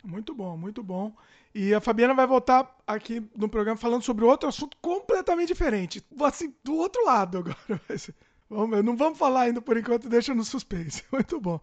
Muito 0.02 0.34
bom, 0.34 0.56
muito 0.56 0.82
bom. 0.82 1.12
E 1.54 1.74
a 1.74 1.80
Fabiana 1.80 2.14
vai 2.14 2.26
voltar 2.26 2.76
aqui 2.86 3.26
no 3.34 3.48
programa 3.48 3.76
falando 3.76 4.02
sobre 4.02 4.24
outro 4.24 4.48
assunto 4.48 4.76
completamente 4.80 5.48
diferente. 5.48 6.04
Assim, 6.22 6.54
do 6.62 6.76
outro 6.76 7.04
lado 7.04 7.38
agora. 7.38 7.56
Vamos, 8.48 8.84
não 8.84 8.96
vamos 8.96 9.18
falar 9.18 9.40
ainda 9.42 9.60
por 9.60 9.76
enquanto, 9.76 10.08
deixa 10.08 10.32
no 10.32 10.44
suspense. 10.44 11.02
Muito 11.10 11.40
bom. 11.40 11.60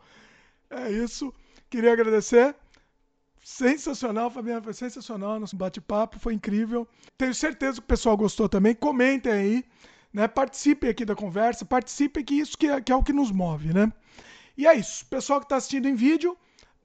É 0.70 0.92
isso. 0.92 1.34
Queria 1.70 1.94
agradecer. 1.94 2.54
Sensacional, 3.44 4.32
Fabiana, 4.32 4.62
foi 4.62 4.74
sensacional. 4.74 5.38
Nosso 5.38 5.58
bate-papo 5.58 6.18
foi 6.18 6.34
incrível. 6.34 6.88
Tenho 7.18 7.34
certeza 7.34 7.74
que 7.74 7.80
o 7.80 7.88
pessoal 7.88 8.16
gostou 8.16 8.48
também. 8.48 8.74
Comentem 8.74 9.32
aí, 9.32 9.66
né? 10.14 10.30
Participem 10.30 10.90
aqui 10.90 11.04
da 11.04 11.14
conversa, 11.14 11.66
participem 11.66 12.24
que 12.24 12.36
isso 12.36 12.58
que 12.58 12.68
é, 12.68 12.80
que 12.80 12.92
é 12.92 12.96
o 12.96 13.04
que 13.04 13.12
nos 13.12 13.32
move, 13.32 13.74
né? 13.74 13.92
E 14.58 14.66
é 14.66 14.74
isso. 14.76 15.06
Pessoal 15.08 15.40
que 15.42 15.46
está 15.46 15.58
assistindo 15.58 15.90
em 15.90 15.96
vídeo, 15.96 16.38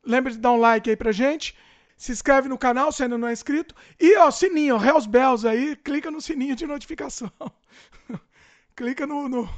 lembre 0.05 0.33
de 0.33 0.39
dar 0.39 0.51
um 0.53 0.57
like 0.57 0.91
aí 0.91 0.97
pra 0.97 1.13
gente. 1.13 1.57
Se 1.97 2.11
inscreve 2.11 2.49
no 2.49 2.59
canal 2.59 2.91
se 2.91 3.05
ainda 3.05 3.17
não 3.17 3.29
é 3.29 3.33
inscrito. 3.33 3.75
E 4.01 4.17
ó, 4.17 4.31
sininho, 4.31 4.85
Hells 4.85 5.09
Bells 5.09 5.47
aí, 5.47 5.77
clica 5.77 6.11
no 6.11 6.21
sininho 6.21 6.57
de 6.57 6.67
notificação. 6.67 7.31
clica 8.75 9.07
no, 9.07 9.29
no 9.29 9.49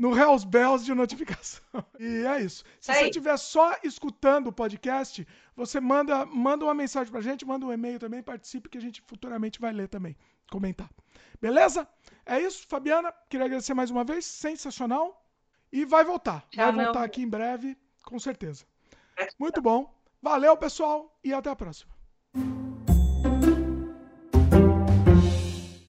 no 0.00 0.16
Hells 0.16 0.46
Bells 0.46 0.82
de 0.82 0.94
notificação. 0.94 1.60
E 2.00 2.24
é 2.24 2.40
isso. 2.40 2.64
Se 2.80 2.92
você 2.92 3.04
estiver 3.04 3.36
só 3.36 3.76
escutando 3.84 4.46
o 4.46 4.52
podcast, 4.52 5.28
você 5.54 5.78
manda, 5.78 6.24
manda 6.24 6.64
uma 6.64 6.72
mensagem 6.72 7.12
pra 7.12 7.20
gente, 7.20 7.44
manda 7.44 7.66
um 7.66 7.72
e-mail 7.72 7.98
também, 7.98 8.22
participe 8.22 8.70
que 8.70 8.78
a 8.78 8.80
gente 8.80 9.02
futuramente 9.02 9.60
vai 9.60 9.72
ler 9.72 9.88
também, 9.88 10.16
comentar. 10.50 10.90
Beleza? 11.38 11.86
É 12.24 12.40
isso, 12.40 12.66
Fabiana. 12.66 13.12
Queria 13.28 13.44
agradecer 13.44 13.74
mais 13.74 13.90
uma 13.90 14.02
vez. 14.02 14.24
Sensacional. 14.24 15.22
E 15.70 15.84
vai 15.84 16.02
voltar. 16.02 16.46
Tchau, 16.50 16.72
vai 16.72 16.84
voltar 16.84 17.00
meu... 17.00 17.06
aqui 17.06 17.22
em 17.22 17.28
breve, 17.28 17.76
com 18.02 18.18
certeza. 18.18 18.64
Muito 19.38 19.60
bom. 19.60 19.94
Valeu, 20.22 20.56
pessoal, 20.56 21.18
e 21.22 21.32
até 21.32 21.50
a 21.50 21.56
próxima. 21.56 21.92